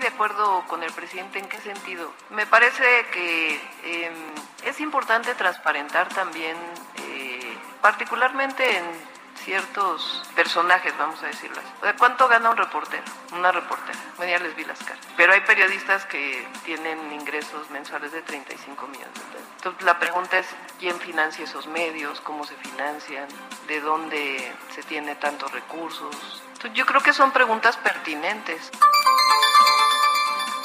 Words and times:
De 0.00 0.08
acuerdo 0.08 0.62
con 0.66 0.82
el 0.82 0.92
presidente 0.92 1.38
en 1.38 1.48
qué 1.48 1.58
sentido. 1.58 2.12
Me 2.30 2.46
parece 2.46 2.84
que 3.12 3.54
eh, 3.84 4.10
es 4.64 4.80
importante 4.80 5.34
transparentar 5.34 6.08
también, 6.10 6.56
eh, 6.96 7.56
particularmente 7.80 8.76
en 8.76 8.84
ciertos 9.44 10.22
personajes, 10.34 10.92
vamos 10.98 11.22
a 11.22 11.26
decirlo 11.26 11.56
así. 11.58 11.96
¿Cuánto 11.98 12.28
gana 12.28 12.50
un 12.50 12.56
reportero? 12.56 13.02
Una 13.32 13.52
reportera. 13.52 13.98
Bueno, 14.16 14.32
ya 14.32 14.38
les 14.38 14.54
vi 14.54 14.64
las 14.64 14.78
caras. 14.82 15.04
Pero 15.16 15.32
hay 15.32 15.40
periodistas 15.40 16.04
que 16.04 16.46
tienen 16.64 17.12
ingresos 17.12 17.70
mensuales 17.70 18.12
de 18.12 18.22
35 18.22 18.86
millones 18.88 19.14
de 19.14 19.20
pesos. 19.20 19.48
Entonces 19.56 19.82
la 19.84 19.98
pregunta 19.98 20.38
es 20.38 20.46
quién 20.78 20.98
financia 21.00 21.44
esos 21.44 21.66
medios, 21.68 22.20
cómo 22.20 22.44
se 22.44 22.54
financian, 22.56 23.28
de 23.66 23.80
dónde 23.80 24.52
se 24.74 24.82
tiene 24.82 25.14
tantos 25.14 25.50
recursos. 25.52 26.42
Yo 26.74 26.84
creo 26.84 27.00
que 27.00 27.12
son 27.12 27.30
preguntas 27.30 27.76
pertinentes 27.76 28.72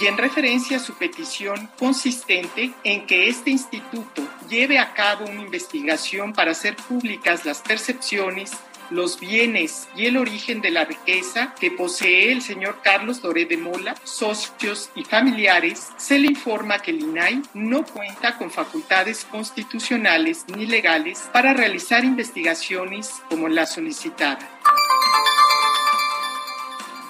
y 0.01 0.07
en 0.07 0.17
referencia 0.17 0.77
a 0.77 0.79
su 0.79 0.95
petición 0.95 1.69
consistente 1.77 2.73
en 2.83 3.05
que 3.05 3.29
este 3.29 3.51
instituto 3.51 4.27
lleve 4.49 4.79
a 4.79 4.93
cabo 4.93 5.25
una 5.25 5.43
investigación 5.43 6.33
para 6.33 6.51
hacer 6.51 6.75
públicas 6.75 7.45
las 7.45 7.61
percepciones, 7.61 8.51
los 8.89 9.19
bienes 9.19 9.87
y 9.95 10.07
el 10.07 10.17
origen 10.17 10.59
de 10.61 10.71
la 10.71 10.85
riqueza 10.85 11.53
que 11.59 11.69
posee 11.69 12.31
el 12.31 12.41
señor 12.41 12.79
Carlos 12.83 13.21
Doré 13.21 13.45
de 13.45 13.57
Mola, 13.57 13.95
socios 14.03 14.89
y 14.95 15.03
familiares, 15.03 15.89
se 15.97 16.17
le 16.17 16.27
informa 16.27 16.79
que 16.79 16.91
el 16.91 17.01
INAI 17.01 17.43
no 17.53 17.85
cuenta 17.85 18.37
con 18.37 18.49
facultades 18.49 19.25
constitucionales 19.25 20.45
ni 20.47 20.65
legales 20.65 21.29
para 21.31 21.53
realizar 21.53 22.03
investigaciones 22.03 23.21
como 23.29 23.47
la 23.47 23.67
solicitada. 23.67 24.39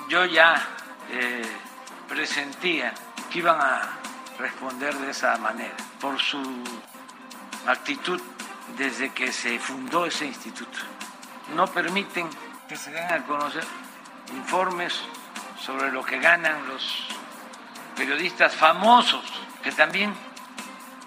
Yo 0.10 0.26
ya 0.26 0.68
eh, 1.10 1.42
presentía 2.12 2.94
que 3.32 3.40
iban 3.40 3.58
a 3.62 3.98
responder 4.38 4.94
de 4.96 5.12
esa 5.12 5.38
manera 5.38 5.78
por 6.02 6.20
su 6.20 6.42
actitud 7.66 8.22
desde 8.78 9.14
que 9.14 9.32
se 9.32 9.58
fundó 9.60 10.06
ese 10.06 10.26
instituto. 10.26 10.78
No 11.56 11.68
permiten 11.68 12.30
que 12.68 12.76
se 12.76 12.92
den 12.92 13.06
a 13.14 13.24
conocer 13.24 13.64
informes 14.34 15.02
sobre 15.58 15.90
lo 15.94 16.04
que 16.04 16.20
ganan 16.20 16.68
los 16.68 17.08
periodistas 17.96 18.56
famosos, 18.56 19.24
que 19.64 19.72
también 19.72 20.14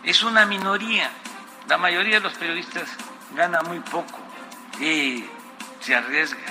es 0.04 0.22
una 0.22 0.46
minoría. 0.46 1.10
La 1.68 1.76
mayoría 1.76 2.14
de 2.14 2.20
los 2.20 2.34
periodistas 2.34 2.88
gana 3.34 3.60
muy 3.60 3.80
poco 3.80 4.18
y 4.80 5.26
se 5.80 5.94
arriesga 5.94 6.46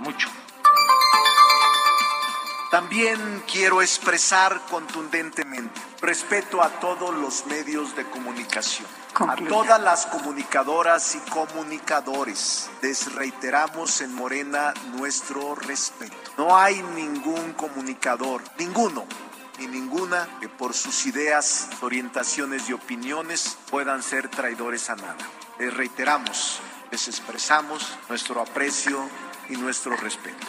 mucho. 0.00 0.28
También 2.76 3.42
quiero 3.50 3.80
expresar 3.80 4.60
contundentemente 4.70 5.80
respeto 6.02 6.62
a 6.62 6.68
todos 6.68 7.14
los 7.16 7.46
medios 7.46 7.96
de 7.96 8.04
comunicación, 8.04 8.86
a 9.14 9.34
todas 9.34 9.80
las 9.80 10.04
comunicadoras 10.04 11.14
y 11.14 11.30
comunicadores. 11.30 12.68
Les 12.82 13.14
reiteramos 13.14 14.02
en 14.02 14.14
Morena 14.14 14.74
nuestro 14.92 15.54
respeto. 15.54 16.14
No 16.36 16.54
hay 16.54 16.82
ningún 16.94 17.54
comunicador, 17.54 18.42
ninguno, 18.58 19.06
ni 19.58 19.68
ninguna 19.68 20.28
que 20.38 20.50
por 20.50 20.74
sus 20.74 21.06
ideas, 21.06 21.70
orientaciones 21.80 22.68
y 22.68 22.74
opiniones 22.74 23.56
puedan 23.70 24.02
ser 24.02 24.28
traidores 24.28 24.90
a 24.90 24.96
nada. 24.96 25.16
Les 25.58 25.72
reiteramos, 25.72 26.60
les 26.90 27.08
expresamos 27.08 27.96
nuestro 28.10 28.42
aprecio 28.42 29.08
y 29.48 29.56
nuestro 29.56 29.96
respeto. 29.96 30.46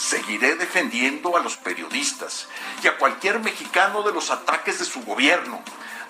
Seguiré 0.00 0.54
defendiendo 0.54 1.36
a 1.36 1.40
los 1.40 1.58
periodistas 1.58 2.48
y 2.82 2.88
a 2.88 2.96
cualquier 2.96 3.38
mexicano 3.40 4.02
de 4.02 4.14
los 4.14 4.30
ataques 4.30 4.78
de 4.78 4.86
su 4.86 5.02
gobierno. 5.02 5.62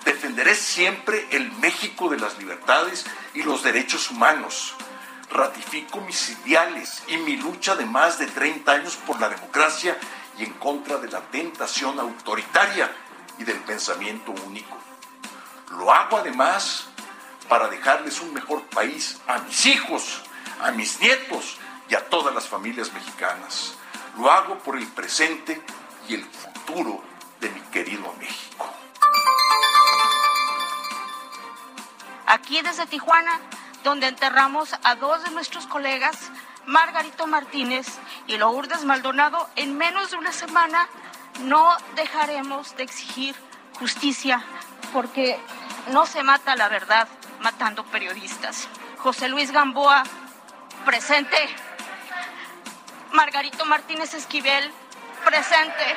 Defenderé 0.05 0.55
siempre 0.55 1.27
el 1.31 1.51
México 1.57 2.07
de 2.07 2.17
las 2.17 2.39
libertades 2.39 3.05
y 3.33 3.43
los 3.43 3.63
derechos 3.63 4.09
humanos. 4.09 4.75
Ratifico 5.29 5.99
mis 5.99 6.29
ideales 6.29 7.03
y 7.09 7.17
mi 7.17 7.35
lucha 7.35 7.75
de 7.75 7.85
más 7.85 8.17
de 8.17 8.27
30 8.27 8.71
años 8.71 8.95
por 8.95 9.19
la 9.19 9.27
democracia 9.27 9.97
y 10.37 10.45
en 10.45 10.53
contra 10.53 10.97
de 10.97 11.09
la 11.09 11.19
tentación 11.29 11.99
autoritaria 11.99 12.89
y 13.39 13.43
del 13.43 13.57
pensamiento 13.57 14.31
único. 14.31 14.77
Lo 15.71 15.91
hago 15.91 16.15
además 16.15 16.87
para 17.49 17.67
dejarles 17.67 18.21
un 18.21 18.33
mejor 18.33 18.63
país 18.67 19.19
a 19.27 19.39
mis 19.39 19.65
hijos, 19.65 20.21
a 20.61 20.71
mis 20.71 21.01
nietos 21.01 21.57
y 21.89 21.95
a 21.95 22.07
todas 22.07 22.33
las 22.33 22.47
familias 22.47 22.93
mexicanas. 22.93 23.75
Lo 24.17 24.31
hago 24.31 24.57
por 24.59 24.77
el 24.77 24.87
presente 24.87 25.61
y 26.07 26.15
el 26.15 26.23
futuro 26.23 27.01
de 27.39 27.49
mi 27.49 27.61
querido 27.71 28.13
México. 28.19 28.67
Aquí 32.27 32.61
desde 32.61 32.85
Tijuana, 32.85 33.39
donde 33.83 34.07
enterramos 34.07 34.75
a 34.83 34.95
dos 34.95 35.23
de 35.23 35.31
nuestros 35.31 35.67
colegas, 35.67 36.31
Margarito 36.65 37.27
Martínez 37.27 37.87
y 38.27 38.37
Lourdes 38.37 38.85
Maldonado, 38.85 39.49
en 39.55 39.77
menos 39.77 40.11
de 40.11 40.17
una 40.17 40.31
semana 40.31 40.87
no 41.43 41.75
dejaremos 41.95 42.75
de 42.75 42.83
exigir 42.83 43.35
justicia 43.79 44.43
porque 44.93 45.39
no 45.91 46.05
se 46.05 46.23
mata 46.23 46.55
la 46.55 46.69
verdad 46.69 47.07
matando 47.41 47.83
periodistas. 47.85 48.67
José 48.97 49.27
Luis 49.27 49.51
Gamboa, 49.51 50.03
presente. 50.85 51.37
Margarito 53.11 53.65
Martínez 53.65 54.13
Esquivel, 54.13 54.71
presente. 55.25 55.95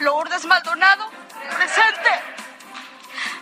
Lourdes 0.00 0.44
Maldonado, 0.44 1.04
presente. 1.56 2.10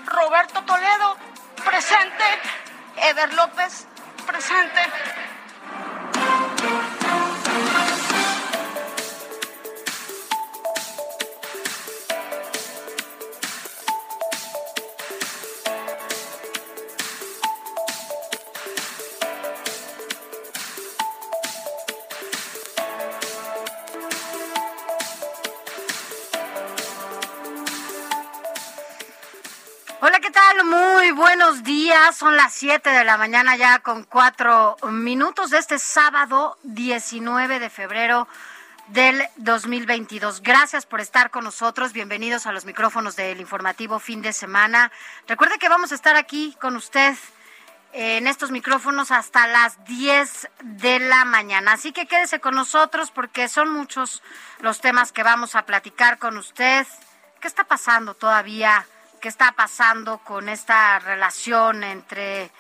Roberto 0.06 0.62
Toledo, 0.62 1.16
presente. 1.64 2.24
Ever 2.96 3.32
López, 3.34 3.86
presente. 4.26 4.80
Días. 31.94 32.16
Son 32.16 32.36
las 32.36 32.52
7 32.54 32.90
de 32.90 33.04
la 33.04 33.16
mañana 33.16 33.56
ya 33.56 33.78
con 33.78 34.02
cuatro 34.02 34.76
minutos 34.90 35.50
de 35.50 35.58
este 35.58 35.78
sábado 35.78 36.58
19 36.64 37.60
de 37.60 37.70
febrero 37.70 38.26
del 38.88 39.22
2022. 39.36 40.42
Gracias 40.42 40.86
por 40.86 41.00
estar 41.00 41.30
con 41.30 41.44
nosotros. 41.44 41.92
Bienvenidos 41.92 42.46
a 42.46 42.52
los 42.52 42.64
micrófonos 42.64 43.14
del 43.14 43.40
informativo 43.40 44.00
fin 44.00 44.22
de 44.22 44.32
semana. 44.32 44.90
Recuerde 45.28 45.58
que 45.60 45.68
vamos 45.68 45.92
a 45.92 45.94
estar 45.94 46.16
aquí 46.16 46.56
con 46.60 46.74
usted 46.74 47.14
en 47.92 48.26
estos 48.26 48.50
micrófonos 48.50 49.12
hasta 49.12 49.46
las 49.46 49.84
10 49.84 50.48
de 50.64 50.98
la 50.98 51.24
mañana. 51.24 51.74
Así 51.74 51.92
que 51.92 52.06
quédese 52.06 52.40
con 52.40 52.56
nosotros 52.56 53.12
porque 53.12 53.46
son 53.46 53.70
muchos 53.70 54.20
los 54.58 54.80
temas 54.80 55.12
que 55.12 55.22
vamos 55.22 55.54
a 55.54 55.64
platicar 55.64 56.18
con 56.18 56.38
usted. 56.38 56.88
¿Qué 57.40 57.46
está 57.46 57.62
pasando 57.62 58.14
todavía? 58.14 58.84
¿Qué 59.24 59.30
está 59.30 59.52
pasando 59.52 60.18
con 60.18 60.50
esta 60.50 60.98
relación 60.98 61.82
entre 61.82 62.50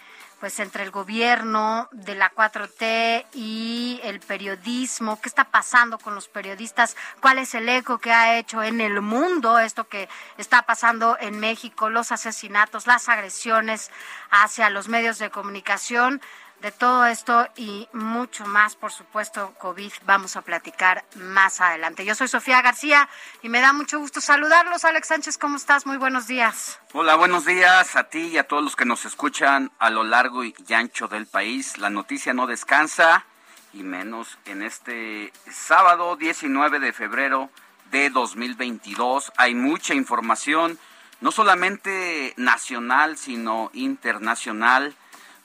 pues 0.40 0.58
entre 0.60 0.82
el 0.82 0.90
gobierno 0.90 1.90
de 1.92 2.14
la 2.14 2.32
4T 2.32 3.26
y 3.34 4.00
el 4.02 4.20
periodismo, 4.20 5.20
qué 5.20 5.28
está 5.28 5.44
pasando 5.44 5.98
con 5.98 6.14
los 6.14 6.28
periodistas, 6.28 6.96
cuál 7.20 7.38
es 7.38 7.54
el 7.54 7.68
eco 7.68 7.98
que 7.98 8.12
ha 8.12 8.38
hecho 8.38 8.62
en 8.62 8.80
el 8.80 9.02
mundo 9.02 9.58
esto 9.58 9.88
que 9.88 10.08
está 10.38 10.62
pasando 10.62 11.18
en 11.20 11.38
México, 11.38 11.90
los 11.90 12.12
asesinatos, 12.12 12.86
las 12.86 13.10
agresiones 13.10 13.90
hacia 14.30 14.70
los 14.70 14.88
medios 14.88 15.18
de 15.18 15.28
comunicación. 15.28 16.22
De 16.60 16.72
todo 16.72 17.04
esto 17.04 17.46
y 17.56 17.88
mucho 17.92 18.46
más, 18.46 18.74
por 18.74 18.90
supuesto, 18.90 19.52
COVID, 19.58 19.92
vamos 20.06 20.36
a 20.36 20.42
platicar 20.42 21.04
más 21.16 21.60
adelante. 21.60 22.06
Yo 22.06 22.14
soy 22.14 22.26
Sofía 22.26 22.62
García 22.62 23.08
y 23.42 23.50
me 23.50 23.60
da 23.60 23.74
mucho 23.74 23.98
gusto 23.98 24.22
saludarlos. 24.22 24.84
Alex 24.86 25.08
Sánchez, 25.08 25.36
¿cómo 25.36 25.56
estás? 25.58 25.84
Muy 25.84 25.98
buenos 25.98 26.26
días. 26.26 26.80
Hola, 26.94 27.16
buenos 27.16 27.44
días 27.44 27.96
a 27.96 28.04
ti 28.04 28.28
y 28.28 28.38
a 28.38 28.48
todos 28.48 28.64
los 28.64 28.76
que 28.76 28.86
nos 28.86 29.04
escuchan 29.04 29.72
a 29.78 29.90
lo 29.90 30.04
largo 30.04 30.42
y 30.42 30.54
ancho 30.72 31.06
del 31.06 31.26
país. 31.26 31.76
La 31.76 31.90
noticia 31.90 32.32
no 32.32 32.46
descansa 32.46 33.26
y 33.74 33.82
menos 33.82 34.38
en 34.46 34.62
este 34.62 35.32
sábado 35.50 36.16
19 36.16 36.78
de 36.78 36.92
febrero 36.92 37.50
de 37.90 38.08
2022. 38.08 39.32
Hay 39.36 39.54
mucha 39.54 39.94
información, 39.94 40.78
no 41.20 41.30
solamente 41.30 42.32
nacional, 42.36 43.18
sino 43.18 43.70
internacional 43.74 44.94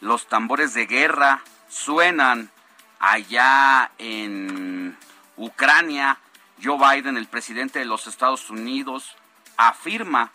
los 0.02 0.28
tambores 0.28 0.74
de 0.74 0.86
guerra 0.86 1.42
suenan 1.70 2.52
allá 3.00 3.92
en 3.98 4.98
Ucrania. 5.38 6.20
Joe 6.62 6.78
Biden, 6.78 7.18
el 7.18 7.28
presidente 7.28 7.80
de 7.80 7.86
los 7.86 8.08
Estados 8.08 8.50
Unidos, 8.50 9.16
afirma 9.58 10.32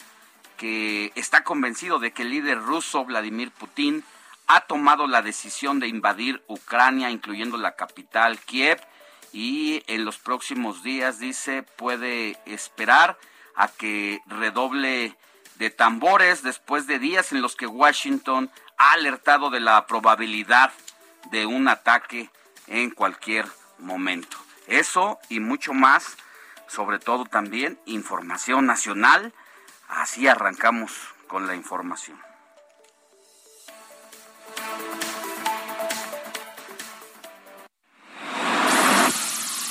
que 0.57 1.13
está 1.15 1.45
convencido 1.45 1.99
de 1.99 2.13
que 2.13 2.23
el 2.23 2.31
líder 2.31 2.61
ruso 2.63 3.05
Vladimir 3.05 3.51
Putin 3.51 4.05
ha 4.47 4.61
tomado 4.61 5.07
la 5.07 5.23
decisión 5.23 5.81
de 5.81 5.89
invadir 5.89 6.43
Ucrania, 6.49 7.11
incluyendo 7.11 7.57
la 7.57 7.77
capital 7.77 8.39
Kiev, 8.41 8.81
y 9.33 9.83
en 9.89 10.05
los 10.05 10.19
próximos 10.19 10.83
días, 10.83 11.19
dice, 11.19 11.63
puede 11.63 12.39
esperar 12.47 13.19
a 13.57 13.69
que 13.69 14.21
redoble 14.27 15.17
de 15.57 15.71
tambores 15.71 16.43
después 16.43 16.87
de 16.87 16.99
días 16.99 17.33
en 17.33 17.43
los 17.43 17.57
que 17.57 17.67
Washington 17.67 18.51
ha 18.79 18.93
alertado 18.93 19.51
de 19.51 19.61
la 19.61 19.87
probabilidad 19.87 20.73
de 21.31 21.47
un 21.47 21.69
ataque 21.69 22.31
en 22.67 22.91
cualquier 22.91 23.47
momento. 23.79 24.37
Eso 24.67 25.19
y 25.29 25.41
mucho 25.41 25.73
más, 25.73 26.17
sobre 26.69 26.99
todo 26.99 27.25
también 27.25 27.79
información 27.87 28.67
nacional. 28.67 29.33
Así 29.89 30.27
arrancamos 30.27 30.93
con 31.29 31.47
la 31.47 31.55
información. 31.55 32.19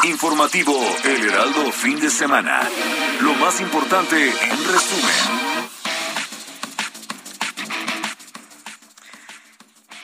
Informativo 0.03 0.77
El 1.05 1.29
Heraldo 1.29 1.71
Fin 1.71 1.97
de 1.99 2.09
Semana. 2.09 2.61
Lo 3.21 3.33
más 3.35 3.61
importante 3.61 4.29
en 4.29 4.71
resumen. 4.71 5.52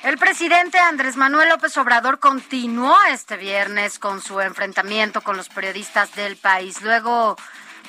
El 0.09 0.17
presidente 0.17 0.79
Andrés 0.79 1.17
Manuel 1.17 1.49
López 1.49 1.77
Obrador 1.77 2.17
continuó 2.17 2.97
este 3.11 3.37
viernes 3.37 3.99
con 3.99 4.23
su 4.23 4.41
enfrentamiento 4.41 5.21
con 5.21 5.37
los 5.37 5.49
periodistas 5.49 6.15
del 6.15 6.35
país. 6.35 6.81
Luego 6.81 7.37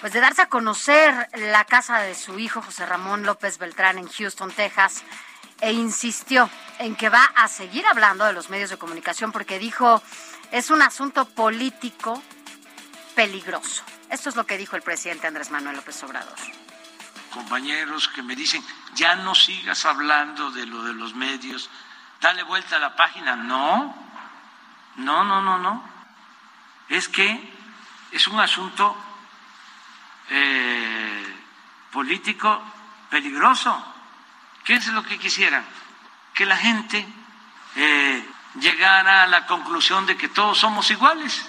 pues 0.02 0.12
de 0.12 0.20
darse 0.20 0.42
a 0.42 0.50
conocer 0.50 1.30
la 1.32 1.64
casa 1.64 2.00
de 2.00 2.14
su 2.14 2.38
hijo 2.38 2.60
José 2.60 2.84
Ramón 2.84 3.22
López 3.22 3.56
Beltrán 3.56 3.96
en 3.96 4.06
Houston, 4.06 4.52
Texas, 4.52 5.02
e 5.62 5.72
insistió 5.72 6.50
en 6.78 6.94
que 6.94 7.08
va 7.08 7.24
a 7.36 7.48
seguir 7.48 7.86
hablando 7.86 8.26
de 8.26 8.34
los 8.34 8.50
medios 8.50 8.68
de 8.68 8.76
comunicación 8.76 9.32
porque 9.32 9.58
dijo 9.58 10.02
es 10.52 10.68
un 10.68 10.82
asunto 10.82 11.24
político 11.24 12.22
peligroso. 13.14 13.82
Esto 14.10 14.28
es 14.28 14.36
lo 14.36 14.44
que 14.44 14.58
dijo 14.58 14.76
el 14.76 14.82
presidente 14.82 15.26
Andrés 15.26 15.50
Manuel 15.50 15.76
López 15.76 16.02
Obrador. 16.02 16.36
Compañeros 17.32 18.08
que 18.08 18.22
me 18.22 18.36
dicen, 18.36 18.62
ya 18.94 19.14
no 19.14 19.34
sigas 19.34 19.86
hablando 19.86 20.50
de 20.50 20.66
lo 20.66 20.84
de 20.84 20.92
los 20.92 21.14
medios, 21.14 21.70
dale 22.20 22.42
vuelta 22.42 22.76
a 22.76 22.78
la 22.80 22.94
página. 22.94 23.36
No, 23.36 23.94
no, 24.96 25.24
no, 25.24 25.40
no, 25.40 25.58
no. 25.58 25.84
Es 26.88 27.08
que 27.08 27.52
es 28.12 28.28
un 28.28 28.40
asunto 28.40 28.96
eh, 30.28 31.36
político 31.92 32.62
peligroso. 33.08 33.94
¿Qué 34.64 34.74
es 34.74 34.86
lo 34.88 35.02
que 35.02 35.18
quisieran? 35.18 35.64
Que 36.34 36.46
la 36.46 36.56
gente 36.56 37.06
eh, 37.76 38.28
llegara 38.60 39.24
a 39.24 39.26
la 39.26 39.46
conclusión 39.46 40.06
de 40.06 40.16
que 40.16 40.28
todos 40.28 40.58
somos 40.58 40.90
iguales. 40.90 41.46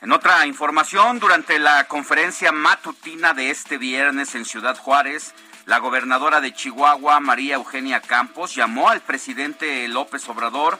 En 0.00 0.12
otra 0.12 0.46
información, 0.46 1.18
durante 1.18 1.58
la 1.58 1.88
conferencia 1.88 2.52
matutina 2.52 3.34
de 3.34 3.50
este 3.50 3.76
viernes 3.76 4.36
en 4.36 4.44
Ciudad 4.44 4.78
Juárez, 4.78 5.34
la 5.66 5.80
gobernadora 5.80 6.40
de 6.40 6.54
Chihuahua, 6.54 7.18
María 7.18 7.56
Eugenia 7.56 8.00
Campos, 8.00 8.54
llamó 8.54 8.88
al 8.88 9.00
presidente 9.00 9.86
López 9.88 10.28
Obrador 10.28 10.78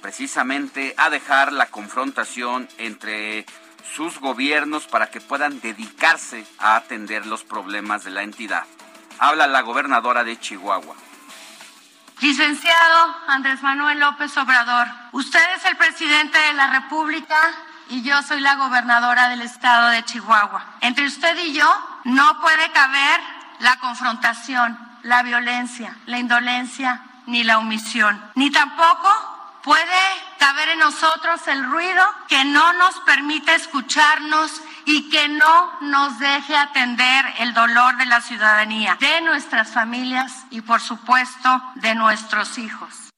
precisamente 0.00 0.94
a 0.96 1.10
dejar 1.10 1.52
la 1.52 1.66
confrontación 1.66 2.68
entre 2.78 3.44
sus 3.94 4.20
gobiernos 4.20 4.86
para 4.86 5.10
que 5.10 5.20
puedan 5.20 5.60
dedicarse 5.60 6.46
a 6.58 6.76
atender 6.76 7.26
los 7.26 7.42
problemas 7.42 8.04
de 8.04 8.12
la 8.12 8.22
entidad. 8.22 8.62
Habla 9.18 9.48
la 9.48 9.60
gobernadora 9.60 10.22
de 10.22 10.38
Chihuahua. 10.38 10.94
Licenciado 12.20 13.16
Andrés 13.26 13.60
Manuel 13.62 13.98
López 13.98 14.36
Obrador, 14.36 14.86
usted 15.10 15.44
es 15.56 15.64
el 15.64 15.76
presidente 15.76 16.38
de 16.38 16.52
la 16.54 16.68
República 16.70 17.36
y 17.88 18.02
yo 18.02 18.22
soy 18.22 18.40
la 18.40 18.54
gobernadora 18.54 19.28
del 19.30 19.42
estado 19.42 19.88
de 19.88 20.04
Chihuahua. 20.04 20.64
Entre 20.80 21.06
usted 21.06 21.36
y 21.38 21.52
yo 21.54 21.68
no 22.04 22.40
puede 22.40 22.70
caber 22.70 23.20
la 23.62 23.76
confrontación, 23.78 24.78
la 25.02 25.22
violencia, 25.22 25.96
la 26.06 26.18
indolencia 26.18 27.00
ni 27.26 27.44
la 27.44 27.58
omisión. 27.58 28.20
Ni 28.34 28.50
tampoco 28.50 29.08
puede 29.62 30.02
caber 30.38 30.70
en 30.70 30.80
nosotros 30.80 31.46
el 31.46 31.64
ruido 31.64 32.04
que 32.28 32.44
no 32.44 32.72
nos 32.72 32.98
permite 33.00 33.54
escucharnos 33.54 34.60
y 34.84 35.08
que 35.10 35.28
no 35.28 35.80
nos 35.80 36.18
deje 36.18 36.56
atender 36.56 37.24
el 37.38 37.54
dolor 37.54 37.96
de 37.96 38.06
la 38.06 38.20
ciudadanía, 38.20 38.96
de 38.98 39.20
nuestras 39.20 39.70
familias 39.70 40.44
y 40.50 40.60
por 40.60 40.80
supuesto 40.80 41.62
de 41.76 41.94
nuestros 41.94 42.58
hijos. 42.58 43.10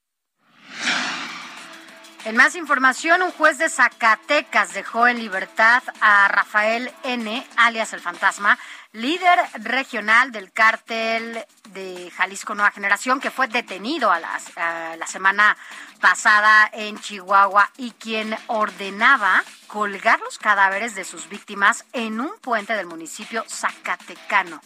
En 2.27 2.37
más 2.37 2.55
información, 2.55 3.23
un 3.23 3.33
juez 3.33 3.59
de 3.59 3.69
Zacatecas 3.69 4.73
dejó 4.73 5.07
en 5.07 5.19
libertad 5.19 5.83
a 6.01 6.27
Rafael 6.29 6.91
N., 7.03 7.47
alias 7.57 7.93
el 7.93 8.01
fantasma, 8.01 8.59
líder 8.95 9.41
regional 9.55 10.31
del 10.31 10.53
cártel 10.53 11.45
de 11.71 12.13
Jalisco 12.17 12.55
Nueva 12.55 12.71
Generación, 12.71 13.21
que 13.21 13.33
fue 13.33 13.49
detenido 13.49 14.11
a, 14.11 14.21
la 14.21 15.07
semana 15.07 15.57
pasada 16.01 16.71
en 16.73 16.99
Chihuahua 16.99 17.71
y 17.77 17.91
quien 17.91 18.37
ordenaba 18.47 19.43
colgar 19.67 20.21
los 20.21 20.39
cadáveres 20.39 20.95
de 20.95 21.05
sus 21.05 21.29
víctimas 21.29 21.85
en 21.93 22.21
un 22.21 22.31
puente 22.41 22.75
del 22.75 22.87
municipio 22.87 23.45
zacatecano 23.49 24.61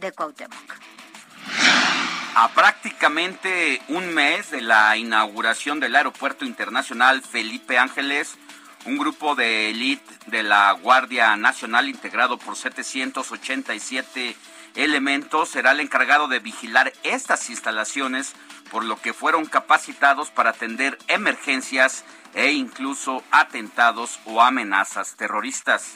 de 0.00 0.12
Cuauhtémoc. 0.12 0.74
A 2.36 2.48
prácticamente 2.48 3.82
un 3.88 4.14
mes 4.14 4.52
de 4.52 4.60
la 4.60 4.96
inauguración 4.96 5.80
del 5.80 5.96
Aeropuerto 5.96 6.44
Internacional 6.44 7.22
Felipe 7.22 7.78
Ángeles, 7.78 8.36
un 8.86 8.98
grupo 8.98 9.34
de 9.34 9.70
élite 9.70 10.12
de 10.26 10.42
la 10.42 10.72
Guardia 10.72 11.36
Nacional 11.36 11.88
integrado 11.88 12.38
por 12.38 12.56
787 12.56 14.36
elementos 14.74 15.48
será 15.48 15.72
el 15.72 15.80
encargado 15.80 16.28
de 16.28 16.40
vigilar 16.40 16.92
estas 17.02 17.48
instalaciones, 17.50 18.34
por 18.70 18.84
lo 18.84 19.00
que 19.00 19.12
fueron 19.12 19.46
capacitados 19.46 20.30
para 20.30 20.50
atender 20.50 20.98
emergencias 21.08 22.04
e 22.34 22.52
incluso 22.52 23.22
atentados 23.30 24.18
o 24.24 24.42
amenazas 24.42 25.14
terroristas. 25.16 25.92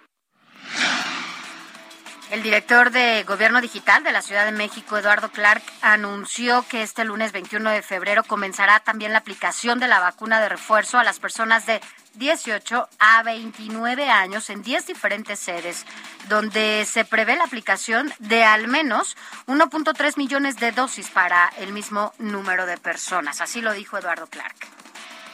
El 2.34 2.42
director 2.42 2.90
de 2.90 3.24
Gobierno 3.28 3.62
Digital 3.62 4.04
de 4.04 4.12
la 4.12 4.24
Ciudad 4.24 4.46
de 4.46 4.52
México, 4.52 4.98
Eduardo 4.98 5.30
Clark, 5.30 5.62
anunció 5.84 6.66
que 6.68 6.82
este 6.82 7.06
lunes 7.06 7.32
21 7.32 7.70
de 7.70 7.84
febrero 7.84 8.24
comenzará 8.24 8.80
también 8.80 9.14
la 9.14 9.20
aplicación 9.20 9.78
de 9.78 9.88
la 9.88 10.00
vacuna 10.00 10.42
de 10.42 10.50
refuerzo 10.50 10.98
a 10.98 11.04
las 11.04 11.20
personas 11.20 11.68
de 11.68 11.80
18 12.16 12.90
a 12.98 13.22
29 13.22 14.10
años 14.10 14.50
en 14.50 14.64
10 14.64 14.88
diferentes 14.88 15.38
sedes, 15.38 15.86
donde 16.28 16.86
se 16.86 17.06
prevé 17.06 17.36
la 17.36 17.44
aplicación 17.44 18.12
de 18.18 18.44
al 18.44 18.68
menos 18.68 19.16
1.3 19.46 20.18
millones 20.18 20.58
de 20.58 20.72
dosis 20.72 21.12
para 21.12 21.52
el 21.60 21.72
mismo 21.72 22.14
número 22.18 22.66
de 22.66 22.80
personas. 22.80 23.42
Así 23.42 23.62
lo 23.62 23.74
dijo 23.74 24.00
Eduardo 24.00 24.26
Clark. 24.26 24.56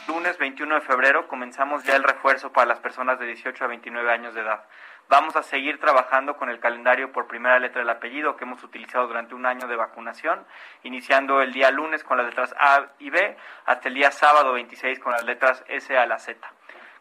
Lunes 0.06 0.36
21 0.36 0.74
de 0.74 0.80
febrero 0.82 1.28
comenzamos 1.28 1.82
ya 1.84 1.96
el 1.96 2.02
refuerzo 2.02 2.52
para 2.52 2.66
las 2.66 2.80
personas 2.80 3.18
de 3.18 3.24
18 3.24 3.64
a 3.64 3.68
29 3.68 4.12
años 4.12 4.34
de 4.34 4.42
edad. 4.42 4.64
Vamos 5.10 5.34
a 5.34 5.42
seguir 5.42 5.80
trabajando 5.80 6.36
con 6.36 6.50
el 6.50 6.60
calendario 6.60 7.10
por 7.10 7.26
primera 7.26 7.58
letra 7.58 7.80
del 7.80 7.90
apellido 7.90 8.36
que 8.36 8.44
hemos 8.44 8.62
utilizado 8.62 9.08
durante 9.08 9.34
un 9.34 9.44
año 9.44 9.66
de 9.66 9.74
vacunación, 9.74 10.46
iniciando 10.84 11.42
el 11.42 11.52
día 11.52 11.72
lunes 11.72 12.04
con 12.04 12.16
las 12.16 12.26
letras 12.26 12.54
A 12.56 12.86
y 13.00 13.10
B, 13.10 13.36
hasta 13.66 13.88
el 13.88 13.94
día 13.94 14.12
sábado 14.12 14.52
26 14.52 15.00
con 15.00 15.10
las 15.10 15.24
letras 15.24 15.64
S 15.66 15.98
a 15.98 16.06
la 16.06 16.20
Z. 16.20 16.38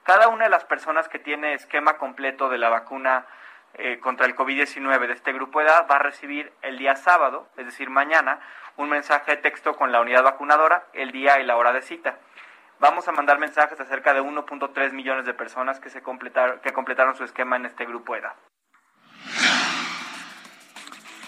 Cada 0.01 0.27
una 0.27 0.45
de 0.45 0.49
las 0.49 0.65
personas 0.65 1.07
que 1.07 1.19
tiene 1.19 1.53
esquema 1.53 1.99
completo 1.99 2.49
de 2.49 2.57
la 2.57 2.69
vacuna 2.69 3.27
eh, 3.75 3.99
contra 3.99 4.25
el 4.25 4.35
COVID-19 4.35 5.05
de 5.05 5.13
este 5.13 5.31
grupo 5.31 5.59
de 5.59 5.67
edad 5.67 5.85
va 5.87 5.97
a 5.97 5.99
recibir 5.99 6.51
el 6.63 6.79
día 6.79 6.95
sábado, 6.95 7.47
es 7.57 7.65
decir, 7.67 7.91
mañana, 7.91 8.39
un 8.77 8.89
mensaje 8.89 9.35
de 9.35 9.37
texto 9.37 9.75
con 9.75 9.91
la 9.91 10.01
unidad 10.01 10.23
vacunadora, 10.23 10.87
el 10.93 11.11
día 11.11 11.39
y 11.39 11.43
la 11.43 11.57
hora 11.57 11.73
de 11.73 11.83
cita 11.83 12.17
vamos 12.79 13.07
a 13.07 13.11
mandar 13.11 13.39
mensajes 13.39 13.79
a 13.79 13.85
cerca 13.85 14.13
de 14.13 14.21
1.3 14.21 14.91
millones 14.93 15.25
de 15.25 15.33
personas 15.33 15.79
que, 15.79 15.89
se 15.89 16.01
completaron, 16.01 16.59
que 16.59 16.73
completaron 16.73 17.15
su 17.15 17.23
esquema 17.23 17.55
en 17.55 17.65
este 17.65 17.85
grupo 17.85 18.13
de 18.13 18.19
edad. 18.19 18.33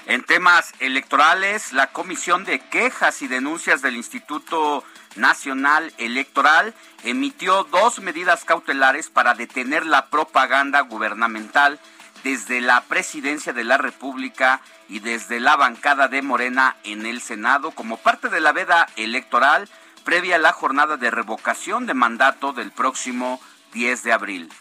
En 0.08 0.24
temas 0.24 0.74
electorales, 0.80 1.74
la 1.74 1.88
Comisión 1.88 2.44
de 2.44 2.60
Quejas 2.60 3.22
y 3.22 3.28
Denuncias 3.28 3.82
del 3.82 3.96
Instituto 3.96 4.84
Nacional 5.16 5.94
Electoral 5.98 6.74
emitió 7.04 7.64
dos 7.66 8.00
medidas 8.00 8.44
cautelares 8.44 9.10
para 9.10 9.36
detener 9.36 9.86
la 9.86 10.08
propaganda 10.10 10.82
gubernamental 10.82 11.80
desde 12.24 12.62
la 12.62 12.82
presidencia 12.82 13.54
de 13.54 13.64
la 13.64 13.78
República 13.78 14.62
y 14.90 15.00
desde 15.00 15.40
la 15.40 15.56
bancada 15.56 16.08
de 16.08 16.22
Morena 16.22 16.76
en 16.84 17.06
el 17.06 17.22
Senado 17.22 17.72
como 17.72 17.98
parte 17.98 18.30
de 18.30 18.42
la 18.42 18.52
veda 18.52 18.88
electoral 18.96 19.70
previa 20.04 20.36
a 20.36 20.40
la 20.40 20.52
jornada 20.54 20.98
de 20.98 21.12
revocación 21.12 21.86
de 21.86 21.94
mandato 21.94 22.54
del 22.54 22.72
próximo 22.72 23.40
10 23.74 24.04
de 24.04 24.14
abril. 24.14 24.54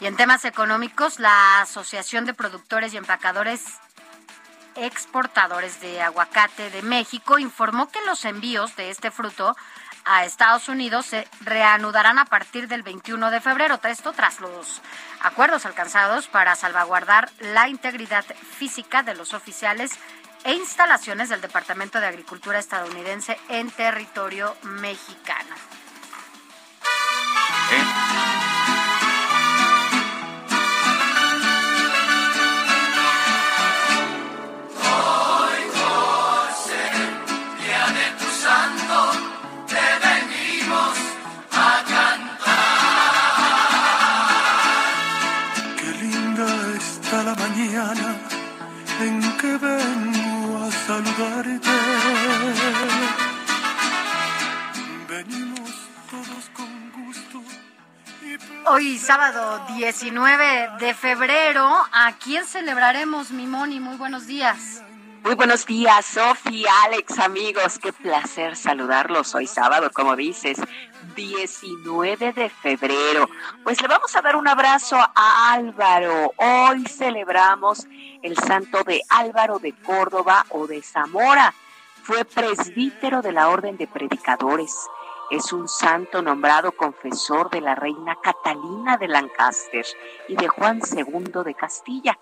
Y 0.00 0.06
en 0.06 0.16
temas 0.16 0.44
económicos, 0.44 1.18
la 1.18 1.60
Asociación 1.60 2.24
de 2.26 2.34
Productores 2.34 2.92
y 2.92 2.96
Empacadores 2.96 3.64
Exportadores 4.76 5.80
de 5.80 6.02
Aguacate 6.02 6.68
de 6.70 6.82
México 6.82 7.38
informó 7.38 7.88
que 7.88 8.04
los 8.06 8.24
envíos 8.24 8.74
de 8.74 8.90
este 8.90 9.12
fruto 9.12 9.56
a 10.04 10.24
Estados 10.24 10.68
Unidos 10.68 11.06
se 11.06 11.28
reanudarán 11.40 12.18
a 12.18 12.24
partir 12.24 12.66
del 12.66 12.82
21 12.82 13.30
de 13.30 13.40
febrero. 13.40 13.78
Esto 13.84 14.12
tras 14.12 14.40
los 14.40 14.82
acuerdos 15.22 15.64
alcanzados 15.64 16.26
para 16.26 16.56
salvaguardar 16.56 17.30
la 17.38 17.68
integridad 17.68 18.24
física 18.58 19.02
de 19.02 19.14
los 19.14 19.32
oficiales 19.32 19.92
e 20.44 20.52
instalaciones 20.52 21.30
del 21.30 21.40
Departamento 21.40 22.00
de 22.00 22.06
Agricultura 22.06 22.58
estadounidense 22.58 23.38
en 23.48 23.70
territorio 23.70 24.54
mexicano. 24.62 25.54
Hoy 27.70 28.43
saludarte. 51.16 51.68
Venimos 55.08 55.70
todos 56.10 56.50
con 56.54 56.92
gusto. 57.06 57.42
Hoy 58.66 58.98
sábado 58.98 59.64
19 59.76 60.70
de 60.80 60.94
febrero, 60.94 61.66
¿a 61.92 62.12
quién 62.22 62.44
celebraremos, 62.44 63.30
Mimoni? 63.30 63.80
Muy 63.80 63.96
buenos 63.96 64.26
días. 64.26 64.82
Muy 65.24 65.36
buenos 65.36 65.64
días, 65.64 66.04
Sofía, 66.04 66.70
Alex, 66.84 67.18
amigos. 67.18 67.78
Qué 67.78 67.94
placer 67.94 68.56
saludarlos 68.56 69.34
hoy 69.34 69.46
sábado, 69.46 69.90
como 69.90 70.16
dices, 70.16 70.58
19 71.16 72.32
de 72.32 72.50
febrero. 72.50 73.30
Pues 73.62 73.80
le 73.80 73.88
vamos 73.88 74.14
a 74.16 74.20
dar 74.20 74.36
un 74.36 74.46
abrazo 74.46 74.96
a 74.96 75.52
Álvaro. 75.54 76.34
Hoy 76.36 76.84
celebramos 76.84 77.86
el 78.24 78.38
santo 78.38 78.82
de 78.84 79.02
Álvaro 79.10 79.58
de 79.58 79.74
Córdoba 79.82 80.46
o 80.48 80.66
de 80.66 80.80
Zamora. 80.82 81.52
Fue 82.04 82.24
presbítero 82.24 83.20
de 83.20 83.32
la 83.32 83.50
Orden 83.50 83.76
de 83.76 83.86
Predicadores. 83.86 84.74
Es 85.30 85.52
un 85.52 85.68
santo 85.68 86.22
nombrado 86.22 86.72
confesor 86.72 87.50
de 87.50 87.60
la 87.60 87.74
reina 87.74 88.16
Catalina 88.22 88.96
de 88.96 89.08
Lancaster 89.08 89.84
y 90.26 90.36
de 90.36 90.48
Juan 90.48 90.80
II 90.96 91.42
de 91.44 91.54
Castilla. 91.54 92.18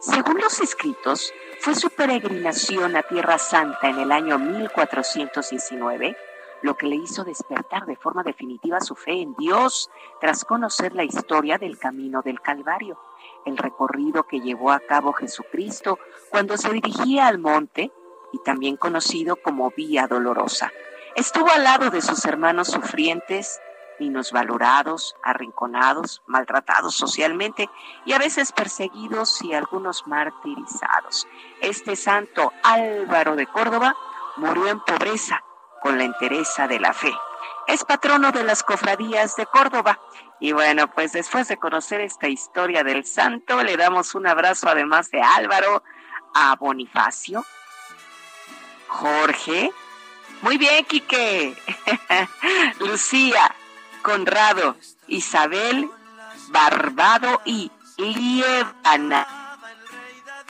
Según 0.00 0.40
los 0.40 0.58
escritos, 0.60 1.30
fue 1.60 1.74
su 1.74 1.90
peregrinación 1.90 2.96
a 2.96 3.02
Tierra 3.02 3.36
Santa 3.36 3.90
en 3.90 3.98
el 3.98 4.10
año 4.10 4.38
1419 4.38 6.16
lo 6.62 6.76
que 6.76 6.86
le 6.86 6.96
hizo 6.96 7.24
despertar 7.24 7.86
de 7.86 7.96
forma 7.96 8.22
definitiva 8.22 8.80
su 8.80 8.94
fe 8.94 9.20
en 9.20 9.34
Dios 9.34 9.90
tras 10.20 10.44
conocer 10.44 10.94
la 10.94 11.04
historia 11.04 11.58
del 11.58 11.76
camino 11.78 12.22
del 12.22 12.40
Calvario, 12.40 12.98
el 13.46 13.56
recorrido 13.56 14.24
que 14.24 14.40
llevó 14.40 14.70
a 14.70 14.80
cabo 14.80 15.12
Jesucristo 15.12 15.98
cuando 16.30 16.56
se 16.56 16.72
dirigía 16.72 17.26
al 17.26 17.38
monte 17.38 17.92
y 18.32 18.38
también 18.38 18.76
conocido 18.76 19.36
como 19.36 19.70
Vía 19.70 20.06
Dolorosa. 20.06 20.72
Estuvo 21.16 21.50
al 21.50 21.64
lado 21.64 21.90
de 21.90 22.00
sus 22.00 22.24
hermanos 22.24 22.68
sufrientes, 22.68 23.60
valorados, 24.32 25.14
arrinconados, 25.22 26.22
maltratados 26.26 26.94
socialmente 26.96 27.68
y 28.04 28.12
a 28.12 28.18
veces 28.18 28.52
perseguidos 28.52 29.42
y 29.42 29.54
algunos 29.54 30.06
martirizados. 30.06 31.26
Este 31.60 31.96
santo 31.96 32.52
Álvaro 32.62 33.36
de 33.36 33.46
Córdoba 33.46 33.96
murió 34.36 34.68
en 34.68 34.80
pobreza 34.80 35.42
con 35.82 35.98
la 35.98 36.04
entereza 36.04 36.66
de 36.66 36.80
la 36.80 36.92
fe. 36.92 37.12
Es 37.66 37.84
patrono 37.84 38.32
de 38.32 38.44
las 38.44 38.62
cofradías 38.62 39.36
de 39.36 39.46
Córdoba. 39.46 39.98
Y 40.40 40.52
bueno, 40.52 40.88
pues 40.92 41.12
después 41.12 41.48
de 41.48 41.56
conocer 41.56 42.00
esta 42.00 42.28
historia 42.28 42.82
del 42.82 43.04
santo, 43.04 43.62
le 43.62 43.76
damos 43.76 44.14
un 44.14 44.26
abrazo 44.26 44.68
además 44.68 45.10
de 45.10 45.22
Álvaro, 45.22 45.82
a 46.34 46.56
Bonifacio, 46.56 47.44
Jorge, 48.88 49.72
Muy 50.42 50.58
bien, 50.58 50.84
Quique. 50.84 51.56
Lucía, 52.80 53.54
Conrado, 54.02 54.76
Isabel, 55.06 55.88
Barbado 56.48 57.40
y 57.44 57.70
Lievana. 57.96 59.26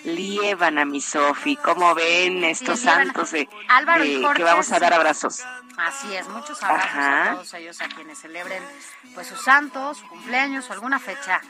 Lievana, 0.05 0.85
mi 0.85 1.01
Sofi. 1.01 1.57
¿Cómo 1.57 1.95
ven 1.95 2.43
estos 2.45 2.81
santos 2.81 3.31
de, 3.31 3.47
que 3.47 4.43
vamos 4.43 4.73
a 4.73 4.81
dar 4.81 4.95
abrazos? 4.95 5.43
Así 5.83 6.15
es, 6.15 6.29
muchos 6.29 6.63
abrazos 6.63 6.95
a 6.95 7.33
todos 7.33 7.55
ellos 7.55 7.81
a 7.81 7.89
quienes 7.89 8.21
celebren 8.21 8.63
pues 9.15 9.27
sus 9.27 9.43
santos, 9.43 9.99
su 9.99 10.07
cumpleaños 10.07 10.71
o 10.71 10.73
alguna 10.73 11.01
fecha 11.01 11.41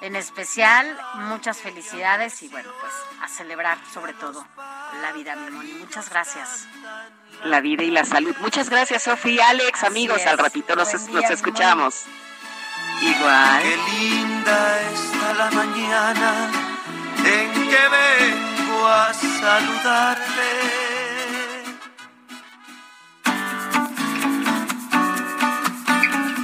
en 0.00 0.16
especial. 0.16 0.98
Muchas 1.14 1.58
felicidades 1.58 2.42
y 2.42 2.48
bueno, 2.48 2.70
pues 2.80 2.92
a 3.20 3.28
celebrar 3.28 3.76
sobre 3.92 4.14
todo 4.14 4.46
la 5.02 5.12
vida, 5.12 5.36
mi 5.36 5.50
Moni. 5.50 5.72
Muchas 5.72 6.08
gracias. 6.08 6.66
La 7.44 7.60
vida 7.60 7.82
y 7.82 7.90
la 7.90 8.04
salud. 8.04 8.34
Muchas 8.40 8.70
gracias, 8.70 9.02
Sofía, 9.02 9.50
Alex, 9.50 9.84
amigos. 9.84 10.24
Al 10.26 10.38
ratito 10.38 10.74
nos, 10.74 10.92
nos 11.08 11.30
escuchamos. 11.30 12.04
Igual. 13.02 13.62
Qué 13.62 13.76
linda 13.76 14.80
está 14.92 15.34
la 15.34 15.50
mañana 15.50 16.50
en 17.18 17.52
que 17.52 17.88
vengo 17.88 18.88
a 18.88 19.12
saludarte. 19.12 20.91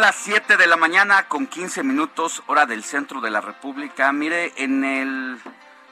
Las 0.00 0.16
7 0.16 0.56
de 0.56 0.66
la 0.66 0.78
mañana 0.78 1.28
con 1.28 1.46
15 1.46 1.82
minutos, 1.82 2.42
hora 2.46 2.64
del 2.64 2.84
centro 2.84 3.20
de 3.20 3.30
la 3.30 3.42
República. 3.42 4.10
Mire, 4.12 4.54
en 4.56 4.82
el 4.82 5.38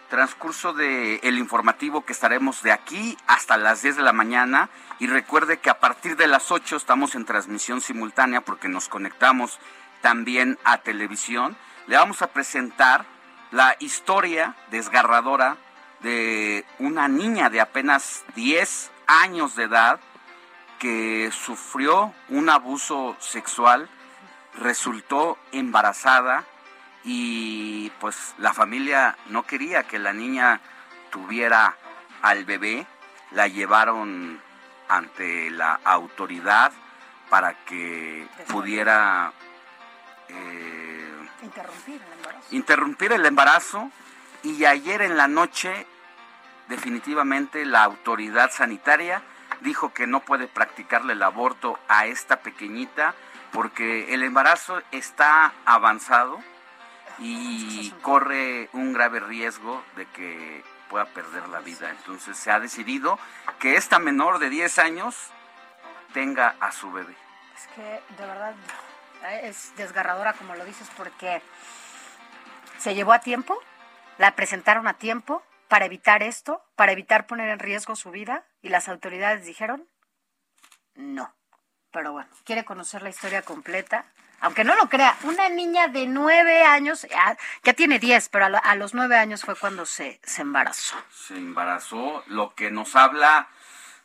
transcurso 0.08 0.72
del 0.72 1.20
el 1.22 1.36
informativo 1.36 2.06
que 2.06 2.14
estaremos 2.14 2.62
de 2.62 2.72
aquí 2.72 3.18
hasta 3.26 3.58
las 3.58 3.82
10 3.82 3.96
de 3.96 4.02
la 4.02 4.14
mañana 4.14 4.70
y 4.98 5.08
recuerde 5.08 5.58
que 5.58 5.68
a 5.68 5.78
partir 5.78 6.16
de 6.16 6.26
las 6.26 6.50
8 6.50 6.76
estamos 6.76 7.14
en 7.16 7.26
transmisión 7.26 7.82
simultánea 7.82 8.40
porque 8.40 8.68
nos 8.68 8.88
conectamos 8.88 9.58
también 10.00 10.58
a 10.64 10.78
televisión. 10.78 11.54
Le 11.86 11.96
vamos 11.96 12.22
a 12.22 12.28
presentar 12.28 13.04
la 13.50 13.76
historia 13.78 14.56
desgarradora 14.70 15.58
de 16.00 16.64
una 16.78 17.08
niña 17.08 17.50
de 17.50 17.60
apenas 17.60 18.24
10 18.34 18.90
años 19.06 19.54
de 19.54 19.64
edad 19.64 20.00
que 20.78 21.30
sufrió 21.30 22.14
un 22.30 22.48
abuso 22.48 23.16
sexual, 23.18 23.90
resultó 24.54 25.38
embarazada 25.52 26.44
y 27.04 27.90
pues 28.00 28.34
la 28.38 28.52
familia 28.52 29.16
no 29.28 29.46
quería 29.46 29.84
que 29.84 29.98
la 29.98 30.12
niña 30.12 30.60
tuviera 31.10 31.76
al 32.22 32.44
bebé, 32.44 32.86
la 33.32 33.48
llevaron 33.48 34.40
ante 34.88 35.50
la 35.50 35.80
autoridad 35.84 36.72
para 37.28 37.54
que 37.64 38.26
pudiera 38.48 39.32
eh, 40.28 41.28
interrumpir 41.42 42.02
el 42.02 42.12
embarazo. 42.12 42.46
Interrumpir 42.50 43.12
el 43.12 43.26
embarazo. 43.26 43.90
Y 44.42 44.64
ayer 44.64 45.02
en 45.02 45.16
la 45.16 45.28
noche 45.28 45.86
definitivamente 46.68 47.64
la 47.64 47.84
autoridad 47.84 48.50
sanitaria 48.52 49.22
dijo 49.60 49.92
que 49.92 50.06
no 50.06 50.20
puede 50.20 50.46
practicarle 50.46 51.14
el 51.14 51.22
aborto 51.22 51.78
a 51.88 52.06
esta 52.06 52.40
pequeñita 52.40 53.14
porque 53.52 54.14
el 54.14 54.22
embarazo 54.22 54.82
está 54.92 55.52
avanzado 55.64 56.40
y 57.18 57.90
corre 58.02 58.68
un 58.72 58.92
grave 58.92 59.20
riesgo 59.20 59.82
de 59.96 60.06
que 60.06 60.64
pueda 60.88 61.06
perder 61.06 61.48
la 61.48 61.60
vida. 61.60 61.90
Entonces 61.90 62.36
se 62.36 62.50
ha 62.50 62.60
decidido 62.60 63.18
que 63.58 63.76
esta 63.76 63.98
menor 63.98 64.38
de 64.38 64.50
10 64.50 64.78
años 64.78 65.16
tenga 66.12 66.54
a 66.60 66.72
su 66.72 66.90
bebé. 66.92 67.14
Es 67.56 67.66
que 67.74 68.02
de 68.16 68.26
verdad 68.26 68.54
es 69.42 69.74
desgarradora 69.76 70.32
como 70.34 70.54
lo 70.54 70.64
dices 70.64 70.88
porque 70.96 71.42
se 72.78 72.94
llevó 72.94 73.12
a 73.12 73.18
tiempo, 73.18 73.58
la 74.18 74.36
presentaron 74.36 74.86
a 74.86 74.94
tiempo, 74.94 75.42
para 75.68 75.84
evitar 75.84 76.22
esto, 76.22 76.64
para 76.76 76.92
evitar 76.92 77.26
poner 77.26 77.50
en 77.50 77.58
riesgo 77.58 77.94
su 77.94 78.10
vida? 78.10 78.44
Y 78.62 78.70
las 78.70 78.88
autoridades 78.88 79.44
dijeron, 79.44 79.86
no. 80.94 81.32
Pero 81.98 82.12
bueno, 82.12 82.30
quiere 82.44 82.64
conocer 82.64 83.02
la 83.02 83.08
historia 83.08 83.42
completa. 83.42 84.04
Aunque 84.40 84.62
no 84.62 84.76
lo 84.76 84.88
crea, 84.88 85.18
una 85.24 85.48
niña 85.48 85.88
de 85.88 86.06
nueve 86.06 86.62
años, 86.62 87.04
ya, 87.64 87.74
tiene 87.74 87.98
diez, 87.98 88.28
pero 88.28 88.46
a, 88.62 88.74
los 88.76 88.94
nueve 88.94 89.16
años 89.16 89.42
fue 89.42 89.56
cuando 89.56 89.84
se, 89.84 90.20
se 90.22 90.42
embarazó. 90.42 90.94
Se 91.12 91.34
embarazó, 91.34 92.22
lo 92.28 92.54
que 92.54 92.70
nos 92.70 92.94
habla 92.94 93.48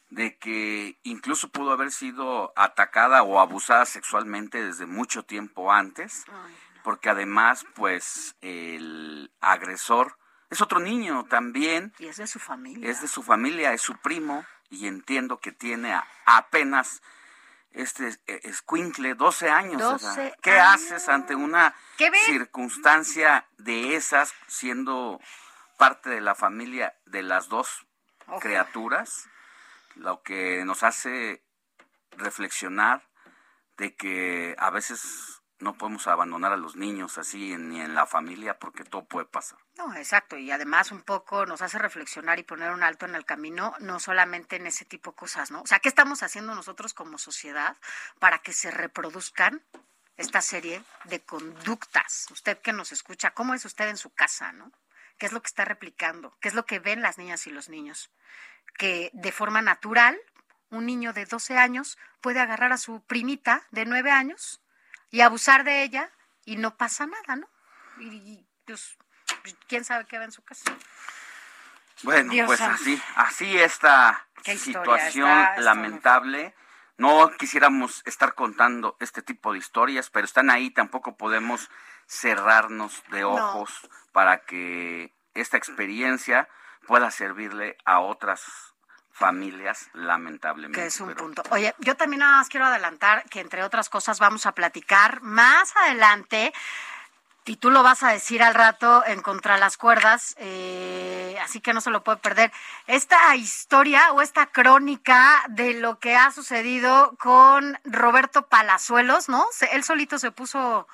de 0.10 0.40
que 0.40 0.98
incluso 1.04 1.50
pudo 1.50 1.72
haber 1.72 1.92
sido 1.92 2.52
atacada 2.56 3.22
o 3.22 3.40
abusada 3.40 3.86
sexualmente 3.86 4.66
desde 4.66 4.88
mucho 4.88 5.22
tiempo 5.22 5.72
antes, 5.72 6.26
porque 6.84 7.12
además, 7.12 7.64
pues, 7.76 8.36
el 8.42 9.30
agresor 9.40 10.18
es 10.50 10.62
otro 10.62 10.80
niño 10.80 11.26
también. 11.26 11.94
Y 12.00 12.08
es 12.08 12.18
de 12.18 12.26
su 12.26 12.40
familia. 12.40 12.90
Es 12.90 13.04
de 13.04 13.08
su 13.08 13.22
familia, 13.22 13.72
es 13.72 13.84
su 13.84 13.96
primo 13.98 14.44
y 14.72 14.88
entiendo 14.88 15.38
que 15.38 15.52
tiene 15.52 15.96
apenas 16.26 17.04
este 17.74 18.18
escuincle, 18.44 19.16
12 19.16 19.50
años. 19.50 19.82
12 19.82 20.36
¿Qué 20.42 20.60
haces 20.60 21.10
ante 21.10 21.36
una 21.36 21.76
circunstancia 22.26 23.48
de 23.58 23.96
esas 23.96 24.34
siendo 24.48 25.20
parte 25.78 26.10
de 26.10 26.22
la 26.22 26.36
familia 26.36 26.96
de 27.06 27.24
las 27.24 27.50
dos 27.50 27.86
criaturas? 28.40 29.28
Lo 29.96 30.22
que 30.24 30.64
nos 30.66 30.84
hace 30.84 31.44
reflexionar 32.12 33.08
de 33.78 33.96
que 33.96 34.56
a 34.58 34.70
veces 34.70 35.43
no 35.64 35.78
podemos 35.78 36.08
abandonar 36.08 36.52
a 36.52 36.58
los 36.58 36.76
niños 36.76 37.18
así 37.18 37.58
ni 37.58 37.82
en 37.82 37.96
la 37.96 38.06
familia 38.06 38.60
porque 38.60 38.84
todo 38.84 39.06
puede 39.06 39.26
pasar. 39.26 39.58
No, 39.78 39.96
exacto, 39.96 40.38
y 40.38 40.52
además 40.52 40.92
un 40.92 41.02
poco 41.02 41.46
nos 41.46 41.62
hace 41.62 41.80
reflexionar 41.80 42.38
y 42.40 42.44
poner 42.44 42.72
un 42.72 42.84
alto 42.84 43.06
en 43.06 43.16
el 43.16 43.26
camino, 43.26 43.74
no 43.80 44.00
solamente 44.00 44.58
en 44.58 44.68
ese 44.68 44.86
tipo 44.86 45.12
de 45.12 45.18
cosas, 45.18 45.52
¿no? 45.52 45.62
O 45.62 45.68
sea, 45.68 45.80
¿qué 45.80 45.90
estamos 45.90 46.22
haciendo 46.22 46.54
nosotros 46.54 46.94
como 46.94 47.18
sociedad 47.18 47.78
para 48.20 48.40
que 48.40 48.54
se 48.54 48.70
reproduzcan 48.70 49.62
esta 50.18 50.42
serie 50.42 50.84
de 51.06 51.22
conductas? 51.22 52.28
Usted 52.30 52.60
que 52.60 52.74
nos 52.74 52.92
escucha, 52.92 53.32
¿cómo 53.32 53.54
es 53.54 53.66
usted 53.66 53.88
en 53.88 53.98
su 53.98 54.10
casa, 54.12 54.52
¿no? 54.52 54.72
¿Qué 55.18 55.26
es 55.26 55.32
lo 55.32 55.42
que 55.42 55.48
está 55.48 55.64
replicando? 55.66 56.38
¿Qué 56.42 56.50
es 56.50 56.54
lo 56.54 56.66
que 56.66 56.80
ven 56.80 57.02
las 57.02 57.18
niñas 57.18 57.48
y 57.48 57.52
los 57.52 57.70
niños? 57.70 58.12
Que 58.78 59.10
de 59.14 59.32
forma 59.32 59.62
natural, 59.62 60.20
un 60.70 60.86
niño 60.86 61.14
de 61.14 61.26
12 61.26 61.58
años 61.58 61.98
puede 62.20 62.40
agarrar 62.40 62.74
a 62.74 62.78
su 62.78 63.02
primita 63.02 63.64
de 63.72 63.86
9 63.86 64.12
años 64.12 64.60
y 65.14 65.22
abusar 65.22 65.64
de 65.64 65.84
ella 65.84 66.10
y 66.44 66.56
no 66.58 66.76
pasa 66.76 67.06
nada, 67.06 67.36
¿no? 67.36 67.48
Y, 68.00 68.44
pues, 68.66 68.98
quién 69.68 69.86
sabe 69.86 70.06
qué 70.06 70.18
va 70.18 70.24
en 70.24 70.32
su 70.32 70.42
casa. 70.44 70.76
Bueno, 72.02 72.34
pues 72.48 72.60
así, 72.60 73.00
así 73.16 73.60
esta 73.60 74.28
situación 74.44 75.30
lamentable. 75.58 76.56
No 76.98 77.30
quisiéramos 77.38 78.02
estar 78.06 78.34
contando 78.34 78.98
este 79.00 79.22
tipo 79.22 79.54
de 79.54 79.60
historias, 79.60 80.10
pero 80.10 80.26
están 80.26 80.50
ahí, 80.50 80.72
tampoco 80.72 81.16
podemos 81.16 81.70
cerrarnos 82.08 83.04
de 83.12 83.24
ojos 83.24 83.88
para 84.14 84.40
que 84.40 85.14
esta 85.36 85.58
experiencia 85.58 86.50
pueda 86.88 87.12
servirle 87.12 87.78
a 87.86 88.00
otras 88.00 88.73
familias, 89.14 89.90
lamentablemente. 89.94 90.82
Que 90.82 90.88
es 90.88 91.00
un 91.00 91.14
punto. 91.14 91.44
Oye, 91.52 91.74
yo 91.80 91.96
también 91.96 92.22
nada 92.22 92.38
más 92.38 92.50
quiero 92.50 92.66
adelantar 92.66 93.24
que 93.30 93.40
entre 93.40 93.64
otras 93.64 93.88
cosas 93.90 94.20
vamos 94.20 94.46
a 94.46 94.54
platicar 94.54 95.22
más 95.22 95.76
adelante. 95.78 96.54
Y 97.46 97.58
tú 97.58 97.72
lo 97.72 97.84
vas 97.84 98.04
a 98.04 98.10
decir 98.10 98.42
al 98.42 98.54
rato 98.54 99.04
en 99.06 99.22
Contra 99.22 99.58
las 99.58 99.76
Cuerdas, 99.76 100.34
eh, 100.40 101.38
así 101.44 101.60
que 101.60 101.74
no 101.74 101.82
se 101.82 101.90
lo 101.90 102.02
puede 102.02 102.20
perder. 102.20 102.54
Esta 102.88 103.36
historia 103.36 104.14
o 104.14 104.22
esta 104.22 104.46
crónica 104.46 105.44
de 105.50 105.74
lo 105.74 106.00
que 106.00 106.16
ha 106.16 106.32
sucedido 106.32 107.18
con 107.20 107.78
Roberto 107.84 108.48
Palazuelos, 108.48 109.28
¿no? 109.28 109.46
él 109.74 109.84
solito 109.84 110.20
se 110.20 110.32
puso 110.32 110.88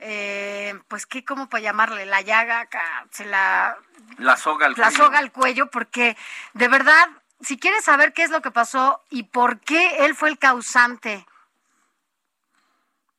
eh, 0.00 0.78
pues 0.88 1.06
qué, 1.06 1.24
cómo 1.24 1.48
para 1.48 1.62
llamarle, 1.62 2.06
la 2.06 2.20
llaga, 2.20 2.68
se 3.10 3.24
la... 3.24 3.76
La 4.18 4.36
soga 4.36 4.66
al 4.66 4.74
la 4.76 4.90
soga 4.90 5.18
al 5.18 5.32
cuello, 5.32 5.70
porque 5.70 6.16
de 6.52 6.68
verdad, 6.68 7.08
si 7.44 7.58
quieres 7.58 7.84
saber 7.84 8.12
qué 8.12 8.22
es 8.22 8.30
lo 8.30 8.42
que 8.42 8.50
pasó 8.50 9.02
y 9.10 9.24
por 9.24 9.60
qué 9.60 10.04
él 10.04 10.14
fue 10.14 10.28
el 10.28 10.38
causante 10.38 11.26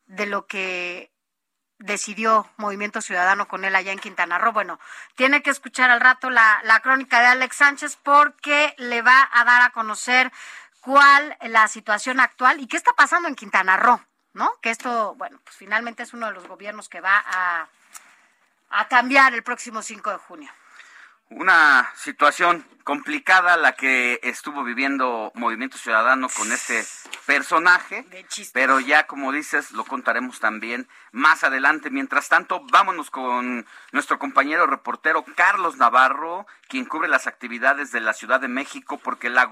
de 0.08 0.26
lo 0.26 0.46
que 0.48 1.12
decidió 1.78 2.50
Movimiento 2.58 3.02
Ciudadano 3.02 3.48
con 3.48 3.66
él 3.66 3.76
allá 3.76 3.92
en 3.92 4.00
Quintana 4.00 4.38
Roo. 4.38 4.54
Bueno, 4.54 4.80
tiene 5.16 5.42
que 5.42 5.50
escuchar 5.50 5.90
al 5.90 6.00
rato 6.00 6.30
la, 6.30 6.62
la 6.64 6.80
crónica 6.80 7.20
de 7.20 7.28
Alex 7.28 7.58
Sánchez 7.58 7.98
porque 8.02 8.74
le 8.78 9.02
va 9.02 9.30
a 9.32 9.44
dar 9.44 9.62
a 9.62 9.72
conocer 9.72 10.32
cuál 10.82 11.38
la 11.42 11.68
situación 11.68 12.20
actual 12.20 12.60
y 12.60 12.68
qué 12.68 12.78
está 12.78 12.94
pasando 12.94 13.28
en 13.28 13.36
Quintana 13.36 13.78
Roo, 13.78 14.00
¿no? 14.34 14.54
Que 14.62 14.70
esto, 14.70 15.16
bueno, 15.16 15.40
pues 15.44 15.56
finalmente 15.56 16.04
es 16.04 16.14
uno 16.14 16.28
de 16.28 16.34
los 16.34 16.48
gobiernos 16.48 16.90
que 16.90 17.02
va 17.02 17.24
a, 17.26 17.68
a 18.70 18.88
cambiar 18.88 19.34
el 19.34 19.44
próximo 19.44 19.82
5 19.82 20.12
de 20.12 20.18
junio. 20.18 20.52
Una 21.30 21.92
situación 21.96 22.68
complicada 22.84 23.58
la 23.58 23.74
que 23.74 24.20
estuvo 24.22 24.64
viviendo 24.64 25.32
Movimiento 25.34 25.80
Ciudadano 25.80 26.30
con 26.30 26.52
este 26.52 26.86
personaje, 27.26 28.06
pero 28.54 28.80
ya 28.80 29.08
como 29.08 29.32
dices, 29.32 29.72
lo 29.72 29.86
contaremos 29.86 30.40
también 30.40 30.88
más 31.12 31.44
adelante. 31.44 31.90
Mientras 31.90 32.30
tanto, 32.30 32.62
vámonos 32.72 33.10
con 33.10 33.66
nuestro 33.92 34.20
compañero 34.20 34.68
reportero 34.68 35.26
Carlos 35.36 35.78
Navarro, 35.78 36.46
quien 36.68 36.86
cubre 36.86 37.08
las 37.08 37.26
actividades 37.26 37.92
de 37.92 38.02
la 38.02 38.14
Ciudad 38.14 38.40
de 38.40 38.48
México, 38.48 39.00
porque 39.04 39.32
la 39.32 39.50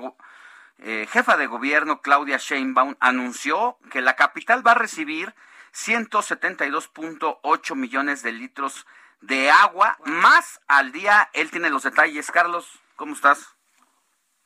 eh, 0.78 1.08
jefa 1.12 1.38
de 1.38 1.48
gobierno 1.48 2.02
Claudia 2.02 2.38
Sheinbaum 2.38 2.98
anunció 3.00 3.80
que 3.90 4.02
la 4.02 4.16
capital 4.16 4.64
va 4.66 4.74
a 4.74 4.76
recibir 4.76 5.34
172.8 5.74 7.76
millones 7.76 8.22
de 8.22 8.32
litros 8.32 8.76
de 8.76 9.03
agua 9.52 9.98
más 10.06 10.62
al 10.68 10.92
día. 10.92 11.30
Él 11.34 11.50
tiene 11.52 11.70
los 11.70 11.84
detalles. 11.84 12.32
Carlos, 12.32 12.80
¿cómo 12.96 13.14
estás? 13.14 13.56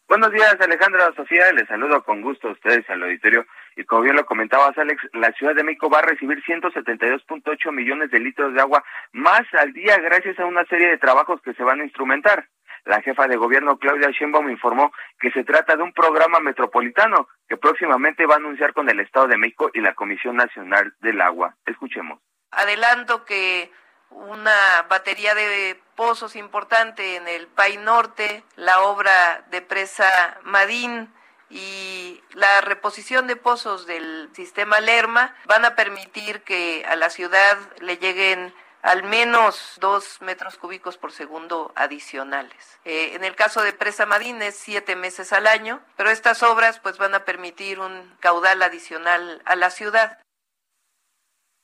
Buenos 0.08 0.32
días, 0.32 0.56
Alejandra 0.62 1.13
Sofía. 1.16 1.52
Les 1.52 1.68
saludo 1.68 2.02
con 2.04 2.22
gusto 2.22 2.48
a 2.48 2.52
ustedes 2.52 2.90
al 2.90 3.04
auditorio. 3.04 3.46
Y 3.76 3.84
como 3.84 4.04
bien 4.04 4.16
lo 4.16 4.26
comentabas, 4.26 4.78
Alex, 4.78 5.02
la 5.13 5.32
Ciudad 5.34 5.54
de 5.54 5.63
México 5.63 5.90
va 5.90 6.00
a 6.00 6.04
recibir 6.04 6.42
172.8 6.44 7.72
millones 7.72 8.10
de 8.12 8.20
litros 8.20 8.54
de 8.54 8.62
agua 8.62 8.84
más 9.12 9.42
al 9.54 9.74
día 9.74 9.98
gracias 9.98 10.40
a 10.40 10.46
una 10.46 10.63
serie 10.66 10.88
de 10.88 10.98
trabajos 10.98 11.42
que 11.42 11.54
se 11.54 11.63
van 11.63 11.82
a 11.82 11.84
instrumentar. 11.84 12.48
La 12.86 13.02
jefa 13.02 13.28
de 13.28 13.36
gobierno, 13.36 13.78
Claudia 13.78 14.12
Sheinbaum, 14.12 14.50
informó 14.50 14.94
que 15.20 15.30
se 15.32 15.44
trata 15.44 15.76
de 15.76 15.84
un 15.84 15.92
programa 15.92 16.40
metropolitano 16.40 17.28
que 17.50 17.58
próximamente 17.58 18.26
va 18.26 18.36
a 18.36 18.38
anunciar 18.38 18.72
con 18.72 18.90
el 18.90 19.02
Estado 19.02 19.28
de 19.28 19.38
México 19.38 19.70
y 19.74 19.82
la 19.82 19.94
Comisión 19.94 20.38
Nacional 20.38 20.94
del 21.02 21.20
Agua. 21.20 21.56
Escuchemos. 21.66 22.22
Adelanto 22.52 23.26
que 23.26 23.70
una 24.10 24.84
batería 24.89 25.36
de 25.36 25.80
pozos 25.96 26.36
importante 26.36 27.15
en 27.15 27.28
el 27.28 27.48
Pai 27.48 27.78
Norte, 27.78 28.43
la 28.56 28.82
obra 28.82 29.46
de 29.50 29.62
presa 29.62 30.39
Madín 30.43 31.13
y 31.50 32.22
la 32.34 32.62
reposición 32.62 33.28
de 33.28 33.36
pozos 33.36 33.88
del 33.88 34.30
sistema 34.34 34.80
Lerma 34.80 35.36
van 35.46 35.65
a 35.65 35.76
permitir 35.76 36.41
que 36.41 36.86
a 36.88 36.96
la 36.96 37.10
ciudad 37.10 37.58
le 37.80 37.98
lleguen 37.98 38.54
al 38.82 39.04
menos 39.04 39.78
dos 39.82 40.22
metros 40.22 40.58
cúbicos 40.58 40.98
por 40.98 41.12
segundo 41.12 41.74
adicionales. 41.76 42.80
Eh, 42.86 43.15
en 43.15 43.24
el 43.24 43.36
caso 43.36 43.62
de 43.62 43.74
Presa 43.74 44.06
Madín 44.06 44.41
es 44.41 44.56
siete 44.56 44.96
meses 44.96 45.34
al 45.34 45.48
año, 45.48 45.82
pero 45.96 46.10
estas 46.10 46.43
obras 46.43 46.80
pues 46.80 46.98
van 46.98 47.15
a 47.15 47.26
permitir 47.26 47.80
un 47.80 48.15
caudal 48.20 48.62
adicional 48.62 49.41
a 49.46 49.56
la 49.56 49.72
ciudad. 49.72 50.20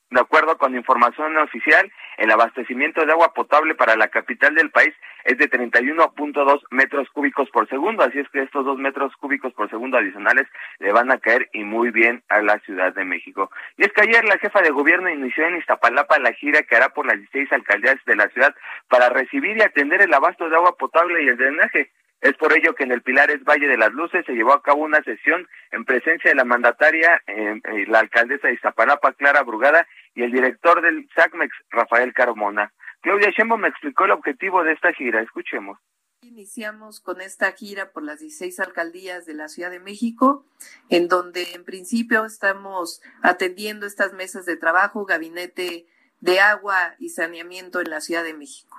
De 0.09 0.19
acuerdo 0.19 0.57
con 0.57 0.75
información 0.75 1.37
oficial, 1.37 1.91
el 2.17 2.31
abastecimiento 2.31 3.05
de 3.05 3.11
agua 3.11 3.33
potable 3.33 3.75
para 3.75 3.95
la 3.95 4.07
capital 4.07 4.55
del 4.55 4.71
país 4.71 4.93
es 5.23 5.37
de 5.37 5.49
31.2 5.49 6.61
metros 6.71 7.09
cúbicos 7.09 7.49
por 7.49 7.67
segundo, 7.69 8.03
así 8.03 8.19
es 8.19 8.29
que 8.29 8.41
estos 8.41 8.65
dos 8.65 8.77
metros 8.77 9.15
cúbicos 9.17 9.53
por 9.53 9.69
segundo 9.69 9.97
adicionales 9.97 10.47
le 10.79 10.91
van 10.91 11.11
a 11.11 11.17
caer 11.17 11.49
y 11.53 11.63
muy 11.63 11.91
bien 11.91 12.23
a 12.29 12.41
la 12.41 12.59
Ciudad 12.59 12.93
de 12.93 13.05
México. 13.05 13.49
Y 13.77 13.83
es 13.83 13.93
que 13.93 14.01
ayer 14.01 14.23
la 14.25 14.37
jefa 14.37 14.61
de 14.61 14.71
gobierno 14.71 15.09
inició 15.09 15.45
en 15.47 15.57
Iztapalapa 15.57 16.19
la 16.19 16.33
gira 16.33 16.63
que 16.63 16.75
hará 16.75 16.89
por 16.89 17.05
las 17.05 17.17
16 17.17 17.51
alcaldías 17.53 17.97
de 18.05 18.15
la 18.15 18.27
ciudad 18.29 18.53
para 18.89 19.09
recibir 19.09 19.57
y 19.57 19.61
atender 19.61 20.01
el 20.01 20.13
abasto 20.13 20.49
de 20.49 20.55
agua 20.55 20.75
potable 20.77 21.23
y 21.23 21.27
el 21.27 21.37
drenaje. 21.37 21.91
Es 22.23 22.35
por 22.35 22.57
ello 22.57 22.73
que 22.73 22.85
en 22.85 22.93
el 22.93 23.01
Pilares 23.01 23.43
Valle 23.43 23.67
de 23.67 23.77
las 23.77 23.91
Luces 23.91 24.25
se 24.25 24.31
llevó 24.31 24.53
a 24.53 24.61
cabo 24.61 24.81
una 24.81 25.03
sesión 25.03 25.45
en 25.71 25.83
presencia 25.83 26.31
de 26.31 26.35
la 26.35 26.45
mandataria, 26.45 27.21
eh, 27.27 27.59
eh, 27.61 27.85
la 27.87 27.99
alcaldesa 27.99 28.47
de 28.47 28.53
Iztapalapa, 28.53 29.11
Clara 29.11 29.43
Brugada, 29.43 29.85
y 30.15 30.23
el 30.23 30.31
director 30.31 30.81
del 30.81 31.07
SACMEX, 31.15 31.53
Rafael 31.69 32.13
Carmona. 32.13 32.73
Claudia 33.01 33.31
Sheinbaum 33.31 33.61
me 33.61 33.67
explicó 33.67 34.05
el 34.05 34.11
objetivo 34.11 34.63
de 34.63 34.73
esta 34.73 34.93
gira. 34.93 35.21
Escuchemos. 35.21 35.77
Iniciamos 36.21 37.01
con 37.01 37.19
esta 37.19 37.51
gira 37.51 37.91
por 37.91 38.03
las 38.03 38.19
16 38.19 38.59
alcaldías 38.61 39.25
de 39.25 39.33
la 39.33 39.49
Ciudad 39.49 39.71
de 39.71 39.81
México, 39.81 40.45
en 40.89 41.09
donde 41.09 41.53
en 41.53 41.65
principio 41.65 42.25
estamos 42.25 43.01
atendiendo 43.21 43.85
estas 43.85 44.13
mesas 44.13 44.45
de 44.45 44.55
trabajo, 44.55 45.05
gabinete 45.05 45.85
de 46.21 46.39
agua 46.39 46.95
y 46.97 47.09
saneamiento 47.09 47.81
en 47.81 47.89
la 47.89 47.99
Ciudad 47.99 48.23
de 48.23 48.33
México. 48.33 48.77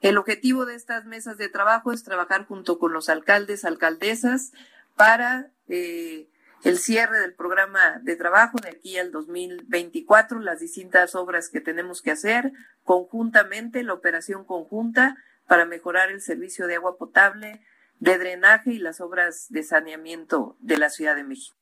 El 0.00 0.18
objetivo 0.18 0.66
de 0.66 0.76
estas 0.76 1.04
mesas 1.04 1.36
de 1.36 1.48
trabajo 1.48 1.90
es 1.90 2.04
trabajar 2.04 2.46
junto 2.46 2.78
con 2.78 2.92
los 2.92 3.08
alcaldes, 3.08 3.64
alcaldesas, 3.64 4.52
para 4.94 5.50
eh, 5.68 6.28
el 6.64 6.78
cierre 6.78 7.18
del 7.20 7.34
programa 7.34 7.98
de 8.02 8.16
trabajo 8.16 8.56
de 8.58 8.70
aquí 8.70 8.98
al 8.98 9.12
2024, 9.12 10.40
las 10.40 10.60
distintas 10.60 11.14
obras 11.14 11.50
que 11.50 11.60
tenemos 11.60 12.00
que 12.00 12.10
hacer 12.10 12.52
conjuntamente, 12.82 13.82
la 13.82 13.92
operación 13.92 14.46
conjunta 14.46 15.16
para 15.46 15.66
mejorar 15.66 16.10
el 16.10 16.22
servicio 16.22 16.66
de 16.66 16.76
agua 16.76 16.96
potable, 16.96 17.60
de 18.00 18.18
drenaje 18.18 18.72
y 18.72 18.78
las 18.78 19.02
obras 19.02 19.46
de 19.50 19.62
saneamiento 19.62 20.56
de 20.60 20.78
la 20.78 20.88
Ciudad 20.88 21.16
de 21.16 21.24
México. 21.24 21.56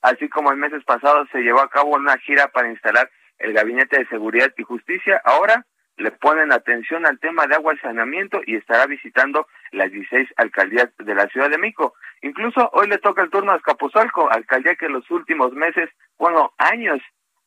Así 0.00 0.28
como 0.30 0.52
en 0.52 0.58
meses 0.58 0.82
pasados 0.84 1.28
se 1.30 1.40
llevó 1.40 1.60
a 1.60 1.68
cabo 1.68 1.96
una 1.96 2.16
gira 2.18 2.48
para 2.48 2.70
instalar 2.70 3.10
el 3.38 3.52
Gabinete 3.52 3.98
de 3.98 4.08
Seguridad 4.08 4.52
y 4.56 4.62
Justicia, 4.62 5.20
ahora 5.22 5.66
le 5.98 6.10
ponen 6.12 6.52
atención 6.52 7.06
al 7.06 7.18
tema 7.18 7.46
de 7.46 7.54
agua 7.54 7.74
y 7.74 7.78
saneamiento 7.78 8.40
y 8.46 8.56
estará 8.56 8.86
visitando 8.86 9.46
las 9.72 9.90
16 9.90 10.28
alcaldías 10.36 10.88
de 10.98 11.14
la 11.14 11.26
Ciudad 11.28 11.50
de 11.50 11.58
México. 11.58 11.94
Incluso 12.22 12.70
hoy 12.72 12.88
le 12.88 12.98
toca 12.98 13.22
el 13.22 13.30
turno 13.30 13.52
a 13.52 13.56
Escapuzalco, 13.56 14.30
alcaldía 14.30 14.74
que 14.76 14.86
en 14.86 14.94
los 14.94 15.10
últimos 15.10 15.52
meses, 15.52 15.90
bueno, 16.18 16.52
años, 16.58 17.00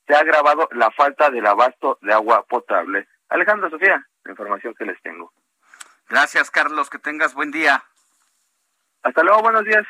se 0.07 0.15
ha 0.15 0.19
agravado 0.19 0.67
la 0.71 0.91
falta 0.91 1.29
del 1.29 1.45
abasto 1.45 1.97
de 2.01 2.13
agua 2.13 2.45
potable. 2.47 3.07
Alejandro 3.29 3.69
Sofía, 3.69 4.05
la 4.23 4.31
información 4.31 4.73
que 4.75 4.85
les 4.85 5.01
tengo. 5.01 5.31
Gracias, 6.07 6.49
Carlos, 6.49 6.89
que 6.89 6.97
tengas 6.99 7.33
buen 7.33 7.51
día. 7.51 7.83
Hasta 9.03 9.23
luego, 9.23 9.41
buenos 9.41 9.63
días. 9.63 9.85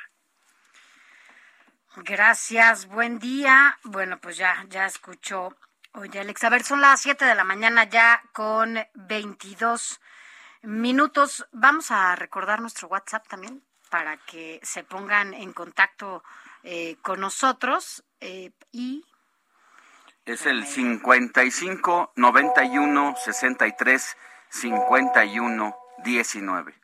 Gracias, 1.97 2.87
buen 2.87 3.19
día. 3.19 3.77
Bueno, 3.83 4.19
pues 4.21 4.37
ya, 4.37 4.65
ya 4.67 4.85
escuchó 4.85 5.55
Oye, 5.93 6.19
Alex, 6.19 6.43
a 6.43 6.49
ver, 6.49 6.61
son 6.63 6.81
las 6.81 7.01
7 7.01 7.25
de 7.25 7.33
la 7.33 7.43
mañana 7.43 7.83
ya 7.83 8.21
con 8.31 8.77
22 8.93 9.99
minutos. 10.61 11.47
Vamos 11.51 11.89
a 11.89 12.15
recordar 12.15 12.61
nuestro 12.61 12.87
WhatsApp 12.89 13.27
también 13.27 13.63
para 13.89 14.17
que 14.17 14.59
se 14.63 14.83
pongan 14.83 15.33
en 15.33 15.53
contacto 15.53 16.23
eh, 16.63 16.97
con 17.01 17.19
nosotros 17.19 18.03
eh, 18.19 18.51
y 18.71 19.05
es 20.25 20.45
el 20.45 20.65
55 20.65 22.13
91 22.15 23.15
63 23.17 24.17
51 24.49 25.77
19. 26.03 26.75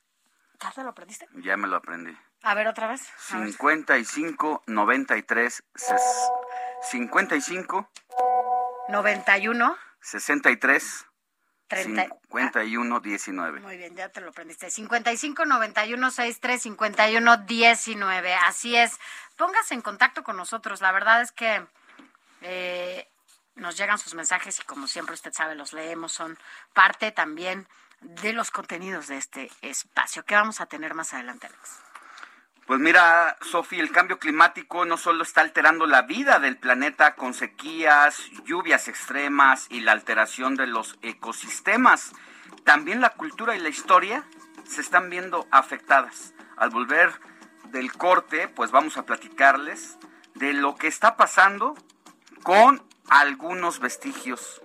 ¿Ya 0.60 0.72
te 0.72 0.84
lo 0.84 0.90
aprendiste? 0.90 1.28
Ya 1.34 1.58
me 1.58 1.68
lo 1.68 1.76
aprendí. 1.76 2.18
A 2.42 2.54
ver 2.56 2.68
otra 2.68 2.88
vez. 2.88 3.02
55 3.18 4.64
93 4.66 5.64
55 6.82 7.90
91 8.90 9.78
63 10.02 11.06
51 11.70 13.00
19. 13.00 13.60
Muy 13.62 13.78
bien, 13.78 13.96
ya 13.96 14.10
te 14.10 14.22
lo 14.22 14.30
aprendiste. 14.30 14.70
55 14.70 15.46
91 15.46 16.12
63 16.12 16.62
51 16.62 17.38
19. 17.38 18.34
Así 18.36 18.76
es. 18.76 19.00
Póngase 19.36 19.74
en 19.74 19.82
contacto 19.82 20.24
con 20.24 20.38
nosotros. 20.38 20.82
La 20.82 20.92
verdad 20.92 21.22
es 21.22 21.32
que 21.32 21.66
eh, 22.42 23.08
nos 23.56 23.78
llegan 23.78 23.98
sus 23.98 24.14
mensajes 24.14 24.60
y 24.60 24.64
como 24.64 24.88
siempre 24.88 25.16
usted 25.16 25.34
sabe, 25.34 25.56
los 25.56 25.74
leemos. 25.74 26.12
Son 26.12 26.38
parte 26.74 27.12
también 27.12 27.68
de 28.02 28.34
los 28.34 28.52
contenidos 28.52 29.08
de 29.08 29.18
este 29.18 29.52
espacio. 29.62 30.24
¿Qué 30.24 30.36
vamos 30.36 30.62
a 30.62 30.68
tener 30.68 30.94
más 30.94 31.14
adelante, 31.14 31.48
Alex? 31.48 31.80
Pues 32.66 32.80
mira, 32.80 33.38
Sofi, 33.42 33.80
el 33.80 33.92
cambio 33.92 34.18
climático 34.18 34.86
no 34.86 34.98
solo 34.98 35.22
está 35.22 35.42
alterando 35.42 35.86
la 35.86 36.02
vida 36.02 36.40
del 36.40 36.58
planeta 36.58 37.14
con 37.14 37.36
sequías, 37.36 38.18
lluvias 38.44 38.88
extremas 38.88 39.68
y 39.70 39.82
la 39.82 39.92
alteración 39.92 40.56
de 40.56 40.66
los 40.66 40.98
ecosistemas, 41.04 42.14
también 42.64 43.02
la 43.02 43.12
cultura 43.12 43.56
y 43.56 43.60
la 43.60 43.70
historia 43.70 44.24
se 44.68 44.82
están 44.82 45.12
viendo 45.12 45.48
afectadas. 45.52 46.34
Al 46.58 46.72
volver 46.72 47.14
del 47.66 47.94
corte, 47.94 48.48
pues 48.48 48.72
vamos 48.72 48.98
a 48.98 49.06
platicarles 49.06 50.00
de 50.34 50.54
lo 50.54 50.76
que 50.76 50.88
está 50.88 51.18
pasando 51.18 51.76
con 52.42 52.82
algunos 53.10 53.80
vestigios 53.80 54.64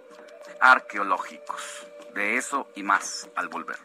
arqueológicos. 0.60 1.86
De 2.14 2.36
eso 2.36 2.66
y 2.74 2.82
más 2.82 3.28
al 3.36 3.48
volver. 3.48 3.78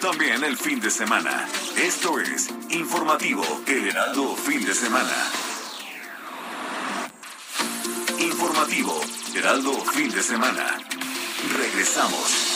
También 0.00 0.44
el 0.44 0.56
fin 0.56 0.80
de 0.80 0.90
semana. 0.90 1.48
Esto 1.76 2.20
es 2.20 2.48
Informativo 2.70 3.42
El 3.66 3.88
Heraldo 3.88 4.36
Fin 4.36 4.64
de 4.64 4.74
Semana. 4.74 5.12
Informativo 8.18 9.00
Heraldo 9.34 9.72
Fin 9.92 10.10
de 10.10 10.22
Semana. 10.22 10.78
Regresamos. 11.56 12.47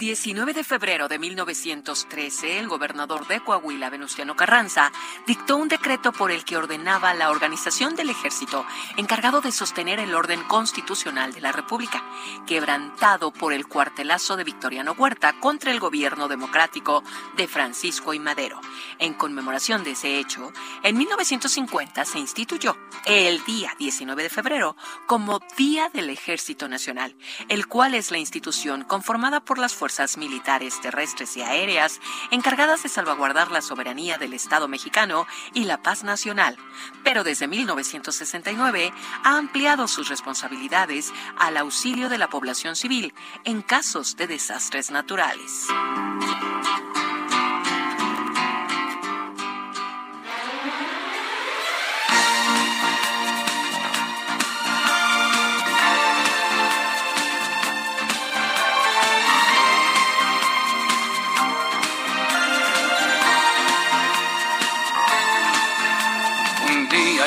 El 0.00 0.06
19 0.06 0.54
de 0.54 0.64
febrero 0.64 1.08
de 1.08 1.18
1913, 1.18 2.58
el 2.58 2.68
gobernador 2.68 3.26
de 3.26 3.40
Coahuila, 3.40 3.90
Venustiano 3.90 4.34
Carranza, 4.34 4.90
dictó 5.26 5.58
un 5.58 5.68
decreto 5.68 6.10
por 6.10 6.30
el 6.30 6.42
que 6.42 6.56
ordenaba 6.56 7.12
la 7.12 7.28
organización 7.28 7.96
del 7.96 8.08
ejército 8.08 8.64
encargado 8.96 9.42
de 9.42 9.52
sostener 9.52 10.00
el 10.00 10.14
orden 10.14 10.42
constitucional 10.44 11.34
de 11.34 11.42
la 11.42 11.52
República, 11.52 12.02
quebrantado 12.46 13.30
por 13.30 13.52
el 13.52 13.66
cuartelazo 13.66 14.38
de 14.38 14.44
Victoriano 14.44 14.92
Huerta 14.92 15.38
contra 15.38 15.70
el 15.70 15.80
gobierno 15.80 16.28
democrático 16.28 17.04
de 17.36 17.46
Francisco 17.46 18.14
y 18.14 18.18
Madero. 18.18 18.58
En 18.98 19.12
conmemoración 19.12 19.84
de 19.84 19.90
ese 19.90 20.18
hecho, 20.18 20.50
en 20.82 20.96
1950 20.96 22.06
se 22.06 22.18
instituyó 22.18 22.74
el 23.04 23.44
día 23.44 23.74
19 23.78 24.22
de 24.22 24.30
febrero 24.30 24.76
como 25.06 25.40
Día 25.58 25.90
del 25.90 26.08
Ejército 26.08 26.68
Nacional, 26.68 27.14
el 27.50 27.66
cual 27.66 27.94
es 27.94 28.10
la 28.10 28.16
institución 28.16 28.84
conformada 28.84 29.40
por 29.40 29.58
las 29.58 29.74
fuerzas 29.74 29.89
militares 30.16 30.80
terrestres 30.80 31.36
y 31.36 31.42
aéreas 31.42 32.00
encargadas 32.30 32.82
de 32.82 32.88
salvaguardar 32.88 33.50
la 33.50 33.60
soberanía 33.60 34.18
del 34.18 34.34
Estado 34.34 34.68
mexicano 34.68 35.26
y 35.52 35.64
la 35.64 35.82
paz 35.82 36.04
nacional, 36.04 36.56
pero 37.02 37.24
desde 37.24 37.48
1969 37.48 38.92
ha 39.24 39.36
ampliado 39.36 39.88
sus 39.88 40.08
responsabilidades 40.08 41.12
al 41.38 41.56
auxilio 41.56 42.08
de 42.08 42.18
la 42.18 42.28
población 42.28 42.76
civil 42.76 43.12
en 43.44 43.62
casos 43.62 44.16
de 44.16 44.26
desastres 44.28 44.90
naturales. 44.90 45.66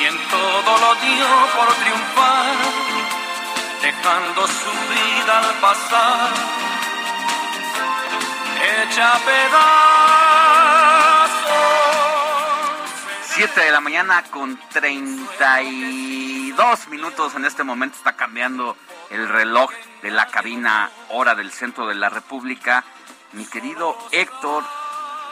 y 0.00 0.04
en 0.04 0.16
todo 0.28 0.78
lo 0.78 0.94
dio 0.96 1.26
por 1.56 1.72
triunfar, 1.74 2.56
dejando 3.82 4.46
su 4.46 4.70
vida 4.92 5.38
al 5.38 5.54
pasar, 5.60 6.30
hecha 8.62 9.18
pedazos. 9.24 9.42
Siete 13.24 13.60
de 13.62 13.72
la 13.72 13.80
mañana 13.80 14.22
con 14.24 14.58
32 14.70 16.88
minutos. 16.88 17.34
En 17.34 17.44
este 17.44 17.64
momento 17.64 17.96
está 17.96 18.14
cambiando 18.14 18.76
el 19.10 19.28
reloj 19.28 19.70
de 20.02 20.10
la 20.10 20.26
cabina 20.26 20.90
hora 21.08 21.34
del 21.34 21.50
centro 21.50 21.86
de 21.86 21.94
la 21.94 22.08
República. 22.08 22.84
Mi 23.32 23.46
querido 23.46 23.96
Héctor 24.10 24.64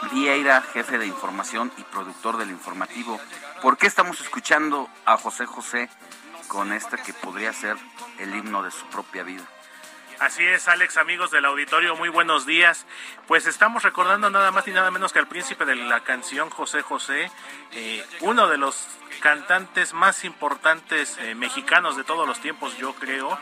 Vieira, 0.09 0.61
jefe 0.61 0.97
de 0.97 1.05
información 1.05 1.71
y 1.77 1.83
productor 1.83 2.37
del 2.37 2.49
informativo. 2.49 3.19
¿Por 3.61 3.77
qué 3.77 3.87
estamos 3.87 4.19
escuchando 4.19 4.89
a 5.05 5.17
José 5.17 5.45
José 5.45 5.89
con 6.47 6.73
este 6.73 6.97
que 6.97 7.13
podría 7.13 7.53
ser 7.53 7.77
el 8.17 8.35
himno 8.35 8.63
de 8.63 8.71
su 8.71 8.85
propia 8.87 9.23
vida? 9.23 9.43
Así 10.21 10.43
es, 10.43 10.67
Alex, 10.67 10.97
amigos 10.97 11.31
del 11.31 11.45
auditorio, 11.45 11.95
muy 11.95 12.09
buenos 12.09 12.45
días. 12.45 12.85
Pues 13.25 13.47
estamos 13.47 13.81
recordando 13.81 14.29
nada 14.29 14.51
más 14.51 14.67
y 14.67 14.71
nada 14.71 14.91
menos 14.91 15.13
que 15.13 15.17
al 15.17 15.27
príncipe 15.27 15.65
de 15.65 15.75
la 15.75 16.01
canción 16.01 16.51
José 16.51 16.83
José, 16.83 17.31
eh, 17.71 18.05
uno 18.19 18.47
de 18.47 18.57
los 18.57 18.87
cantantes 19.19 19.93
más 19.93 20.23
importantes 20.23 21.17
eh, 21.17 21.33
mexicanos 21.33 21.97
de 21.97 22.03
todos 22.03 22.27
los 22.27 22.39
tiempos, 22.39 22.77
yo 22.77 22.93
creo, 22.93 23.39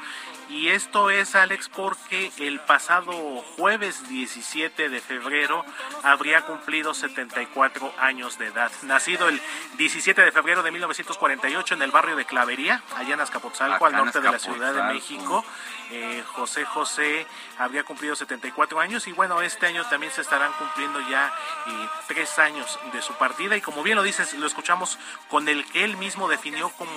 y 0.50 0.70
esto 0.70 1.10
es, 1.10 1.36
Alex, 1.36 1.70
porque 1.70 2.32
el 2.40 2.60
pasado 2.60 3.12
jueves 3.58 4.10
17 4.10 4.90
de 4.90 5.00
febrero 5.00 5.64
habría 6.04 6.42
cumplido 6.42 6.94
74 6.94 7.94
años 8.00 8.40
de 8.40 8.48
edad. 8.48 8.72
Nacido 8.84 9.30
el 9.30 9.40
17 9.78 10.22
de 10.22 10.32
febrero 10.32 10.64
de 10.64 10.72
1948 10.72 11.76
en 11.76 11.82
el 11.84 11.92
barrio 11.92 12.16
de 12.16 12.26
Clavería, 12.26 12.84
allá 12.96 13.14
en 13.14 13.22
Azcapotzalco, 13.22 13.86
al 13.86 13.94
norte 13.94 14.22
de 14.22 14.32
la 14.32 14.40
Ciudad 14.40 14.74
de 14.74 14.94
México. 14.94 15.46
Eh, 15.92 16.24
José 16.34 16.66
José 16.66 17.26
habría 17.58 17.84
cumplido 17.84 18.16
74 18.16 18.80
años 18.80 19.08
y 19.08 19.12
bueno, 19.12 19.42
este 19.42 19.66
año 19.66 19.84
también 19.90 20.12
se 20.12 20.22
estarán 20.22 20.52
cumpliendo 20.54 21.00
ya 21.10 21.34
eh, 21.68 21.90
tres 22.08 22.38
años 22.38 22.80
de 22.94 23.02
su 23.02 23.14
partida 23.14 23.58
y 23.58 23.62
como 23.62 23.82
bien 23.82 23.96
lo 23.96 24.04
dices, 24.04 24.34
lo 24.36 24.46
escuchamos 24.46 25.00
con 25.30 25.48
el 25.48 25.66
que 25.66 25.84
él 25.84 25.98
mismo 25.98 26.28
definió 26.28 26.70
como 26.70 26.92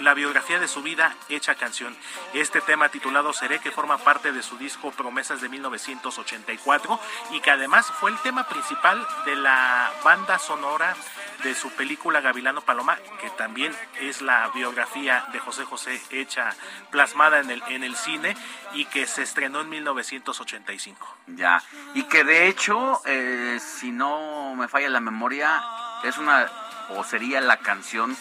la 0.00 0.12
biografía 0.12 0.58
de 0.58 0.68
su 0.68 0.82
vida 0.82 1.16
hecha 1.30 1.54
canción. 1.54 1.96
Este 2.34 2.60
tema 2.60 2.90
titulado 2.90 3.32
Seré, 3.32 3.60
que 3.60 3.70
forma 3.70 3.96
parte 3.98 4.30
de 4.32 4.42
su 4.42 4.58
disco 4.58 4.90
Promesas 4.90 5.40
de 5.40 5.48
1984 5.48 7.00
y 7.30 7.40
que 7.40 7.50
además 7.50 7.90
fue 7.98 8.10
el 8.10 8.18
tema 8.18 8.46
principal 8.46 9.06
de 9.24 9.36
la 9.36 9.90
banda 10.04 10.38
sonora 10.38 10.94
de 11.42 11.54
su 11.54 11.70
película 11.70 12.20
Gavilano 12.20 12.62
Paloma, 12.62 12.98
que 13.20 13.30
también 13.30 13.74
es 14.00 14.22
la 14.22 14.48
biografía 14.54 15.26
de 15.32 15.38
José 15.38 15.64
José 15.64 16.00
hecha, 16.10 16.54
plasmada 16.90 17.40
en 17.40 17.50
el, 17.50 17.62
en 17.68 17.84
el 17.84 17.96
cine 17.96 18.33
y 18.72 18.84
que 18.86 19.06
se 19.06 19.22
estrenó 19.22 19.60
en 19.60 19.68
1985. 19.68 21.16
Ya, 21.28 21.62
y 21.94 22.04
que 22.04 22.24
de 22.24 22.48
hecho, 22.48 23.00
eh, 23.06 23.58
si 23.60 23.90
no 23.92 24.54
me 24.56 24.68
falla 24.68 24.88
la 24.88 25.00
memoria, 25.00 25.62
es 26.04 26.18
una, 26.18 26.50
o 26.90 27.04
sería 27.04 27.40
la 27.40 27.58
canción, 27.58 28.16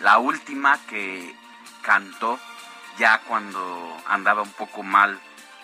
la 0.00 0.18
última 0.18 0.78
que 0.86 1.34
cantó 1.82 2.38
ya 2.98 3.20
cuando 3.20 3.96
andaba 4.06 4.42
un 4.42 4.52
poco 4.52 4.82
mal 4.82 5.18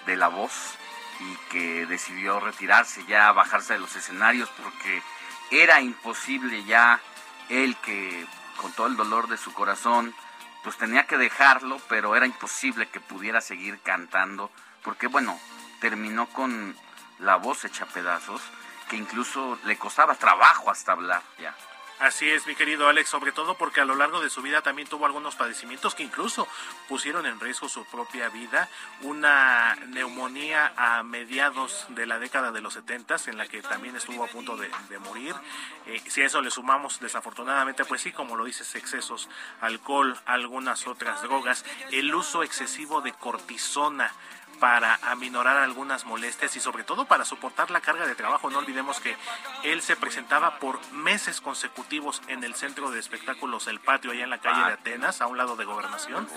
de 0.07 0.17
la 0.17 0.29
voz 0.29 0.77
y 1.21 1.51
que 1.51 1.87
decidió 1.87 2.41
retirarse 2.41 3.05
ya, 3.07 3.33
bajarse 3.33 3.75
de 3.75 3.79
los 3.79 3.95
escenarios 3.97 4.49
porque 4.63 5.03
era 5.51 5.81
imposible 5.81 6.65
ya 6.65 7.01
él 7.49 7.77
que 7.77 8.27
con 8.57 8.73
todo 8.73 8.87
el 8.87 8.97
dolor 8.97 9.29
de 9.29 9.37
su 9.37 9.53
corazón 9.53 10.15
pues 10.67 10.79
tenía 10.79 11.07
que 11.07 11.17
dejarlo, 11.17 11.81
pero 11.89 12.17
era 12.17 12.27
imposible 12.27 12.89
que 12.89 12.99
pudiera 12.99 13.41
seguir 13.41 13.79
cantando 13.83 14.51
porque 14.83 15.07
bueno, 15.07 15.39
terminó 15.81 16.27
con 16.27 16.75
la 17.21 17.37
voz 17.37 17.65
hecha 17.65 17.87
pedazos 17.87 18.43
que 18.91 18.97
incluso 18.97 19.61
le 19.65 19.79
costaba 19.79 20.17
trabajo 20.17 20.69
hasta 20.69 20.91
hablar 20.91 21.23
ya. 21.39 21.55
Así 21.99 22.29
es, 22.29 22.47
mi 22.47 22.55
querido 22.55 22.89
Alex, 22.89 23.09
sobre 23.09 23.33
todo 23.33 23.57
porque 23.57 23.81
a 23.81 23.87
lo 23.87 23.95
largo 23.95 24.21
de 24.21 24.29
su 24.29 24.43
vida 24.43 24.61
también 24.61 24.87
tuvo 24.87 25.07
algunos 25.07 25.35
padecimientos 25.35 25.95
que 25.95 26.03
incluso 26.03 26.47
pusieron 26.89 27.25
en 27.25 27.41
riesgo 27.41 27.71
su 27.71 27.87
propia 27.87 28.29
vida. 28.29 28.69
Una 29.01 29.75
neumonía 29.89 30.75
a 30.77 31.03
mediados 31.03 31.87
de 31.89 32.05
la 32.05 32.19
década 32.19 32.53
de 32.53 32.61
los 32.61 32.75
70 32.75 33.17
en 33.29 33.39
la 33.39 33.47
que 33.47 33.63
también 33.63 33.97
estuvo 33.97 34.25
a 34.25 34.27
punto 34.27 34.59
de, 34.59 34.69
morir. 34.99 35.35
Eh, 35.87 36.03
si 36.07 36.21
a 36.21 36.27
eso 36.27 36.43
le 36.43 36.51
sumamos, 36.51 37.01
desafortunadamente, 37.01 37.87
pues 37.87 38.03
sí, 38.03 38.13
como 38.13 38.37
lo 38.37 38.45
dices, 38.45 38.75
excesos, 38.75 39.31
alcohol, 39.63 40.19
algunas 40.27 40.87
otras 40.87 41.23
drogas, 41.23 41.65
el 41.93 42.15
uso 42.15 42.43
excesivo 42.43 43.01
de 43.01 43.15
cortisona 43.15 44.13
para 44.61 44.99
aminorar 45.03 45.57
algunas 45.57 46.05
molestias 46.05 46.57
y 46.57 46.61
sobre 46.61 46.85
todo 46.85 47.05
para 47.07 47.25
soportar 47.25 47.71
la 47.71 47.81
carga 47.81 48.07
de 48.07 48.15
trabajo. 48.15 48.51
No 48.51 48.59
olvidemos 48.59 49.01
que 49.01 49.17
él 49.63 49.83
se 49.83 49.97
presentaba 49.97 50.59
por 50.59 50.81
meses 50.93 51.41
consecutivos 51.41 52.23
en 52.29 52.45
el 52.45 52.55
centro 52.55 52.91
de 52.91 52.99
espectáculos 52.99 53.67
El 53.67 53.81
Patio, 53.81 54.11
allá 54.11 54.25
en 54.25 54.31
la 54.31 54.39
calle 54.39 54.65
de 54.65 54.73
Atenas, 54.73 55.21
a 55.21 55.27
un 55.27 55.39
lado 55.39 55.57
de 55.57 55.65
gobernación. 55.65 56.29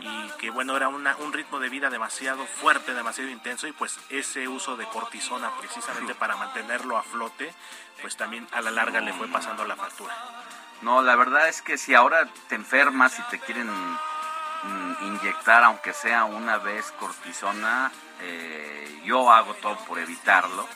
Y 0.00 0.30
que 0.38 0.50
bueno, 0.50 0.76
era 0.76 0.88
una, 0.88 1.16
un 1.16 1.32
ritmo 1.32 1.58
de 1.58 1.68
vida 1.68 1.90
demasiado 1.90 2.46
fuerte, 2.46 2.94
demasiado 2.94 3.30
intenso 3.30 3.66
y 3.66 3.72
pues 3.72 3.98
ese 4.08 4.48
uso 4.48 4.76
de 4.76 4.86
cortisona 4.86 5.50
precisamente 5.58 6.14
para 6.18 6.36
mantenerlo 6.36 6.96
a 6.96 7.02
flote, 7.02 7.52
pues 8.00 8.16
también 8.16 8.46
a 8.52 8.60
la 8.60 8.70
larga 8.70 9.00
le 9.00 9.12
fue 9.12 9.28
pasando 9.28 9.64
la 9.64 9.76
factura. 9.76 10.14
No, 10.82 11.00
la 11.02 11.14
verdad 11.14 11.48
es 11.48 11.62
que 11.62 11.78
si 11.78 11.94
ahora 11.94 12.28
te 12.48 12.56
enfermas 12.56 13.18
y 13.18 13.22
te 13.30 13.38
quieren 13.38 13.70
inyectar, 15.02 15.64
aunque 15.64 15.92
sea 15.92 16.24
una 16.24 16.58
vez 16.58 16.92
cortisona, 16.92 17.90
eh, 18.20 19.00
yo 19.04 19.30
hago 19.30 19.54
todo 19.54 19.76
por 19.84 19.98
evitarlo, 19.98 20.66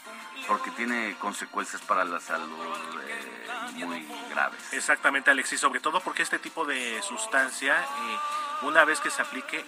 porque 0.49 0.71
tiene 0.73 1.17
consecuencias 1.19 1.83
para 1.83 2.05
la 2.05 2.21
salud 2.21 2.77
eh, 3.09 3.85
muy 3.85 4.07
graves. 4.31 4.73
Exactamente, 4.73 5.31
Alexis, 5.31 5.61
sobre 5.61 5.81
todo 5.81 6.01
porque 6.01 6.23
este 6.23 6.39
tipo 6.39 6.65
de 6.65 7.01
sustancia, 7.03 7.81
eh, 7.81 8.19
una 8.63 8.85
vez 8.85 9.01
que 9.01 9.11
se 9.11 9.23
aplique, 9.23 9.65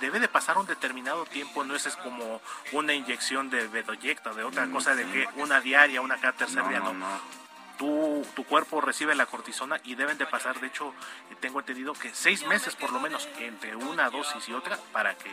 debe 0.00 0.20
de 0.20 0.28
pasar 0.28 0.58
un 0.58 0.66
determinado 0.66 1.24
tiempo, 1.26 1.64
no 1.64 1.74
es, 1.74 1.88
como 1.96 2.40
una 2.72 2.92
inyección 2.92 3.50
de 3.50 3.66
bedoyecta, 3.68 4.32
de 4.32 4.44
otra 4.44 4.66
mm, 4.66 4.72
cosa, 4.72 4.94
de 4.94 5.06
que 5.10 5.26
una 5.36 5.60
diaria, 5.60 6.00
una 6.00 6.16
cada 6.16 6.34
tercer 6.34 6.66
día, 6.68 6.80
no, 6.80 6.92
no 6.92 7.47
tu, 7.78 8.26
tu 8.36 8.44
cuerpo 8.44 8.80
recibe 8.80 9.14
la 9.14 9.26
cortisona 9.26 9.80
y 9.84 9.94
deben 9.94 10.18
de 10.18 10.26
pasar, 10.26 10.60
de 10.60 10.66
hecho, 10.66 10.92
tengo 11.40 11.60
entendido 11.60 11.94
que 11.94 12.10
seis 12.12 12.46
meses 12.46 12.76
por 12.76 12.92
lo 12.92 13.00
menos 13.00 13.28
entre 13.38 13.74
una 13.76 14.10
dosis 14.10 14.48
y 14.48 14.52
otra 14.52 14.78
para 14.92 15.14
que 15.14 15.30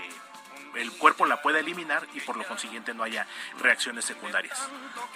el 0.75 0.91
cuerpo 0.93 1.25
la 1.25 1.41
pueda 1.41 1.59
eliminar 1.59 2.05
y 2.13 2.21
por 2.21 2.37
lo 2.37 2.45
consiguiente 2.45 2.93
no 2.93 3.03
haya 3.03 3.27
reacciones 3.59 4.05
secundarias. 4.05 4.67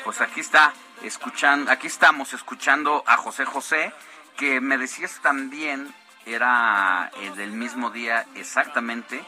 Pues 0.04 0.22
aquí 0.22 0.40
está, 0.40 0.74
escuchando, 1.04 1.72
aquí 1.72 1.88
estamos 1.88 2.34
escuchando 2.34 3.04
a 3.06 3.18
José 3.18 3.46
José, 3.46 3.94
que 4.38 4.62
me 4.62 4.78
decías 4.78 5.20
también 5.22 5.94
era 6.26 7.12
el 7.22 7.36
del 7.36 7.52
mismo 7.52 7.90
día 7.90 8.26
exactamente 8.36 9.24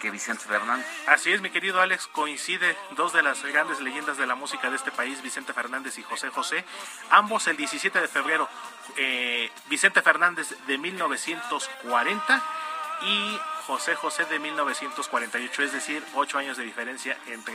que 0.00 0.10
Vicente 0.10 0.44
Fernández. 0.44 0.86
Así 1.06 1.32
es, 1.32 1.40
mi 1.40 1.50
querido 1.50 1.80
Alex, 1.80 2.06
coincide 2.08 2.76
dos 2.92 3.12
de 3.12 3.22
las 3.22 3.42
grandes 3.44 3.80
leyendas 3.80 4.16
de 4.16 4.26
la 4.26 4.34
música 4.34 4.70
de 4.70 4.76
este 4.76 4.90
país, 4.90 5.22
Vicente 5.22 5.52
Fernández 5.52 5.98
y 5.98 6.02
José 6.02 6.30
José, 6.30 6.64
ambos 7.10 7.46
el 7.46 7.56
17 7.56 8.00
de 8.00 8.08
febrero, 8.08 8.48
eh, 8.96 9.50
Vicente 9.68 10.02
Fernández 10.02 10.54
de 10.66 10.78
1940 10.78 12.42
y 13.02 13.38
José 13.66 13.94
José 13.96 14.24
de 14.26 14.38
1948, 14.38 15.62
es 15.62 15.72
decir, 15.72 16.04
ocho 16.14 16.38
años 16.38 16.56
de 16.56 16.64
diferencia 16.64 17.18
entre 17.26 17.54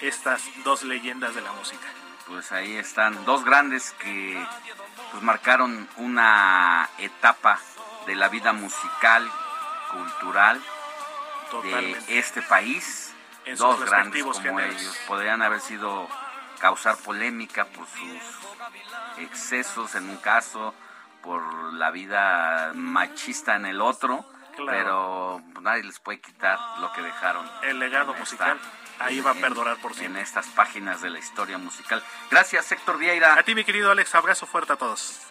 estas 0.00 0.42
dos 0.64 0.82
leyendas 0.82 1.34
de 1.34 1.42
la 1.42 1.52
música. 1.52 1.86
Pues 2.26 2.52
ahí 2.52 2.76
están 2.76 3.24
dos 3.24 3.44
grandes 3.44 3.92
que 3.98 4.42
pues, 5.10 5.22
marcaron 5.22 5.88
una 5.96 6.88
etapa 6.98 7.60
de 8.06 8.14
la 8.14 8.28
vida 8.28 8.52
musical, 8.52 9.30
cultural 9.90 10.62
de 11.62 11.96
este 12.08 12.42
país. 12.42 13.14
dos 13.56 13.84
grandes 13.84 14.22
como 14.22 14.60
ellos 14.60 14.98
podrían 15.06 15.42
haber 15.42 15.60
sido 15.60 16.08
causar 16.60 16.96
polémica 16.98 17.64
por 17.64 17.86
sus 17.86 19.18
excesos 19.18 19.94
en 19.94 20.08
un 20.08 20.16
caso, 20.18 20.74
por 21.22 21.74
la 21.74 21.90
vida 21.90 22.72
machista 22.74 23.56
en 23.56 23.66
el 23.66 23.80
otro, 23.80 24.24
pero 24.66 25.42
nadie 25.60 25.82
les 25.82 25.98
puede 25.98 26.20
quitar 26.20 26.58
lo 26.80 26.92
que 26.92 27.02
dejaron. 27.02 27.50
El 27.62 27.78
legado 27.78 28.14
musical. 28.14 28.58
ahí 28.98 29.20
va 29.20 29.30
a 29.30 29.34
perdurar 29.34 29.78
por 29.78 29.94
siempre. 29.94 30.20
En 30.20 30.26
estas 30.26 30.46
páginas 30.48 31.00
de 31.00 31.10
la 31.10 31.18
historia 31.18 31.58
musical. 31.58 32.02
Gracias, 32.30 32.70
Héctor 32.72 32.98
Vieira. 32.98 33.34
A 33.34 33.42
ti, 33.42 33.54
mi 33.54 33.64
querido 33.64 33.90
Alex, 33.90 34.14
abrazo 34.14 34.46
fuerte 34.46 34.74
a 34.74 34.76
todos. 34.76 35.30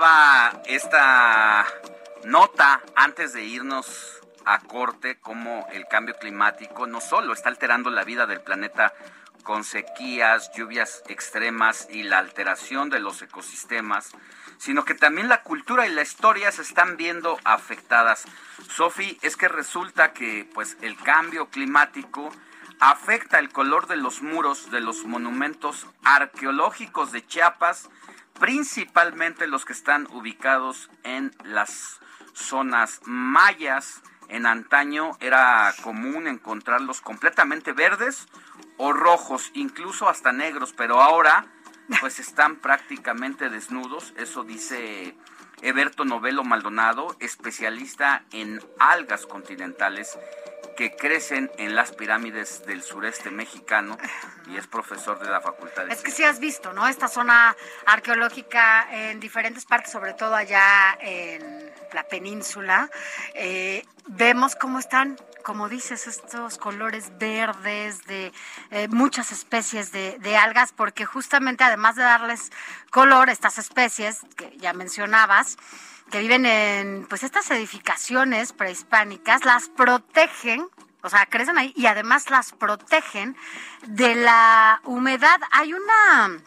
Cantaba 0.00 0.62
esta 0.66 1.66
nota 2.24 2.80
antes 2.96 3.34
de 3.34 3.44
irnos 3.44 4.20
a 4.46 4.58
corte 4.60 5.18
como 5.20 5.66
el 5.72 5.86
cambio 5.88 6.14
climático 6.18 6.86
no 6.86 7.02
solo 7.02 7.34
está 7.34 7.50
alterando 7.50 7.90
la 7.90 8.04
vida 8.04 8.26
del 8.26 8.40
planeta 8.40 8.94
con 9.42 9.62
sequías, 9.62 10.50
lluvias 10.56 11.02
extremas 11.08 11.86
y 11.90 12.04
la 12.04 12.18
alteración 12.18 12.88
de 12.88 12.98
los 12.98 13.20
ecosistemas, 13.20 14.12
sino 14.58 14.86
que 14.86 14.94
también 14.94 15.28
la 15.28 15.42
cultura 15.42 15.86
y 15.86 15.92
la 15.92 16.02
historia 16.02 16.50
se 16.50 16.62
están 16.62 16.96
viendo 16.96 17.38
afectadas. 17.44 18.24
Sofi, 18.70 19.18
es 19.20 19.36
que 19.36 19.48
resulta 19.48 20.14
que 20.14 20.48
pues 20.54 20.78
el 20.80 20.96
cambio 20.96 21.50
climático 21.50 22.30
afecta 22.80 23.38
el 23.38 23.50
color 23.50 23.86
de 23.86 23.96
los 23.96 24.22
muros 24.22 24.70
de 24.70 24.80
los 24.80 25.04
monumentos 25.04 25.86
arqueológicos 26.04 27.12
de 27.12 27.26
Chiapas 27.26 27.90
principalmente 28.40 29.46
los 29.46 29.64
que 29.64 29.74
están 29.74 30.08
ubicados 30.10 30.90
en 31.04 31.32
las 31.44 32.00
zonas 32.32 33.00
mayas. 33.04 34.00
En 34.28 34.46
antaño 34.46 35.12
era 35.20 35.72
común 35.82 36.26
encontrarlos 36.26 37.00
completamente 37.00 37.72
verdes 37.72 38.26
o 38.78 38.92
rojos, 38.92 39.50
incluso 39.54 40.08
hasta 40.08 40.32
negros, 40.32 40.72
pero 40.76 41.00
ahora 41.00 41.46
pues 42.00 42.18
están 42.18 42.56
prácticamente 42.56 43.50
desnudos, 43.50 44.14
eso 44.16 44.44
dice 44.44 45.16
Eberto 45.62 46.04
Novelo 46.04 46.44
Maldonado, 46.44 47.16
especialista 47.20 48.24
en 48.32 48.62
algas 48.78 49.26
continentales 49.26 50.16
que 50.76 50.96
crecen 50.96 51.50
en 51.58 51.74
las 51.74 51.92
pirámides 51.92 52.64
del 52.66 52.82
sureste 52.82 53.30
mexicano 53.30 53.98
y 54.48 54.56
es 54.56 54.66
profesor 54.66 55.18
de 55.18 55.28
la 55.28 55.40
Facultad 55.40 55.86
de 55.86 55.92
Es 55.92 56.02
que 56.02 56.10
sí 56.10 56.24
has 56.24 56.40
visto, 56.40 56.72
¿no? 56.72 56.86
Esta 56.88 57.08
zona 57.08 57.56
arqueológica 57.86 58.88
en 58.90 59.20
diferentes 59.20 59.64
partes, 59.64 59.92
sobre 59.92 60.14
todo 60.14 60.34
allá 60.34 60.96
en 61.00 61.70
la 61.92 62.04
península, 62.04 62.90
eh, 63.34 63.84
vemos 64.06 64.56
cómo 64.56 64.78
están 64.78 65.16
como 65.42 65.70
dices, 65.70 66.06
estos 66.06 66.58
colores 66.58 67.12
verdes 67.18 68.04
de 68.04 68.30
eh, 68.70 68.88
muchas 68.88 69.32
especies 69.32 69.90
de, 69.90 70.18
de, 70.18 70.36
algas, 70.36 70.72
porque 70.72 71.06
justamente 71.06 71.64
además 71.64 71.96
de 71.96 72.02
darles 72.02 72.52
color, 72.90 73.30
estas 73.30 73.58
especies 73.58 74.18
que 74.36 74.54
ya 74.58 74.72
mencionabas, 74.74 75.56
que 76.10 76.20
viven 76.20 76.46
en 76.46 77.06
pues 77.06 77.22
estas 77.22 77.50
edificaciones 77.50 78.52
prehispánicas, 78.52 79.44
las 79.44 79.68
protegen 79.68 80.68
o 81.02 81.08
sea, 81.08 81.26
crecen 81.26 81.58
ahí 81.58 81.72
y 81.76 81.86
además 81.86 82.30
las 82.30 82.52
protegen 82.52 83.36
de 83.86 84.14
la 84.14 84.80
humedad. 84.84 85.40
Hay 85.50 85.72
una, 85.72 86.38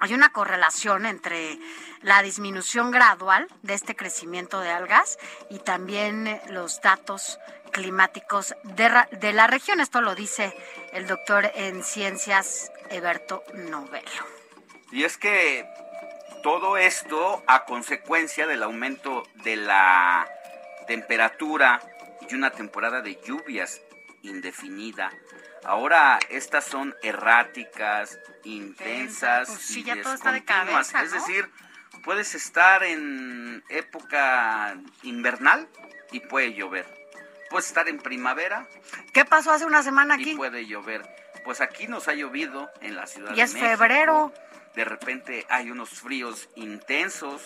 hay 0.00 0.14
una 0.14 0.30
correlación 0.30 1.06
entre 1.06 1.58
la 2.02 2.22
disminución 2.22 2.90
gradual 2.90 3.48
de 3.62 3.74
este 3.74 3.94
crecimiento 3.94 4.60
de 4.60 4.70
algas 4.70 5.18
y 5.50 5.58
también 5.60 6.40
los 6.50 6.80
datos 6.80 7.38
climáticos 7.72 8.54
de, 8.64 8.90
de 9.12 9.32
la 9.32 9.46
región. 9.46 9.80
Esto 9.80 10.00
lo 10.00 10.14
dice 10.14 10.52
el 10.92 11.06
doctor 11.06 11.50
en 11.54 11.84
ciencias 11.84 12.72
Eberto 12.90 13.42
Novelo. 13.54 14.26
Y 14.92 15.04
es 15.04 15.16
que 15.16 15.68
todo 16.46 16.76
esto 16.76 17.42
a 17.48 17.64
consecuencia 17.64 18.46
del 18.46 18.62
aumento 18.62 19.24
de 19.42 19.56
la 19.56 20.30
temperatura 20.86 21.80
y 22.30 22.36
una 22.36 22.52
temporada 22.52 23.00
de 23.00 23.20
lluvias 23.26 23.80
indefinida. 24.22 25.10
Ahora 25.64 26.20
estas 26.28 26.64
son 26.64 26.94
erráticas, 27.02 28.20
intensas 28.44 29.48
pues 29.48 29.76
y 29.76 29.82
ya 29.82 30.00
todo 30.00 30.14
está 30.14 30.30
de 30.30 30.44
cabeza, 30.44 31.02
Es 31.02 31.10
decir, 31.10 31.50
puedes 32.04 32.36
estar 32.36 32.84
en 32.84 33.64
época 33.68 34.76
invernal 35.02 35.66
y 36.12 36.20
puede 36.20 36.54
llover. 36.54 36.86
Puedes 37.50 37.66
estar 37.66 37.88
en 37.88 37.98
primavera. 37.98 38.68
¿Qué 39.12 39.24
pasó 39.24 39.50
hace 39.50 39.64
una 39.64 39.82
semana 39.82 40.14
aquí? 40.14 40.30
Y 40.30 40.36
puede 40.36 40.64
llover. 40.64 41.02
Pues 41.44 41.60
aquí 41.60 41.88
nos 41.88 42.06
ha 42.06 42.14
llovido 42.14 42.70
en 42.82 42.94
la 42.94 43.08
ciudad 43.08 43.34
y 43.34 43.40
es 43.40 43.52
febrero. 43.52 44.32
De 44.76 44.84
repente 44.84 45.46
hay 45.48 45.70
unos 45.70 45.88
fríos 45.88 46.48
intensos 46.54 47.42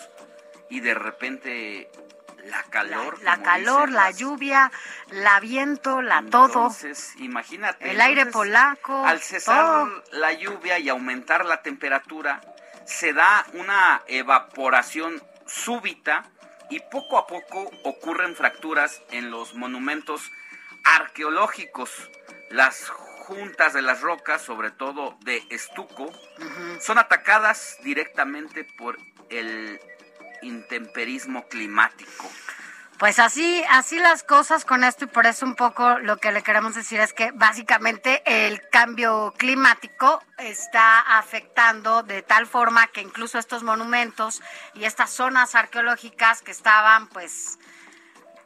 y 0.69 0.81
de 0.81 0.93
repente 0.93 1.89
la 2.45 2.63
calor. 2.63 3.21
La, 3.23 3.41
calor, 3.41 3.89
la 3.89 4.11
lluvia, 4.11 4.71
la 5.11 5.39
viento, 5.39 6.01
la 6.01 6.23
todo. 6.23 6.45
Entonces, 6.47 7.13
imagínate. 7.17 7.91
El 7.91 8.01
aire 8.01 8.25
polaco. 8.25 9.05
Al 9.05 9.21
cesar 9.21 9.87
la 10.11 10.33
lluvia 10.33 10.79
y 10.79 10.89
aumentar 10.89 11.45
la 11.45 11.61
temperatura, 11.61 12.41
se 12.85 13.13
da 13.13 13.45
una 13.53 14.01
evaporación 14.07 15.21
súbita 15.45 16.25
y 16.69 16.79
poco 16.79 17.17
a 17.17 17.27
poco 17.27 17.71
ocurren 17.83 18.35
fracturas 18.35 19.01
en 19.11 19.31
los 19.31 19.55
monumentos 19.55 20.29
arqueológicos. 20.83 22.09
Las 22.49 22.91
juntas 23.21 23.73
de 23.73 23.81
las 23.81 24.01
rocas, 24.01 24.41
sobre 24.41 24.71
todo 24.71 25.17
de 25.21 25.43
estuco, 25.49 26.11
son 26.79 26.97
atacadas 26.97 27.77
directamente 27.83 28.63
por 28.63 28.97
el 29.29 29.79
intemperismo 30.41 31.47
climático. 31.47 32.29
Pues 33.01 33.17
así, 33.17 33.63
así 33.67 33.97
las 33.97 34.21
cosas 34.21 34.63
con 34.63 34.83
esto 34.83 35.05
y 35.05 35.07
por 35.07 35.25
eso 35.25 35.43
un 35.43 35.55
poco 35.55 35.97
lo 35.97 36.17
que 36.17 36.31
le 36.31 36.43
queremos 36.43 36.75
decir 36.75 36.99
es 36.99 37.13
que 37.13 37.31
básicamente 37.31 38.21
el 38.25 38.61
cambio 38.69 39.33
climático 39.37 40.21
está 40.37 40.99
afectando 41.17 42.03
de 42.03 42.21
tal 42.21 42.45
forma 42.45 42.85
que 42.87 43.01
incluso 43.01 43.39
estos 43.39 43.63
monumentos 43.63 44.43
y 44.75 44.83
estas 44.83 45.09
zonas 45.09 45.55
arqueológicas 45.55 46.43
que 46.43 46.51
estaban 46.51 47.07
pues 47.07 47.57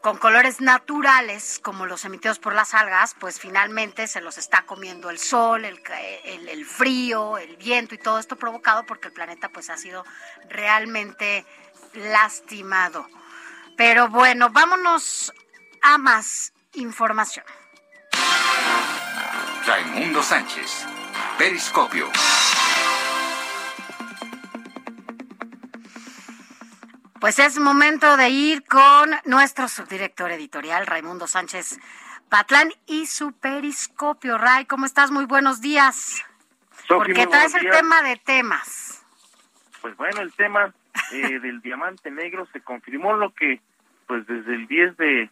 con 0.06 0.18
colores 0.18 0.62
naturales 0.62 1.60
como 1.60 1.88
los 1.88 2.06
emitidos 2.06 2.38
por 2.38 2.54
las 2.54 2.76
algas, 2.76 3.16
pues 3.20 3.40
finalmente 3.40 4.06
se 4.06 4.22
los 4.22 4.38
está 4.38 4.62
comiendo 4.62 5.10
el 5.10 5.18
sol, 5.18 5.66
el, 5.66 6.66
frío, 6.68 7.40
el 7.40 7.58
viento 7.58 7.96
y 7.96 7.98
todo 7.98 8.20
esto 8.20 8.36
provocado 8.36 8.86
porque 8.86 9.08
el 9.08 9.14
planeta 9.16 9.50
pues 9.50 9.72
ha 9.72 9.78
sido 9.78 10.06
realmente 10.48 11.44
lastimado. 11.96 13.08
Pero 13.78 14.08
bueno, 14.08 14.52
vámonos 14.52 15.34
a 15.82 15.98
más 15.98 16.54
información. 16.74 17.46
Raimundo 19.66 20.22
Sánchez, 20.22 20.86
Periscopio. 21.40 22.12
Pues 27.26 27.40
es 27.40 27.58
momento 27.58 28.18
de 28.18 28.30
ir 28.30 28.64
con 28.66 29.10
nuestro 29.26 29.68
subdirector 29.68 30.30
editorial, 30.30 30.86
Raimundo 30.86 31.26
Sánchez 31.26 31.80
Patlán, 32.30 32.70
y 32.86 33.08
su 33.08 33.32
Periscopio. 33.32 34.38
Ray, 34.38 34.66
¿cómo 34.66 34.86
estás? 34.86 35.10
Muy 35.10 35.26
buenos 35.26 35.60
días. 35.60 36.24
Porque 36.88 37.26
traes 37.26 37.56
el 37.56 37.68
tema 37.72 38.04
de 38.04 38.18
temas. 38.18 39.04
Pues 39.82 39.98
bueno, 39.98 40.22
el 40.22 40.34
tema 40.34 40.72
eh, 41.14 41.40
del 41.42 41.62
diamante 41.62 42.12
negro 42.12 42.48
se 42.54 42.62
confirmó 42.62 43.14
lo 43.14 43.34
que 43.34 43.60
pues 44.06 44.28
desde 44.28 44.54
el 44.54 44.68
10 44.68 44.98
de 44.98 45.30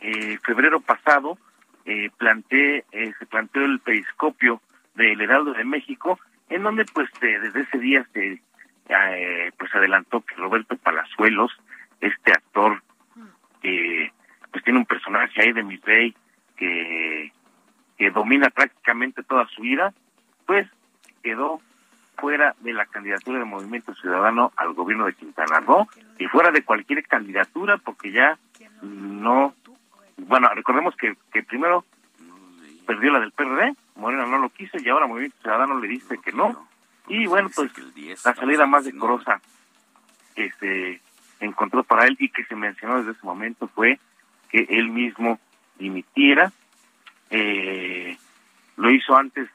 eh, 0.00 0.38
febrero 0.42 0.80
pasado 0.80 1.36
eh, 1.84 2.08
planteé, 2.16 2.86
eh, 2.90 3.12
se 3.18 3.26
planteó 3.26 3.66
el 3.66 3.80
periscopio 3.80 4.62
del 4.94 5.20
Heraldo 5.20 5.52
de 5.52 5.64
México 5.64 6.18
en 6.48 6.62
donde 6.62 6.86
pues 6.86 7.10
desde 7.20 7.60
ese 7.60 7.78
día 7.80 8.08
se 8.14 8.40
pues 8.86 9.74
adelantó 9.74 10.20
que 10.20 10.34
Roberto 10.34 10.76
Palazuelos 10.76 11.52
este 12.00 12.32
actor 12.32 12.82
que 13.60 14.12
pues 14.50 14.64
tiene 14.64 14.80
un 14.80 14.86
personaje 14.86 15.40
ahí 15.40 15.52
de 15.52 15.62
mi 15.62 15.76
rey 15.76 16.14
que 16.56 17.32
que 17.96 18.10
domina 18.10 18.50
prácticamente 18.50 19.22
toda 19.22 19.46
su 19.48 19.62
vida 19.62 19.92
pues 20.46 20.68
quedó 21.22 21.60
fuera 22.16 22.54
de 22.60 22.72
la 22.72 22.86
candidatura 22.86 23.38
del 23.38 23.48
Movimiento 23.48 23.94
Ciudadano 23.94 24.52
al 24.56 24.74
gobierno 24.74 25.06
de 25.06 25.14
Quintana 25.14 25.60
Roo 25.60 25.88
y 26.18 26.26
fuera 26.26 26.50
de 26.50 26.64
cualquier 26.64 27.06
candidatura 27.06 27.78
porque 27.78 28.12
ya 28.12 28.38
no, 28.82 29.54
bueno, 30.18 30.48
recordemos 30.54 30.94
que, 30.96 31.16
que 31.32 31.42
primero 31.42 31.84
perdió 32.86 33.12
la 33.12 33.20
del 33.20 33.32
PRD, 33.32 33.74
Morena 33.96 34.26
no 34.26 34.38
lo 34.38 34.50
quiso 34.50 34.76
y 34.78 34.88
ahora 34.88 35.06
Movimiento 35.06 35.36
Ciudadano 35.42 35.78
le 35.78 35.88
dice 35.88 36.18
que 36.18 36.32
no. 36.32 36.68
Y 37.08 37.26
bueno, 37.26 37.50
pues 37.54 37.70
la 38.24 38.34
salida 38.34 38.66
más 38.66 38.84
decorosa 38.84 39.40
que 40.34 40.50
se 40.60 41.00
encontró 41.40 41.82
para 41.82 42.06
él 42.06 42.16
y 42.18 42.28
que 42.28 42.44
se 42.44 42.54
mencionó 42.54 42.98
desde 42.98 43.12
ese 43.12 43.26
momento 43.26 43.68
fue 43.68 43.98
que 44.48 44.66
él 44.68 44.88
mismo 44.88 45.38
dimitiera. 45.78 46.52
Eh, 47.30 48.16
lo 48.76 48.90
hizo 48.90 49.16
antes 49.16 49.48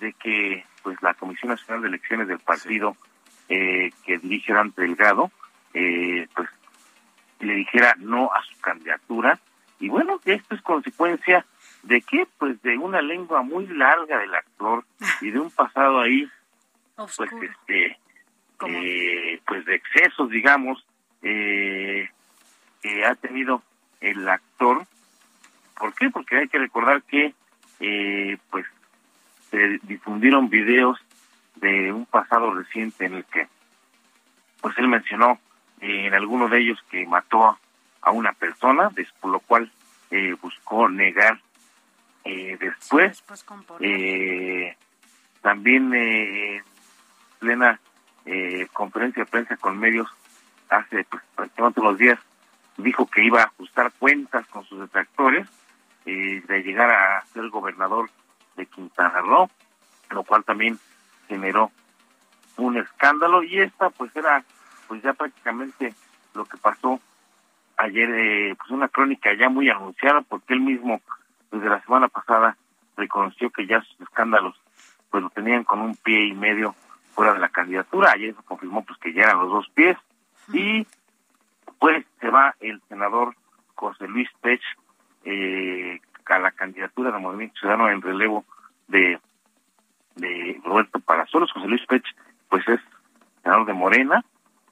de 0.00 0.12
que 0.14 0.64
pues 0.82 1.00
la 1.02 1.14
Comisión 1.14 1.50
Nacional 1.50 1.82
de 1.82 1.88
Elecciones 1.88 2.28
del 2.28 2.40
partido 2.40 2.96
eh, 3.48 3.90
que 4.04 4.18
dirige 4.18 4.52
Dante 4.52 4.82
Delgado, 4.82 5.30
eh, 5.74 6.26
pues 6.34 6.48
le 7.40 7.54
dijera 7.54 7.94
no 7.98 8.32
a 8.32 8.42
su 8.42 8.60
candidatura. 8.60 9.38
Y 9.78 9.88
bueno, 9.88 10.20
esto 10.24 10.54
es 10.54 10.62
consecuencia 10.62 11.44
de 11.82 12.02
qué? 12.02 12.26
Pues 12.38 12.60
de 12.62 12.78
una 12.78 13.02
lengua 13.02 13.42
muy 13.42 13.66
larga 13.66 14.18
del 14.18 14.34
actor 14.34 14.84
y 15.20 15.30
de 15.30 15.40
un 15.40 15.50
pasado 15.50 16.00
ahí, 16.00 16.28
pues 16.96 17.18
este, 17.18 17.98
eh, 18.68 19.40
pues 19.46 19.64
de 19.64 19.74
excesos, 19.74 20.30
digamos, 20.30 20.84
eh, 21.22 22.08
que 22.82 23.04
ha 23.04 23.14
tenido 23.14 23.62
el 24.00 24.28
actor. 24.28 24.86
¿Por 25.78 25.94
qué? 25.94 26.10
Porque 26.10 26.36
hay 26.36 26.48
que 26.48 26.58
recordar 26.58 27.02
que, 27.02 27.34
eh, 27.80 28.36
pues, 28.50 28.66
se 29.50 29.78
difundieron 29.82 30.48
videos 30.48 30.98
de 31.56 31.92
un 31.92 32.06
pasado 32.06 32.54
reciente 32.54 33.04
en 33.04 33.14
el 33.14 33.24
que 33.26 33.46
pues 34.60 34.78
él 34.78 34.88
mencionó 34.88 35.38
eh, 35.80 36.06
en 36.06 36.14
alguno 36.14 36.48
de 36.48 36.58
ellos 36.60 36.78
que 36.90 37.04
mató 37.06 37.58
a 38.00 38.10
una 38.10 38.32
persona, 38.32 38.90
por 39.20 39.30
lo 39.30 39.40
cual 39.40 39.70
eh, 40.10 40.34
buscó 40.40 40.88
negar 40.88 41.40
eh, 42.24 42.56
después. 42.58 43.22
eh, 43.80 44.76
también 45.40 45.92
en 45.94 46.62
plena 47.42 47.80
conferencia 48.72 49.24
de 49.24 49.30
prensa 49.30 49.56
con 49.56 49.78
medios 49.78 50.08
hace 50.70 51.04
pues, 51.04 51.22
prácticamente 51.34 51.80
unos 51.80 51.98
días 51.98 52.18
dijo 52.76 53.06
que 53.06 53.24
iba 53.24 53.42
a 53.42 53.46
ajustar 53.46 53.92
cuentas 53.98 54.46
con 54.46 54.64
sus 54.64 54.78
detractores 54.78 55.48
de 56.04 56.62
llegar 56.64 56.90
a 56.90 57.24
ser 57.32 57.48
gobernador 57.48 58.10
de 58.56 58.66
Quintana 58.66 59.20
Roo, 59.20 59.50
lo 60.10 60.22
cual 60.24 60.44
también 60.44 60.78
generó 61.28 61.70
un 62.56 62.76
escándalo 62.76 63.42
y 63.42 63.60
esta 63.60 63.90
pues 63.90 64.14
era 64.14 64.44
pues 64.88 65.02
ya 65.02 65.12
prácticamente 65.14 65.94
lo 66.34 66.44
que 66.44 66.56
pasó 66.58 67.00
ayer, 67.76 68.10
eh, 68.10 68.54
pues 68.58 68.70
una 68.70 68.88
crónica 68.88 69.32
ya 69.34 69.48
muy 69.48 69.68
anunciada 69.70 70.20
porque 70.22 70.54
él 70.54 70.60
mismo 70.60 71.00
desde 71.50 71.68
la 71.68 71.80
semana 71.82 72.08
pasada 72.08 72.56
reconoció 72.96 73.50
que 73.50 73.66
ya 73.66 73.80
sus 73.82 74.00
escándalos 74.00 74.54
pues 75.10 75.22
lo 75.22 75.30
tenían 75.30 75.64
con 75.64 75.80
un 75.80 75.96
pie 75.96 76.26
y 76.26 76.34
medio 76.34 76.74
fuera 77.12 77.34
de 77.34 77.40
la 77.40 77.48
candidatura, 77.48 78.12
ayer 78.12 78.34
se 78.34 78.42
confirmó 78.42 78.84
pues 78.84 78.98
que 78.98 79.12
ya 79.12 79.22
eran 79.22 79.40
los 79.40 79.50
dos 79.50 79.68
pies 79.74 79.96
y 80.52 80.86
pues 81.78 82.04
se 82.20 82.30
va 82.30 82.54
el 82.60 82.80
senador 82.88 83.34
José 83.74 84.08
Luis 84.08 84.28
Pech 84.40 84.62
eh, 85.24 86.00
a 86.32 86.38
la 86.38 86.50
candidatura 86.52 87.10
del 87.10 87.20
Movimiento 87.20 87.58
Ciudadano 87.60 87.90
en 87.90 88.02
relevo 88.02 88.44
de, 88.88 89.18
de 90.16 90.60
Roberto 90.64 90.98
Parasolos. 91.00 91.52
José 91.52 91.68
Luis 91.68 91.84
Pech, 91.86 92.04
pues 92.48 92.66
es 92.68 92.80
senador 93.42 93.66
de 93.66 93.74
Morena, 93.74 94.24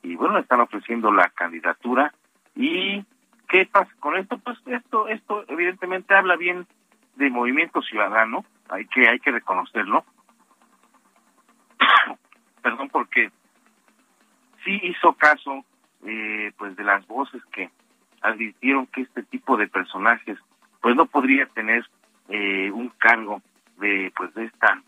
y 0.02 0.16
bueno, 0.16 0.34
le 0.34 0.40
están 0.40 0.60
ofreciendo 0.60 1.12
la 1.12 1.28
candidatura. 1.30 2.12
¿Y 2.54 3.04
qué 3.48 3.66
pasa 3.70 3.90
con 4.00 4.16
esto? 4.16 4.38
Pues 4.38 4.58
esto, 4.66 5.08
esto 5.08 5.44
evidentemente 5.48 6.14
habla 6.14 6.36
bien 6.36 6.66
de 7.16 7.30
Movimiento 7.30 7.82
Ciudadano, 7.82 8.44
hay 8.68 8.86
que, 8.86 9.08
hay 9.08 9.18
que 9.20 9.30
reconocerlo. 9.30 10.04
Perdón, 12.62 12.88
porque 12.90 13.30
sí 14.64 14.80
hizo 14.82 15.12
caso 15.14 15.64
eh, 16.06 16.52
pues 16.56 16.76
de 16.76 16.84
las 16.84 17.06
voces 17.06 17.42
que 17.52 17.70
advirtieron 18.22 18.86
que 18.86 19.02
este 19.02 19.22
tipo 19.22 19.56
de 19.56 19.68
personajes 19.68 20.38
pues 20.80 20.94
no 20.96 21.06
podría 21.06 21.46
tener 21.46 21.86
eh, 22.28 22.70
un 22.70 22.88
cargo 22.90 23.42
de 23.78 24.12
pues 24.14 24.32
de 24.34 24.44
esta 24.44 24.82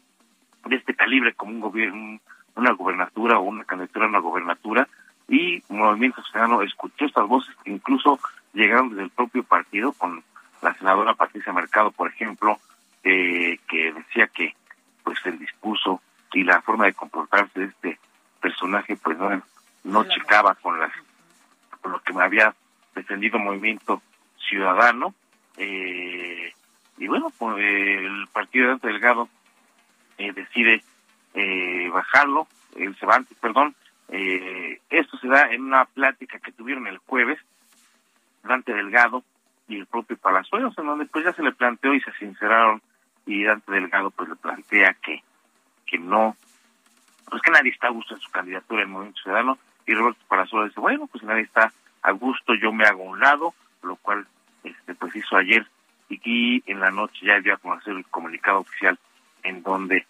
de 0.67 0.77
este 0.77 0.95
calibre 0.95 1.35
como 1.35 1.53
un 1.53 1.61
gobierno 1.61 2.21
una 2.55 2.73
gobernatura 2.73 3.39
o 3.39 3.43
una 3.43 3.65
candidatura 3.65 4.07
a 4.07 4.09
una 4.09 4.19
gobernatura. 4.19 4.89
Y 5.29 5.63
Movimiento 5.69 6.23
Ciudadano 6.23 6.63
escuchó 6.63 7.07
estas 7.07 7.27
voces 7.27 7.55
que 7.65 7.71
incluso 7.71 8.19
llegaron 8.53 8.91
desde 8.91 9.05
el 9.05 9.11
propio 9.11 9.43
partido 9.45 9.93
con 9.93 10.23
la 10.61 10.75
senadora 10.75 11.15
Patricia 11.15 11.53
Mercado, 11.53 11.91
por 11.91 12.09
ejemplo, 12.09 12.59
eh, 13.03 13.59
que 13.69 13.93
decía 13.93 14.27
que 14.29 14.55
pues 15.03 15.19
el 15.25 15.39
discurso 15.39 16.01
y 16.33 16.45
la 16.45 16.61
forma 16.63 16.87
de 16.87 16.95
comportarse 16.95 17.61
de 17.61 17.67
este 17.67 17.99
personaje 18.41 18.97
pues 18.97 19.19
no, 19.19 19.43
no 19.85 20.05
checaba 20.05 20.55
con 20.57 20.79
las 20.79 20.93
con 21.81 21.93
lo 21.93 22.01
que 22.01 22.13
me 22.13 22.23
había 22.23 22.55
defendido 22.95 23.39
Movimiento 23.39 24.03
Ciudadano 24.49 25.15
eh, 25.57 26.53
y 26.99 27.07
bueno 27.07 27.33
pues 27.39 27.57
el 27.59 28.27
partido 28.33 28.65
de 28.65 28.71
Dante 28.71 28.89
Delgado 28.89 29.29
eh, 30.19 30.33
decide 30.33 30.83
eh, 31.35 31.89
bajarlo 31.91 32.47
el 32.77 32.95
Cervantes 32.97 33.37
perdón 33.39 33.75
eh, 34.09 34.81
esto 34.91 35.17
se 35.19 35.29
da 35.29 35.53
en 35.53 35.63
una 35.63 35.85
plática 35.87 36.39
que 36.39 36.53
tuvieron 36.53 36.87
el 36.87 36.99
jueves 36.99 37.39
Dante 38.43 38.73
Delgado 38.73 39.23
y 39.69 39.77
el 39.77 39.87
propio 39.87 40.17
Palazuelos 40.17 40.77
en 40.79 40.87
donde 40.87 41.07
pues 41.07 41.25
ya 41.25 41.33
se 41.33 41.43
le 41.43 41.53
planteó 41.53 41.95
y 41.95 42.01
se 42.01 42.13
sinceraron 42.15 42.83
y 43.27 43.45
Dante 43.45 43.73
Delgado 43.73 44.11
pues 44.11 44.29
le 44.29 44.37
plantea 44.37 44.95
que 44.95 45.23
que 45.93 45.99
no. 45.99 46.37
Pues 47.29 47.43
que 47.43 47.51
nadie 47.51 47.71
está 47.71 47.89
a 47.89 47.91
gusto 47.91 48.15
en 48.15 48.21
su 48.21 48.31
candidatura 48.31 48.83
en 48.83 48.89
el 48.89 48.93
Movimiento 48.93 49.23
Ciudadano 49.23 49.59
y 49.87 49.95
Roberto 49.95 50.21
Palazuelos 50.29 50.71
dice 50.71 50.81
bueno 50.81 51.07
pues 51.07 51.23
nadie 51.25 51.43
está 51.43 51.73
a 52.03 52.11
gusto 52.13 52.55
yo 52.55 52.73
me 52.73 52.85
hago 52.85 53.03
a 53.03 53.11
un 53.11 53.21
lado 53.21 53.55
lo 53.83 53.97
cual 53.97 54.27
este 54.63 54.95
pues 54.95 55.15
hizo 55.17 55.37
ayer 55.37 55.67
y 56.09 56.17
aquí 56.17 56.63
en 56.67 56.81
la 56.81 56.91
noche 56.91 57.27
ya 57.27 57.41
dio 57.41 57.55
a 57.55 57.59
conocer 57.59 57.95
el 57.95 58.05
comunicado 58.07 58.61
oficial 58.61 58.99
en 59.43 59.63
donde 59.63 60.07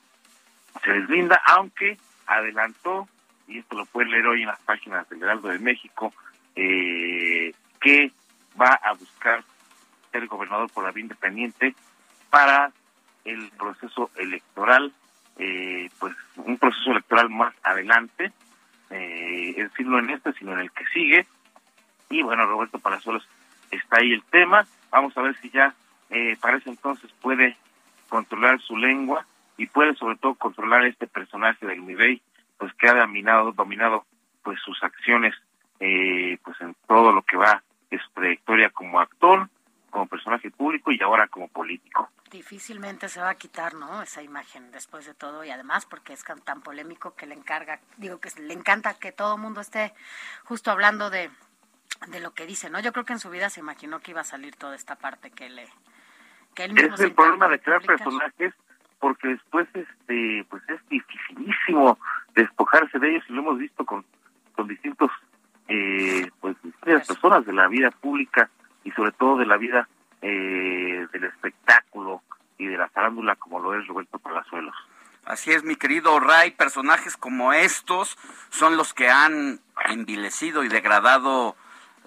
se 0.84 0.92
deslinda 0.92 1.40
aunque 1.46 1.96
adelantó 2.26 3.08
y 3.46 3.58
esto 3.58 3.76
lo 3.76 3.86
pueden 3.86 4.10
leer 4.10 4.26
hoy 4.26 4.42
en 4.42 4.48
las 4.48 4.60
páginas 4.60 5.08
del 5.08 5.22
Heraldo 5.22 5.48
de 5.48 5.58
México 5.58 6.12
eh, 6.56 7.54
que 7.80 8.12
va 8.60 8.78
a 8.82 8.92
buscar 8.92 9.42
ser 10.10 10.26
gobernador 10.26 10.70
por 10.70 10.84
la 10.84 10.90
vía 10.90 11.02
independiente 11.02 11.74
para 12.30 12.72
el 13.24 13.50
proceso 13.50 14.10
electoral, 14.16 14.92
eh, 15.38 15.88
pues 15.98 16.14
un 16.36 16.58
proceso 16.58 16.90
electoral 16.90 17.30
más 17.30 17.54
adelante, 17.62 18.32
eh, 18.90 19.54
es 19.56 19.70
decir, 19.70 19.86
no 19.86 19.98
en 19.98 20.10
este, 20.10 20.32
sino 20.34 20.52
en 20.52 20.60
el 20.60 20.70
que 20.72 20.84
sigue. 20.92 21.26
Y 22.10 22.22
bueno, 22.22 22.46
Roberto 22.46 22.78
Palazuelos 22.78 23.26
está 23.70 23.98
ahí 23.98 24.12
el 24.12 24.22
tema. 24.24 24.66
Vamos 24.90 25.16
a 25.16 25.22
ver 25.22 25.34
si 25.40 25.50
ya 25.50 25.74
eh, 26.10 26.36
para 26.40 26.58
ese 26.58 26.70
entonces 26.70 27.10
puede 27.20 27.56
controlar 28.08 28.60
su 28.60 28.76
lengua 28.76 29.26
y 29.56 29.66
puede 29.66 29.94
sobre 29.94 30.16
todo 30.16 30.34
controlar 30.34 30.84
este 30.84 31.06
personaje 31.06 31.66
del 31.66 31.80
Mirey, 31.80 32.20
pues 32.58 32.72
que 32.74 32.88
ha 32.88 32.94
dominado, 32.94 33.52
dominado 33.52 34.04
pues 34.42 34.60
sus 34.60 34.82
acciones 34.82 35.34
eh, 35.80 36.38
pues 36.44 36.60
en 36.60 36.76
todo 36.86 37.12
lo 37.12 37.22
que 37.22 37.36
va 37.36 37.62
de 37.90 37.98
su 37.98 38.10
trayectoria 38.10 38.70
como 38.70 39.00
actor, 39.00 39.48
como 39.92 40.06
personaje 40.06 40.50
público 40.50 40.90
y 40.90 41.00
ahora 41.02 41.28
como 41.28 41.48
político. 41.48 42.10
Difícilmente 42.30 43.08
se 43.08 43.20
va 43.20 43.28
a 43.28 43.34
quitar, 43.34 43.74
¿no? 43.74 44.02
Esa 44.02 44.22
imagen 44.22 44.72
después 44.72 45.04
de 45.06 45.12
todo 45.14 45.44
y 45.44 45.50
además 45.50 45.84
porque 45.84 46.14
es 46.14 46.24
tan 46.44 46.62
polémico 46.62 47.14
que 47.14 47.26
le 47.26 47.34
encarga, 47.34 47.78
digo 47.98 48.18
que 48.18 48.30
le 48.40 48.54
encanta 48.54 48.94
que 48.94 49.12
todo 49.12 49.36
el 49.36 49.42
mundo 49.42 49.60
esté 49.60 49.92
justo 50.44 50.70
hablando 50.70 51.10
de, 51.10 51.30
de 52.08 52.20
lo 52.20 52.32
que 52.32 52.46
dice, 52.46 52.70
¿no? 52.70 52.80
Yo 52.80 52.92
creo 52.92 53.04
que 53.04 53.12
en 53.12 53.18
su 53.18 53.28
vida 53.28 53.50
se 53.50 53.60
imaginó 53.60 54.00
que 54.00 54.12
iba 54.12 54.22
a 54.22 54.24
salir 54.24 54.56
toda 54.56 54.74
esta 54.74 54.96
parte 54.96 55.30
que 55.30 55.50
le 55.50 55.68
que 56.54 56.64
él 56.64 56.72
mismo 56.72 56.94
es 56.94 57.00
el 57.00 57.14
problema 57.14 57.48
de 57.48 57.60
crear 57.60 57.82
personajes 57.82 58.54
porque 58.98 59.28
después 59.28 59.68
este 59.74 60.46
pues 60.48 60.62
es 60.68 60.80
dificilísimo 60.88 61.98
despojarse 62.34 62.98
de 62.98 63.10
ellos 63.10 63.24
y 63.28 63.32
lo 63.32 63.42
hemos 63.42 63.58
visto 63.58 63.84
con 63.84 64.04
con 64.54 64.68
distintos 64.68 65.10
eh, 65.68 66.30
pues 66.40 66.56
distintas 66.62 67.06
personas 67.06 67.44
de 67.46 67.52
la 67.52 67.68
vida 67.68 67.90
pública 67.90 68.50
y 68.84 68.90
sobre 68.92 69.12
todo 69.12 69.38
de 69.38 69.46
la 69.46 69.56
vida 69.56 69.88
eh, 70.20 71.06
del 71.12 71.24
espectáculo 71.24 72.22
y 72.58 72.66
de 72.66 72.76
la 72.76 72.88
farándula 72.88 73.36
como 73.36 73.58
lo 73.58 73.74
es 73.74 73.86
Roberto 73.86 74.18
Palazuelos. 74.18 74.74
Así 75.24 75.52
es, 75.52 75.62
mi 75.62 75.76
querido 75.76 76.18
Ray, 76.18 76.50
personajes 76.50 77.16
como 77.16 77.52
estos 77.52 78.18
son 78.50 78.76
los 78.76 78.92
que 78.92 79.08
han 79.08 79.60
envilecido 79.88 80.64
y 80.64 80.68
degradado 80.68 81.56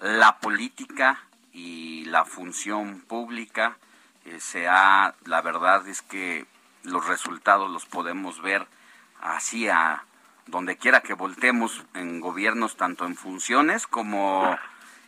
la 0.00 0.38
política 0.38 1.20
y 1.52 2.04
la 2.06 2.24
función 2.24 3.00
pública. 3.00 3.78
Eh, 4.26 4.38
se 4.40 4.68
ha, 4.68 5.14
la 5.24 5.40
verdad 5.40 5.88
es 5.88 6.02
que 6.02 6.46
los 6.82 7.06
resultados 7.06 7.70
los 7.70 7.86
podemos 7.86 8.42
ver 8.42 8.66
así 9.20 9.68
a 9.68 10.04
donde 10.46 10.76
quiera 10.76 11.00
que 11.00 11.14
voltemos 11.14 11.84
en 11.94 12.20
gobiernos, 12.20 12.76
tanto 12.76 13.06
en 13.06 13.16
funciones 13.16 13.86
como 13.86 14.56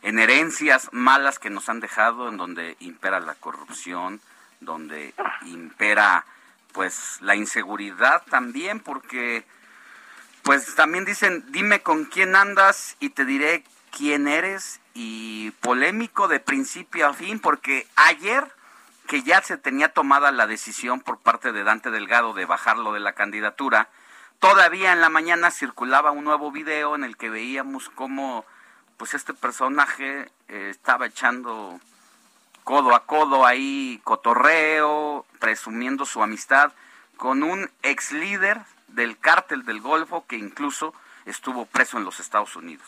en 0.02 0.18
herencias 0.18 0.88
malas 0.92 1.38
que 1.38 1.50
nos 1.50 1.68
han 1.68 1.80
dejado, 1.80 2.28
en 2.28 2.36
donde 2.36 2.76
impera 2.80 3.20
la 3.20 3.34
corrupción, 3.34 4.20
donde 4.60 5.14
impera 5.46 6.24
pues 6.72 7.18
la 7.20 7.34
inseguridad 7.34 8.22
también, 8.30 8.80
porque 8.80 9.44
pues 10.42 10.74
también 10.74 11.04
dicen, 11.04 11.44
dime 11.48 11.80
con 11.80 12.04
quién 12.04 12.36
andas 12.36 12.96
y 13.00 13.10
te 13.10 13.24
diré 13.24 13.64
quién 13.90 14.28
eres, 14.28 14.80
y 14.94 15.52
polémico 15.60 16.26
de 16.26 16.40
principio 16.40 17.06
a 17.06 17.14
fin, 17.14 17.38
porque 17.38 17.86
ayer 17.94 18.44
que 19.06 19.22
ya 19.22 19.40
se 19.42 19.56
tenía 19.56 19.92
tomada 19.92 20.32
la 20.32 20.46
decisión 20.46 21.00
por 21.00 21.18
parte 21.18 21.52
de 21.52 21.62
Dante 21.64 21.90
Delgado 21.90 22.34
de 22.34 22.44
bajarlo 22.44 22.92
de 22.92 23.00
la 23.00 23.12
candidatura, 23.12 23.88
todavía 24.40 24.92
en 24.92 25.00
la 25.00 25.08
mañana 25.08 25.50
circulaba 25.50 26.10
un 26.10 26.24
nuevo 26.24 26.50
video 26.50 26.94
en 26.94 27.04
el 27.04 27.16
que 27.16 27.30
veíamos 27.30 27.90
cómo 27.90 28.44
pues 28.98 29.14
este 29.14 29.32
personaje 29.32 30.28
eh, 30.48 30.68
estaba 30.70 31.06
echando 31.06 31.80
codo 32.64 32.94
a 32.94 33.06
codo 33.06 33.46
ahí 33.46 34.00
cotorreo, 34.04 35.24
presumiendo 35.38 36.04
su 36.04 36.22
amistad 36.22 36.72
con 37.16 37.42
un 37.42 37.70
ex 37.82 38.12
líder 38.12 38.58
del 38.88 39.16
cártel 39.18 39.64
del 39.64 39.80
Golfo 39.80 40.26
que 40.26 40.36
incluso 40.36 40.92
estuvo 41.24 41.64
preso 41.64 41.96
en 41.96 42.04
los 42.04 42.20
Estados 42.20 42.56
Unidos. 42.56 42.86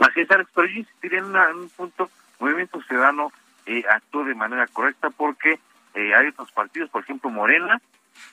Así 0.00 0.20
es, 0.20 0.30
Alex, 0.30 0.50
pero 0.54 0.66
yo 0.66 0.80
insistiría 0.80 1.18
en, 1.18 1.36
un 1.36 1.68
punto, 1.68 2.10
Movimiento 2.38 2.80
Ciudadano 2.82 3.32
eh, 3.66 3.84
actuó 3.88 4.24
de 4.24 4.34
manera 4.34 4.66
correcta 4.66 5.10
porque 5.10 5.60
eh, 5.94 6.14
hay 6.14 6.28
otros 6.28 6.50
partidos, 6.52 6.88
por 6.90 7.02
ejemplo 7.02 7.30
Morena, 7.30 7.80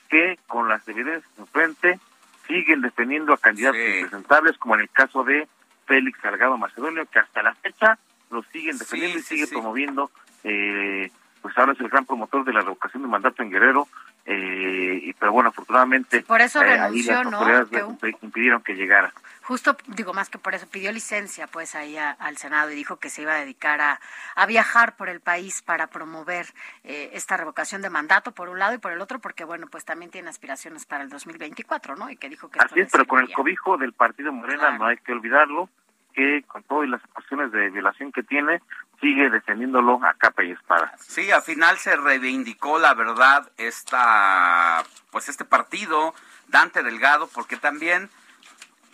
que 0.08 0.38
con 0.46 0.68
las 0.68 0.86
evidencias 0.88 1.30
en 1.38 1.46
frente 1.46 2.00
siguen 2.46 2.80
defendiendo 2.80 3.34
a 3.34 3.38
candidatos 3.38 3.80
impresentables, 3.80 4.56
como 4.56 4.74
en 4.74 4.80
el 4.80 4.90
caso 4.90 5.22
de 5.24 5.46
Félix 5.88 6.20
Salgado 6.20 6.56
Macedonio, 6.58 7.06
que 7.06 7.18
hasta 7.18 7.42
la 7.42 7.54
fecha 7.54 7.98
lo 8.30 8.42
siguen 8.52 8.76
defendiendo 8.76 9.18
y 9.18 9.22
sigue 9.22 9.46
promoviendo, 9.48 10.10
eh, 10.44 11.10
pues 11.40 11.56
ahora 11.56 11.72
es 11.72 11.80
el 11.80 11.88
gran 11.88 12.04
promotor 12.04 12.44
de 12.44 12.52
la 12.52 12.60
revocación 12.60 13.02
de 13.02 13.08
mandato 13.08 13.42
en 13.42 13.50
Guerrero, 13.50 13.88
eh, 14.30 15.00
y, 15.04 15.12
pero 15.14 15.32
bueno, 15.32 15.48
afortunadamente 15.48 16.20
por 16.22 16.42
eso 16.42 16.60
eh, 16.60 16.64
renunció, 16.76 17.18
ahí 17.18 17.24
las 17.24 17.70
¿no? 17.72 17.98
impidieron 18.20 18.62
que 18.62 18.74
llegara. 18.74 19.10
Justo, 19.42 19.74
digo 19.86 20.12
más 20.12 20.28
que 20.28 20.36
por 20.36 20.54
eso, 20.54 20.66
pidió 20.68 20.92
licencia 20.92 21.46
pues 21.46 21.74
ahí 21.74 21.96
a- 21.96 22.10
al 22.10 22.36
Senado 22.36 22.70
y 22.70 22.74
dijo 22.74 22.96
que 22.96 23.08
se 23.08 23.22
iba 23.22 23.32
a 23.32 23.40
dedicar 23.40 23.80
a, 23.80 23.98
a 24.34 24.44
viajar 24.44 24.96
por 24.96 25.08
el 25.08 25.20
país 25.20 25.62
para 25.62 25.86
promover 25.86 26.46
eh, 26.84 27.08
esta 27.14 27.38
revocación 27.38 27.80
de 27.80 27.88
mandato 27.88 28.32
por 28.32 28.50
un 28.50 28.58
lado 28.58 28.74
y 28.74 28.78
por 28.78 28.92
el 28.92 29.00
otro 29.00 29.18
porque 29.18 29.44
bueno, 29.44 29.66
pues 29.68 29.86
también 29.86 30.10
tiene 30.10 30.28
aspiraciones 30.28 30.84
para 30.84 31.02
el 31.04 31.08
2024, 31.08 31.96
¿no? 31.96 32.10
Y 32.10 32.16
que 32.16 32.28
dijo 32.28 32.50
que 32.50 32.58
esto 32.58 32.70
Así 32.70 32.80
es, 32.80 32.90
pero 32.92 33.06
con 33.06 33.20
el 33.20 33.32
cobijo 33.32 33.78
del 33.78 33.94
partido 33.94 34.30
Morena 34.30 34.76
no 34.76 34.84
hay 34.84 34.98
que 34.98 35.12
olvidarlo, 35.12 35.70
que 36.12 36.42
con 36.46 36.62
todas 36.64 36.86
las 36.90 37.02
acusaciones 37.04 37.50
de 37.50 37.70
violación 37.70 38.12
que 38.12 38.22
tiene, 38.22 38.60
sigue 39.00 39.30
defendiéndolo 39.30 40.00
a 40.04 40.14
capa 40.14 40.44
y 40.44 40.52
espada. 40.52 40.92
Sí, 40.98 41.30
al 41.30 41.42
final 41.42 41.78
se 41.78 41.96
reivindicó 41.96 42.78
la 42.78 42.94
verdad 42.94 43.50
esta 43.56 44.84
pues 45.10 45.28
este 45.28 45.44
partido 45.44 46.14
Dante 46.48 46.82
Delgado 46.82 47.28
porque 47.28 47.56
también 47.56 48.10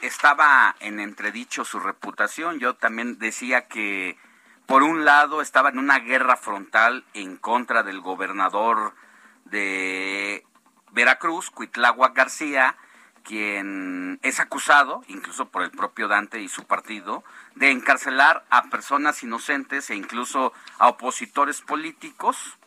estaba 0.02 0.76
en 0.80 1.00
entredicho 1.00 1.64
su 1.64 1.80
reputación. 1.80 2.58
Yo 2.58 2.74
también 2.74 3.18
decía 3.18 3.66
que 3.66 4.18
por 4.66 4.82
un 4.82 5.04
lado 5.04 5.40
estaba 5.40 5.70
en 5.70 5.78
una 5.78 5.98
guerra 5.98 6.36
frontal 6.36 7.04
en 7.14 7.36
contra 7.36 7.82
del 7.82 8.00
gobernador 8.00 8.94
de 9.44 10.44
Veracruz, 10.92 11.50
Cuitláhuac 11.50 12.14
García, 12.14 12.76
quien 13.24 14.20
es 14.22 14.38
acusado, 14.38 15.02
incluso 15.08 15.48
por 15.48 15.62
el 15.62 15.70
propio 15.70 16.06
Dante 16.08 16.40
y 16.40 16.48
su 16.48 16.64
partido, 16.64 17.24
de 17.54 17.70
encarcelar 17.70 18.44
a 18.50 18.64
personas 18.64 19.22
inocentes 19.22 19.90
e 19.90 19.96
incluso 19.96 20.52
a 20.78 20.88
opositores 20.88 21.62
políticos. 21.62 22.58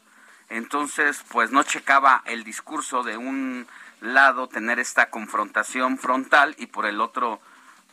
Entonces, 0.50 1.24
pues 1.30 1.52
no 1.52 1.64
checaba 1.64 2.24
el 2.26 2.44
discurso 2.44 3.04
de 3.04 3.18
un 3.18 3.68
lado 4.02 4.48
tener 4.48 4.80
esta 4.80 5.10
confrontación 5.10 5.98
frontal 5.98 6.56
y 6.58 6.68
por 6.68 6.86
el 6.86 7.02
otro, 7.02 7.40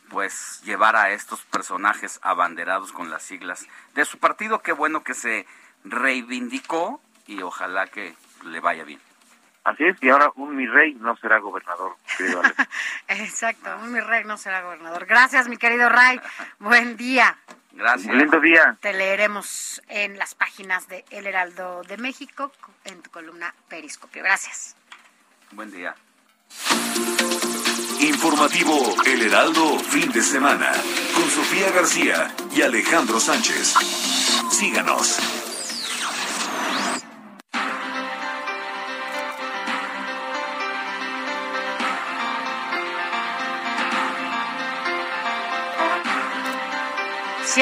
pues 0.09 0.61
llevar 0.63 0.95
a 0.95 1.11
estos 1.11 1.41
personajes 1.41 2.19
abanderados 2.23 2.91
con 2.91 3.09
las 3.09 3.23
siglas 3.23 3.67
de 3.93 4.05
su 4.05 4.17
partido. 4.17 4.61
Qué 4.61 4.71
bueno 4.71 5.03
que 5.03 5.13
se 5.13 5.45
reivindicó 5.83 6.99
y 7.27 7.41
ojalá 7.41 7.87
que 7.87 8.15
le 8.43 8.59
vaya 8.59 8.83
bien. 8.83 9.04
Así 9.65 9.83
es, 9.83 9.97
y 10.01 10.09
ahora 10.09 10.31
un 10.35 10.55
mi 10.55 10.67
rey 10.67 10.93
no 10.93 11.17
será 11.17 11.39
gobernador. 11.39 11.95
querido 12.17 12.39
Alex. 12.39 12.55
Exacto, 13.07 13.75
mi 13.79 13.99
rey 13.99 14.23
no 14.23 14.37
será 14.37 14.61
gobernador. 14.61 15.07
Gracias, 15.07 15.49
mi 15.49 15.57
querido 15.57 15.89
Ray. 15.89 16.21
Buen 16.59 16.95
día. 16.95 17.35
Gracias. 17.71 18.13
lindo 18.13 18.39
día. 18.39 18.77
Te 18.79 18.93
leeremos 18.93 19.81
en 19.89 20.19
las 20.19 20.35
páginas 20.35 20.87
de 20.87 21.03
El 21.09 21.25
Heraldo 21.25 21.81
de 21.81 21.97
México 21.97 22.51
en 22.83 23.01
tu 23.01 23.09
columna 23.09 23.53
Periscopio. 23.67 24.21
Gracias. 24.21 24.77
Buen 25.51 25.71
día. 25.71 25.95
Informativo 28.01 28.95
El 29.05 29.23
Heraldo 29.23 29.79
fin 29.79 30.11
de 30.11 30.21
semana 30.21 30.71
con 31.15 31.27
Sofía 31.27 31.71
García 31.71 32.33
y 32.55 32.61
Alejandro 32.61 33.19
Sánchez. 33.19 33.73
Síganos. 34.51 35.44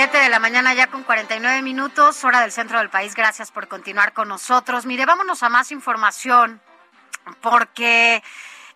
Siete 0.03 0.17
de 0.17 0.27
la 0.27 0.39
mañana 0.39 0.73
ya 0.73 0.87
con 0.87 1.03
49 1.03 1.61
minutos, 1.61 2.25
hora 2.25 2.41
del 2.41 2.51
centro 2.51 2.77
del 2.77 2.89
país. 2.89 3.15
Gracias 3.15 3.51
por 3.51 3.69
continuar 3.69 4.11
con 4.11 4.27
nosotros. 4.27 4.85
Mire, 4.85 5.05
vámonos 5.05 5.43
a 5.43 5.47
más 5.47 5.71
información 5.71 6.61
porque 7.39 8.21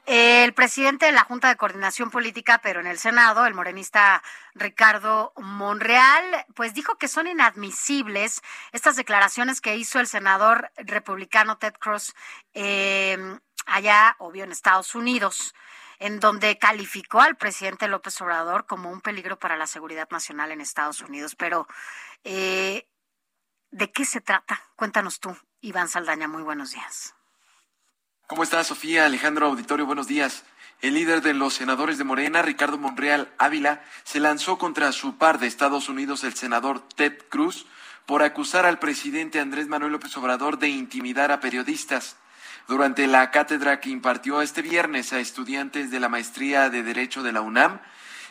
el 0.06 0.54
presidente 0.54 1.06
de 1.06 1.12
la 1.12 1.26
Junta 1.26 1.50
de 1.50 1.58
Coordinación 1.58 2.12
Política, 2.12 2.62
pero 2.64 2.80
en 2.80 2.88
el 2.88 2.98
Senado, 2.98 3.46
el 3.46 3.56
morenista 3.56 4.24
Ricardo 4.56 5.34
Monreal, 5.36 6.46
pues 6.56 6.74
dijo 6.74 6.98
que 6.98 7.10
son 7.10 7.28
inadmisibles 7.28 8.42
estas 8.72 8.96
declaraciones 8.96 9.60
que 9.60 9.76
hizo 9.76 10.00
el 10.00 10.08
senador 10.08 10.72
republicano 10.78 11.58
Ted 11.58 11.74
Cruz 11.74 12.16
eh, 12.54 13.18
allá, 13.66 14.16
obvio, 14.20 14.46
en 14.46 14.54
Estados 14.54 14.96
Unidos 14.96 15.54
en 16.00 16.20
donde 16.20 16.58
calificó 16.58 17.22
al 17.22 17.38
presidente 17.38 17.88
López 17.88 18.20
Obrador 18.22 18.66
como 18.66 18.92
un 18.92 19.02
peligro 19.02 19.40
para 19.40 19.58
la 19.58 19.68
seguridad 19.68 20.08
nacional 20.12 20.52
en 20.52 20.62
Estados 20.62 21.02
Unidos. 21.02 21.36
Pero, 21.36 21.68
eh, 22.24 22.88
¿de 23.72 23.92
qué 23.92 24.06
se 24.06 24.22
trata? 24.22 24.62
Cuéntanos 24.76 25.20
tú, 25.20 25.36
Iván 25.62 25.90
Saldaña. 25.90 26.28
Muy 26.28 26.44
buenos 26.44 26.72
días. 26.72 27.16
¿Cómo 28.28 28.44
estás, 28.44 28.68
Sofía? 28.68 29.06
Alejandro 29.06 29.48
Auditorio, 29.48 29.86
buenos 29.86 30.08
días. 30.08 30.44
El 30.82 30.94
líder 30.94 31.22
de 31.22 31.34
los 31.34 31.56
senadores 31.56 31.98
de 31.98 32.04
Morena, 32.04 32.42
Ricardo 32.42 32.78
Monreal 32.78 33.34
Ávila, 33.40 33.82
se 34.04 34.20
lanzó 34.20 34.58
contra 34.58 34.92
su 34.92 35.18
par 35.18 35.40
de 35.40 35.48
Estados 35.48 35.90
Unidos, 35.90 36.24
el 36.24 36.36
senador 36.36 36.88
Ted 36.90 37.18
Cruz, 37.30 37.66
por 38.06 38.22
acusar 38.22 38.66
al 38.66 38.78
presidente 38.78 39.40
Andrés 39.40 39.68
Manuel 39.68 39.94
López 39.94 40.16
Obrador 40.18 40.60
de 40.60 40.68
intimidar 40.68 41.32
a 41.32 41.40
periodistas 41.40 42.18
durante 42.68 43.08
la 43.08 43.32
cátedra 43.32 43.80
que 43.80 43.90
impartió 43.90 44.42
este 44.42 44.62
viernes 44.62 45.14
a 45.14 45.20
estudiantes 45.20 45.90
de 45.90 46.00
la 46.00 46.10
maestría 46.10 46.70
de 46.70 46.84
Derecho 46.84 47.24
de 47.24 47.32
la 47.32 47.42
UNAM, 47.42 47.80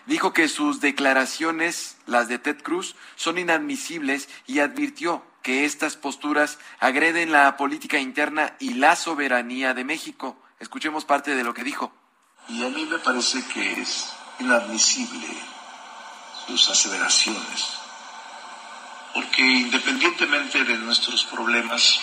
dijo 0.07 0.33
que 0.33 0.49
sus 0.49 0.81
declaraciones, 0.81 1.97
las 2.07 2.29
de 2.29 2.39
Ted 2.39 2.63
Cruz, 2.63 2.97
son 3.17 3.39
inadmisibles 3.39 4.29
y 4.47 4.61
advirtió 4.61 5.25
que 5.43 5.65
estas 5.65 5.97
posturas 5.97 6.59
agreden 6.81 7.33
la 7.33 7.57
política 7.57 7.99
interna 7.99 8.57
y 8.59 8.75
la 8.75 8.97
soberanía 8.97 9.75
de 9.75 9.85
México. 9.85 10.37
Escuchemos 10.59 11.05
parte 11.05 11.35
de 11.35 11.45
lo 11.45 11.55
que 11.55 11.65
dijo. 11.65 11.93
Y 12.49 12.65
a 12.65 12.69
mí 12.69 12.85
me 12.87 12.99
parece 12.99 13.45
que 13.53 13.81
es 13.81 14.13
inadmisible 14.39 15.27
sus 16.47 16.71
aseveraciones, 16.71 17.79
porque 19.15 19.43
independientemente 19.43 20.63
de 20.65 20.79
nuestros 20.79 21.25
problemas, 21.25 22.01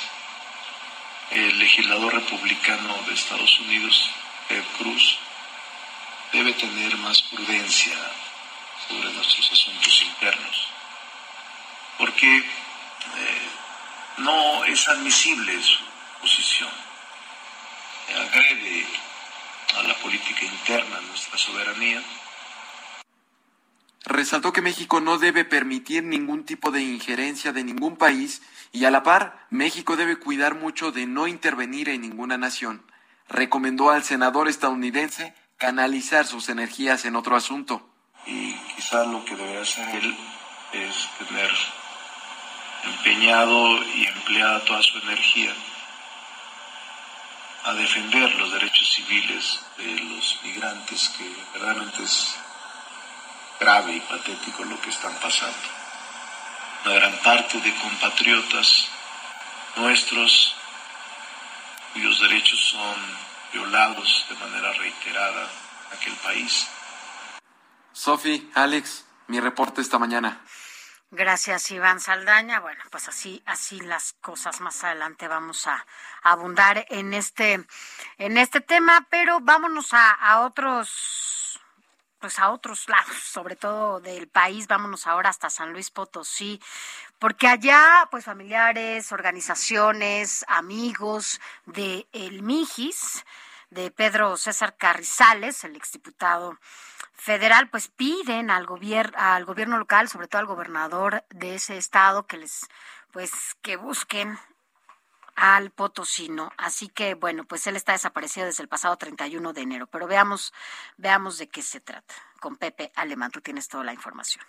el 1.33 1.59
legislador 1.59 2.13
republicano 2.13 3.01
de 3.07 3.13
Estados 3.13 3.59
Unidos, 3.61 4.09
Ted 4.47 4.63
Cruz, 4.77 5.17
debe 6.31 6.53
tener 6.53 6.95
más 6.97 7.21
prudencia 7.23 7.97
sobre 8.87 9.11
nuestros 9.13 9.51
asuntos 9.51 10.01
internos, 10.01 10.67
porque 11.97 12.37
eh, 12.37 13.49
no 14.17 14.63
es 14.65 14.87
admisible 14.87 15.61
su 15.61 15.83
posición, 16.21 16.69
agrede 18.15 18.85
a 19.77 19.83
la 19.83 19.95
política 19.95 20.45
interna, 20.45 21.01
nuestra 21.01 21.37
soberanía. 21.37 22.01
Resaltó 24.05 24.51
que 24.51 24.61
México 24.61 24.99
no 24.99 25.17
debe 25.17 25.45
permitir 25.45 26.03
ningún 26.03 26.43
tipo 26.43 26.71
de 26.71 26.81
injerencia 26.81 27.53
de 27.53 27.63
ningún 27.63 27.95
país 27.95 28.41
y 28.73 28.85
a 28.85 28.91
la 28.91 29.03
par, 29.03 29.47
México 29.49 29.95
debe 29.95 30.17
cuidar 30.17 30.55
mucho 30.55 30.91
de 30.91 31.05
no 31.05 31.27
intervenir 31.27 31.87
en 31.87 32.01
ninguna 32.01 32.37
nación. 32.37 32.85
Recomendó 33.29 33.91
al 33.91 34.03
senador 34.03 34.49
estadounidense 34.49 35.33
canalizar 35.57 36.25
sus 36.25 36.49
energías 36.49 37.05
en 37.05 37.15
otro 37.15 37.37
asunto. 37.37 37.89
Y 38.25 38.53
quizás 38.75 39.07
lo 39.07 39.23
que 39.23 39.35
debe 39.35 39.61
hacer 39.61 39.87
él 39.95 40.17
es 40.73 41.09
tener 41.25 41.51
empeñado 42.83 43.83
y 43.95 44.05
empleada 44.05 44.65
toda 44.65 44.81
su 44.81 44.97
energía 44.97 45.53
a 47.63 47.73
defender 47.73 48.35
los 48.35 48.51
derechos 48.51 48.89
civiles 48.89 49.61
de 49.77 49.97
los 50.03 50.39
migrantes, 50.43 51.09
que 51.17 51.33
verdaderamente 51.53 52.03
es 52.03 52.35
grave 53.63 53.93
y 53.93 53.99
patético 54.01 54.65
lo 54.65 54.79
que 54.81 54.89
están 54.89 55.13
pasando 55.21 55.83
una 56.85 56.95
gran 56.95 57.17
parte 57.19 57.61
de 57.61 57.73
compatriotas 57.75 58.89
nuestros 59.77 60.53
cuyos 61.93 62.19
derechos 62.19 62.59
son 62.59 62.95
violados 63.53 64.25
de 64.29 64.35
manera 64.35 64.73
reiterada 64.73 65.43
en 65.91 65.97
aquel 65.97 66.13
país. 66.15 66.67
Sofi, 67.93 68.51
Alex, 68.55 69.05
mi 69.27 69.39
reporte 69.39 69.79
esta 69.79 69.97
mañana. 69.97 70.41
Gracias, 71.11 71.71
Iván 71.71 72.01
Saldaña. 72.01 72.59
Bueno, 72.59 72.83
pues 72.91 73.07
así, 73.07 73.41
así 73.45 73.79
las 73.79 74.13
cosas. 74.19 74.59
Más 74.59 74.83
adelante 74.83 75.27
vamos 75.27 75.67
a, 75.67 75.85
abundar 76.23 76.85
en 76.89 77.13
este, 77.13 77.65
en 78.17 78.37
este 78.37 78.59
tema, 78.59 79.05
pero 79.09 79.39
vámonos 79.39 79.93
a, 79.93 80.11
a 80.11 80.41
otros 80.41 81.42
pues 82.23 82.39
a 82.39 82.51
otros 82.51 82.87
lados, 82.87 83.17
sobre 83.21 83.57
todo 83.57 83.99
del 83.99 84.29
país. 84.29 84.67
Vámonos 84.67 85.07
ahora 85.07 85.29
hasta 85.29 85.49
San 85.49 85.73
Luis 85.73 85.91
Potosí, 85.91 86.61
porque 87.19 87.49
allá, 87.49 88.07
pues 88.11 88.23
familiares, 88.23 89.11
organizaciones, 89.11 90.45
amigos 90.47 91.41
de 91.65 92.07
el 92.13 92.41
Mijis, 92.41 93.25
de 93.71 93.91
Pedro 93.91 94.37
César 94.37 94.77
Carrizales, 94.77 95.65
el 95.65 95.75
exdiputado 95.75 96.57
federal, 97.13 97.69
pues 97.69 97.89
piden 97.89 98.51
al 98.51 98.65
gobierno, 98.67 99.17
al 99.19 99.43
gobierno 99.43 99.77
local, 99.77 100.07
sobre 100.07 100.29
todo 100.29 100.39
al 100.39 100.47
gobernador 100.47 101.25
de 101.29 101.55
ese 101.55 101.77
estado, 101.77 102.25
que 102.25 102.37
les, 102.37 102.69
pues, 103.11 103.33
que 103.61 103.75
busquen 103.75 104.39
al 105.35 105.71
potosino. 105.71 106.51
Así 106.57 106.89
que, 106.89 107.15
bueno, 107.15 107.43
pues 107.45 107.65
él 107.67 107.75
está 107.75 107.93
desaparecido 107.93 108.45
desde 108.45 108.63
el 108.63 108.69
pasado 108.69 108.97
31 108.97 109.53
de 109.53 109.61
enero. 109.61 109.87
Pero 109.87 110.07
veamos, 110.07 110.53
veamos 110.97 111.37
de 111.37 111.47
qué 111.47 111.61
se 111.61 111.79
trata. 111.79 112.13
Con 112.39 112.57
Pepe 112.57 112.91
Alemán, 112.95 113.31
tú 113.31 113.41
tienes 113.41 113.67
toda 113.67 113.83
la 113.83 113.93
información. 113.93 114.43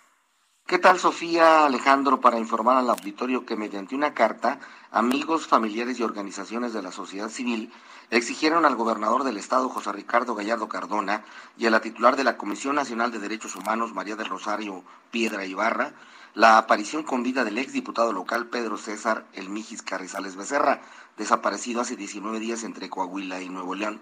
¿Qué 0.67 0.79
tal, 0.79 0.97
Sofía 0.97 1.67
Alejandro, 1.67 2.19
para 2.19 2.39
informar 2.39 2.77
al 2.77 2.89
auditorio 2.89 3.45
que 3.45 3.55
mediante 3.55 3.93
una 3.93 4.15
carta, 4.15 4.59
amigos, 4.89 5.45
familiares 5.45 5.99
y 5.99 6.03
organizaciones 6.03 6.73
de 6.73 6.81
la 6.81 6.91
sociedad 6.91 7.29
civil 7.29 7.71
exigieron 8.09 8.65
al 8.65 8.75
gobernador 8.75 9.23
del 9.23 9.37
estado, 9.37 9.69
José 9.69 9.91
Ricardo 9.91 10.33
Gallardo 10.33 10.67
Cardona, 10.67 11.23
y 11.55 11.67
a 11.67 11.69
la 11.69 11.81
titular 11.81 12.15
de 12.15 12.23
la 12.23 12.35
Comisión 12.35 12.73
Nacional 12.73 13.11
de 13.11 13.19
Derechos 13.19 13.55
Humanos, 13.55 13.93
María 13.93 14.15
del 14.15 14.27
Rosario 14.27 14.83
Piedra 15.11 15.45
Ibarra, 15.45 15.93
la 16.35 16.57
aparición 16.57 17.03
con 17.03 17.23
vida 17.23 17.45
del 17.45 17.57
exdiputado 17.57 18.11
local 18.11 18.47
Pedro 18.47 18.77
César 18.77 19.25
El 19.33 19.49
Mijis 19.49 19.81
Carrizales 19.81 20.35
Becerra, 20.35 20.81
desaparecido 21.17 21.79
hace 21.79 21.95
19 21.95 22.41
días 22.41 22.63
entre 22.63 22.89
Coahuila 22.89 23.41
y 23.41 23.47
Nuevo 23.47 23.73
León. 23.73 24.01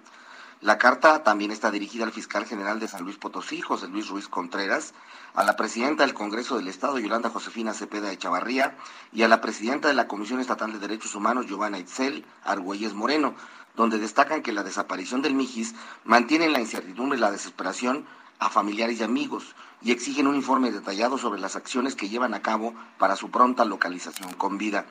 La 0.59 0.79
carta 0.79 1.21
también 1.21 1.51
está 1.51 1.69
dirigida 1.69 2.05
al 2.05 2.11
fiscal 2.11 2.45
general 2.45 2.79
de 2.79 2.87
San 2.87 3.03
Luis 3.03 3.17
Potosí, 3.17 3.61
José 3.61 3.87
Luis 3.87 4.07
Ruiz 4.07 4.27
Contreras, 4.27 4.95
a 5.35 5.43
la 5.43 5.55
presidenta 5.55 6.03
del 6.03 6.15
Congreso 6.15 6.57
del 6.57 6.69
Estado, 6.69 6.97
Yolanda 6.97 7.29
Josefina 7.29 7.73
Cepeda 7.73 8.11
Echavarría, 8.11 8.77
y 9.11 9.21
a 9.21 9.27
la 9.27 9.39
presidenta 9.39 9.87
de 9.87 9.93
la 9.93 10.07
Comisión 10.07 10.39
Estatal 10.39 10.73
de 10.73 10.79
Derechos 10.79 11.13
Humanos, 11.13 11.45
Giovanna 11.45 11.77
Itzel 11.77 12.25
Argüelles 12.43 12.95
Moreno, 12.95 13.35
donde 13.75 13.99
destacan 13.99 14.41
que 14.41 14.53
la 14.53 14.63
desaparición 14.63 15.21
del 15.21 15.35
Mijis 15.35 15.75
mantiene 16.03 16.49
la 16.49 16.59
incertidumbre 16.59 17.17
y 17.17 17.21
la 17.21 17.31
desesperación 17.31 18.07
a 18.39 18.49
familiares 18.49 18.99
y 18.99 19.03
amigos 19.03 19.55
y 19.81 19.91
exigen 19.91 20.27
un 20.27 20.35
informe 20.35 20.71
detallado 20.71 21.17
sobre 21.17 21.41
las 21.41 21.55
acciones 21.55 21.95
que 21.95 22.09
llevan 22.09 22.33
a 22.33 22.41
cabo 22.41 22.73
para 22.97 23.15
su 23.15 23.29
pronta 23.29 23.65
localización 23.65 24.33
con 24.33 24.57
vida. 24.57 24.85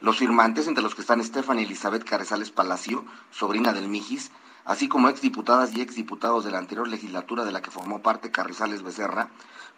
Los 0.00 0.18
firmantes, 0.18 0.66
entre 0.66 0.82
los 0.82 0.94
que 0.94 1.02
están 1.02 1.22
Stephanie 1.22 1.64
Elizabeth 1.64 2.04
Carrizales 2.04 2.50
Palacio, 2.50 3.04
sobrina 3.30 3.72
del 3.72 3.88
Mijis, 3.88 4.32
así 4.64 4.88
como 4.88 5.08
exdiputadas 5.08 5.74
y 5.74 5.80
exdiputados 5.80 6.44
de 6.44 6.50
la 6.50 6.58
anterior 6.58 6.88
legislatura 6.88 7.44
de 7.44 7.52
la 7.52 7.62
que 7.62 7.70
formó 7.70 8.02
parte 8.02 8.30
Carrizales 8.30 8.82
Becerra, 8.82 9.28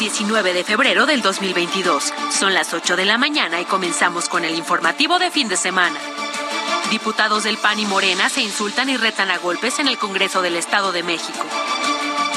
19 0.00 0.54
de 0.54 0.64
febrero 0.64 1.04
del 1.04 1.20
2022. 1.20 2.14
Son 2.30 2.54
las 2.54 2.72
8 2.72 2.96
de 2.96 3.04
la 3.04 3.18
mañana 3.18 3.60
y 3.60 3.66
comenzamos 3.66 4.30
con 4.30 4.46
el 4.46 4.54
informativo 4.54 5.18
de 5.18 5.30
fin 5.30 5.46
de 5.46 5.58
semana. 5.58 5.98
Diputados 6.90 7.44
del 7.44 7.58
PAN 7.58 7.78
y 7.80 7.84
Morena 7.84 8.30
se 8.30 8.40
insultan 8.40 8.88
y 8.88 8.96
retan 8.96 9.30
a 9.30 9.36
golpes 9.36 9.78
en 9.78 9.88
el 9.88 9.98
Congreso 9.98 10.40
del 10.40 10.56
Estado 10.56 10.92
de 10.92 11.02
México. 11.02 11.44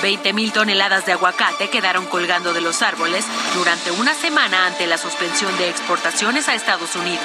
20 0.02 0.34
mil 0.34 0.52
toneladas 0.52 1.06
de 1.06 1.14
aguacate 1.14 1.70
quedaron 1.70 2.06
colgando 2.08 2.52
de 2.52 2.60
los 2.60 2.82
árboles 2.82 3.24
durante 3.56 3.92
una 3.92 4.14
semana 4.14 4.66
ante 4.66 4.86
la 4.86 4.98
suspensión 4.98 5.58
de 5.58 5.70
exportaciones 5.70 6.50
a 6.50 6.56
Estados 6.56 6.98
Unidos. 6.98 7.24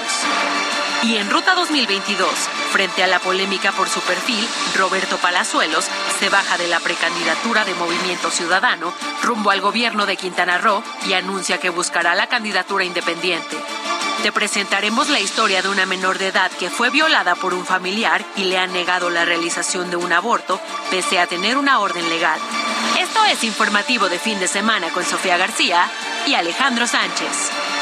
Y 1.02 1.16
en 1.16 1.30
Ruta 1.30 1.54
2022, 1.54 2.28
frente 2.72 3.04
a 3.04 3.06
la 3.06 3.20
polémica 3.20 3.70
por 3.70 3.88
su 3.88 4.00
perfil, 4.00 4.46
Roberto 4.76 5.16
Palazuelos 5.18 5.86
se 6.18 6.28
baja 6.28 6.58
de 6.58 6.66
la 6.66 6.80
precandidatura 6.80 7.64
de 7.64 7.74
Movimiento 7.74 8.30
Ciudadano 8.30 8.92
rumbo 9.22 9.50
al 9.50 9.60
gobierno 9.60 10.06
de 10.06 10.16
Quintana 10.16 10.58
Roo 10.58 10.82
y 11.06 11.12
anuncia 11.12 11.58
que 11.58 11.70
buscará 11.70 12.16
la 12.16 12.26
candidatura 12.26 12.84
independiente. 12.84 13.56
Te 14.22 14.32
presentaremos 14.32 15.08
la 15.08 15.20
historia 15.20 15.62
de 15.62 15.68
una 15.68 15.86
menor 15.86 16.18
de 16.18 16.28
edad 16.28 16.50
que 16.50 16.68
fue 16.68 16.90
violada 16.90 17.36
por 17.36 17.54
un 17.54 17.64
familiar 17.64 18.24
y 18.34 18.44
le 18.44 18.58
han 18.58 18.72
negado 18.72 19.08
la 19.08 19.24
realización 19.24 19.90
de 19.90 19.96
un 19.96 20.12
aborto 20.12 20.60
pese 20.90 21.20
a 21.20 21.28
tener 21.28 21.56
una 21.56 21.78
orden 21.78 22.08
legal. 22.08 22.40
Esto 22.98 23.24
es 23.26 23.44
informativo 23.44 24.08
de 24.08 24.18
fin 24.18 24.40
de 24.40 24.48
semana 24.48 24.88
con 24.88 25.04
Sofía 25.04 25.36
García 25.36 25.88
y 26.26 26.34
Alejandro 26.34 26.88
Sánchez. 26.88 27.77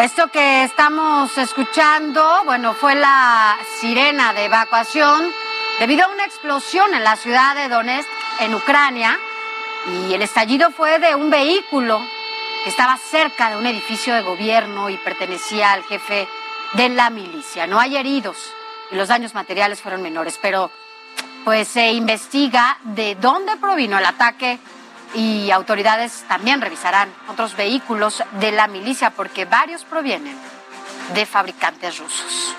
Esto 0.00 0.28
que 0.28 0.64
estamos 0.64 1.36
escuchando, 1.36 2.42
bueno, 2.46 2.72
fue 2.72 2.94
la 2.94 3.58
sirena 3.82 4.32
de 4.32 4.46
evacuación 4.46 5.30
debido 5.78 6.06
a 6.06 6.08
una 6.08 6.24
explosión 6.24 6.94
en 6.94 7.04
la 7.04 7.16
ciudad 7.16 7.54
de 7.54 7.68
Donetsk, 7.68 8.08
en 8.40 8.54
Ucrania, 8.54 9.18
y 9.86 10.14
el 10.14 10.22
estallido 10.22 10.70
fue 10.70 10.98
de 11.00 11.14
un 11.14 11.28
vehículo 11.28 12.00
que 12.64 12.70
estaba 12.70 12.96
cerca 12.96 13.50
de 13.50 13.58
un 13.58 13.66
edificio 13.66 14.14
de 14.14 14.22
gobierno 14.22 14.88
y 14.88 14.96
pertenecía 14.96 15.72
al 15.72 15.84
jefe 15.84 16.26
de 16.72 16.88
la 16.88 17.10
milicia. 17.10 17.66
No 17.66 17.78
hay 17.78 17.98
heridos 17.98 18.54
y 18.90 18.94
los 18.94 19.08
daños 19.08 19.34
materiales 19.34 19.82
fueron 19.82 20.00
menores, 20.00 20.38
pero 20.40 20.70
pues 21.44 21.68
se 21.68 21.92
investiga 21.92 22.78
de 22.84 23.16
dónde 23.16 23.54
provino 23.58 23.98
el 23.98 24.06
ataque 24.06 24.60
y 25.14 25.50
autoridades 25.50 26.24
también 26.28 26.60
revisarán 26.60 27.12
otros 27.28 27.56
vehículos 27.56 28.22
de 28.40 28.52
la 28.52 28.68
milicia 28.68 29.10
porque 29.10 29.44
varios 29.44 29.84
provienen 29.84 30.36
de 31.14 31.26
fabricantes 31.26 31.98
rusos. 31.98 32.54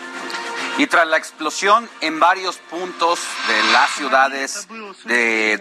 Y 0.77 0.87
tras 0.87 1.07
la 1.07 1.17
explosión 1.17 1.89
en 2.01 2.19
varios 2.19 2.57
puntos 2.57 3.19
de 3.47 3.71
las 3.71 3.89
ciudades 3.91 4.67
de 5.05 5.57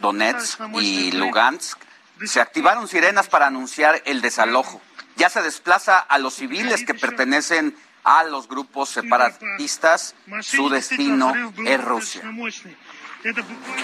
Donetsk 0.00 0.60
y 0.74 1.12
Lugansk, 1.12 1.78
se 2.24 2.40
activaron 2.40 2.86
sirenas 2.88 3.28
para 3.28 3.46
anunciar 3.46 4.02
el 4.04 4.20
desalojo. 4.20 4.80
Ya 5.16 5.28
se 5.28 5.42
desplaza 5.42 5.98
a 5.98 6.18
los 6.18 6.34
civiles 6.34 6.84
que 6.84 6.94
pertenecen 6.94 7.76
a 8.04 8.24
los 8.24 8.48
grupos 8.48 8.88
separatistas. 8.88 10.14
Su 10.42 10.68
destino 10.68 11.32
es 11.66 11.84
Rusia. 11.84 12.22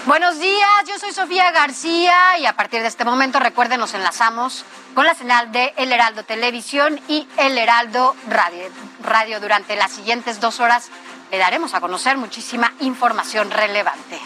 Buenos 0.05 0.39
días, 0.39 0.67
yo 0.87 0.97
soy 0.97 1.13
Sofía 1.13 1.51
García 1.51 2.39
y 2.39 2.45
a 2.45 2.55
partir 2.55 2.81
de 2.81 2.87
este 2.87 3.05
momento 3.05 3.39
recuerden 3.39 3.79
nos 3.79 3.93
enlazamos 3.93 4.65
con 4.95 5.05
la 5.05 5.13
señal 5.13 5.51
de 5.51 5.73
El 5.77 5.91
Heraldo 5.91 6.23
Televisión 6.23 6.99
y 7.07 7.27
El 7.37 7.57
Heraldo 7.57 8.15
Radio. 8.29 8.69
Radio 9.03 9.39
durante 9.39 9.75
las 9.75 9.91
siguientes 9.91 10.39
dos 10.39 10.59
horas 10.59 10.89
le 11.29 11.37
daremos 11.37 11.75
a 11.75 11.81
conocer 11.81 12.17
muchísima 12.17 12.73
información 12.79 13.51
relevante. 13.51 14.19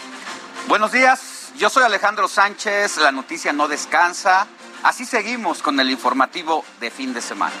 Buenos 0.66 0.92
días, 0.92 1.52
yo 1.56 1.68
soy 1.68 1.82
Alejandro 1.82 2.26
Sánchez, 2.26 2.96
la 2.96 3.12
noticia 3.12 3.52
no 3.52 3.68
descansa. 3.68 4.46
Así 4.82 5.04
seguimos 5.04 5.62
con 5.62 5.78
el 5.78 5.90
informativo 5.90 6.64
de 6.80 6.90
fin 6.90 7.12
de 7.12 7.20
semana. 7.20 7.54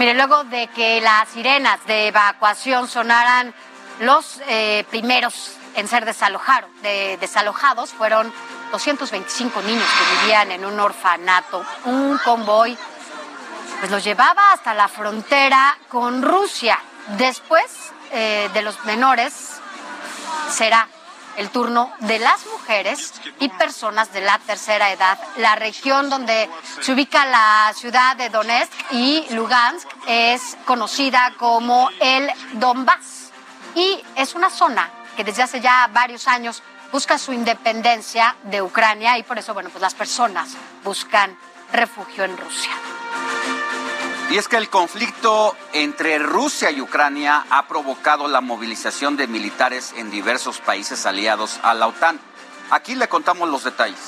Mire, 0.00 0.14
luego 0.14 0.44
de 0.44 0.66
que 0.68 0.98
las 1.02 1.28
sirenas 1.28 1.78
de 1.84 2.06
evacuación 2.06 2.88
sonaran, 2.88 3.52
los 3.98 4.40
eh, 4.48 4.86
primeros 4.88 5.52
en 5.76 5.88
ser 5.88 6.06
desalojados 6.06 7.90
fueron 7.90 8.32
225 8.72 9.60
niños 9.60 9.84
que 9.84 10.20
vivían 10.22 10.52
en 10.52 10.64
un 10.64 10.80
orfanato. 10.80 11.62
Un 11.84 12.16
convoy 12.24 12.78
pues 13.80 13.90
los 13.90 14.02
llevaba 14.02 14.54
hasta 14.54 14.72
la 14.72 14.88
frontera 14.88 15.76
con 15.90 16.22
Rusia. 16.22 16.78
Después 17.18 17.92
eh, 18.10 18.48
de 18.54 18.62
los 18.62 18.82
menores 18.86 19.60
será 20.50 20.88
el 21.36 21.50
turno 21.50 21.92
de 22.00 22.18
las 22.18 22.46
mujeres 22.46 23.14
y 23.38 23.48
personas 23.48 24.12
de 24.12 24.20
la 24.20 24.38
tercera 24.38 24.92
edad. 24.92 25.18
La 25.36 25.56
región 25.56 26.10
donde 26.10 26.48
se 26.80 26.92
ubica 26.92 27.26
la 27.26 27.72
ciudad 27.74 28.16
de 28.16 28.28
Donetsk 28.30 28.72
y 28.92 29.26
Lugansk 29.30 29.88
es 30.06 30.56
conocida 30.64 31.34
como 31.38 31.90
el 32.00 32.30
Donbass 32.54 33.30
y 33.74 34.02
es 34.16 34.34
una 34.34 34.50
zona 34.50 34.90
que 35.16 35.24
desde 35.24 35.42
hace 35.42 35.60
ya 35.60 35.88
varios 35.92 36.26
años 36.28 36.62
busca 36.92 37.18
su 37.18 37.32
independencia 37.32 38.36
de 38.44 38.62
Ucrania 38.62 39.18
y 39.18 39.22
por 39.22 39.38
eso, 39.38 39.54
bueno, 39.54 39.70
pues 39.70 39.82
las 39.82 39.94
personas 39.94 40.56
buscan 40.82 41.36
refugio 41.72 42.24
en 42.24 42.36
Rusia. 42.36 42.72
Y 44.30 44.38
es 44.38 44.46
que 44.46 44.56
el 44.56 44.70
conflicto 44.70 45.56
entre 45.72 46.20
Rusia 46.20 46.70
y 46.70 46.80
Ucrania 46.80 47.44
ha 47.50 47.66
provocado 47.66 48.28
la 48.28 48.40
movilización 48.40 49.16
de 49.16 49.26
militares 49.26 49.92
en 49.96 50.12
diversos 50.12 50.60
países 50.60 51.04
aliados 51.04 51.58
a 51.64 51.74
la 51.74 51.88
OTAN. 51.88 52.20
Aquí 52.70 52.94
le 52.94 53.08
contamos 53.08 53.48
los 53.48 53.64
detalles. 53.64 53.98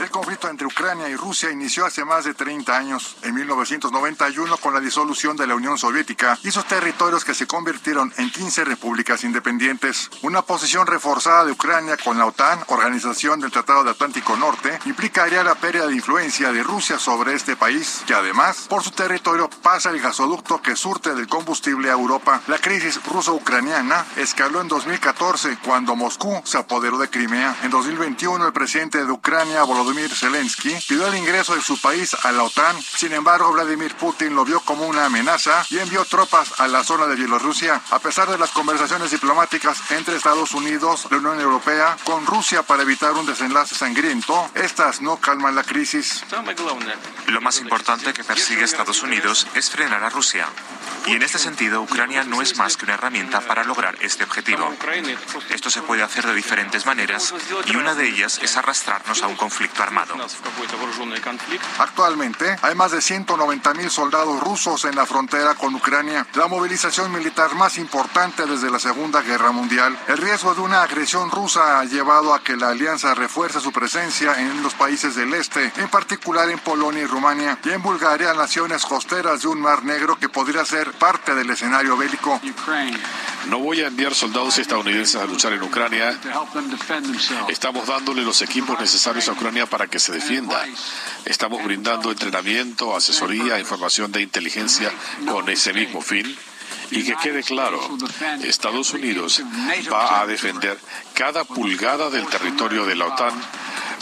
El 0.00 0.12
conflicto 0.12 0.48
entre 0.48 0.64
Ucrania 0.64 1.08
y 1.08 1.16
Rusia 1.16 1.50
inició 1.50 1.84
hace 1.84 2.04
más 2.04 2.24
de 2.24 2.32
30 2.32 2.76
años, 2.76 3.16
en 3.22 3.34
1991 3.34 4.56
con 4.58 4.72
la 4.72 4.78
disolución 4.78 5.36
de 5.36 5.44
la 5.48 5.56
Unión 5.56 5.76
Soviética 5.76 6.38
y 6.44 6.52
sus 6.52 6.64
territorios 6.66 7.24
que 7.24 7.34
se 7.34 7.48
convirtieron 7.48 8.12
en 8.16 8.30
15 8.30 8.64
repúblicas 8.64 9.24
independientes. 9.24 10.08
Una 10.22 10.42
posición 10.42 10.86
reforzada 10.86 11.44
de 11.44 11.50
Ucrania 11.50 11.96
con 11.96 12.16
la 12.16 12.26
OTAN, 12.26 12.60
Organización 12.68 13.40
del 13.40 13.50
Tratado 13.50 13.82
de 13.82 13.90
Atlántico 13.90 14.36
Norte, 14.36 14.78
implicaría 14.86 15.42
la 15.42 15.56
pérdida 15.56 15.88
de 15.88 15.96
influencia 15.96 16.52
de 16.52 16.62
Rusia 16.62 17.00
sobre 17.00 17.34
este 17.34 17.56
país, 17.56 18.04
que 18.06 18.14
además, 18.14 18.66
por 18.68 18.84
su 18.84 18.92
territorio 18.92 19.50
pasa 19.50 19.90
el 19.90 20.00
gasoducto 20.00 20.62
que 20.62 20.76
surte 20.76 21.16
del 21.16 21.26
combustible 21.26 21.90
a 21.90 21.94
Europa. 21.94 22.40
La 22.46 22.58
crisis 22.58 23.04
ruso-ucraniana 23.04 24.06
escaló 24.16 24.60
en 24.60 24.68
2014 24.68 25.58
cuando 25.64 25.96
Moscú 25.96 26.40
se 26.44 26.58
apoderó 26.58 26.98
de 26.98 27.10
Crimea. 27.10 27.56
En 27.64 27.70
2021 27.70 28.46
el 28.46 28.52
presidente 28.52 29.04
de 29.04 29.10
Ucrania, 29.10 29.64
Volodymyr 29.64 29.87
Zelensky, 29.94 30.76
pidió 30.86 31.06
el 31.06 31.14
ingreso 31.14 31.54
de 31.54 31.62
su 31.62 31.80
país 31.80 32.14
a 32.22 32.30
la 32.32 32.42
OTAN. 32.42 32.76
Sin 32.82 33.12
embargo, 33.12 33.52
Vladimir 33.52 33.94
Putin 33.94 34.34
lo 34.34 34.44
vio 34.44 34.60
como 34.60 34.86
una 34.86 35.06
amenaza 35.06 35.64
y 35.70 35.78
envió 35.78 36.04
tropas 36.04 36.60
a 36.60 36.68
la 36.68 36.84
zona 36.84 37.06
de 37.06 37.16
Bielorrusia. 37.16 37.80
A 37.90 37.98
pesar 37.98 38.30
de 38.30 38.36
las 38.36 38.50
conversaciones 38.50 39.10
diplomáticas 39.10 39.90
entre 39.90 40.16
Estados 40.16 40.52
Unidos, 40.52 41.08
la 41.10 41.16
Unión 41.16 41.40
Europea, 41.40 41.96
con 42.04 42.26
Rusia 42.26 42.62
para 42.62 42.82
evitar 42.82 43.12
un 43.12 43.24
desenlace 43.24 43.74
sangriento, 43.74 44.50
estas 44.54 45.00
no 45.00 45.16
calman 45.16 45.54
la 45.54 45.64
crisis. 45.64 46.22
Lo 47.26 47.40
más 47.40 47.58
importante 47.60 48.12
que 48.12 48.24
persigue 48.24 48.64
Estados 48.64 49.02
Unidos 49.02 49.46
es 49.54 49.70
frenar 49.70 50.04
a 50.04 50.10
Rusia. 50.10 50.48
Y 51.06 51.12
en 51.12 51.22
este 51.22 51.38
sentido, 51.38 51.80
Ucrania 51.80 52.24
no 52.24 52.42
es 52.42 52.58
más 52.58 52.76
que 52.76 52.84
una 52.84 52.94
herramienta 52.94 53.40
para 53.40 53.64
lograr 53.64 53.96
este 54.00 54.24
objetivo. 54.24 54.70
Esto 55.48 55.70
se 55.70 55.80
puede 55.80 56.02
hacer 56.02 56.26
de 56.26 56.34
diferentes 56.34 56.84
maneras 56.84 57.32
y 57.66 57.76
una 57.76 57.94
de 57.94 58.06
ellas 58.06 58.38
es 58.42 58.56
arrastrarnos 58.58 59.22
a 59.22 59.26
un 59.26 59.36
conflicto 59.36 59.77
armado. 59.80 60.14
Actualmente 61.78 62.56
hay 62.62 62.74
más 62.74 62.92
de 62.92 63.00
190 63.00 63.74
mil 63.74 63.90
soldados 63.90 64.40
rusos 64.40 64.84
en 64.84 64.96
la 64.96 65.06
frontera 65.06 65.54
con 65.54 65.74
Ucrania, 65.74 66.26
la 66.34 66.46
movilización 66.46 67.12
militar 67.12 67.54
más 67.54 67.78
importante 67.78 68.46
desde 68.46 68.70
la 68.70 68.78
Segunda 68.78 69.22
Guerra 69.22 69.52
Mundial. 69.52 69.96
El 70.08 70.18
riesgo 70.18 70.54
de 70.54 70.60
una 70.60 70.82
agresión 70.82 71.30
rusa 71.30 71.80
ha 71.80 71.84
llevado 71.84 72.34
a 72.34 72.42
que 72.42 72.56
la 72.56 72.70
alianza 72.70 73.14
refuerce 73.14 73.60
su 73.60 73.72
presencia 73.72 74.40
en 74.40 74.62
los 74.62 74.74
países 74.74 75.14
del 75.14 75.32
este, 75.34 75.72
en 75.76 75.88
particular 75.88 76.48
en 76.50 76.58
Polonia 76.58 77.02
y 77.02 77.06
Rumania, 77.06 77.58
y 77.64 77.70
en 77.70 77.82
Bulgaria, 77.82 78.34
naciones 78.34 78.84
costeras 78.84 79.42
de 79.42 79.48
un 79.48 79.60
mar 79.60 79.84
negro 79.84 80.18
que 80.18 80.28
podría 80.28 80.64
ser 80.64 80.92
parte 80.92 81.34
del 81.34 81.50
escenario 81.50 81.96
bélico. 81.96 82.40
No 83.48 83.58
voy 83.60 83.80
a 83.80 83.86
enviar 83.86 84.14
soldados 84.14 84.58
estadounidenses 84.58 85.16
a 85.16 85.24
luchar 85.24 85.52
en 85.52 85.62
Ucrania. 85.62 86.18
Estamos 87.48 87.86
dándole 87.86 88.22
los 88.22 88.42
equipos 88.42 88.78
necesarios 88.78 89.28
a 89.28 89.32
Ucrania 89.32 89.66
para 89.70 89.86
que 89.86 89.98
se 89.98 90.12
defienda. 90.12 90.64
Estamos 91.24 91.62
brindando 91.64 92.10
entrenamiento, 92.10 92.96
asesoría, 92.96 93.58
información 93.58 94.12
de 94.12 94.22
inteligencia 94.22 94.90
con 95.28 95.48
ese 95.48 95.72
mismo 95.72 96.00
fin. 96.00 96.36
Y 96.90 97.04
que 97.04 97.16
quede 97.16 97.42
claro, 97.42 97.80
Estados 98.42 98.94
Unidos 98.94 99.42
va 99.92 100.20
a 100.20 100.26
defender 100.26 100.78
cada 101.12 101.44
pulgada 101.44 102.08
del 102.08 102.26
territorio 102.26 102.86
de 102.86 102.96
la 102.96 103.06
OTAN 103.06 103.34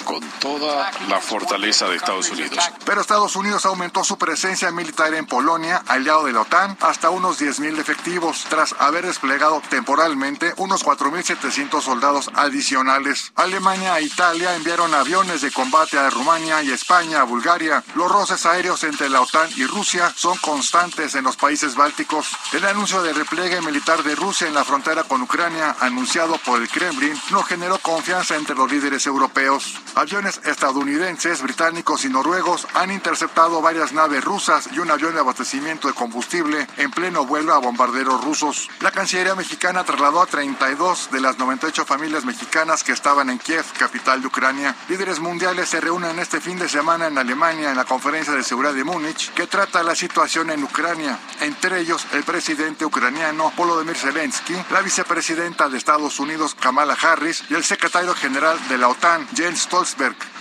con 0.07 0.21
toda 0.41 0.91
la 1.09 1.21
fortaleza 1.21 1.89
de 1.89 1.97
Estados 1.97 2.31
Unidos. 2.31 2.59
Pero 2.87 3.01
Estados 3.01 3.35
Unidos 3.37 3.67
aumentó 3.67 4.05
su 4.05 4.17
presencia 4.17 4.71
militar 4.71 5.13
en 5.13 5.27
Polonia, 5.27 5.83
aliado 5.89 6.25
de 6.25 6.33
la 6.33 6.43
OTAN, 6.43 6.79
hasta 6.81 7.11
unos 7.11 7.41
10.000 7.41 7.79
efectivos, 7.79 8.47
tras 8.49 8.75
haber 8.79 9.05
desplegado 9.05 9.61
temporalmente 9.69 10.55
unos 10.57 10.85
4.700 10.85 11.83
soldados 11.83 12.31
adicionales. 12.35 13.33
Alemania 13.35 13.99
e 13.99 14.05
Italia 14.05 14.55
enviaron 14.55 14.95
aviones 14.95 15.43
de 15.43 15.51
combate 15.51 15.99
a 15.99 16.09
Rumania 16.09 16.63
y 16.63 16.71
España, 16.71 17.21
a 17.21 17.25
Bulgaria. 17.25 17.83
Los 17.97 18.11
roces 18.11 18.47
aéreos 18.47 18.85
entre 18.85 19.11
la 19.11 19.21
OTAN 19.21 19.51
y 19.57 19.67
Rusia 19.67 20.13
son 20.17 20.39
constantes 20.39 21.17
en 21.17 21.25
los 21.25 21.37
países 21.37 21.75
bálticos. 21.75 22.29
El 22.53 22.65
anuncio 22.65 23.03
de 23.03 23.13
repliegue 23.13 23.61
militar 23.61 24.05
de 24.05 24.15
Rusia 24.15 24.47
en 24.47 24.55
la 24.55 24.65
frontera 24.65 25.03
con 25.03 25.21
Ucrania, 25.23 25.75
anunciado 25.81 26.39
por 26.39 26.63
el 26.63 26.69
Kremlin, 26.69 27.21
no 27.31 27.43
generó 27.43 27.79
confianza 27.79 28.37
entre 28.37 28.55
los 28.55 28.71
líderes 28.71 29.05
europeos. 29.07 29.75
Aviones 29.99 30.43
estadounidenses, 30.45 31.41
británicos 31.41 32.05
y 32.05 32.11
noruegos 32.11 32.67
han 32.75 32.91
interceptado 32.91 33.63
varias 33.63 33.95
naves 33.95 34.23
rusas 34.23 34.69
y 34.71 34.79
un 34.79 34.91
avión 34.91 35.15
de 35.15 35.21
abastecimiento 35.21 35.89
de 35.89 35.95
combustible 35.95 36.67
en 36.77 36.91
pleno 36.91 37.25
vuelo 37.25 37.55
a 37.55 37.61
bombarderos 37.61 38.23
rusos. 38.23 38.69
La 38.81 38.91
Cancillería 38.91 39.35
mexicana 39.35 39.85
trasladó 39.85 40.21
a 40.21 40.27
32 40.27 41.09
de 41.13 41.21
las 41.23 41.39
98 41.39 41.87
familias 41.87 42.27
mexicanas 42.27 42.85
que 42.85 42.93
estaban 42.93 43.31
en 43.31 43.39
Kiev, 43.39 43.65
capital 43.79 44.21
de 44.21 44.27
Ucrania. 44.27 44.77
Líderes 44.91 45.19
mundiales 45.19 45.71
se 45.71 45.81
reúnen 45.81 46.19
este 46.19 46.43
fin 46.43 46.59
de 46.59 46.69
semana 46.69 47.07
en 47.07 47.17
Alemania 47.17 47.71
en 47.71 47.77
la 47.79 47.87
Conferencia 47.87 48.35
de 48.35 48.45
Seguridad 48.45 48.75
de 48.75 48.85
Múnich 48.85 49.33
que 49.33 49.47
trata 49.47 49.83
la 49.83 49.95
situación 49.95 50.51
en 50.51 50.63
Ucrania, 50.63 51.19
entre 51.41 51.81
ellos 51.81 52.07
el 52.13 52.23
presidente 52.23 52.85
ucraniano 52.85 53.51
Volodymyr 53.57 53.97
Zelensky, 53.97 54.57
la 54.73 54.83
vicepresidenta 54.83 55.71
de 55.71 55.79
Estados 55.79 56.21
Unidos 56.21 56.55
Kamala 56.55 56.99
Harris 57.01 57.45
y 57.49 57.55
el 57.55 57.65
secretario 57.65 58.15
general 58.15 58.59
de 58.69 58.77
la 58.77 58.89
OTAN 58.89 59.27
Jens 59.35 59.61
Stoltenberg 59.61 59.86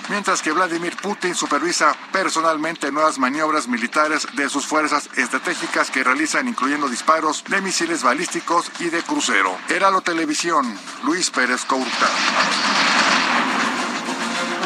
mientras 0.10 0.41
que 0.41 0.52
Vladimir 0.52 0.96
Putin 0.98 1.36
supervisa 1.36 1.96
personalmente 2.12 2.91
nuevas 2.91 3.20
maniobras 3.20 3.68
militares 3.68 4.28
de 4.34 4.50
sus 4.50 4.66
fuerzas 4.66 5.10
estratégicas 5.16 5.91
que 5.91 6.04
realizan 6.04 6.48
incluyendo 6.48 6.88
disparos 6.88 7.43
de 7.43 7.62
misiles 7.62 8.02
balísticos 8.02 8.72
y 8.80 8.89
de 8.89 9.04
crucero. 9.04 9.56
Heralo 9.70 10.02
Televisión, 10.02 10.78
Luis 11.04 11.30
Pérez 11.30 11.64
Couta. 11.66 12.08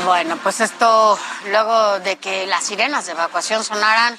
Bueno, 0.06 0.38
pues 0.38 0.62
esto, 0.62 1.20
luego 1.52 2.00
de 2.00 2.18
que 2.18 2.48
las 2.48 2.64
sirenas 2.64 3.06
de 3.06 3.12
evacuación 3.12 3.64
sonaran, 3.64 4.18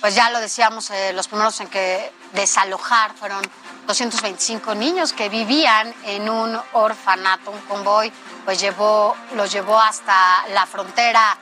pues 0.00 0.14
ya 0.14 0.30
lo 0.30 0.40
decíamos, 0.40 0.90
eh, 0.90 1.12
los 1.12 1.28
primeros 1.28 1.60
en 1.60 1.68
que 1.68 2.12
desalojar 2.32 3.14
fueron 3.14 3.42
225 3.86 4.74
niños 4.74 5.12
que 5.12 5.28
vivían 5.28 5.94
en 6.04 6.28
un 6.28 6.58
orfanato, 6.72 7.50
un 7.50 7.60
convoy 7.60 8.12
pues 8.50 8.60
llevó, 8.60 9.16
los 9.36 9.52
llevó 9.52 9.78
hasta 9.78 10.44
la 10.48 10.66
frontera 10.66 11.38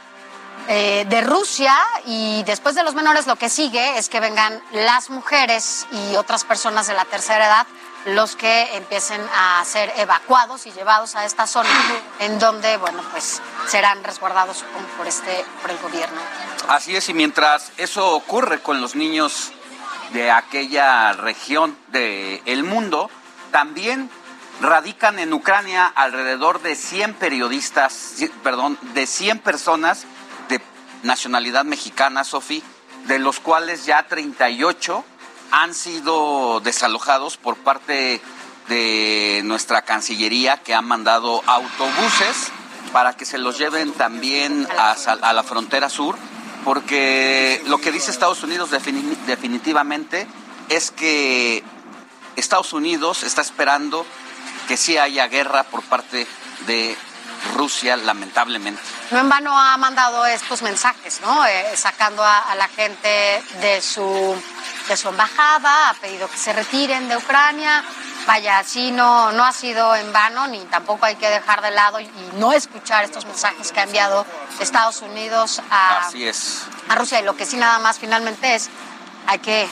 eh, 0.68 1.06
de 1.08 1.22
Rusia 1.22 1.74
y 2.04 2.42
después 2.42 2.74
de 2.74 2.82
los 2.82 2.94
menores 2.94 3.26
lo 3.26 3.36
que 3.36 3.48
sigue 3.48 3.96
es 3.96 4.10
que 4.10 4.20
vengan 4.20 4.62
las 4.72 5.08
mujeres 5.08 5.86
y 5.90 6.16
otras 6.16 6.44
personas 6.44 6.86
de 6.86 6.92
la 6.92 7.06
tercera 7.06 7.46
edad 7.46 7.66
los 8.04 8.36
que 8.36 8.76
empiecen 8.76 9.22
a 9.34 9.64
ser 9.64 9.90
evacuados 9.96 10.66
y 10.66 10.72
llevados 10.72 11.16
a 11.16 11.24
esta 11.24 11.46
zona 11.46 11.70
en 12.18 12.38
donde 12.38 12.76
bueno 12.76 13.02
pues 13.10 13.40
serán 13.68 14.04
resguardados 14.04 14.62
por 14.98 15.06
este 15.06 15.46
por 15.62 15.70
el 15.70 15.78
gobierno. 15.78 16.20
Así 16.68 16.94
es 16.94 17.08
y 17.08 17.14
mientras 17.14 17.72
eso 17.78 18.14
ocurre 18.14 18.60
con 18.60 18.82
los 18.82 18.94
niños 18.94 19.52
de 20.12 20.30
aquella 20.30 21.14
región 21.14 21.74
del 21.88 22.64
mundo 22.64 23.10
también 23.50 24.10
radican 24.60 25.18
en 25.18 25.32
Ucrania 25.32 25.86
alrededor 25.86 26.62
de 26.62 26.74
100 26.74 27.14
periodistas, 27.14 28.16
perdón, 28.42 28.78
de 28.94 29.06
100 29.06 29.38
personas 29.40 30.04
de 30.48 30.60
nacionalidad 31.02 31.64
mexicana, 31.64 32.24
Sofi, 32.24 32.62
de 33.06 33.18
los 33.18 33.40
cuales 33.40 33.86
ya 33.86 34.06
38 34.08 35.04
han 35.50 35.74
sido 35.74 36.60
desalojados 36.60 37.36
por 37.36 37.56
parte 37.56 38.20
de 38.68 39.42
nuestra 39.44 39.82
Cancillería 39.82 40.58
que 40.58 40.74
ha 40.74 40.82
mandado 40.82 41.42
autobuses 41.46 42.50
para 42.92 43.16
que 43.16 43.24
se 43.24 43.38
los 43.38 43.58
lleven 43.58 43.92
también 43.92 44.66
a, 44.76 44.92
a 44.92 45.32
la 45.32 45.42
frontera 45.42 45.88
sur, 45.88 46.16
porque 46.64 47.62
lo 47.66 47.78
que 47.78 47.92
dice 47.92 48.10
Estados 48.10 48.42
Unidos 48.42 48.70
definitivamente 48.70 50.26
es 50.68 50.90
que 50.90 51.62
Estados 52.36 52.72
Unidos 52.72 53.22
está 53.22 53.40
esperando 53.40 54.04
que 54.68 54.76
sí 54.76 54.98
haya 54.98 55.26
guerra 55.26 55.64
por 55.64 55.82
parte 55.82 56.26
de 56.66 56.96
Rusia, 57.54 57.96
lamentablemente. 57.96 58.80
No 59.10 59.20
en 59.20 59.28
vano 59.28 59.58
ha 59.58 59.76
mandado 59.78 60.26
estos 60.26 60.60
mensajes, 60.62 61.20
¿no? 61.22 61.46
Eh, 61.46 61.72
sacando 61.74 62.22
a, 62.22 62.54
la 62.54 62.68
gente 62.68 63.42
de 63.60 63.80
su, 63.80 64.36
de 64.88 64.96
su 64.96 65.08
embajada, 65.08 65.88
ha 65.88 65.94
pedido 65.94 66.28
que 66.28 66.36
se 66.36 66.52
retiren 66.52 67.08
de 67.08 67.16
Ucrania. 67.16 67.82
Vaya, 68.26 68.58
así 68.58 68.90
no, 68.90 69.32
no 69.32 69.42
ha 69.42 69.52
sido 69.52 69.96
en 69.96 70.12
vano, 70.12 70.46
ni 70.48 70.60
tampoco 70.66 71.06
hay 71.06 71.16
que 71.16 71.30
dejar 71.30 71.62
de 71.62 71.70
lado 71.70 71.98
y, 71.98 72.10
no 72.34 72.52
escuchar 72.52 73.04
estos 73.04 73.24
mensajes 73.24 73.72
que 73.72 73.80
ha 73.80 73.84
enviado 73.84 74.26
Estados 74.60 75.00
Unidos 75.00 75.62
a, 75.70 76.10
a 76.88 76.94
Rusia. 76.94 77.20
Y 77.20 77.22
lo 77.22 77.36
que 77.36 77.46
sí 77.46 77.56
nada 77.56 77.78
más 77.78 77.98
finalmente 77.98 78.54
es, 78.54 78.68
hay 79.26 79.38
que, 79.38 79.66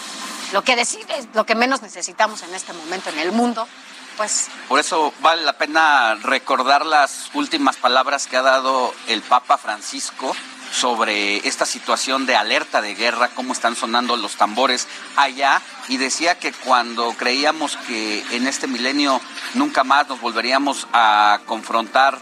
lo 0.53 0.62
que 0.62 0.74
decir 0.74 1.05
es 1.11 1.26
lo 1.34 1.44
que 1.44 1.55
menos 1.55 1.82
necesitamos 1.82 2.42
en 2.42 2.55
este 2.55 2.72
momento 2.72 3.11
en 3.11 3.18
el 3.18 3.32
mundo 3.32 3.68
pues. 4.16 4.48
Por 4.68 4.80
eso 4.80 5.12
vale 5.20 5.42
la 5.42 5.54
pena 5.54 6.14
recordar 6.22 6.86
las 6.86 7.30
últimas 7.34 7.76
palabras 7.76 8.26
que 8.26 8.36
ha 8.36 8.42
dado 8.42 8.94
el 9.08 9.22
Papa 9.22 9.58
Francisco 9.58 10.34
sobre 10.72 11.46
esta 11.48 11.64
situación 11.64 12.26
de 12.26 12.36
alerta 12.36 12.80
de 12.80 12.94
guerra, 12.94 13.30
cómo 13.34 13.52
están 13.52 13.76
sonando 13.76 14.16
los 14.16 14.36
tambores 14.36 14.88
allá, 15.16 15.62
y 15.88 15.96
decía 15.96 16.38
que 16.38 16.52
cuando 16.52 17.14
creíamos 17.16 17.76
que 17.86 18.24
en 18.32 18.46
este 18.46 18.66
milenio 18.66 19.20
nunca 19.54 19.84
más 19.84 20.08
nos 20.08 20.20
volveríamos 20.20 20.88
a 20.92 21.40
confrontar 21.46 22.18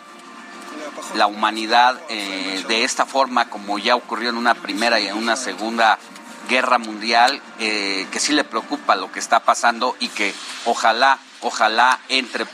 la 1.14 1.26
humanidad 1.26 2.00
eh, 2.08 2.64
de 2.68 2.84
esta 2.84 3.06
forma, 3.06 3.48
como 3.48 3.78
ya 3.78 3.96
ocurrió 3.96 4.30
en 4.30 4.36
una 4.36 4.54
primera 4.54 5.00
y 5.00 5.08
en 5.08 5.16
una 5.16 5.36
segunda 5.36 5.98
guerra 6.48 6.78
mundial, 6.78 7.40
eh, 7.58 8.06
que 8.10 8.20
sí 8.20 8.32
le 8.32 8.44
preocupa 8.44 8.96
lo 8.96 9.10
que 9.10 9.18
está 9.18 9.40
pasando 9.40 9.96
y 10.00 10.08
que 10.08 10.34
ojalá, 10.64 11.18
ojalá 11.44 12.00
entre 12.08 12.46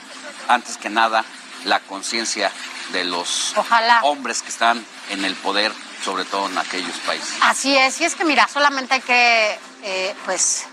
antes 0.48 0.76
que 0.76 0.90
nada 0.90 1.24
la 1.64 1.80
conciencia 1.80 2.52
de 2.92 3.04
los 3.04 3.54
hombres 4.02 4.42
que 4.42 4.48
están 4.48 4.84
en 5.10 5.24
el 5.24 5.34
poder, 5.36 5.72
sobre 6.04 6.24
todo 6.24 6.46
en 6.48 6.58
aquellos 6.58 6.96
países. 6.98 7.36
Así 7.42 7.76
es, 7.76 8.00
y 8.00 8.04
es 8.04 8.14
que 8.14 8.24
mira, 8.24 8.48
solamente 8.48 8.94
hay 8.94 9.00
que 9.00 9.58
eh, 9.82 10.14
pues 10.24 10.66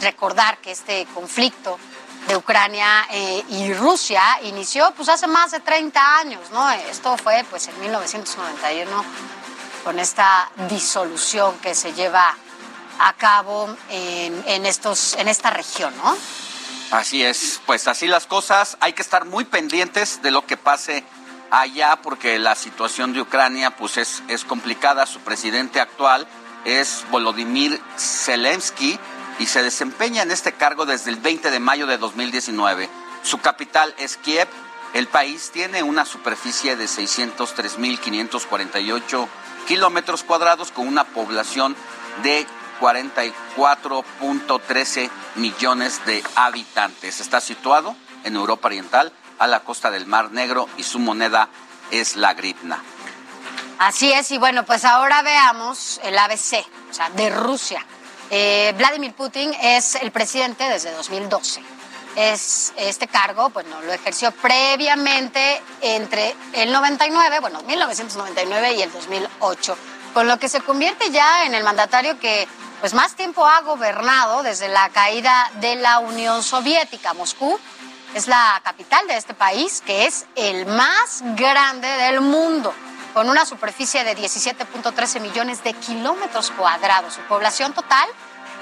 recordar 0.00 0.58
que 0.58 0.72
este 0.72 1.06
conflicto 1.14 1.78
de 2.26 2.36
Ucrania 2.36 3.06
eh, 3.10 3.42
y 3.48 3.72
Rusia 3.72 4.22
inició 4.42 4.92
pues 4.94 5.08
hace 5.08 5.26
más 5.26 5.50
de 5.52 5.60
30 5.60 6.18
años, 6.18 6.50
¿no? 6.52 6.70
Esto 6.70 7.16
fue 7.16 7.44
pues 7.48 7.68
en 7.68 7.80
1991 7.80 9.04
con 9.84 9.98
esta 9.98 10.50
disolución 10.68 11.56
que 11.58 11.74
se 11.74 11.94
lleva 11.94 12.36
a 12.98 13.12
cabo 13.14 13.74
en, 13.88 14.44
en, 14.46 14.66
estos, 14.66 15.14
en 15.14 15.28
esta 15.28 15.50
región, 15.50 15.96
¿no? 15.96 16.16
Así 16.90 17.22
es, 17.22 17.60
pues 17.66 17.86
así 17.86 18.06
las 18.06 18.26
cosas, 18.26 18.78
hay 18.80 18.94
que 18.94 19.02
estar 19.02 19.26
muy 19.26 19.44
pendientes 19.44 20.22
de 20.22 20.30
lo 20.30 20.46
que 20.46 20.56
pase 20.56 21.04
allá 21.50 21.96
porque 22.02 22.38
la 22.38 22.54
situación 22.54 23.12
de 23.12 23.20
Ucrania 23.20 23.76
pues 23.76 23.98
es, 23.98 24.22
es 24.28 24.44
complicada, 24.44 25.04
su 25.04 25.20
presidente 25.20 25.80
actual 25.80 26.26
es 26.64 27.04
Volodymyr 27.10 27.78
Zelensky, 27.96 28.98
y 29.38 29.46
se 29.46 29.62
desempeña 29.62 30.22
en 30.22 30.30
este 30.30 30.52
cargo 30.52 30.84
desde 30.86 31.10
el 31.10 31.16
20 31.16 31.50
de 31.50 31.60
mayo 31.60 31.86
de 31.86 31.98
2019. 31.98 32.88
Su 33.22 33.38
capital 33.38 33.94
es 33.98 34.16
Kiev. 34.16 34.48
El 34.94 35.06
país 35.06 35.50
tiene 35.52 35.82
una 35.82 36.04
superficie 36.04 36.76
de 36.76 36.84
603.548 36.86 39.28
kilómetros 39.66 40.22
cuadrados 40.24 40.72
con 40.72 40.88
una 40.88 41.04
población 41.04 41.76
de 42.22 42.46
44.13 42.80 45.10
millones 45.36 46.04
de 46.06 46.24
habitantes. 46.34 47.20
Está 47.20 47.40
situado 47.40 47.94
en 48.24 48.34
Europa 48.36 48.68
Oriental, 48.68 49.12
a 49.38 49.46
la 49.46 49.60
costa 49.60 49.90
del 49.90 50.06
Mar 50.06 50.32
Negro 50.32 50.68
y 50.76 50.82
su 50.82 50.98
moneda 50.98 51.48
es 51.90 52.16
la 52.16 52.34
gripna. 52.34 52.82
Así 53.78 54.12
es, 54.12 54.30
y 54.32 54.38
bueno, 54.38 54.64
pues 54.64 54.84
ahora 54.84 55.22
veamos 55.22 56.00
el 56.02 56.18
ABC, 56.18 56.64
o 56.90 56.94
sea, 56.94 57.10
de 57.10 57.30
Rusia. 57.30 57.84
Eh, 58.30 58.74
Vladimir 58.76 59.14
Putin 59.14 59.54
es 59.62 59.94
el 59.94 60.10
presidente 60.10 60.64
desde 60.64 60.90
2012. 60.92 61.62
Es, 62.16 62.72
este 62.76 63.06
cargo, 63.06 63.50
pues 63.50 63.66
no, 63.66 63.80
lo 63.82 63.92
ejerció 63.92 64.32
previamente 64.32 65.62
entre 65.80 66.34
el 66.54 66.72
99, 66.72 67.38
bueno, 67.38 67.62
1999 67.62 68.74
y 68.74 68.82
el 68.82 68.92
2008, 68.92 69.78
con 70.18 70.26
lo 70.26 70.40
que 70.40 70.48
se 70.48 70.60
convierte 70.60 71.12
ya 71.12 71.44
en 71.44 71.54
el 71.54 71.62
mandatario 71.62 72.18
que 72.18 72.48
pues 72.80 72.92
más 72.92 73.14
tiempo 73.14 73.46
ha 73.46 73.60
gobernado 73.60 74.42
desde 74.42 74.66
la 74.66 74.88
caída 74.88 75.48
de 75.60 75.76
la 75.76 76.00
Unión 76.00 76.42
Soviética. 76.42 77.14
Moscú 77.14 77.56
es 78.14 78.26
la 78.26 78.60
capital 78.64 79.06
de 79.06 79.16
este 79.16 79.34
país, 79.34 79.80
que 79.86 80.06
es 80.06 80.26
el 80.34 80.66
más 80.66 81.22
grande 81.36 81.86
del 81.86 82.20
mundo 82.20 82.74
con 83.14 83.30
una 83.30 83.46
superficie 83.46 84.02
de 84.02 84.16
17.13 84.16 85.20
millones 85.20 85.62
de 85.62 85.72
kilómetros 85.74 86.50
cuadrados. 86.50 87.14
Su 87.14 87.20
población 87.28 87.72
total 87.72 88.08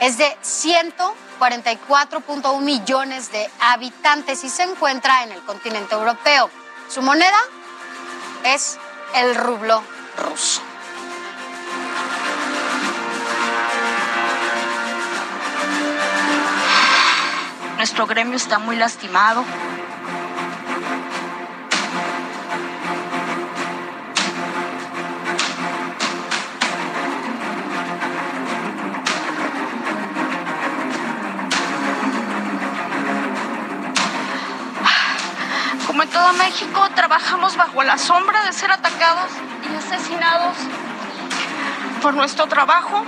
es 0.01 0.19
de 0.19 0.37
144.1 0.43 2.61
millones 2.61 3.33
de 3.33 3.51
habitantes 3.61 4.45
y 4.45 4.51
se 4.51 4.65
encuentra 4.65 5.23
en 5.23 5.33
el 5.33 5.41
continente 5.41 5.95
europeo. 5.95 6.51
Su 6.91 7.01
moneda 7.01 7.39
es 8.45 8.77
el 9.15 9.35
rublo 9.35 9.83
ruso. 10.19 10.61
Nuestro 17.87 18.09
gremio 18.09 18.35
está 18.35 18.59
muy 18.59 18.75
lastimado. 18.75 19.45
todo 36.13 36.33
México 36.35 36.89
trabajamos 36.95 37.57
bajo 37.57 37.83
la 37.83 37.99
sombra 37.99 38.45
de 38.45 38.53
ser 38.53 38.71
atacados 38.73 39.31
y 39.63 39.77
asesinados 39.77 40.57
por 42.03 42.15
nuestro 42.15 42.47
trabajo 42.47 43.05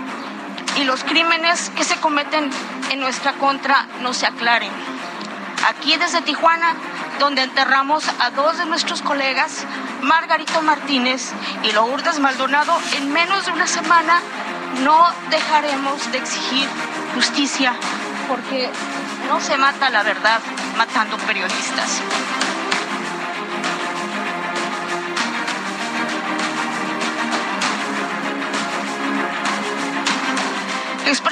y 0.76 0.84
los 0.84 1.02
crímenes 1.04 1.70
que 1.70 1.84
se 1.84 1.96
cometen 1.96 2.50
en 2.90 3.00
nuestra 3.00 3.32
contra 3.34 3.86
no 4.00 4.12
se 4.12 4.26
aclaren. 4.26 4.70
Aquí 5.68 5.96
desde 5.96 6.22
Tijuana, 6.22 6.74
donde 7.18 7.42
enterramos 7.42 8.04
a 8.20 8.30
dos 8.30 8.58
de 8.58 8.66
nuestros 8.66 9.02
colegas, 9.02 9.64
Margarito 10.02 10.62
Martínez 10.62 11.32
y 11.64 11.72
Lourdes 11.72 12.20
Maldonado, 12.20 12.78
en 12.96 13.12
menos 13.12 13.46
de 13.46 13.52
una 13.52 13.66
semana 13.66 14.20
no 14.84 15.06
dejaremos 15.30 16.12
de 16.12 16.18
exigir 16.18 16.68
justicia 17.14 17.74
porque 18.28 18.70
no 19.28 19.40
se 19.40 19.56
mata 19.56 19.90
la 19.90 20.02
verdad 20.02 20.40
matando 20.76 21.16
periodistas. 21.18 22.02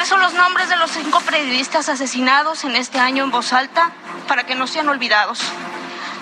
Expreso 0.06 0.22
los 0.24 0.34
nombres 0.34 0.68
de 0.68 0.76
los 0.76 0.92
cinco 0.92 1.18
periodistas 1.22 1.88
asesinados 1.88 2.62
en 2.62 2.76
este 2.76 3.00
año 3.00 3.24
en 3.24 3.32
voz 3.32 3.52
alta 3.52 3.90
para 4.28 4.44
que 4.44 4.54
no 4.54 4.68
sean 4.68 4.88
olvidados. 4.88 5.40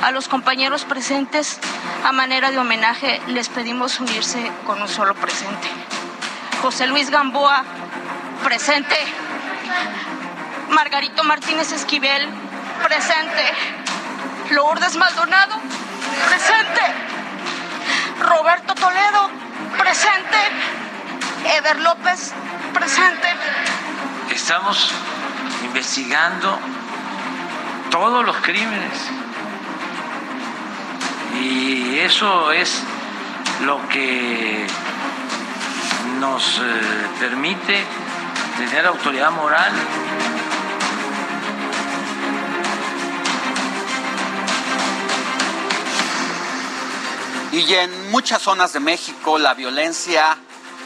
A 0.01 0.11
los 0.11 0.27
compañeros 0.27 0.87
presentes, 0.87 1.61
a 2.03 2.11
manera 2.11 2.51
de 2.51 2.57
homenaje, 2.57 3.21
les 3.27 3.51
pedimos 3.51 4.01
unirse 4.01 4.51
con 4.65 4.81
un 4.81 4.89
solo 4.89 5.15
presente. 5.15 5.69
José 6.63 6.87
Luis 6.87 7.11
Gamboa, 7.11 7.63
presente. 8.43 8.97
Margarito 10.71 11.23
Martínez 11.23 11.71
Esquivel, 11.71 12.27
presente. 12.89 13.45
Lourdes 14.49 14.97
Maldonado, 14.97 15.57
presente. 16.31 16.81
Roberto 18.19 18.75
Toledo, 18.77 19.29
presente. 19.77 20.39
Ever 21.59 21.81
López, 21.81 22.33
presente. 22.75 23.29
Estamos 24.31 24.91
investigando 25.65 26.59
todos 27.91 28.25
los 28.27 28.37
crímenes 28.39 28.93
y 31.41 31.99
eso 32.01 32.53
es 32.53 32.83
lo 33.65 33.89
que 33.89 34.67
nos 36.21 36.59
eh, 36.59 36.63
permite 37.21 37.85
tener 38.59 38.87
autoridad 38.87 39.31
moral. 39.31 39.73
Y 47.53 47.73
en 47.73 48.11
muchas 48.11 48.43
zonas 48.43 48.73
de 48.73 48.81
México 48.81 49.39
la 49.39 49.55
violencia 49.55 50.37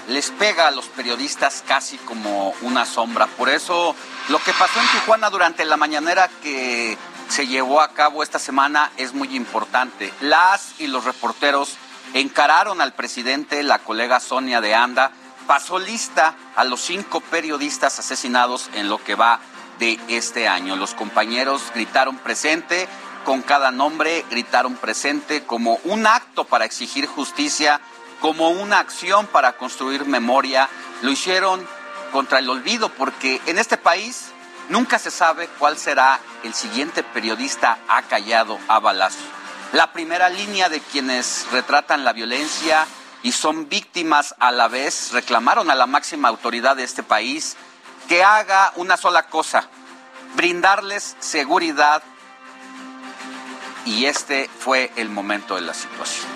les 0.09 0.31
pega 0.31 0.67
a 0.67 0.71
los 0.71 0.87
periodistas 0.87 1.63
casi 1.67 1.99
como 1.99 2.55
una 2.63 2.85
sombra. 2.87 3.27
Por 3.27 3.49
eso 3.49 3.95
lo 4.29 4.39
que 4.39 4.53
pasó 4.55 4.81
en 4.81 4.89
Tijuana 4.89 5.31
durante 5.31 5.65
la 5.65 5.77
mañanera 5.77 6.29
que 6.43 6.97
se 7.29 7.47
llevó 7.47 7.81
a 7.81 7.93
cabo 7.93 8.23
esta 8.23 8.39
semana 8.39 8.91
es 8.97 9.13
muy 9.13 9.37
importante. 9.37 10.13
Las 10.21 10.81
y 10.81 10.87
los 10.87 11.05
reporteros 11.05 11.77
encararon 12.15 12.81
al 12.81 12.95
presidente, 12.95 13.63
la 13.63 13.81
colega 13.81 14.19
Sonia 14.19 14.63
de 14.63 14.75
Anda, 14.75 15.13
pasó 15.47 15.79
lista 15.79 16.35
a 16.57 16.65
los 16.65 16.81
cinco 16.81 17.21
periodistas 17.21 17.99
asesinados 17.99 18.71
en 18.75 18.89
lo 18.89 19.03
que 19.03 19.15
va 19.15 19.41
de 19.79 20.01
este 20.09 20.49
año. 20.49 20.77
Los 20.77 20.95
compañeros 20.95 21.63
gritaron 21.75 22.17
presente, 22.17 22.89
con 23.25 23.43
cada 23.43 23.71
nombre 23.71 24.25
gritaron 24.31 24.75
presente 24.77 25.45
como 25.45 25.79
un 25.85 26.07
acto 26.07 26.45
para 26.45 26.65
exigir 26.65 27.07
justicia 27.07 27.81
como 28.21 28.51
una 28.51 28.79
acción 28.79 29.27
para 29.27 29.57
construir 29.57 30.05
memoria, 30.07 30.69
lo 31.03 31.11
hicieron 31.11 31.67
contra 32.13 32.39
el 32.39 32.49
olvido, 32.49 32.89
porque 32.91 33.41
en 33.47 33.59
este 33.59 33.77
país 33.77 34.31
nunca 34.69 34.99
se 34.99 35.11
sabe 35.11 35.49
cuál 35.59 35.79
será 35.79 36.21
el 36.43 36.55
siguiente 36.55 37.03
periodista 37.03 37.79
acallado 37.89 38.59
a 38.69 38.79
balazo. 38.81 39.19
La 39.73 39.93
primera 39.93 40.29
línea 40.29 40.69
de 40.69 40.81
quienes 40.81 41.47
retratan 41.53 42.05
la 42.05 42.13
violencia 42.13 42.87
y 43.23 43.33
son 43.33 43.69
víctimas 43.69 44.35
a 44.39 44.51
la 44.53 44.69
vez 44.69 45.13
reclamaron 45.13 45.71
a 45.71 45.75
la 45.75 45.87
máxima 45.87 46.29
autoridad 46.29 46.77
de 46.77 46.85
este 46.85 47.03
país 47.03 47.57
que 48.09 48.23
haga 48.25 48.73
una 48.77 48.97
sola 48.97 49.25
cosa, 49.25 49.69
brindarles 50.37 51.17
seguridad 51.19 52.03
y 53.85 54.07
este 54.07 54.49
fue 54.59 54.91
el 54.97 55.11
momento 55.11 55.55
de 55.57 55.63
la 55.63 55.75
situación. 55.75 56.29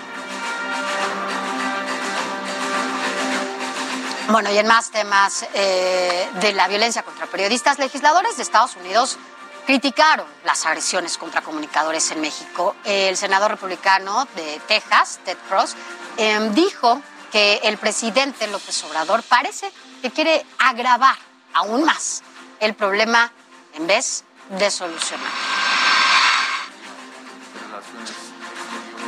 Bueno, 4.29 4.51
y 4.51 4.57
en 4.57 4.67
más 4.67 4.89
temas 4.89 5.45
eh, 5.53 6.29
de 6.39 6.53
la 6.53 6.67
violencia 6.67 7.03
contra 7.03 7.27
periodistas, 7.27 7.77
legisladores 7.77 8.37
de 8.37 8.43
Estados 8.43 8.75
Unidos 8.77 9.17
criticaron 9.65 10.25
las 10.45 10.65
agresiones 10.65 11.17
contra 11.17 11.41
comunicadores 11.41 12.09
en 12.11 12.21
México. 12.21 12.75
El 12.85 13.17
senador 13.17 13.51
republicano 13.51 14.27
de 14.35 14.61
Texas, 14.67 15.19
Ted 15.25 15.37
Cruz, 15.49 15.75
em, 16.17 16.53
dijo 16.53 17.01
que 17.31 17.59
el 17.63 17.77
presidente 17.77 18.47
López 18.47 18.83
Obrador 18.85 19.23
parece 19.23 19.71
que 20.01 20.11
quiere 20.11 20.45
agravar 20.57 21.17
aún 21.53 21.83
más 21.83 22.23
el 22.59 22.73
problema 22.73 23.31
en 23.73 23.87
vez 23.87 24.23
de 24.49 24.71
solucionar. 24.71 25.62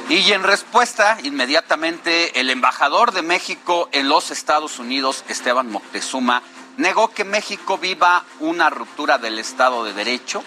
Y 0.07 0.31
en 0.31 0.43
respuesta, 0.43 1.17
inmediatamente, 1.23 2.39
el 2.39 2.51
embajador 2.51 3.11
de 3.11 3.23
México 3.23 3.89
en 3.91 4.07
los 4.07 4.29
Estados 4.29 4.77
Unidos, 4.77 5.23
Esteban 5.29 5.71
Moctezuma, 5.71 6.43
negó 6.77 7.07
que 7.07 7.23
México 7.23 7.79
viva 7.79 8.23
una 8.39 8.69
ruptura 8.69 9.17
del 9.17 9.39
Estado 9.39 9.83
de 9.83 9.93
Derecho 9.93 10.43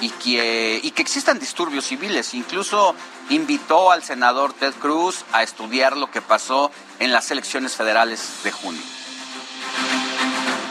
y 0.00 0.10
que, 0.10 0.80
y 0.82 0.90
que 0.90 1.02
existan 1.02 1.38
disturbios 1.38 1.86
civiles. 1.86 2.34
Incluso 2.34 2.96
invitó 3.30 3.92
al 3.92 4.02
senador 4.02 4.52
Ted 4.52 4.74
Cruz 4.74 5.24
a 5.32 5.44
estudiar 5.44 5.96
lo 5.96 6.10
que 6.10 6.20
pasó 6.20 6.72
en 6.98 7.12
las 7.12 7.30
elecciones 7.30 7.76
federales 7.76 8.42
de 8.42 8.50
junio. 8.50 8.82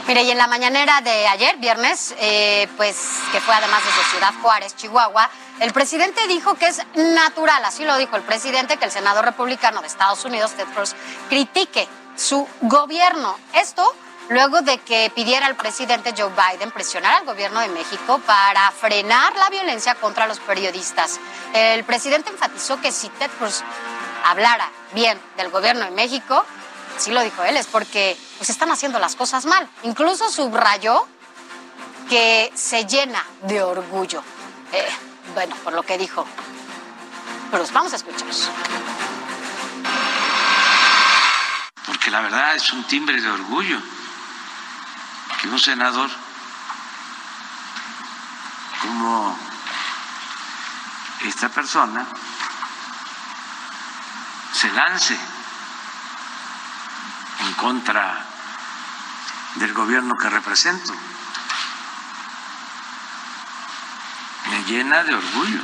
Mire, 0.08 0.24
y 0.24 0.32
en 0.32 0.38
la 0.38 0.48
mañanera 0.48 1.02
de 1.02 1.28
ayer, 1.28 1.58
viernes, 1.58 2.16
eh, 2.18 2.70
pues 2.78 2.96
que 3.34 3.42
fue 3.42 3.54
además 3.54 3.84
desde 3.84 4.10
Ciudad 4.10 4.34
Juárez, 4.42 4.74
Chihuahua, 4.78 5.30
el 5.60 5.74
presidente 5.74 6.26
dijo 6.28 6.56
que 6.56 6.68
es 6.68 6.82
natural, 6.96 7.66
así 7.66 7.84
lo 7.84 7.98
dijo 7.98 8.16
el 8.16 8.22
presidente, 8.22 8.78
que 8.78 8.86
el 8.86 8.92
senador 8.92 9.26
republicano 9.26 9.82
de 9.82 9.88
Estados 9.88 10.24
Unidos, 10.24 10.54
Ted 10.54 10.64
Cruz, 10.74 10.96
critique 11.28 11.90
su 12.16 12.48
gobierno. 12.62 13.38
Esto 13.54 13.94
luego 14.30 14.62
de 14.62 14.78
que 14.78 15.12
pidiera 15.14 15.46
al 15.46 15.58
presidente 15.58 16.14
Joe 16.18 16.32
Biden 16.32 16.72
presionar 16.72 17.16
al 17.16 17.26
gobierno 17.26 17.60
de 17.60 17.68
México 17.68 18.22
para 18.26 18.72
frenar 18.72 19.36
la 19.36 19.50
violencia 19.50 19.96
contra 19.96 20.26
los 20.26 20.40
periodistas. 20.40 21.20
El 21.54 21.84
presidente 21.84 22.30
enfatizó 22.30 22.80
que 22.80 22.94
si 22.94 23.10
Ted 23.10 23.30
Cruz 23.38 23.62
hablara 24.24 24.72
bien 24.94 25.20
del 25.36 25.50
gobierno 25.50 25.84
de 25.84 25.92
México, 25.92 26.46
sí 26.98 27.12
lo 27.12 27.22
dijo 27.24 27.44
él, 27.44 27.58
es 27.58 27.68
porque 27.68 28.18
pues 28.38 28.50
están 28.50 28.72
haciendo 28.72 29.00
las 29.00 29.16
cosas 29.16 29.46
mal. 29.46 29.68
Incluso 29.84 30.30
subrayó 30.30 31.08
que 32.10 32.52
se 32.56 32.86
llena 32.86 33.24
de 33.44 33.62
orgullo. 33.62 34.24
Eh, 34.72 34.88
bueno, 35.34 35.56
por 35.64 35.74
lo 35.74 35.84
que 35.84 35.98
dijo. 35.98 36.26
Pero 37.52 37.66
vamos 37.74 37.94
a 37.94 37.96
escuchar. 37.98 38.28
Porque 41.86 42.12
la 42.12 42.22
verdad 42.22 42.56
es 42.56 42.72
un 42.74 42.84
timbre 42.86 43.22
de 43.22 43.30
orgullo 43.30 43.80
que 45.42 45.48
un 45.48 45.60
senador 45.60 46.10
como 48.82 49.38
esta 51.26 51.50
persona 51.50 52.08
se 54.54 54.72
lance 54.72 55.18
en 57.40 57.54
contra 57.54 58.26
del 59.56 59.74
gobierno 59.74 60.16
que 60.16 60.30
represento. 60.30 60.94
Me 64.50 64.64
llena 64.64 65.04
de 65.04 65.16
orgullo. 65.16 65.62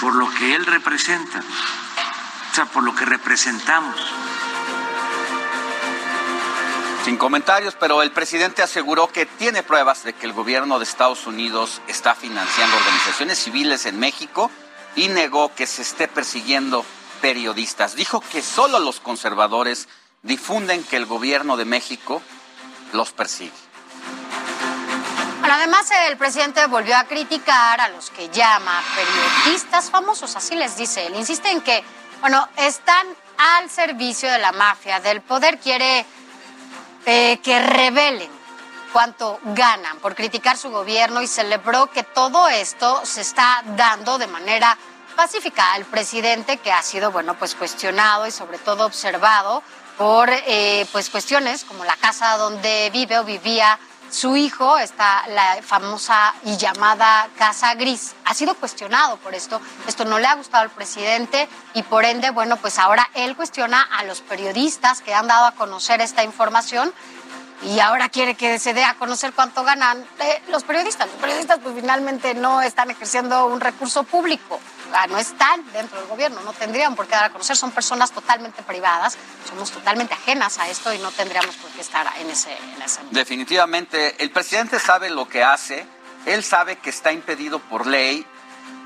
Por 0.00 0.14
lo 0.16 0.30
que 0.30 0.54
él 0.56 0.66
representa, 0.66 1.38
o 1.38 2.54
sea, 2.54 2.64
por 2.66 2.82
lo 2.82 2.94
que 2.94 3.04
representamos. 3.04 3.94
Sin 7.04 7.16
comentarios, 7.16 7.76
pero 7.78 8.02
el 8.02 8.12
presidente 8.12 8.62
aseguró 8.62 9.08
que 9.08 9.26
tiene 9.26 9.62
pruebas 9.62 10.04
de 10.04 10.12
que 10.12 10.26
el 10.26 10.32
gobierno 10.32 10.78
de 10.78 10.84
Estados 10.84 11.26
Unidos 11.26 11.82
está 11.86 12.14
financiando 12.14 12.76
organizaciones 12.76 13.38
civiles 13.38 13.86
en 13.86 13.98
México 13.98 14.50
y 14.96 15.08
negó 15.08 15.54
que 15.54 15.66
se 15.66 15.82
esté 15.82 16.08
persiguiendo 16.08 16.84
periodistas. 17.20 17.94
Dijo 17.94 18.20
que 18.20 18.42
solo 18.42 18.78
los 18.78 19.00
conservadores 19.00 19.88
difunden 20.22 20.84
que 20.84 20.96
el 20.96 21.06
gobierno 21.06 21.56
de 21.56 21.64
México 21.64 22.22
los 22.92 23.12
persigue. 23.12 23.52
Bueno, 25.40 25.56
además 25.56 25.88
el 26.08 26.16
presidente 26.16 26.64
volvió 26.66 26.96
a 26.96 27.04
criticar 27.04 27.80
a 27.80 27.88
los 27.88 28.10
que 28.10 28.28
llama 28.28 28.80
periodistas 28.94 29.90
famosos, 29.90 30.36
así 30.36 30.54
les 30.54 30.76
dice. 30.76 31.06
Él 31.06 31.16
insiste 31.16 31.50
en 31.50 31.62
que, 31.62 31.82
bueno, 32.20 32.48
están 32.56 33.06
al 33.38 33.68
servicio 33.68 34.30
de 34.30 34.38
la 34.38 34.52
mafia, 34.52 35.00
del 35.00 35.20
poder, 35.20 35.58
quiere 35.58 36.06
eh, 37.06 37.40
que 37.42 37.58
revelen 37.58 38.41
cuánto 38.92 39.40
ganan 39.42 39.98
por 39.98 40.14
criticar 40.14 40.56
su 40.56 40.70
gobierno 40.70 41.22
y 41.22 41.26
celebró 41.26 41.90
que 41.90 42.02
todo 42.02 42.48
esto 42.48 43.00
se 43.04 43.22
está 43.22 43.62
dando 43.76 44.18
de 44.18 44.26
manera 44.26 44.76
pacífica 45.16 45.72
al 45.72 45.84
presidente 45.84 46.58
que 46.58 46.72
ha 46.72 46.82
sido 46.82 47.10
bueno 47.10 47.34
pues 47.34 47.54
cuestionado 47.54 48.26
y 48.26 48.30
sobre 48.30 48.58
todo 48.58 48.86
observado 48.86 49.62
por 49.98 50.30
eh, 50.30 50.86
pues 50.92 51.10
cuestiones 51.10 51.64
como 51.64 51.84
la 51.84 51.96
casa 51.96 52.36
donde 52.36 52.90
vive 52.92 53.18
o 53.18 53.24
vivía 53.24 53.78
su 54.12 54.36
hijo, 54.36 54.76
está 54.76 55.26
la 55.28 55.62
famosa 55.62 56.34
y 56.44 56.58
llamada 56.58 57.28
Casa 57.38 57.74
Gris. 57.74 58.14
Ha 58.26 58.34
sido 58.34 58.54
cuestionado 58.54 59.16
por 59.16 59.34
esto. 59.34 59.58
Esto 59.86 60.04
no 60.04 60.18
le 60.18 60.26
ha 60.26 60.34
gustado 60.34 60.64
al 60.64 60.70
presidente 60.70 61.48
y 61.72 61.82
por 61.82 62.04
ende, 62.04 62.28
bueno, 62.28 62.58
pues 62.58 62.78
ahora 62.78 63.08
él 63.14 63.34
cuestiona 63.34 63.80
a 63.80 64.04
los 64.04 64.20
periodistas 64.20 65.00
que 65.00 65.14
han 65.14 65.28
dado 65.28 65.46
a 65.46 65.52
conocer 65.52 66.02
esta 66.02 66.24
información 66.24 66.92
y 67.64 67.78
ahora 67.80 68.08
quiere 68.08 68.34
que 68.34 68.58
se 68.58 68.74
dé 68.74 68.84
a 68.84 68.94
conocer 68.94 69.32
cuánto 69.32 69.62
ganan 69.64 70.04
eh, 70.20 70.42
los 70.48 70.64
periodistas. 70.64 71.06
Los 71.08 71.16
periodistas 71.20 71.60
pues 71.62 71.74
finalmente 71.74 72.34
no 72.34 72.60
están 72.60 72.90
ejerciendo 72.90 73.46
un 73.46 73.60
recurso 73.60 74.02
público, 74.04 74.60
no 75.08 75.18
están 75.18 75.64
dentro 75.72 75.98
del 76.00 76.08
gobierno, 76.08 76.40
no 76.42 76.52
tendrían 76.52 76.96
por 76.96 77.06
qué 77.06 77.12
dar 77.12 77.24
a 77.24 77.30
conocer, 77.30 77.56
son 77.56 77.70
personas 77.70 78.10
totalmente 78.12 78.62
privadas, 78.62 79.16
somos 79.48 79.70
totalmente 79.70 80.14
ajenas 80.14 80.58
a 80.58 80.68
esto 80.68 80.92
y 80.92 80.98
no 80.98 81.10
tendríamos 81.12 81.56
por 81.56 81.70
qué 81.70 81.80
estar 81.80 82.06
en 82.18 82.30
ese... 82.30 82.52
En 82.52 83.10
Definitivamente, 83.10 84.22
el 84.22 84.30
presidente 84.30 84.78
sabe 84.78 85.10
lo 85.10 85.28
que 85.28 85.44
hace, 85.44 85.86
él 86.26 86.42
sabe 86.44 86.76
que 86.76 86.90
está 86.90 87.12
impedido 87.12 87.58
por 87.58 87.86
ley 87.86 88.26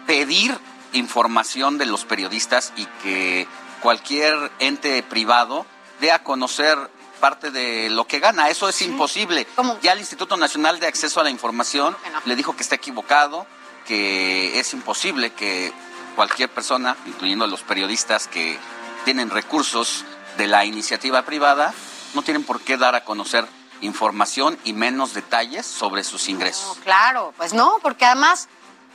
pedir 0.07 0.59
información 0.93 1.79
de 1.79 1.87
los 1.87 2.05
periodistas 2.05 2.73
y 2.77 2.87
que 3.03 3.49
cualquier 3.81 4.51
ente 4.59 5.03
privado 5.03 5.67
dé 6.01 6.13
a 6.13 6.23
conocer 6.23 6.79
parte 7.17 7.51
de 7.51 7.91
lo 7.91 8.07
que 8.07 8.21
gana. 8.21 8.49
Eso 8.49 8.69
es 8.69 8.81
imposible. 8.83 9.47
Ya 9.83 9.93
el 9.93 9.99
Instituto 9.99 10.37
Nacional 10.37 10.81
de 10.81 10.87
Acceso 10.87 11.21
a 11.21 11.25
la 11.25 11.31
Información 11.31 11.97
le 12.25 12.37
dijo 12.37 12.57
que 12.57 12.63
está 12.63 12.77
equivocado, 12.77 13.47
que 13.87 14.59
es 14.59 14.73
imposible 14.73 15.33
que 15.33 15.73
cualquier 16.15 16.51
persona, 16.51 16.97
incluyendo 17.07 17.47
los 17.47 17.63
periodistas 17.63 18.27
que 18.27 18.59
tienen 19.05 19.31
recursos 19.31 20.05
de 20.37 20.47
la 20.47 20.65
iniciativa 20.65 21.23
privada, 21.23 21.73
no 22.15 22.23
tienen 22.23 22.45
por 22.45 22.61
qué 22.61 22.77
dar 22.77 22.95
a 22.95 23.05
conocer 23.05 23.47
información 23.81 24.59
y 24.65 24.73
menos 24.73 25.15
detalles 25.15 25.67
sobre 25.67 26.03
sus 26.03 26.29
ingresos. 26.29 26.79
claro, 26.83 27.35
pues 27.37 27.53
no, 27.53 27.79
porque 27.83 28.07
además 28.07 28.49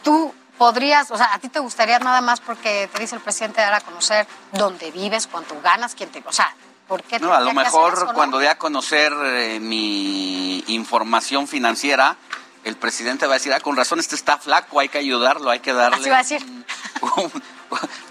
tú 0.04 0.34
podrías, 0.58 1.12
o 1.12 1.18
sea, 1.18 1.34
a 1.34 1.40
ti 1.40 1.50
te 1.50 1.60
gustaría 1.60 2.00
nada 2.00 2.22
más 2.22 2.40
porque 2.42 2.90
te 2.92 3.00
dice 3.00 3.16
el 3.16 3.22
presidente 3.22 3.62
dar 3.62 3.74
a 3.74 3.82
conocer 3.82 4.28
dónde 4.52 4.92
vives, 4.92 5.28
cuánto 5.28 5.60
ganas, 5.62 5.96
quién 5.96 6.10
te, 6.10 6.24
o 6.26 6.32
sea, 6.32 6.54
¿por 6.92 7.04
qué? 7.04 7.20
No, 7.20 7.34
a 7.34 7.40
lo 7.40 7.54
mejor 7.54 8.14
cuando 8.14 8.38
dé 8.38 8.50
a 8.50 8.58
conocer 8.58 9.14
eh, 9.24 9.62
mi 9.62 10.62
información 10.68 11.48
financiera, 11.48 12.18
el 12.66 12.76
presidente 12.76 13.26
va 13.28 13.36
a 13.36 13.38
decir, 13.38 13.54
ah, 13.54 13.62
con 13.62 13.78
razón, 13.78 14.02
este 14.02 14.16
está 14.16 14.38
flaco, 14.38 14.78
hay 14.82 14.90
que 14.90 14.98
ayudarlo, 14.98 15.50
hay 15.50 15.62
que 15.62 15.72
darle... 15.72 15.96
Así 15.96 16.10
va 16.10 16.18
a 16.18 16.24
decir. 16.24 16.46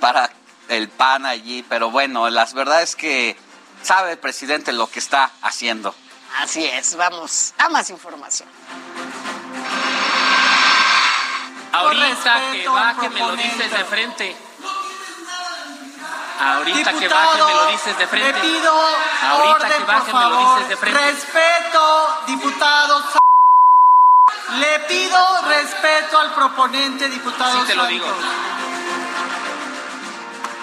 para 0.00 0.30
el 0.68 0.88
pan 0.88 1.26
allí, 1.26 1.62
pero 1.68 1.90
bueno, 1.90 2.30
la 2.30 2.46
verdad 2.54 2.80
es 2.80 2.96
que 2.96 3.36
sabe 3.82 4.12
el 4.12 4.18
presidente 4.18 4.72
lo 4.72 4.86
que 4.86 4.98
está 4.98 5.30
haciendo. 5.42 5.94
Así 6.38 6.64
es, 6.64 6.96
vamos 6.96 7.52
a 7.58 7.68
más 7.68 7.90
información. 7.90 8.48
Ahorita 11.70 12.52
que 12.52 12.66
baje 12.66 13.10
me 13.10 13.20
lo 13.20 13.36
dices 13.36 13.70
de 13.70 13.84
frente. 13.84 14.49
Ahorita 16.40 16.92
que 16.94 17.08
baje 17.08 17.42
me 17.44 17.54
lo 17.54 17.66
dices 17.66 17.98
de 17.98 18.06
frente. 18.06 18.32
Le 18.32 18.48
pido 18.48 18.72
Ahorita 19.22 19.68
que 19.68 19.84
baje 19.84 20.12
me 20.12 20.24
lo 20.24 20.54
dices 20.54 20.68
de 20.70 20.76
frente. 20.76 21.00
Respeto, 21.00 22.08
diputado. 22.26 23.04
Le 24.56 24.80
pido 24.80 25.18
respeto 25.48 26.18
al 26.18 26.34
proponente, 26.34 27.08
diputado. 27.10 27.60
Sí 27.60 27.66
te 27.66 27.74
lo 27.74 27.86
digo. 27.86 28.06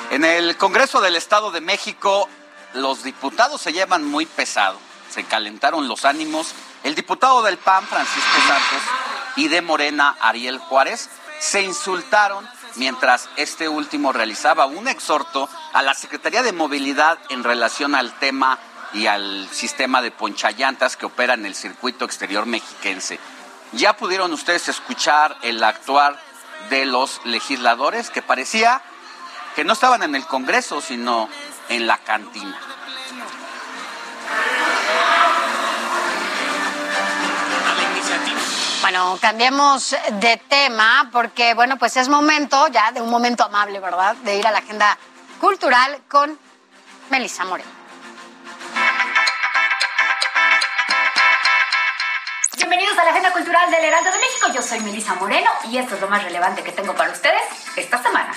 En 0.09 0.25
el 0.25 0.57
Congreso 0.57 0.99
del 0.99 1.15
Estado 1.15 1.51
de 1.51 1.61
México, 1.61 2.27
los 2.73 3.03
diputados 3.03 3.61
se 3.61 3.71
llevan 3.71 4.03
muy 4.03 4.25
pesado. 4.25 4.79
Se 5.09 5.25
calentaron 5.25 5.87
los 5.87 6.05
ánimos. 6.05 6.53
El 6.83 6.95
diputado 6.95 7.43
del 7.43 7.57
PAN, 7.57 7.85
Francisco 7.85 8.37
Santos, 8.47 8.81
y 9.35 9.47
de 9.47 9.61
Morena, 9.61 10.15
Ariel 10.21 10.57
Juárez, 10.57 11.09
se 11.39 11.61
insultaron 11.61 12.47
mientras 12.77 13.29
este 13.35 13.67
último 13.67 14.13
realizaba 14.13 14.65
un 14.65 14.87
exhorto 14.87 15.49
a 15.73 15.81
la 15.81 15.93
Secretaría 15.93 16.43
de 16.43 16.53
Movilidad 16.53 17.17
en 17.29 17.43
relación 17.43 17.95
al 17.95 18.13
tema 18.19 18.57
y 18.93 19.07
al 19.07 19.47
sistema 19.51 20.01
de 20.01 20.11
ponchallantas 20.11 20.95
que 20.95 21.05
opera 21.05 21.33
en 21.33 21.45
el 21.45 21.55
circuito 21.55 22.05
exterior 22.05 22.45
mexiquense. 22.45 23.19
Ya 23.73 23.97
pudieron 23.97 24.31
ustedes 24.31 24.69
escuchar 24.69 25.35
el 25.41 25.63
actuar 25.63 26.19
de 26.69 26.85
los 26.85 27.19
legisladores 27.25 28.09
que 28.09 28.21
parecía 28.21 28.81
que 29.55 29.63
no 29.63 29.73
estaban 29.73 30.03
en 30.03 30.15
el 30.15 30.25
Congreso, 30.25 30.81
sino 30.81 31.29
en 31.69 31.87
la 31.87 31.97
cantina. 31.97 32.57
Bueno, 38.89 39.17
cambiemos 39.19 39.93
de 40.13 40.37
tema 40.47 41.09
porque, 41.11 41.53
bueno, 41.55 41.75
pues 41.75 41.97
es 41.97 42.07
momento 42.07 42.69
ya 42.69 42.93
de 42.93 43.01
un 43.01 43.09
momento 43.09 43.43
amable, 43.43 43.81
¿verdad? 43.81 44.15
De 44.23 44.37
ir 44.37 44.47
a 44.47 44.51
la 44.51 44.59
agenda 44.59 44.97
cultural 45.41 46.03
con 46.07 46.39
Melissa 47.09 47.43
Moreno. 47.43 47.69
Bienvenidos 52.55 52.97
a 52.97 53.03
la 53.03 53.11
Agenda 53.11 53.33
Cultural 53.33 53.69
del 53.71 53.83
Heraldo 53.83 54.09
de 54.09 54.19
México. 54.19 54.47
Yo 54.55 54.61
soy 54.61 54.79
Melissa 54.79 55.15
Moreno 55.15 55.51
y 55.65 55.77
esto 55.77 55.95
es 55.95 55.99
lo 55.99 56.07
más 56.07 56.23
relevante 56.23 56.63
que 56.63 56.71
tengo 56.71 56.95
para 56.95 57.11
ustedes 57.11 57.43
esta 57.75 58.01
semana. 58.01 58.31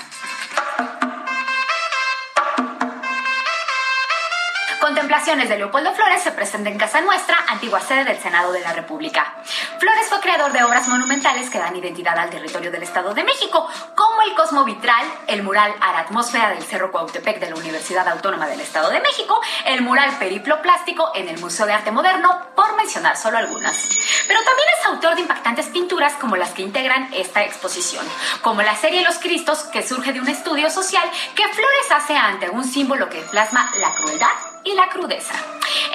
Contemplaciones 4.81 5.47
de 5.47 5.59
Leopoldo 5.59 5.93
Flores 5.93 6.23
se 6.23 6.31
presenta 6.31 6.71
en 6.71 6.79
Casa 6.79 7.01
Nuestra, 7.01 7.37
antigua 7.49 7.79
sede 7.79 8.03
del 8.03 8.17
Senado 8.17 8.51
de 8.51 8.61
la 8.61 8.73
República. 8.73 9.35
Flores 9.77 10.07
fue 10.09 10.19
creador 10.21 10.51
de 10.53 10.63
obras 10.63 10.87
monumentales 10.87 11.51
que 11.51 11.59
dan 11.59 11.75
identidad 11.75 12.17
al 12.17 12.31
territorio 12.31 12.71
del 12.71 12.81
Estado 12.81 13.13
de 13.13 13.23
México, 13.23 13.69
como 13.93 14.23
el 14.23 14.33
Cosmo 14.33 14.63
Vitral, 14.63 15.05
el 15.27 15.43
mural 15.43 15.71
a 15.81 15.93
la 15.93 15.99
atmósfera 15.99 16.49
del 16.49 16.63
Cerro 16.63 16.91
Cuautepec 16.91 17.39
de 17.39 17.51
la 17.51 17.57
Universidad 17.57 18.07
Autónoma 18.07 18.47
del 18.47 18.59
Estado 18.59 18.89
de 18.89 19.01
México, 19.01 19.39
el 19.65 19.83
mural 19.83 20.17
Periplo 20.17 20.63
Plástico 20.63 21.11
en 21.13 21.29
el 21.29 21.39
Museo 21.39 21.67
de 21.67 21.73
Arte 21.73 21.91
Moderno, 21.91 22.47
por 22.55 22.75
mencionar 22.75 23.17
solo 23.17 23.37
algunas. 23.37 23.87
Pero 24.27 24.41
también 24.43 24.67
es 24.79 24.85
autor 24.87 25.13
de 25.13 25.21
impactantes 25.21 25.67
pinturas 25.67 26.13
como 26.13 26.37
las 26.37 26.53
que 26.53 26.63
integran 26.63 27.07
esta 27.13 27.43
exposición, 27.43 28.03
como 28.41 28.63
la 28.63 28.75
serie 28.75 29.03
Los 29.03 29.19
Cristos, 29.19 29.59
que 29.65 29.87
surge 29.87 30.11
de 30.11 30.21
un 30.21 30.27
estudio 30.27 30.71
social 30.71 31.07
que 31.35 31.47
Flores 31.49 31.91
hace 31.91 32.17
ante 32.17 32.49
un 32.49 32.63
símbolo 32.63 33.09
que 33.09 33.21
plasma 33.21 33.71
la 33.77 33.93
crueldad 33.93 34.51
y 34.63 34.73
la 34.73 34.89
crudeza. 34.89 35.33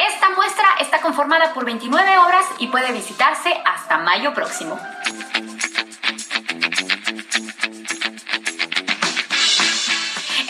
Esta 0.09 0.31
muestra 0.31 0.67
está 0.81 1.01
conformada 1.01 1.53
por 1.55 1.65
29 1.65 2.19
obras 2.19 2.45
y 2.59 2.69
puede 2.69 2.93
visitarse 2.93 3.55
hasta 3.65 3.99
mayo 3.99 4.35
próximo. 4.35 4.79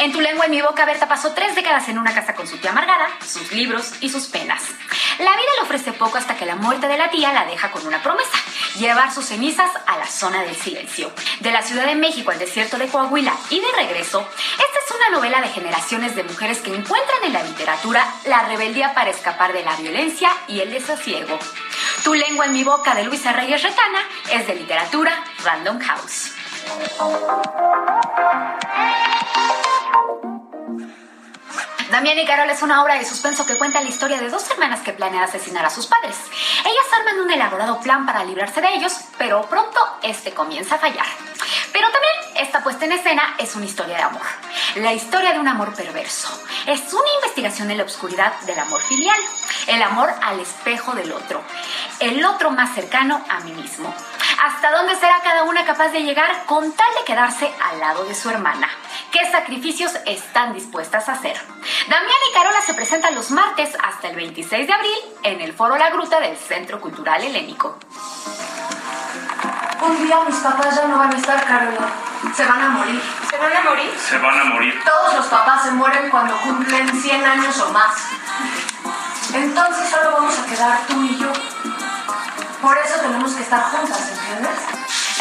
En 0.07 0.12
tu 0.12 0.20
lengua, 0.20 0.45
en 0.45 0.53
mi 0.53 0.62
boca, 0.62 0.85
Berta 0.85 1.09
pasó 1.09 1.33
tres 1.33 1.57
décadas 1.57 1.89
en 1.89 1.99
una 1.99 2.15
casa 2.15 2.37
con 2.37 2.47
su 2.47 2.59
tía 2.59 2.70
amargada, 2.70 3.09
sus 3.27 3.51
libros 3.51 3.95
y 4.01 4.09
sus 4.09 4.28
penas. 4.28 4.62
La 5.19 5.33
vida 5.33 5.51
le 5.57 5.62
ofrece 5.62 5.93
poco 5.93 6.16
hasta 6.16 6.37
que 6.37 6.47
la 6.47 6.55
muerte 6.55 6.87
de 6.87 6.97
la 6.97 7.11
tía 7.11 7.33
la 7.33 7.45
deja 7.45 7.73
con 7.73 7.85
una 7.85 8.01
promesa, 8.01 8.39
llevar 8.78 9.12
sus 9.12 9.24
cenizas 9.24 9.69
a 9.85 9.99
la 9.99 10.07
zona 10.07 10.45
del 10.45 10.55
silencio. 10.55 11.11
De 11.41 11.51
la 11.51 11.61
Ciudad 11.61 11.87
de 11.87 11.97
México 11.97 12.31
al 12.31 12.39
desierto 12.39 12.78
de 12.78 12.87
Coahuila 12.87 13.35
y 13.51 13.59
de 13.59 13.73
regreso, 13.73 14.20
esta 14.20 14.78
es 14.87 14.95
una 14.95 15.09
novela 15.16 15.41
de 15.41 15.49
generaciones 15.49 16.15
de 16.15 16.23
mujeres 16.23 16.61
que 16.61 16.73
encuentran 16.73 17.24
en 17.24 17.33
la 17.33 17.43
literatura 17.43 18.07
la 18.27 18.45
rebeldía 18.45 18.95
para 18.95 19.11
escapar 19.11 19.53
de 19.53 19.65
la 19.65 19.74
violencia 19.74 20.31
y 20.47 20.61
el 20.61 20.70
desasiego. 20.70 21.37
Tu 22.05 22.15
lengua 22.15 22.47
en 22.47 22.53
mi 22.53 22.62
boca 22.62 22.95
de 22.95 23.03
Luisa 23.03 23.33
Reyes 23.33 23.61
Retana 23.61 23.99
es 24.33 24.47
de 24.47 24.55
literatura 24.55 25.24
Random 25.43 25.81
House. 25.81 26.31
Damián 31.97 32.18
y 32.18 32.27
Carol 32.27 32.51
es 32.51 32.60
una 32.60 32.82
obra 32.82 32.97
de 32.97 33.06
suspenso 33.06 33.47
que 33.47 33.56
cuenta 33.56 33.81
la 33.81 33.89
historia 33.89 34.20
de 34.20 34.28
dos 34.28 34.51
hermanas 34.51 34.81
que 34.81 34.93
planean 34.93 35.24
asesinar 35.24 35.64
a 35.64 35.70
sus 35.70 35.86
padres. 35.86 36.14
Ellas 36.60 36.93
arman 36.93 37.20
un 37.20 37.31
elaborado 37.31 37.81
plan 37.81 38.05
para 38.05 38.23
librarse 38.23 38.60
de 38.60 38.74
ellos, 38.74 38.93
pero 39.16 39.48
pronto 39.48 39.81
este 40.02 40.35
comienza 40.35 40.74
a 40.74 40.78
fallar. 40.78 41.06
Pero 41.73 41.90
también 41.90 42.47
esta 42.47 42.62
puesta 42.62 42.85
en 42.85 42.93
escena 42.93 43.35
es 43.39 43.56
una 43.56 43.64
historia 43.64 43.97
de 43.97 44.02
amor. 44.02 44.20
La 44.74 44.93
historia 44.93 45.32
de 45.32 45.39
un 45.39 45.48
amor 45.48 45.74
perverso. 45.74 46.28
Es 46.66 46.93
una 46.93 47.14
investigación 47.14 47.70
en 47.70 47.78
la 47.78 47.85
oscuridad 47.85 48.40
del 48.40 48.59
amor 48.59 48.82
filial. 48.82 49.18
El 49.66 49.82
amor 49.82 50.12
al 50.23 50.39
espejo 50.39 50.93
del 50.93 51.10
otro. 51.12 51.43
El 51.98 52.23
otro 52.27 52.51
más 52.51 52.74
cercano 52.74 53.24
a 53.27 53.40
mí 53.40 53.52
mismo. 53.52 53.94
¿Hasta 54.42 54.70
dónde 54.70 54.94
será 54.96 55.20
cada 55.22 55.44
una 55.44 55.64
capaz 55.64 55.88
de 55.88 56.02
llegar 56.02 56.44
con 56.46 56.72
tal 56.72 56.94
de 56.98 57.04
quedarse 57.04 57.50
al 57.62 57.80
lado 57.80 58.04
de 58.04 58.14
su 58.14 58.28
hermana? 58.28 58.68
¿Qué 59.10 59.30
sacrificios 59.30 59.92
están 60.04 60.52
dispuestas 60.52 61.08
a 61.08 61.12
hacer? 61.12 61.40
Damián 61.88 62.18
y 62.30 62.34
Carola 62.34 62.60
se 62.60 62.74
presentan 62.74 63.14
los 63.14 63.30
martes 63.30 63.76
hasta 63.82 64.08
el 64.08 64.16
26 64.16 64.66
de 64.66 64.72
abril 64.72 64.98
en 65.22 65.40
el 65.40 65.52
Foro 65.54 65.76
La 65.76 65.90
Gruta 65.90 66.20
del 66.20 66.36
Centro 66.36 66.80
Cultural 66.80 67.22
Helénico. 67.22 67.78
Un 69.80 70.06
día 70.06 70.20
mis 70.26 70.36
papás 70.36 70.76
ya 70.76 70.86
no 70.86 70.98
van 70.98 71.14
a 71.14 71.16
estar, 71.16 71.44
Carola. 71.44 71.88
Se 72.34 72.44
van 72.44 72.60
a 72.60 72.68
morir. 72.70 73.02
¿Se 73.30 73.38
van 73.38 73.56
a 73.56 73.60
morir? 73.62 73.98
Se 73.98 74.18
van 74.18 74.40
a 74.40 74.44
morir. 74.44 74.82
Todos 74.84 75.14
los 75.14 75.26
papás 75.26 75.62
se 75.64 75.70
mueren 75.70 76.10
cuando 76.10 76.36
cumplen 76.40 76.88
100 77.00 77.24
años 77.24 77.58
o 77.60 77.72
más. 77.72 77.94
Entonces 79.32 79.88
solo 79.88 80.12
vamos 80.12 80.38
a 80.38 80.46
quedar 80.46 80.86
tú 80.86 81.02
y 81.02 81.16
yo. 81.18 81.32
Por 82.66 82.76
eso 82.78 82.98
tenemos 83.01 83.32
que 83.32 83.44
estar 83.44 83.62
juntas, 83.62 84.10
¿entiendes? 84.10 84.59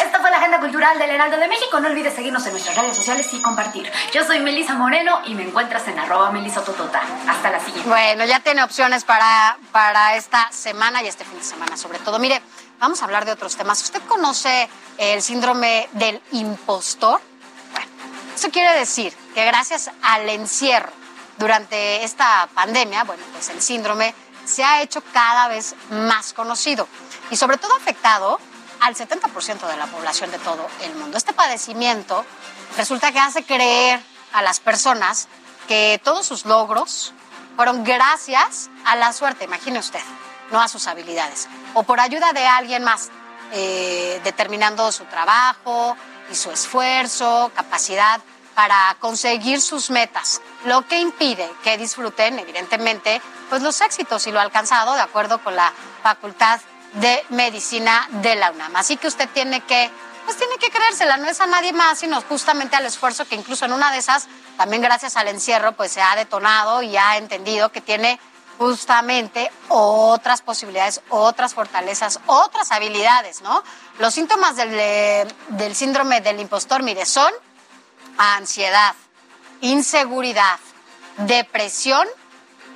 Esta 0.04 0.18
fue 0.18 0.32
la 0.32 0.38
Agenda 0.38 0.58
Cultural 0.58 0.98
del 0.98 1.10
Heraldo 1.10 1.36
de 1.36 1.46
México. 1.46 1.78
No 1.78 1.86
olvides 1.86 2.12
seguirnos 2.12 2.44
en 2.44 2.50
nuestras 2.50 2.76
redes 2.76 2.96
sociales 2.96 3.28
y 3.32 3.40
compartir. 3.40 3.88
Yo 4.12 4.24
soy 4.24 4.40
Melisa 4.40 4.74
Moreno 4.74 5.20
y 5.26 5.36
me 5.36 5.44
encuentras 5.44 5.86
en 5.86 5.96
arroba 5.96 6.32
melisototota. 6.32 7.00
Hasta 7.28 7.52
la 7.52 7.60
siguiente. 7.60 7.88
Bueno, 7.88 8.24
ya 8.24 8.40
tiene 8.40 8.64
opciones 8.64 9.04
para, 9.04 9.58
para 9.70 10.16
esta 10.16 10.50
semana 10.50 11.04
y 11.04 11.06
este 11.06 11.24
fin 11.24 11.38
de 11.38 11.44
semana, 11.44 11.76
sobre 11.76 12.00
todo. 12.00 12.18
Mire, 12.18 12.42
vamos 12.80 13.00
a 13.00 13.04
hablar 13.04 13.24
de 13.24 13.30
otros 13.30 13.56
temas. 13.56 13.80
¿Usted 13.80 14.02
conoce 14.08 14.68
el 14.98 15.22
síndrome 15.22 15.88
del 15.92 16.20
impostor? 16.32 17.20
Bueno, 17.70 17.86
eso 18.34 18.50
quiere 18.50 18.76
decir 18.76 19.16
que 19.36 19.44
gracias 19.44 19.92
al 20.02 20.28
encierro 20.30 20.90
durante 21.38 22.02
esta 22.02 22.48
pandemia, 22.54 23.04
bueno, 23.04 23.22
pues 23.32 23.50
el 23.50 23.62
síndrome 23.62 24.16
se 24.44 24.64
ha 24.64 24.82
hecho 24.82 25.02
cada 25.12 25.48
vez 25.48 25.74
más 25.90 26.32
conocido 26.32 26.88
y 27.30 27.36
sobre 27.36 27.58
todo 27.58 27.74
afectado 27.76 28.38
al 28.80 28.94
70% 28.94 29.66
de 29.66 29.76
la 29.76 29.86
población 29.86 30.30
de 30.30 30.38
todo 30.38 30.66
el 30.82 30.94
mundo. 30.94 31.16
Este 31.16 31.32
padecimiento 31.32 32.24
resulta 32.76 33.12
que 33.12 33.18
hace 33.18 33.44
creer 33.44 34.00
a 34.32 34.42
las 34.42 34.60
personas 34.60 35.28
que 35.66 36.00
todos 36.04 36.26
sus 36.26 36.44
logros 36.44 37.12
fueron 37.56 37.84
gracias 37.84 38.70
a 38.84 38.96
la 38.96 39.12
suerte, 39.12 39.44
imagine 39.44 39.78
usted, 39.78 40.00
no 40.50 40.60
a 40.60 40.68
sus 40.68 40.86
habilidades, 40.86 41.48
o 41.74 41.82
por 41.82 42.00
ayuda 42.00 42.32
de 42.32 42.46
alguien 42.46 42.84
más, 42.84 43.10
eh, 43.52 44.20
determinando 44.24 44.92
su 44.92 45.04
trabajo 45.04 45.96
y 46.30 46.34
su 46.34 46.50
esfuerzo, 46.50 47.50
capacidad 47.54 48.20
para 48.54 48.96
conseguir 49.00 49.60
sus 49.60 49.90
metas, 49.90 50.40
lo 50.64 50.86
que 50.86 50.98
impide 50.98 51.50
que 51.62 51.76
disfruten, 51.78 52.38
evidentemente, 52.38 53.20
pues 53.48 53.62
los 53.62 53.80
éxitos 53.80 54.26
y 54.26 54.32
lo 54.32 54.40
alcanzado 54.40 54.94
de 54.94 55.00
acuerdo 55.00 55.42
con 55.42 55.56
la 55.56 55.72
Facultad 56.02 56.60
de 56.94 57.24
Medicina 57.30 58.08
de 58.22 58.36
la 58.36 58.50
UNAM. 58.50 58.76
Así 58.76 58.96
que 58.96 59.08
usted 59.08 59.28
tiene 59.30 59.60
que, 59.62 59.90
pues 60.24 60.36
tiene 60.36 60.56
que 60.58 60.70
creérsela, 60.70 61.16
no 61.16 61.28
es 61.28 61.40
a 61.40 61.46
nadie 61.46 61.72
más, 61.72 61.98
sino 61.98 62.20
justamente 62.22 62.76
al 62.76 62.86
esfuerzo 62.86 63.26
que 63.26 63.34
incluso 63.34 63.64
en 63.64 63.72
una 63.72 63.92
de 63.92 63.98
esas, 63.98 64.28
también 64.56 64.82
gracias 64.82 65.16
al 65.16 65.28
encierro, 65.28 65.72
pues 65.72 65.92
se 65.92 66.02
ha 66.02 66.16
detonado 66.16 66.82
y 66.82 66.96
ha 66.96 67.16
entendido 67.16 67.70
que 67.70 67.80
tiene 67.80 68.18
justamente 68.58 69.50
otras 69.68 70.40
posibilidades, 70.40 71.02
otras 71.10 71.54
fortalezas, 71.54 72.20
otras 72.26 72.72
habilidades, 72.72 73.42
¿no? 73.42 73.62
Los 73.98 74.14
síntomas 74.14 74.56
del, 74.56 74.70
eh, 74.72 75.26
del 75.48 75.74
síndrome 75.74 76.20
del 76.20 76.40
impostor, 76.40 76.82
mire, 76.82 77.04
son 77.04 77.30
ansiedad, 78.16 78.94
inseguridad, 79.60 80.58
depresión 81.18 82.06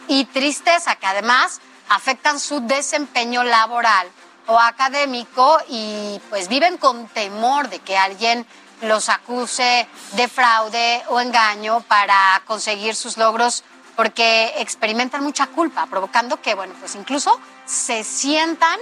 y 0.08 0.24
tristeza, 0.26 0.96
que 0.96 1.06
además 1.06 1.60
afectan 1.90 2.40
su 2.40 2.60
desempeño 2.60 3.44
laboral 3.44 4.08
o 4.46 4.58
académico 4.58 5.58
y 5.68 6.20
pues 6.30 6.48
viven 6.48 6.78
con 6.78 7.08
temor 7.08 7.68
de 7.68 7.80
que 7.80 7.98
alguien 7.98 8.46
los 8.82 9.08
acuse 9.08 9.86
de 10.12 10.28
fraude 10.28 11.02
o 11.08 11.20
engaño 11.20 11.80
para 11.82 12.42
conseguir 12.46 12.94
sus 12.94 13.18
logros 13.18 13.64
porque 13.96 14.54
experimentan 14.56 15.22
mucha 15.22 15.48
culpa, 15.48 15.86
provocando 15.86 16.40
que, 16.40 16.54
bueno, 16.54 16.74
pues 16.80 16.94
incluso 16.94 17.38
se 17.66 18.02
sientan 18.02 18.78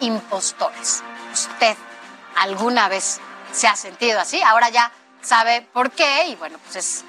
impostores. 0.00 1.02
¿Usted 1.32 1.76
alguna 2.36 2.88
vez 2.88 3.20
se 3.52 3.66
ha 3.66 3.74
sentido 3.74 4.20
así? 4.20 4.40
Ahora 4.42 4.68
ya 4.68 4.92
sabe 5.22 5.62
por 5.72 5.90
qué 5.90 6.26
y 6.28 6.36
bueno, 6.36 6.58
pues 6.62 6.76
es, 6.76 7.04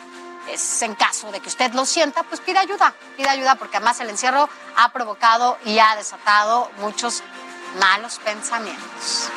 es 0.51 0.81
en 0.81 0.95
caso 0.95 1.31
de 1.31 1.39
que 1.39 1.49
usted 1.49 1.73
lo 1.73 1.85
sienta, 1.85 2.23
pues 2.23 2.41
pida 2.41 2.61
ayuda, 2.61 2.93
pida 3.17 3.31
ayuda 3.31 3.55
porque 3.55 3.77
además 3.77 3.99
el 3.99 4.09
encierro 4.09 4.49
ha 4.75 4.91
provocado 4.91 5.57
y 5.65 5.79
ha 5.79 5.95
desatado 5.95 6.71
muchos 6.79 7.23
malos 7.79 8.19
pensamientos. 8.23 9.29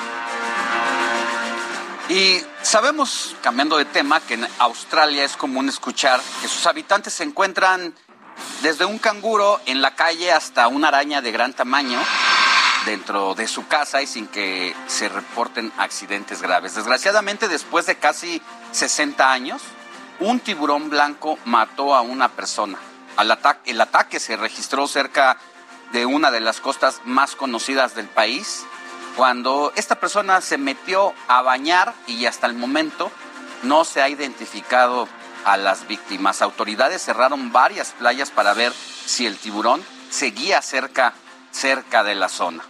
Y 2.08 2.40
sabemos, 2.62 3.36
cambiando 3.42 3.76
de 3.76 3.84
tema, 3.84 4.20
que 4.20 4.34
en 4.34 4.48
Australia 4.58 5.24
es 5.24 5.36
común 5.36 5.68
escuchar 5.68 6.20
que 6.40 6.48
sus 6.48 6.66
habitantes 6.66 7.12
se 7.12 7.24
encuentran 7.24 7.94
desde 8.62 8.86
un 8.86 8.98
canguro 8.98 9.60
en 9.66 9.82
la 9.82 9.94
calle 9.94 10.32
hasta 10.32 10.68
una 10.68 10.88
araña 10.88 11.20
de 11.20 11.32
gran 11.32 11.52
tamaño 11.52 12.00
dentro 12.86 13.34
de 13.34 13.46
su 13.46 13.66
casa 13.66 14.00
y 14.00 14.06
sin 14.06 14.26
que 14.26 14.74
se 14.86 15.10
reporten 15.10 15.70
accidentes 15.76 16.40
graves. 16.40 16.76
Desgraciadamente, 16.76 17.46
después 17.48 17.84
de 17.84 17.96
casi 17.96 18.40
60 18.72 19.30
años, 19.30 19.60
un 20.20 20.40
tiburón 20.40 20.90
blanco 20.90 21.38
mató 21.44 21.94
a 21.94 22.00
una 22.00 22.28
persona. 22.28 22.78
el 23.64 23.80
ataque 23.80 24.20
se 24.20 24.36
registró 24.36 24.86
cerca 24.86 25.38
de 25.92 26.06
una 26.06 26.30
de 26.30 26.40
las 26.40 26.60
costas 26.60 27.00
más 27.04 27.34
conocidas 27.34 27.94
del 27.94 28.06
país 28.06 28.64
cuando 29.16 29.72
esta 29.74 29.96
persona 29.96 30.40
se 30.40 30.58
metió 30.58 31.12
a 31.26 31.42
bañar 31.42 31.92
y 32.06 32.26
hasta 32.26 32.46
el 32.46 32.54
momento 32.54 33.10
no 33.62 33.84
se 33.84 34.00
ha 34.00 34.08
identificado 34.08 35.08
a 35.44 35.56
las 35.56 35.88
víctimas. 35.88 36.42
Autoridades 36.42 37.02
cerraron 37.02 37.50
varias 37.50 37.92
playas 37.92 38.30
para 38.30 38.54
ver 38.54 38.72
si 38.72 39.26
el 39.26 39.36
tiburón 39.36 39.82
seguía 40.10 40.62
cerca, 40.62 41.14
cerca 41.50 42.04
de 42.04 42.14
la 42.14 42.28
zona. 42.28 42.62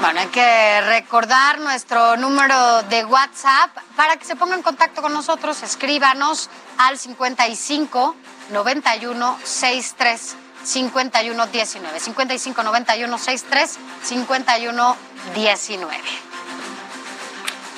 Bueno, 0.00 0.20
hay 0.20 0.28
que 0.28 0.80
recordar 0.82 1.58
nuestro 1.60 2.16
número 2.16 2.82
de 2.84 3.04
WhatsApp 3.04 3.76
para 3.96 4.16
que 4.16 4.24
se 4.24 4.36
ponga 4.36 4.54
en 4.54 4.62
contacto 4.62 5.02
con 5.02 5.12
nosotros. 5.12 5.62
Escríbanos 5.62 6.48
al 6.78 6.98
55 6.98 8.16
91 8.50 9.38
63 9.42 10.36
5119. 10.64 12.00
55 12.00 12.62
91 12.62 13.18
63 13.18 13.78
5119. 14.02 15.98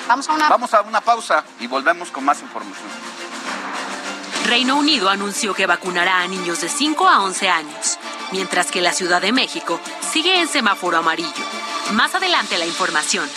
Vamos 0.07 0.29
a 0.29 0.33
una 0.33 0.49
Vamos 0.49 0.73
a 0.73 0.81
una 0.81 1.01
pausa 1.01 1.43
y 1.59 1.67
volvemos 1.67 2.09
con 2.11 2.25
más 2.25 2.41
información. 2.41 2.87
Reino 4.45 4.77
Unido 4.77 5.09
anunció 5.09 5.53
que 5.53 5.65
vacunará 5.65 6.21
a 6.21 6.27
niños 6.27 6.61
de 6.61 6.69
5 6.69 7.09
a 7.09 7.21
11 7.21 7.49
años, 7.49 7.99
mientras 8.31 8.71
que 8.71 8.81
la 8.81 8.93
Ciudad 8.93 9.21
de 9.21 9.31
México 9.31 9.79
sigue 10.01 10.39
en 10.39 10.47
semáforo 10.47 10.97
amarillo. 10.97 11.31
Más 11.93 12.15
adelante 12.15 12.57
la 12.57 12.65
información. 12.65 13.29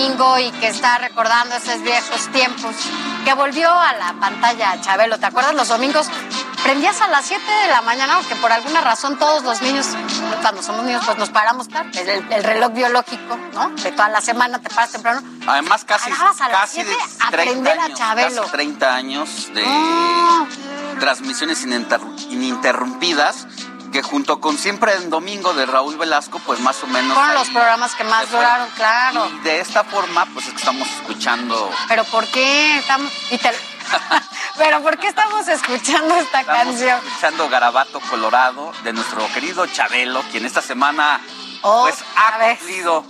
Y 0.00 0.50
que 0.52 0.68
está 0.68 0.96
recordando 0.96 1.56
esos 1.56 1.82
viejos 1.82 2.28
tiempos, 2.32 2.74
que 3.22 3.34
volvió 3.34 3.70
a 3.70 3.92
la 3.92 4.14
pantalla 4.14 4.80
Chabelo. 4.80 5.18
¿Te 5.18 5.26
acuerdas 5.26 5.54
los 5.54 5.68
domingos? 5.68 6.08
Prendías 6.62 7.00
a 7.02 7.08
las 7.08 7.26
7 7.26 7.42
de 7.44 7.68
la 7.68 7.82
mañana, 7.82 8.16
porque 8.16 8.34
por 8.36 8.50
alguna 8.50 8.80
razón 8.80 9.18
todos 9.18 9.42
los 9.42 9.60
niños, 9.60 9.88
cuando 10.40 10.62
somos 10.62 10.84
niños, 10.84 11.02
pues 11.04 11.18
nos 11.18 11.28
paramos 11.28 11.68
tarde. 11.68 11.90
El, 12.00 12.32
el 12.32 12.44
reloj 12.44 12.72
biológico, 12.72 13.36
¿no? 13.52 13.70
De 13.70 13.92
toda 13.92 14.08
la 14.08 14.22
semana 14.22 14.58
te 14.58 14.70
paras 14.70 14.92
temprano. 14.92 15.22
Además, 15.46 15.84
casi, 15.84 16.10
casi 16.10 16.82
de 16.82 16.96
30 17.30 17.70
años, 17.70 17.84
a 17.84 17.94
Chabelo. 17.94 18.42
Casi 18.42 18.52
30 18.52 18.94
años 18.94 19.50
de 19.52 19.64
transmisiones 20.98 21.62
ininterrumpidas 22.30 23.46
que 23.90 24.02
junto 24.02 24.40
con 24.40 24.56
Siempre 24.58 24.94
en 24.94 25.10
Domingo 25.10 25.52
de 25.54 25.66
Raúl 25.66 25.96
Velasco, 25.96 26.40
pues 26.46 26.60
más 26.60 26.82
o 26.82 26.86
menos... 26.86 27.14
Fueron 27.14 27.34
los 27.34 27.48
programas 27.48 27.94
que 27.94 28.04
más 28.04 28.30
duraron, 28.30 28.68
claro. 28.76 29.28
Y 29.28 29.38
de 29.40 29.60
esta 29.60 29.84
forma, 29.84 30.26
pues 30.32 30.46
es 30.46 30.52
que 30.52 30.58
estamos 30.58 30.88
escuchando... 30.88 31.70
¿Pero 31.88 32.04
por 32.04 32.26
qué? 32.28 32.78
Estamos... 32.78 33.12
¿Pero 34.58 34.82
por 34.82 34.98
qué 34.98 35.08
estamos 35.08 35.48
escuchando 35.48 36.14
esta 36.16 36.44
canción? 36.44 36.98
escuchando 37.06 37.48
Garabato 37.48 38.00
Colorado 38.00 38.72
de 38.84 38.92
nuestro 38.92 39.26
querido 39.32 39.66
Chabelo, 39.66 40.22
quien 40.30 40.44
esta 40.44 40.62
semana 40.62 41.20
pues 41.62 41.96
ha 42.16 42.38
cumplido 42.38 43.04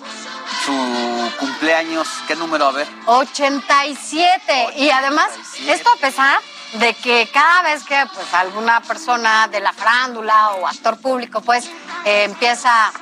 su 0.65 1.33
cumpleaños. 1.39 2.09
¿Qué 2.27 2.37
número? 2.37 2.67
A 2.67 2.73
ver. 2.73 2.89
87. 3.07 4.75
Y 4.77 4.91
además, 4.91 5.31
esto 5.67 5.91
a 5.91 5.97
pesar 5.97 6.41
de 6.75 6.95
que 6.95 7.29
cada 7.33 7.63
vez 7.63 7.85
que 7.85 7.97
pues 8.15 8.33
alguna 8.35 8.81
persona 8.81 9.49
de 9.49 9.61
la 9.61 9.73
frándula 9.73 10.51
o 10.51 10.67
actor 10.67 10.97
público 10.99 11.41
pues 11.41 11.67
eh, 12.05 12.25
empieza, 12.25 12.93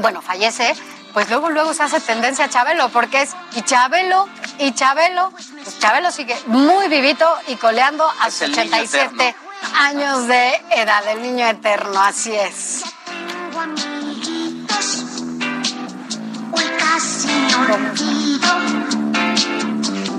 bueno, 0.00 0.22
fallece, 0.22 0.74
pues 1.12 1.28
luego 1.28 1.50
luego 1.50 1.74
se 1.74 1.82
hace 1.82 2.00
tendencia 2.00 2.46
a 2.46 2.48
Chabelo, 2.48 2.88
porque 2.88 3.22
es 3.22 3.36
y 3.54 3.62
Chabelo, 3.62 4.28
y 4.58 4.72
Chabelo, 4.72 5.30
pues 5.30 5.78
Chabelo 5.78 6.10
sigue 6.10 6.36
muy 6.46 6.88
vivito 6.88 7.28
y 7.48 7.56
coleando 7.56 8.08
a 8.20 8.30
sus 8.30 8.48
87 8.48 9.34
años 9.76 10.26
de 10.26 10.54
edad, 10.70 11.06
el 11.08 11.22
niño 11.22 11.46
eterno, 11.46 12.00
así 12.00 12.34
es. 12.34 12.84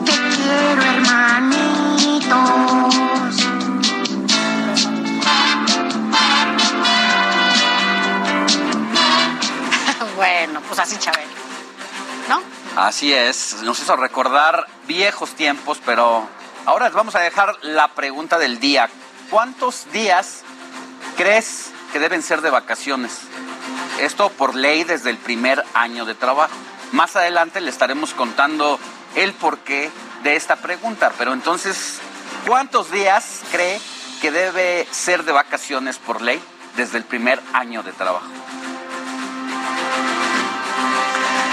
Te 0.06 0.12
quiero, 0.36 0.84
hermanito. 0.84 2.13
Bueno, 10.16 10.62
pues 10.68 10.80
así 10.80 10.98
Chabelo, 10.98 11.32
¿no? 12.30 12.42
Así 12.76 13.14
es, 13.14 13.62
nos 13.64 13.80
hizo 13.80 13.96
recordar 13.96 14.68
viejos 14.88 15.32
tiempos, 15.32 15.80
pero 15.86 16.28
ahora 16.66 16.90
vamos 16.90 17.16
a 17.16 17.20
dejar 17.20 17.56
la 17.62 17.90
pregunta 17.90 18.40
del 18.40 18.60
día. 18.60 18.90
¿Cuántos 19.30 19.92
días 19.92 20.42
crees 21.18 21.72
que 21.92 22.00
deben 22.00 22.22
ser 22.22 22.42
de 22.42 22.50
vacaciones? 22.50 23.20
Esto 24.00 24.30
por 24.30 24.56
ley 24.56 24.84
desde 24.84 25.10
el 25.10 25.18
primer 25.18 25.64
año 25.74 26.06
de 26.06 26.16
trabajo. 26.16 26.54
Más 26.92 27.16
adelante 27.16 27.62
le 27.62 27.70
estaremos 27.70 28.14
contando 28.14 28.80
el 29.16 29.34
porqué 29.34 29.92
de 30.24 30.36
esta 30.36 30.56
pregunta, 30.56 31.12
pero 31.18 31.34
entonces, 31.34 32.00
¿cuántos 32.48 32.92
días 32.92 33.42
cree 33.52 33.80
que 34.22 34.32
debe 34.32 34.88
ser 34.92 35.24
de 35.24 35.32
vacaciones 35.32 35.98
por 35.98 36.22
ley 36.22 36.42
desde 36.76 36.98
el 36.98 37.04
primer 37.04 37.42
año 37.54 37.84
de 37.84 37.92
trabajo? 37.92 38.28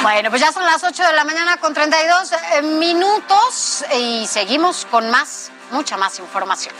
Bueno, 0.02 0.30
pues 0.30 0.40
ya 0.40 0.50
son 0.50 0.64
las 0.64 0.82
8 0.82 1.02
de 1.02 1.12
la 1.12 1.24
mañana 1.24 1.58
con 1.58 1.74
32 1.74 2.32
eh, 2.32 2.62
minutos 2.62 3.84
y 3.94 4.26
seguimos 4.26 4.86
con 4.90 5.10
más, 5.10 5.50
mucha 5.72 5.98
más 5.98 6.18
información. 6.18 6.74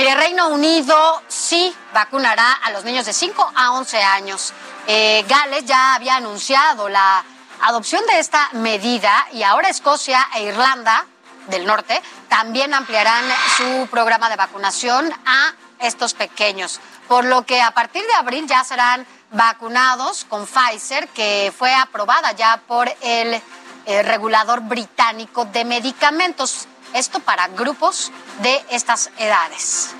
Mire, 0.00 0.14
Reino 0.14 0.48
Unido 0.48 1.22
sí 1.28 1.76
vacunará 1.92 2.52
a 2.52 2.70
los 2.70 2.84
niños 2.84 3.04
de 3.04 3.12
5 3.12 3.52
a 3.54 3.72
11 3.72 4.02
años. 4.02 4.54
Eh, 4.86 5.26
Gales 5.28 5.66
ya 5.66 5.94
había 5.94 6.16
anunciado 6.16 6.88
la 6.88 7.22
adopción 7.60 8.02
de 8.06 8.18
esta 8.18 8.48
medida 8.54 9.26
y 9.34 9.42
ahora 9.42 9.68
Escocia 9.68 10.26
e 10.36 10.44
Irlanda 10.44 11.04
del 11.48 11.66
Norte 11.66 12.00
también 12.30 12.72
ampliarán 12.72 13.26
su 13.58 13.88
programa 13.90 14.30
de 14.30 14.36
vacunación 14.36 15.12
a 15.26 15.52
estos 15.80 16.14
pequeños, 16.14 16.80
por 17.06 17.26
lo 17.26 17.44
que 17.44 17.60
a 17.60 17.72
partir 17.72 18.02
de 18.06 18.14
abril 18.14 18.46
ya 18.46 18.64
serán 18.64 19.06
vacunados 19.32 20.24
con 20.24 20.46
Pfizer, 20.46 21.08
que 21.08 21.52
fue 21.54 21.74
aprobada 21.74 22.32
ya 22.32 22.62
por 22.66 22.90
el, 23.02 23.42
eh, 23.86 24.02
regulador 24.02 24.60
británico 24.60 25.46
de 25.46 25.64
medicamentos. 25.64 26.68
Esto 26.94 27.20
para 27.20 27.48
grupos 27.48 28.10
de 28.42 28.60
estas 28.70 29.10
edades. 29.16 29.94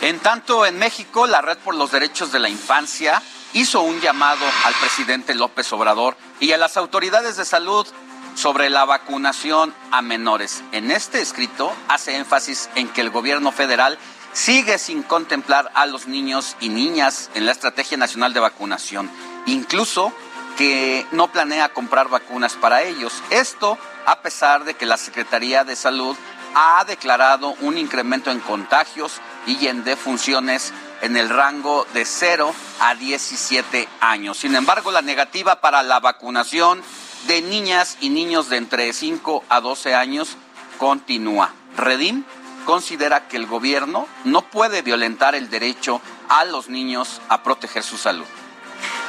En 0.00 0.18
tanto, 0.20 0.64
en 0.64 0.78
México, 0.78 1.26
la 1.26 1.42
Red 1.42 1.58
por 1.58 1.74
los 1.74 1.90
Derechos 1.90 2.32
de 2.32 2.38
la 2.38 2.48
Infancia 2.48 3.22
hizo 3.52 3.82
un 3.82 4.00
llamado 4.00 4.44
al 4.64 4.74
presidente 4.74 5.34
López 5.34 5.72
Obrador 5.72 6.16
y 6.40 6.52
a 6.52 6.58
las 6.58 6.76
autoridades 6.76 7.36
de 7.36 7.44
salud 7.44 7.86
sobre 8.34 8.70
la 8.70 8.84
vacunación 8.84 9.74
a 9.90 10.02
menores. 10.02 10.62
En 10.72 10.90
este 10.90 11.20
escrito 11.20 11.72
hace 11.88 12.16
énfasis 12.16 12.70
en 12.74 12.88
que 12.88 13.00
el 13.00 13.10
gobierno 13.10 13.52
federal 13.52 13.98
sigue 14.32 14.78
sin 14.78 15.02
contemplar 15.02 15.70
a 15.74 15.86
los 15.86 16.06
niños 16.06 16.56
y 16.60 16.68
niñas 16.68 17.30
en 17.34 17.46
la 17.46 17.52
Estrategia 17.52 17.96
Nacional 17.96 18.34
de 18.34 18.40
Vacunación, 18.40 19.10
incluso 19.46 20.12
que 20.56 21.06
no 21.12 21.28
planea 21.28 21.70
comprar 21.70 22.08
vacunas 22.08 22.54
para 22.54 22.82
ellos. 22.82 23.22
Esto 23.30 23.78
a 24.06 24.20
pesar 24.20 24.64
de 24.64 24.74
que 24.74 24.86
la 24.86 24.96
Secretaría 24.96 25.64
de 25.64 25.76
Salud 25.76 26.16
ha 26.54 26.84
declarado 26.84 27.54
un 27.60 27.76
incremento 27.76 28.30
en 28.30 28.40
contagios 28.40 29.20
y 29.46 29.66
en 29.66 29.84
defunciones 29.84 30.72
en 31.02 31.16
el 31.16 31.28
rango 31.28 31.86
de 31.92 32.04
0 32.04 32.54
a 32.80 32.94
17 32.94 33.88
años. 34.00 34.38
Sin 34.38 34.54
embargo, 34.54 34.90
la 34.90 35.02
negativa 35.02 35.60
para 35.60 35.82
la 35.82 36.00
vacunación 36.00 36.82
de 37.26 37.42
niñas 37.42 37.98
y 38.00 38.08
niños 38.08 38.48
de 38.48 38.56
entre 38.56 38.92
5 38.92 39.44
a 39.48 39.60
12 39.60 39.94
años 39.94 40.36
continúa. 40.78 41.52
Redim 41.76 42.24
considera 42.64 43.28
que 43.28 43.36
el 43.36 43.46
gobierno 43.46 44.06
no 44.24 44.42
puede 44.42 44.82
violentar 44.82 45.34
el 45.34 45.50
derecho 45.50 46.00
a 46.28 46.44
los 46.44 46.68
niños 46.68 47.20
a 47.28 47.42
proteger 47.42 47.82
su 47.82 47.98
salud. 47.98 48.26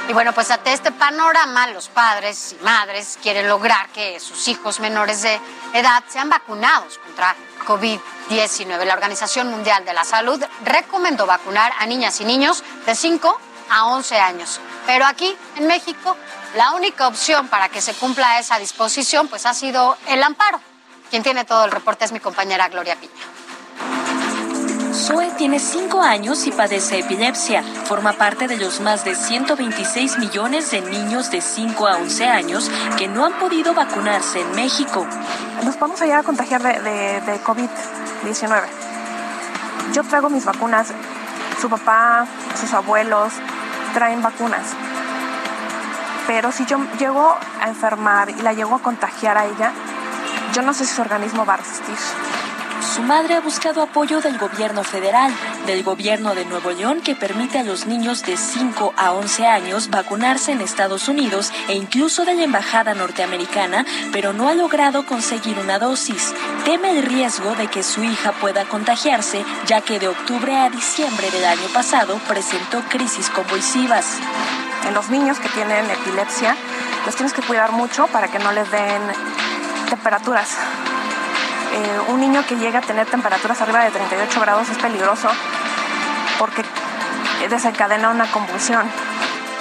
Y 0.10 0.14
bueno, 0.14 0.34
pues 0.34 0.50
ante 0.52 0.72
este 0.72 0.92
panorama, 0.92 1.68
los 1.68 1.90
padres 1.90 2.56
y 2.60 2.64
madres 2.64 3.20
quieren 3.22 3.48
lograr 3.48 3.90
que 3.90 4.20
sus 4.20 4.48
hijos 4.48 4.80
menores 4.80 5.22
de 5.22 5.40
edad 5.74 6.04
sean 6.08 6.30
vacunados 6.30 6.98
contra 7.00 7.36
COVID-19. 7.66 8.86
La 8.86 8.94
Organización 8.94 9.50
Mundial 9.50 9.84
de 9.84 9.94
la 9.94 10.06
Salud 10.06 10.42
recomendó 10.64 11.26
vacunar 11.26 11.74
a 11.78 11.86
niñas 11.86 12.22
y 12.22 12.26
niños 12.26 12.64
de 12.86 12.96
5 12.96 13.40
a 13.70 13.86
11 13.88 14.18
años. 14.18 14.62
Pero 14.86 15.06
aquí, 15.06 15.36
en 15.58 15.68
México, 15.68 16.16
la 16.56 16.72
única 16.72 17.08
opción 17.08 17.50
para 17.50 17.68
que 17.68 17.82
se 17.82 17.94
cumpla 17.94 18.40
esa 18.40 18.58
disposición 18.58 19.28
pues 19.28 19.46
ha 19.46 19.54
sido 19.54 19.98
el 20.08 20.24
amparo. 20.24 20.62
Quien 21.10 21.24
tiene 21.24 21.46
todo 21.46 21.66
el 21.66 21.72
reporte 21.72 22.06
es 22.06 22.12
mi 22.12 22.20
compañera 22.20 22.70
Gloria 22.70 22.96
Piña. 22.96 23.14
Zoe 24.98 25.30
tiene 25.38 25.60
5 25.60 26.02
años 26.02 26.48
y 26.48 26.52
padece 26.52 27.00
epilepsia. 27.00 27.62
Forma 27.86 28.14
parte 28.14 28.48
de 28.48 28.58
los 28.58 28.82
más 28.82 29.06
de 29.06 29.14
126 29.14 30.18
millones 30.18 30.72
de 30.72 30.82
niños 30.82 31.30
de 31.30 31.40
5 31.40 31.88
a 31.88 31.98
11 31.98 32.26
años 32.26 32.72
que 32.98 33.08
no 33.08 33.24
han 33.24 33.34
podido 33.34 33.76
vacunarse 33.76 34.42
en 34.42 34.56
México. 34.56 35.06
Nos 35.64 35.80
vamos 35.80 36.02
a 36.02 36.06
llegar 36.06 36.22
a 36.22 36.24
contagiar 36.24 36.64
de, 36.64 37.22
de 37.22 37.44
COVID-19. 37.44 38.64
Yo 39.94 40.04
traigo 40.04 40.32
mis 40.32 40.46
vacunas. 40.46 40.92
Su 41.62 41.70
papá, 41.70 42.26
sus 42.60 42.74
abuelos 42.74 43.34
traen 43.94 44.24
vacunas. 44.24 44.66
Pero 46.26 46.52
si 46.52 46.66
yo 46.66 46.80
llego 46.98 47.38
a 47.62 47.68
enfermar 47.68 48.32
y 48.32 48.42
la 48.42 48.54
llego 48.54 48.76
a 48.76 48.80
contagiar 48.80 49.38
a 49.38 49.46
ella, 49.46 49.72
yo 50.54 50.64
no 50.64 50.74
sé 50.74 50.86
si 50.86 50.96
su 50.96 51.02
organismo 51.02 51.46
va 51.46 51.54
a 51.54 51.58
resistir. 51.58 51.96
Su 52.82 53.02
madre 53.02 53.36
ha 53.36 53.42
buscado 53.42 53.82
apoyo 53.82 54.22
del 54.22 54.38
gobierno 54.38 54.84
federal, 54.84 55.34
del 55.66 55.84
gobierno 55.84 56.36
de 56.36 56.46
Nuevo 56.46 56.72
León 56.72 57.02
que 57.02 57.16
permite 57.16 57.60
a 57.60 57.64
los 57.64 57.88
niños 57.88 58.24
de 58.24 58.38
5 58.38 58.94
a 58.96 59.14
11 59.14 59.48
años 59.48 59.90
vacunarse 59.90 60.52
en 60.52 60.62
Estados 60.62 61.08
Unidos 61.08 61.52
e 61.68 61.74
incluso 61.74 62.26
de 62.26 62.36
la 62.36 62.44
embajada 62.44 62.94
norteamericana, 62.94 63.86
pero 64.12 64.34
no 64.34 64.48
ha 64.48 64.54
logrado 64.54 65.06
conseguir 65.06 65.58
una 65.60 65.80
dosis. 65.80 66.34
Teme 66.66 66.92
el 66.92 67.04
riesgo 67.04 67.56
de 67.56 67.68
que 67.68 67.84
su 67.84 68.04
hija 68.04 68.32
pueda 68.34 68.66
contagiarse, 68.66 69.44
ya 69.66 69.82
que 69.82 70.00
de 70.00 70.08
octubre 70.08 70.56
a 70.56 70.70
diciembre 70.70 71.32
del 71.32 71.46
año 71.46 71.68
pasado 71.74 72.20
presentó 72.28 72.82
crisis 72.90 73.30
convulsivas. 73.30 74.18
En 74.88 74.94
los 74.94 75.10
niños 75.10 75.40
que 75.40 75.50
tienen 75.50 75.90
epilepsia, 75.90 76.56
los 77.06 77.16
tienes 77.16 77.34
que 77.34 77.42
cuidar 77.42 77.72
mucho 77.72 78.08
para 78.08 78.28
que 78.28 78.40
no 78.40 78.52
les 78.52 78.70
den 78.70 79.02
temperaturas 79.90 80.58
eh, 81.78 82.00
un 82.10 82.20
niño 82.20 82.44
que 82.48 82.56
llega 82.56 82.80
a 82.80 82.82
tener 82.82 83.06
temperaturas 83.06 83.62
arriba 83.62 83.84
de 83.84 83.92
38 83.92 84.42
grados 84.42 84.68
es 84.70 84.78
peligroso 84.80 85.30
porque 86.40 86.64
desencadena 87.50 88.10
una 88.10 88.26
convulsión. 88.32 88.88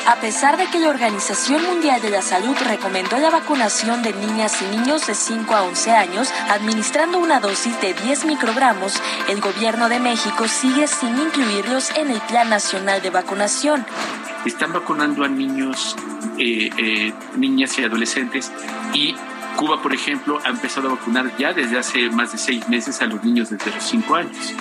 A 0.07 0.17
pesar 0.17 0.57
de 0.57 0.67
que 0.67 0.79
la 0.79 0.89
Organización 0.89 1.63
Mundial 1.65 2.01
de 2.01 2.11
la 2.11 2.23
Salud 2.23 2.57
recomendó 2.65 3.19
la 3.19 3.29
vacunación 3.29 4.03
de 4.03 4.15
niñas 4.15 4.63
y 4.63 4.77
niños 4.77 5.07
de 5.07 5.15
5 5.15 5.55
a 5.55 5.65
11 5.65 5.91
años, 5.91 6.33
administrando 6.49 7.19
una 7.19 7.41
dosis 7.41 7.79
de 7.81 7.93
10 7.93 8.25
microgramos, 8.25 8.95
el 9.29 9.41
gobierno 9.41 9.89
de 9.89 9.99
México 9.99 10.47
sigue 10.49 10.87
sin 10.87 11.19
incluirlos 11.19 11.91
en 11.97 12.11
el 12.11 12.21
Plan 12.21 12.49
Nacional 12.49 13.03
de 13.03 13.11
Vacunación. 13.11 13.85
Están 14.47 14.73
vacunando 14.73 15.25
a 15.25 15.29
niños, 15.29 15.97
eh, 16.39 16.71
eh, 16.79 17.13
niñas 17.37 17.77
y 17.79 17.85
adolescentes 17.85 18.53
y 18.95 19.17
Cuba, 19.57 19.81
por 19.81 19.95
ejemplo, 19.95 20.39
ha 20.45 20.51
empezado 20.51 20.89
a 20.89 20.95
vacunar 20.97 21.35
ya 21.39 21.55
desde 21.55 21.79
hace 21.79 22.11
más 22.11 22.33
de 22.33 22.39
seis 22.39 22.69
meses 22.69 23.01
a 23.01 23.07
los 23.07 23.25
niños 23.25 23.49
desde 23.49 23.71
los 23.71 23.83
cinco 23.83 24.15
años. 24.15 24.53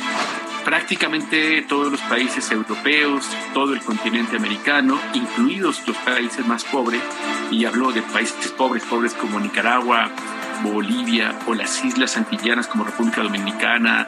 Prácticamente 0.63 1.61
todos 1.63 1.91
los 1.91 2.01
países 2.01 2.49
europeos, 2.49 3.29
todo 3.53 3.73
el 3.73 3.81
continente 3.81 4.37
americano, 4.37 4.97
incluidos 5.13 5.85
los 5.85 5.97
países 5.97 6.47
más 6.47 6.63
pobres, 6.63 7.01
y 7.51 7.65
hablo 7.65 7.91
de 7.91 8.01
países 8.01 8.51
pobres, 8.51 8.83
pobres 8.83 9.13
como 9.13 9.39
Nicaragua, 9.39 10.09
Bolivia 10.63 11.33
o 11.47 11.53
las 11.53 11.83
islas 11.83 12.17
antillanas 12.17 12.67
como 12.67 12.83
República 12.83 13.21
Dominicana. 13.21 14.07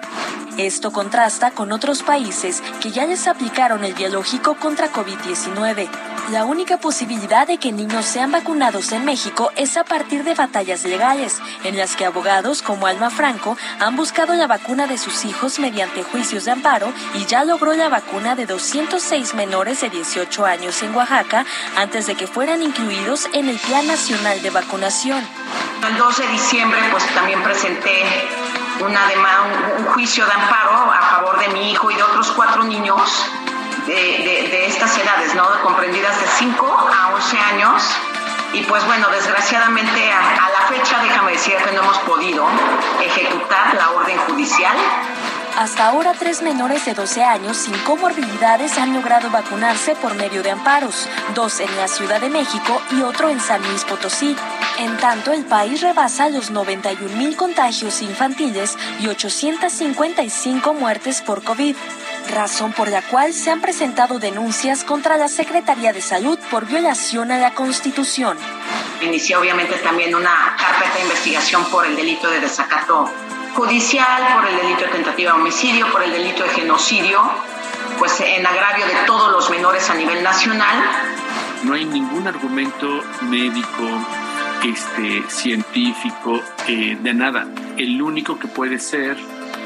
Esto 0.58 0.92
contrasta 0.92 1.52
con 1.52 1.72
otros 1.72 2.04
países 2.04 2.64
que 2.82 2.92
ya 2.92 3.06
les 3.06 3.28
aplicaron 3.28 3.84
el 3.84 3.94
biológico 3.94 4.56
contra 4.56 4.92
COVID-19. 4.92 5.88
La 6.32 6.44
única 6.44 6.78
posibilidad 6.78 7.48
de 7.48 7.58
que 7.58 7.72
niños 7.72 8.06
sean 8.06 8.32
vacunados 8.32 8.92
en 8.92 9.06
México 9.06 9.52
es 9.56 9.78
a 9.78 9.86
partir 9.86 10.26
de 10.26 10.34
batallas 10.34 10.84
legales, 10.84 11.40
en 11.64 11.78
las 11.78 11.96
que 11.96 12.06
abogados 12.06 12.62
como 12.62 12.86
Alma 12.86 13.10
Franco 13.10 13.56
han 13.80 13.96
buscado 13.96 14.34
la 14.34 14.46
vacuna 14.46 14.88
de 14.88 14.98
sus 14.98 15.24
hijos 15.24 15.58
mediante 15.60 16.04
juicios 16.04 16.44
de 16.44 16.52
amparo 16.52 16.92
y 17.14 17.26
ya 17.28 17.46
logró 17.46 17.74
la 17.74 17.88
vacuna 17.88 18.36
de 18.36 18.46
206 18.46 19.36
menores 19.36 19.80
de 19.80 19.90
18 19.90 20.46
años 20.46 20.84
en 20.84 20.94
Oaxaca 20.96 21.46
antes 21.78 22.08
de 22.08 22.16
que 22.16 22.28
fueran 22.28 22.62
incluidos 22.62 23.30
en 23.32 23.48
el 23.48 23.58
Plan 23.60 23.88
Nacional 23.88 24.42
de 24.42 24.50
Vacunación. 24.50 25.24
El 25.88 25.96
12 25.96 26.28
de 26.28 26.37
diciembre 26.38 26.80
pues 26.92 27.04
también 27.16 27.42
presenté 27.42 28.06
una 28.80 29.02
un, 29.80 29.86
juicio 29.86 30.24
de 30.24 30.32
amparo 30.32 30.92
a 30.92 31.02
favor 31.02 31.40
de 31.40 31.48
mi 31.50 31.72
hijo 31.72 31.90
y 31.90 31.96
de 31.96 32.04
otros 32.04 32.32
cuatro 32.34 32.64
niños 32.64 33.02
de, 33.88 34.68
estas 34.68 34.96
edades, 35.00 35.34
¿no? 35.34 35.44
Comprendidas 35.64 36.20
de 36.22 36.28
5 36.28 36.90
a 36.96 37.14
11 37.16 37.40
años. 37.40 37.84
Y 38.54 38.62
pues 38.62 38.86
bueno, 38.86 39.08
desgraciadamente 39.10 40.12
a, 40.12 40.46
a 40.46 40.50
la 40.52 40.62
fecha, 40.68 41.00
déjame 41.02 41.32
decir 41.32 41.56
que 41.58 41.72
no 41.72 41.82
hemos 41.82 41.98
podido 42.00 42.46
ejecutar 43.02 43.74
la 43.74 43.90
orden 43.90 44.18
judicial 44.28 44.78
hasta 45.58 45.88
ahora, 45.88 46.14
tres 46.14 46.44
menores 46.44 46.86
de 46.86 46.94
12 46.94 47.24
años 47.24 47.58
sin 47.58 47.76
comorbilidades 47.80 48.78
han 48.78 48.94
logrado 48.94 49.32
vacunarse 49.32 49.96
por 49.96 50.14
medio 50.14 50.44
de 50.44 50.52
amparos, 50.52 51.10
dos 51.34 51.60
en 51.60 51.76
la 51.78 51.88
Ciudad 51.88 52.22
de 52.22 52.30
México 52.30 52.80
y 52.92 53.02
otro 53.02 53.30
en 53.30 53.40
San 53.40 53.68
Luis 53.68 53.84
Potosí. 53.84 54.36
En 54.78 54.96
tanto, 54.98 55.34
el 55.34 55.46
país 55.46 55.82
rebasa 55.82 56.30
los 56.30 56.52
91 56.52 57.16
mil 57.16 57.36
contagios 57.36 58.04
infantiles 58.04 58.78
y 59.00 59.08
855 59.08 60.76
muertes 60.76 61.24
por 61.24 61.44
COVID 61.44 61.76
razón 62.30 62.74
por 62.74 62.90
la 62.90 63.02
cual 63.02 63.34
se 63.34 63.50
han 63.50 63.62
presentado 63.62 64.20
denuncias 64.20 64.84
contra 64.84 65.18
la 65.18 65.30
Secretaría 65.30 65.94
de 65.94 66.02
Salud 66.02 66.38
por 66.52 66.68
violación 66.68 67.32
a 67.32 67.40
la 67.40 67.54
Constitución. 67.54 68.38
Inició 69.02 69.40
obviamente 69.40 69.76
también 69.78 70.14
una 70.14 70.56
carpeta 70.60 70.98
de 70.98 71.04
investigación 71.04 71.66
por 71.72 71.86
el 71.86 71.96
delito 71.96 72.30
de 72.30 72.42
desacato 72.42 73.10
judicial, 73.58 74.36
por 74.36 74.48
el 74.48 74.56
delito 74.56 74.82
de 74.82 74.92
tentativa 74.92 75.34
de 75.34 75.40
homicidio, 75.40 75.92
por 75.92 76.04
el 76.04 76.12
delito 76.12 76.44
de 76.44 76.50
genocidio, 76.50 77.20
pues 77.98 78.20
en 78.20 78.46
agravio 78.46 78.86
de 78.86 78.94
todos 79.08 79.32
los 79.32 79.50
menores 79.50 79.90
a 79.90 79.96
nivel 79.96 80.22
nacional. 80.22 80.84
No 81.64 81.74
hay 81.74 81.86
ningún 81.86 82.28
argumento 82.28 83.04
médico, 83.22 83.84
este, 84.64 85.24
científico, 85.28 86.40
eh, 86.68 86.98
de 87.02 87.14
nada. 87.16 87.48
El 87.78 88.00
único 88.00 88.38
que 88.38 88.48
puede 88.48 88.78
ser, 88.78 89.18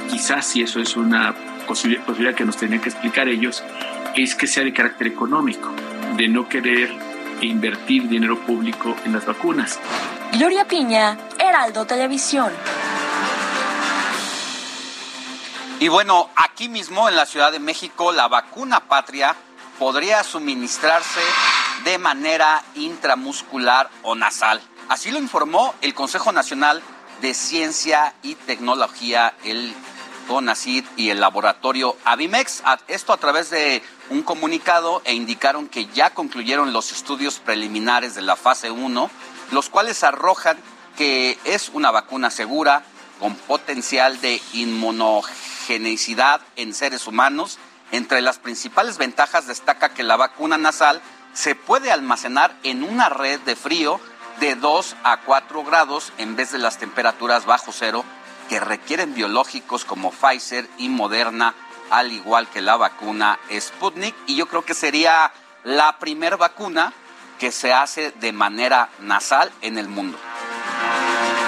quizás 0.10 0.46
si 0.46 0.64
eso 0.64 0.80
es 0.80 0.96
una 0.96 1.36
posibilidad 1.68 2.34
que 2.34 2.46
nos 2.46 2.56
tenían 2.56 2.80
que 2.80 2.88
explicar 2.88 3.28
ellos, 3.28 3.62
es 4.16 4.36
que 4.36 4.48
sea 4.48 4.64
de 4.64 4.72
carácter 4.72 5.08
económico, 5.08 5.70
de 6.16 6.30
no 6.30 6.48
querer 6.48 6.96
invertir 7.42 8.08
dinero 8.08 8.40
público 8.40 8.96
en 9.04 9.12
las 9.12 9.26
vacunas. 9.26 9.82
Gloria 10.32 10.64
Piña, 10.64 11.18
Heraldo 11.38 11.86
Televisión. 11.86 12.54
Y 15.82 15.88
bueno, 15.88 16.30
aquí 16.36 16.70
mismo 16.70 17.10
en 17.10 17.16
la 17.16 17.26
Ciudad 17.26 17.52
de 17.52 17.58
México, 17.58 18.12
la 18.12 18.28
vacuna 18.28 18.82
patria 18.82 19.36
podría 19.80 20.24
suministrarse 20.24 21.22
de 21.84 21.98
manera 21.98 22.64
intramuscular 22.76 23.90
o 24.04 24.14
nasal. 24.14 24.62
Así 24.90 25.10
lo 25.10 25.18
informó 25.18 25.74
el 25.82 25.96
Consejo 25.96 26.32
Nacional 26.32 26.84
de 27.22 27.34
Ciencia 27.34 28.14
y 28.22 28.36
Tecnología, 28.36 29.34
el 29.44 29.74
CONACID 30.28 30.86
y 30.98 31.10
el 31.10 31.20
laboratorio 31.20 31.98
Avimex. 32.06 32.62
Esto 32.88 33.12
a 33.12 33.18
través 33.18 33.50
de 33.50 33.82
un 34.12 34.22
comunicado 34.22 35.02
e 35.04 35.16
indicaron 35.16 35.68
que 35.68 35.88
ya 35.88 36.12
concluyeron 36.12 36.74
los 36.74 36.92
estudios 36.92 37.40
preliminares 37.40 38.14
de 38.14 38.22
la 38.22 38.36
fase 38.36 38.70
1, 38.70 39.10
los 39.50 39.70
cuales 39.70 40.04
arrojan 40.04 40.60
que 40.96 41.40
es 41.44 41.70
una 41.74 41.90
vacuna 41.90 42.30
segura 42.30 42.84
con 43.20 43.34
potencial 43.34 44.22
de 44.22 44.40
inmunogenicidad 45.76 46.42
en 46.56 46.74
seres 46.74 47.08
humanos. 47.08 47.58
Entre 47.92 48.22
las 48.22 48.40
principales 48.40 48.98
ventajas 48.98 49.48
destaca 49.48 49.94
que 49.94 50.04
la 50.04 50.18
vacuna 50.18 50.58
nasal 50.58 51.02
se 51.34 51.56
puede 51.56 51.92
almacenar 51.92 52.56
en 52.64 52.84
una 52.84 53.10
red 53.10 53.40
de 53.42 53.56
frío 53.56 54.00
de 54.40 54.56
2 54.56 54.96
a 55.04 55.22
4 55.22 55.64
grados 55.64 56.12
en 56.18 56.36
vez 56.36 56.52
de 56.52 56.58
las 56.58 56.78
temperaturas 56.78 57.46
bajo 57.46 57.72
cero 57.72 58.04
que 58.50 58.60
requieren 58.60 59.14
biológicos 59.14 59.86
como 59.86 60.12
Pfizer 60.12 60.68
y 60.78 60.90
Moderna, 60.90 61.54
al 61.90 62.12
igual 62.12 62.50
que 62.50 62.62
la 62.62 62.76
vacuna 62.76 63.40
Sputnik. 63.50 64.16
Y 64.28 64.36
yo 64.36 64.48
creo 64.48 64.64
que 64.64 64.74
sería 64.74 65.32
la 65.64 65.98
primera 66.00 66.36
vacuna 66.38 66.94
que 67.40 67.52
se 67.52 67.74
hace 67.74 68.12
de 68.12 68.34
manera 68.34 68.90
nasal 69.00 69.52
en 69.62 69.78
el 69.78 69.88
mundo. 69.88 70.18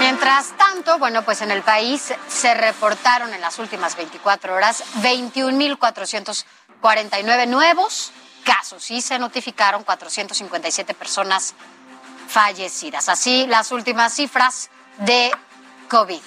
Mientras 0.04 0.56
tanto, 0.58 1.00
bueno, 1.00 1.24
pues 1.24 1.42
en 1.44 1.50
el 1.50 1.62
país 1.62 2.14
se 2.28 2.54
reportaron 2.54 3.34
en 3.34 3.40
las 3.40 3.58
últimas 3.58 3.96
24 3.96 4.54
horas 4.54 4.84
21.449 5.02 7.48
nuevos 7.48 8.12
casos 8.44 8.92
y 8.92 9.02
se 9.02 9.18
notificaron 9.18 9.86
457 9.86 10.94
personas 10.94 11.54
fallecidas. 12.28 13.08
Así 13.08 13.48
las 13.48 13.72
últimas 13.72 14.14
cifras 14.14 14.70
de 14.98 15.32
COVID. 15.88 16.20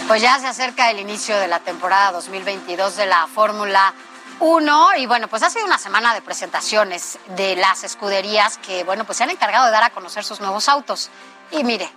Pues 0.07 0.21
ya 0.21 0.39
se 0.39 0.47
acerca 0.47 0.91
el 0.91 0.99
inicio 0.99 1.38
de 1.38 1.47
la 1.47 1.59
temporada 1.59 2.11
2022 2.11 2.97
de 2.97 3.05
la 3.05 3.27
Fórmula 3.27 3.93
1 4.39 4.95
y 4.97 5.05
bueno, 5.05 5.27
pues 5.27 5.43
ha 5.43 5.49
sido 5.49 5.65
una 5.65 5.77
semana 5.77 6.13
de 6.13 6.21
presentaciones 6.21 7.19
de 7.35 7.55
las 7.55 7.84
escuderías 7.84 8.57
que 8.57 8.84
bueno, 8.84 9.05
pues 9.05 9.17
se 9.17 9.23
han 9.23 9.30
encargado 9.30 9.65
de 9.65 9.71
dar 9.71 9.84
a 9.84 9.89
conocer 9.89 10.23
sus 10.23 10.39
nuevos 10.39 10.69
autos. 10.69 11.09
Y 11.51 11.63
mire, 11.63 11.89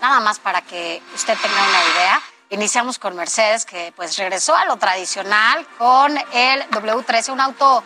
nada 0.00 0.20
más 0.20 0.38
para 0.38 0.62
que 0.62 1.02
usted 1.14 1.36
tenga 1.38 1.56
una 1.56 1.82
idea, 1.92 2.22
iniciamos 2.50 2.98
con 2.98 3.16
Mercedes 3.16 3.64
que 3.64 3.92
pues 3.96 4.16
regresó 4.16 4.54
a 4.56 4.64
lo 4.64 4.76
tradicional 4.76 5.66
con 5.76 6.16
el 6.32 6.62
W13, 6.70 7.32
un 7.32 7.40
auto 7.40 7.82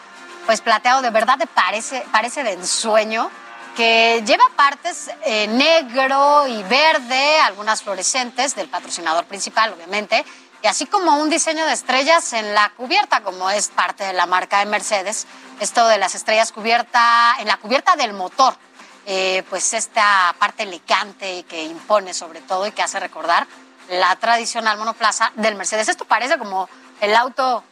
pues 0.46 0.60
plateado 0.60 1.02
de 1.02 1.10
verdad 1.10 1.38
parece, 1.54 2.04
parece 2.12 2.42
de 2.42 2.52
ensueño 2.52 3.30
que 3.76 4.22
lleva 4.26 4.44
partes 4.54 5.10
eh, 5.24 5.46
negro 5.48 6.46
y 6.46 6.62
verde, 6.64 7.38
algunas 7.40 7.82
fluorescentes 7.82 8.54
del 8.54 8.68
patrocinador 8.68 9.24
principal, 9.24 9.72
obviamente, 9.72 10.24
y 10.62 10.66
así 10.66 10.86
como 10.86 11.16
un 11.16 11.30
diseño 11.30 11.66
de 11.66 11.72
estrellas 11.72 12.32
en 12.34 12.54
la 12.54 12.70
cubierta, 12.76 13.22
como 13.22 13.50
es 13.50 13.68
parte 13.68 14.04
de 14.04 14.12
la 14.12 14.26
marca 14.26 14.58
de 14.60 14.66
Mercedes, 14.66 15.26
esto 15.58 15.88
de 15.88 15.98
las 15.98 16.14
estrellas 16.14 16.52
cubierta, 16.52 17.34
en 17.40 17.48
la 17.48 17.56
cubierta 17.56 17.96
del 17.96 18.12
motor, 18.12 18.54
eh, 19.06 19.42
pues 19.50 19.74
esta 19.74 20.34
parte 20.38 20.62
elegante 20.62 21.44
que 21.44 21.64
impone 21.64 22.14
sobre 22.14 22.40
todo 22.40 22.66
y 22.66 22.72
que 22.72 22.82
hace 22.82 23.00
recordar 23.00 23.46
la 23.88 24.14
tradicional 24.16 24.78
monoplaza 24.78 25.32
del 25.36 25.56
Mercedes. 25.56 25.88
Esto 25.88 26.04
parece 26.04 26.38
como 26.38 26.68
el 27.00 27.14
auto 27.14 27.64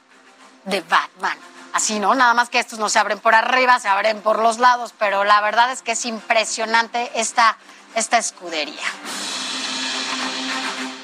de 0.65 0.81
Batman 0.83 1.39
así, 1.73 1.99
¿no? 1.99 2.15
Nada 2.15 2.35
más 2.35 2.49
que 2.49 2.59
estos 2.59 2.79
no 2.79 2.89
se 2.89 2.99
abren 2.99 3.19
por 3.19 3.35
arriba, 3.35 3.79
se 3.79 3.89
abren 3.89 4.21
por 4.23 4.41
los 4.41 4.59
lados, 4.59 4.95
pero 4.99 5.25
la 5.25 5.41
verdad 5.41 5.71
es 5.73 5.83
que 5.83 5.93
es 5.93 6.05
impresionante 6.05 7.11
esta, 7.15 7.57
esta 7.95 8.19
escudería. 8.19 8.87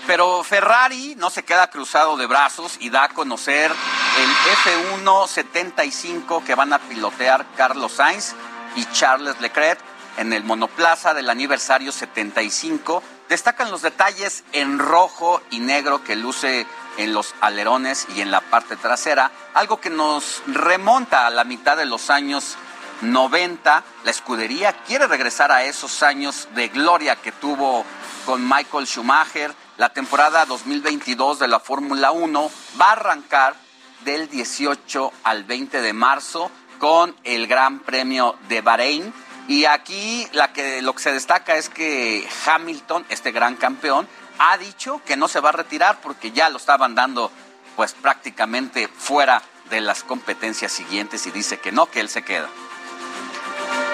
Pero 0.06 0.44
Ferrari 0.44 1.14
no 1.16 1.30
se 1.30 1.44
queda 1.44 1.68
cruzado 1.68 2.16
de 2.16 2.26
brazos 2.26 2.76
y 2.78 2.90
da 2.90 3.04
a 3.04 3.08
conocer 3.08 3.72
el 3.72 4.96
F175 5.00 6.44
que 6.44 6.54
van 6.54 6.72
a 6.72 6.78
pilotear 6.78 7.44
Carlos 7.56 7.92
Sainz 7.92 8.34
y 8.76 8.84
Charles 8.92 9.40
Leclerc 9.40 9.80
en 10.16 10.32
el 10.32 10.44
monoplaza 10.44 11.14
del 11.14 11.30
aniversario 11.30 11.92
75. 11.92 13.02
Destacan 13.28 13.70
los 13.70 13.82
detalles 13.82 14.44
en 14.52 14.78
rojo 14.78 15.42
y 15.50 15.60
negro 15.60 16.02
que 16.04 16.16
luce 16.16 16.66
en 16.96 17.12
los 17.12 17.34
alerones 17.40 18.06
y 18.14 18.20
en 18.20 18.30
la 18.30 18.40
parte 18.40 18.76
trasera, 18.76 19.30
algo 19.54 19.80
que 19.80 19.90
nos 19.90 20.42
remonta 20.46 21.26
a 21.26 21.30
la 21.30 21.44
mitad 21.44 21.76
de 21.76 21.86
los 21.86 22.10
años 22.10 22.56
90. 23.02 23.84
La 24.04 24.10
escudería 24.10 24.72
quiere 24.84 25.06
regresar 25.06 25.52
a 25.52 25.64
esos 25.64 26.02
años 26.02 26.48
de 26.54 26.68
gloria 26.68 27.16
que 27.16 27.32
tuvo 27.32 27.84
con 28.24 28.48
Michael 28.48 28.86
Schumacher. 28.86 29.54
La 29.76 29.90
temporada 29.90 30.46
2022 30.46 31.38
de 31.38 31.48
la 31.48 31.60
Fórmula 31.60 32.12
1 32.12 32.50
va 32.80 32.88
a 32.88 32.92
arrancar 32.92 33.54
del 34.04 34.28
18 34.28 35.12
al 35.24 35.44
20 35.44 35.82
de 35.82 35.92
marzo 35.92 36.50
con 36.78 37.14
el 37.24 37.46
Gran 37.46 37.80
Premio 37.80 38.36
de 38.48 38.60
Bahrein. 38.60 39.12
Y 39.48 39.64
aquí 39.64 40.28
la 40.32 40.52
que, 40.52 40.82
lo 40.82 40.94
que 40.94 41.02
se 41.02 41.12
destaca 41.12 41.56
es 41.56 41.68
que 41.68 42.28
Hamilton, 42.46 43.06
este 43.08 43.32
gran 43.32 43.56
campeón, 43.56 44.08
ha 44.38 44.58
dicho 44.58 45.00
que 45.04 45.16
no 45.16 45.28
se 45.28 45.40
va 45.40 45.50
a 45.50 45.52
retirar 45.52 46.00
porque 46.00 46.32
ya 46.32 46.48
lo 46.48 46.56
estaban 46.56 46.94
dando 46.94 47.30
pues 47.76 47.92
prácticamente 47.94 48.88
fuera 48.88 49.42
de 49.70 49.80
las 49.80 50.02
competencias 50.02 50.72
siguientes 50.72 51.26
y 51.26 51.30
dice 51.30 51.58
que 51.58 51.72
no, 51.72 51.86
que 51.86 52.00
él 52.00 52.08
se 52.08 52.22
queda. 52.22 52.48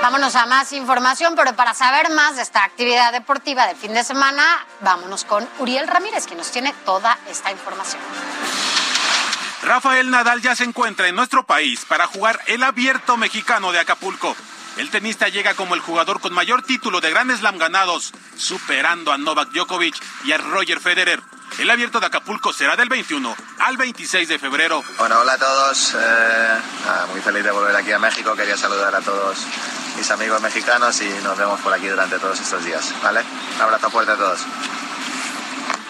Vámonos 0.00 0.34
a 0.34 0.46
más 0.46 0.72
información, 0.72 1.34
pero 1.36 1.54
para 1.54 1.74
saber 1.74 2.10
más 2.10 2.36
de 2.36 2.42
esta 2.42 2.64
actividad 2.64 3.12
deportiva 3.12 3.66
del 3.66 3.76
fin 3.76 3.94
de 3.94 4.02
semana, 4.02 4.66
vámonos 4.80 5.24
con 5.24 5.48
Uriel 5.60 5.86
Ramírez, 5.86 6.26
que 6.26 6.34
nos 6.34 6.50
tiene 6.50 6.74
toda 6.84 7.16
esta 7.28 7.52
información. 7.52 8.02
Rafael 9.62 10.10
Nadal 10.10 10.42
ya 10.42 10.56
se 10.56 10.64
encuentra 10.64 11.06
en 11.06 11.14
nuestro 11.14 11.44
país 11.44 11.84
para 11.84 12.08
jugar 12.08 12.40
el 12.46 12.64
abierto 12.64 13.16
mexicano 13.16 13.70
de 13.70 13.78
Acapulco. 13.78 14.34
El 14.76 14.90
tenista 14.90 15.28
llega 15.28 15.54
como 15.54 15.74
el 15.74 15.80
jugador 15.80 16.20
con 16.20 16.32
mayor 16.32 16.62
título 16.62 17.00
de 17.00 17.10
Grand 17.10 17.36
Slam 17.36 17.58
ganados, 17.58 18.12
superando 18.36 19.12
a 19.12 19.18
Novak 19.18 19.50
Djokovic 19.50 19.96
y 20.24 20.32
a 20.32 20.38
Roger 20.38 20.80
Federer. 20.80 21.20
El 21.58 21.70
abierto 21.70 22.00
de 22.00 22.06
Acapulco 22.06 22.52
será 22.52 22.76
del 22.76 22.88
21 22.88 23.36
al 23.58 23.76
26 23.76 24.28
de 24.28 24.38
febrero. 24.38 24.82
Bueno, 24.98 25.20
hola 25.20 25.34
a 25.34 25.38
todos. 25.38 25.94
Eh, 25.94 26.58
muy 27.10 27.20
feliz 27.20 27.44
de 27.44 27.50
volver 27.50 27.76
aquí 27.76 27.92
a 27.92 27.98
México. 27.98 28.34
Quería 28.34 28.56
saludar 28.56 28.94
a 28.94 29.00
todos 29.02 29.38
mis 29.96 30.10
amigos 30.10 30.40
mexicanos 30.40 31.00
y 31.02 31.08
nos 31.22 31.36
vemos 31.36 31.60
por 31.60 31.74
aquí 31.74 31.88
durante 31.88 32.18
todos 32.18 32.40
estos 32.40 32.64
días. 32.64 32.94
¿Vale? 33.02 33.20
Un 33.56 33.60
abrazo 33.60 33.90
fuerte 33.90 34.12
a 34.12 34.16
todos. 34.16 34.40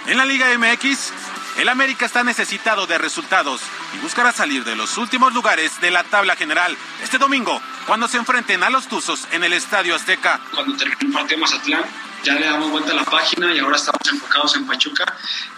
En 0.07 0.17
la 0.17 0.25
Liga 0.25 0.49
MX, 0.59 1.13
el 1.57 1.69
América 1.69 2.07
está 2.07 2.25
necesitado 2.25 2.87
de 2.87 2.99
resultados 2.99 3.61
y 3.95 3.99
buscará 3.99 4.33
salir 4.33 4.65
de 4.65 4.75
los 4.75 4.97
últimos 4.99 5.35
lugares 5.35 5.81
de 5.81 5.91
la 5.91 6.03
tabla 6.05 6.37
general 6.37 6.77
este 7.03 7.19
domingo 7.19 7.61
cuando 7.87 8.09
se 8.09 8.17
enfrenten 8.17 8.63
a 8.63 8.71
los 8.71 8.89
Tuzos 8.89 9.27
en 9.33 9.45
el 9.45 9.53
Estadio 9.53 9.95
Azteca. 9.95 10.41
Cuando 10.55 10.77
termine 10.77 11.01
el 11.03 11.13
partido 11.13 11.41
Mazatlán, 11.41 11.85
ya 12.23 12.35
le 12.35 12.47
damos 12.47 12.71
vuelta 12.71 12.93
a 12.93 12.95
la 12.95 13.05
página 13.05 13.53
y 13.53 13.59
ahora 13.59 13.77
estamos 13.77 14.01
enfocados 14.11 14.57
en 14.57 14.67
Pachuca 14.67 15.05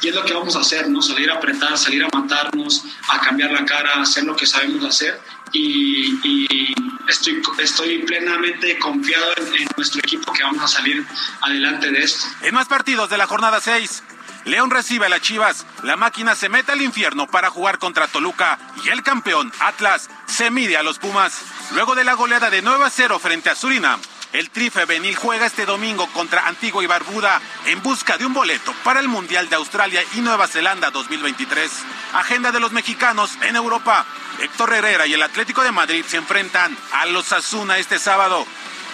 y 0.00 0.08
es 0.08 0.14
lo 0.14 0.24
que 0.24 0.34
vamos 0.34 0.56
a 0.56 0.60
hacer, 0.60 0.88
¿no? 0.88 1.02
Salir 1.02 1.30
a 1.30 1.34
apretar, 1.34 1.76
salir 1.76 2.02
a 2.04 2.08
matarnos, 2.12 2.84
a 3.08 3.20
cambiar 3.20 3.52
la 3.52 3.64
cara, 3.64 4.00
hacer 4.00 4.24
lo 4.24 4.34
que 4.34 4.46
sabemos 4.46 4.84
hacer 4.84 5.20
y, 5.52 6.74
estoy, 7.06 7.40
estoy 7.58 7.98
plenamente 7.98 8.78
confiado 8.78 9.26
en, 9.36 9.62
en 9.62 9.68
nuestro 9.76 10.00
equipo 10.00 10.32
que 10.32 10.42
vamos 10.42 10.62
a 10.64 10.68
salir 10.68 11.06
adelante 11.42 11.90
de 11.90 12.02
esto. 12.02 12.26
En 12.42 12.54
más 12.54 12.66
partidos 12.66 13.10
de 13.10 13.18
la 13.18 13.26
jornada 13.26 13.60
6. 13.60 14.02
León 14.44 14.70
recibe 14.70 15.06
a 15.06 15.08
las 15.08 15.22
Chivas, 15.22 15.66
la 15.82 15.96
máquina 15.96 16.34
se 16.34 16.50
mete 16.50 16.72
al 16.72 16.82
infierno 16.82 17.26
para 17.26 17.50
jugar 17.50 17.78
contra 17.78 18.08
Toluca 18.08 18.58
y 18.84 18.90
el 18.90 19.02
campeón 19.02 19.50
Atlas 19.60 20.10
se 20.26 20.50
mide 20.50 20.76
a 20.76 20.82
los 20.82 20.98
Pumas. 20.98 21.40
Luego 21.72 21.94
de 21.94 22.04
la 22.04 22.12
goleada 22.12 22.50
de 22.50 22.60
9 22.60 22.84
a 22.84 22.90
0 22.90 23.18
frente 23.18 23.48
a 23.48 23.54
Surinam, 23.54 23.98
El 24.32 24.50
Tri 24.50 24.68
Femenil 24.68 25.16
juega 25.16 25.46
este 25.46 25.64
domingo 25.64 26.06
contra 26.08 26.46
Antigua 26.46 26.84
y 26.84 26.86
Barbuda 26.86 27.40
en 27.66 27.82
busca 27.82 28.18
de 28.18 28.26
un 28.26 28.34
boleto 28.34 28.74
para 28.84 29.00
el 29.00 29.08
Mundial 29.08 29.48
de 29.48 29.56
Australia 29.56 30.02
y 30.14 30.20
Nueva 30.20 30.46
Zelanda 30.46 30.90
2023. 30.90 31.70
Agenda 32.12 32.52
de 32.52 32.60
los 32.60 32.72
mexicanos 32.72 33.38
en 33.42 33.56
Europa. 33.56 34.04
Héctor 34.40 34.74
Herrera 34.74 35.06
y 35.06 35.14
el 35.14 35.22
Atlético 35.22 35.62
de 35.62 35.72
Madrid 35.72 36.04
se 36.06 36.18
enfrentan 36.18 36.76
a 36.92 37.06
los 37.06 37.32
Asuna 37.32 37.78
este 37.78 37.98
sábado. 37.98 38.44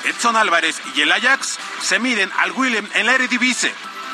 Edson 0.05 0.37
Álvarez 0.37 0.81
y 0.95 1.01
el 1.01 1.11
Ajax 1.11 1.59
se 1.83 1.99
miden 1.99 2.31
al 2.39 2.53
Willem 2.53 2.87
en 2.95 3.07
la 3.07 3.15
Eredivisie. 3.15 3.73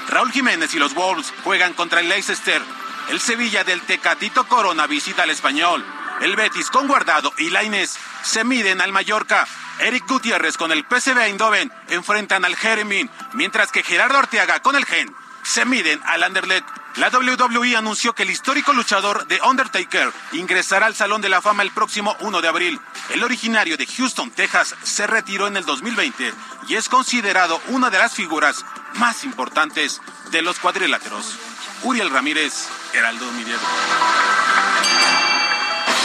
Raúl 0.08 0.32
Jiménez 0.32 0.74
y 0.74 0.78
los 0.78 0.94
Wolves 0.94 1.32
juegan 1.44 1.74
contra 1.74 2.00
el 2.00 2.08
Leicester. 2.08 2.62
El 3.10 3.20
Sevilla 3.20 3.64
del 3.64 3.82
Tecatito 3.82 4.46
Corona 4.48 4.86
visita 4.86 5.24
al 5.24 5.30
Español. 5.30 5.84
El 6.20 6.36
Betis 6.36 6.70
con 6.70 6.88
Guardado 6.88 7.32
y 7.38 7.50
Laines 7.50 7.98
se 8.22 8.44
miden 8.44 8.80
al 8.80 8.92
Mallorca. 8.92 9.46
Eric 9.80 10.06
Gutiérrez 10.08 10.56
con 10.56 10.72
el 10.72 10.84
PSV 10.84 11.18
Eindhoven 11.18 11.70
enfrentan 11.88 12.44
al 12.44 12.56
Jeremín, 12.56 13.10
mientras 13.34 13.70
que 13.70 13.82
Gerardo 13.82 14.18
Arteaga 14.18 14.60
con 14.60 14.76
el 14.76 14.86
Gen 14.86 15.14
se 15.42 15.64
miden 15.64 16.00
al 16.04 16.22
Anderlecht. 16.22 16.66
La 16.96 17.10
WWE 17.10 17.76
anunció 17.76 18.14
que 18.14 18.22
el 18.22 18.30
histórico 18.30 18.72
luchador 18.72 19.26
de 19.26 19.38
Undertaker 19.42 20.10
ingresará 20.32 20.86
al 20.86 20.94
Salón 20.94 21.20
de 21.20 21.28
la 21.28 21.42
Fama 21.42 21.62
el 21.62 21.70
próximo 21.70 22.16
1 22.20 22.40
de 22.40 22.48
abril. 22.48 22.80
El 23.10 23.22
originario 23.22 23.76
de 23.76 23.86
Houston, 23.86 24.30
Texas, 24.30 24.74
se 24.82 25.06
retiró 25.06 25.46
en 25.46 25.58
el 25.58 25.66
2020 25.66 26.32
y 26.68 26.74
es 26.74 26.88
considerado 26.88 27.60
una 27.68 27.90
de 27.90 27.98
las 27.98 28.14
figuras 28.14 28.64
más 28.94 29.24
importantes 29.24 30.00
de 30.30 30.40
los 30.40 30.58
cuadriláteros. 30.58 31.38
Uriel 31.82 32.08
Ramírez, 32.08 32.66
Heraldo 32.94 33.30
Midiero. 33.32 33.60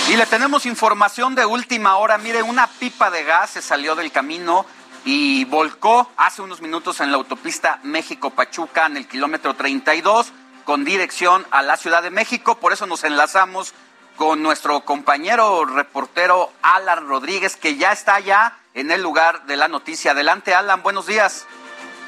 Y 0.10 0.18
le 0.18 0.26
tenemos 0.26 0.66
información 0.66 1.36
de 1.36 1.46
última 1.46 1.96
hora. 1.96 2.18
Mire, 2.18 2.44
una 2.44 2.68
pipa 2.68 3.10
de 3.10 3.24
gas 3.24 3.52
se 3.52 3.62
salió 3.62 3.96
del 3.96 4.12
camino 4.12 4.66
y 5.06 5.46
volcó 5.46 6.12
hace 6.18 6.42
unos 6.42 6.60
minutos 6.60 7.00
en 7.00 7.12
la 7.12 7.18
autopista 7.18 7.80
México-Pachuca 7.84 8.88
en 8.88 8.98
el 8.98 9.08
kilómetro 9.08 9.54
32 9.54 10.34
con 10.66 10.86
dirección 10.86 11.46
a 11.52 11.62
la 11.62 11.78
Ciudad 11.78 12.04
de 12.04 12.10
México. 12.10 12.56
Por 12.56 12.74
eso 12.74 12.86
nos 12.86 13.04
enlazamos 13.04 13.74
con 14.16 14.44
nuestro 14.44 14.82
compañero 14.82 15.66
reportero 15.66 16.52
Alan 16.62 17.08
Rodríguez, 17.08 17.56
que 17.56 17.78
ya 17.78 17.92
está 17.92 18.16
allá 18.16 18.58
en 18.74 18.92
el 18.92 19.02
lugar 19.02 19.46
de 19.46 19.58
la 19.58 19.68
noticia. 19.68 20.12
Adelante, 20.12 20.54
Alan, 20.54 20.84
buenos 20.84 21.08
días. 21.08 21.46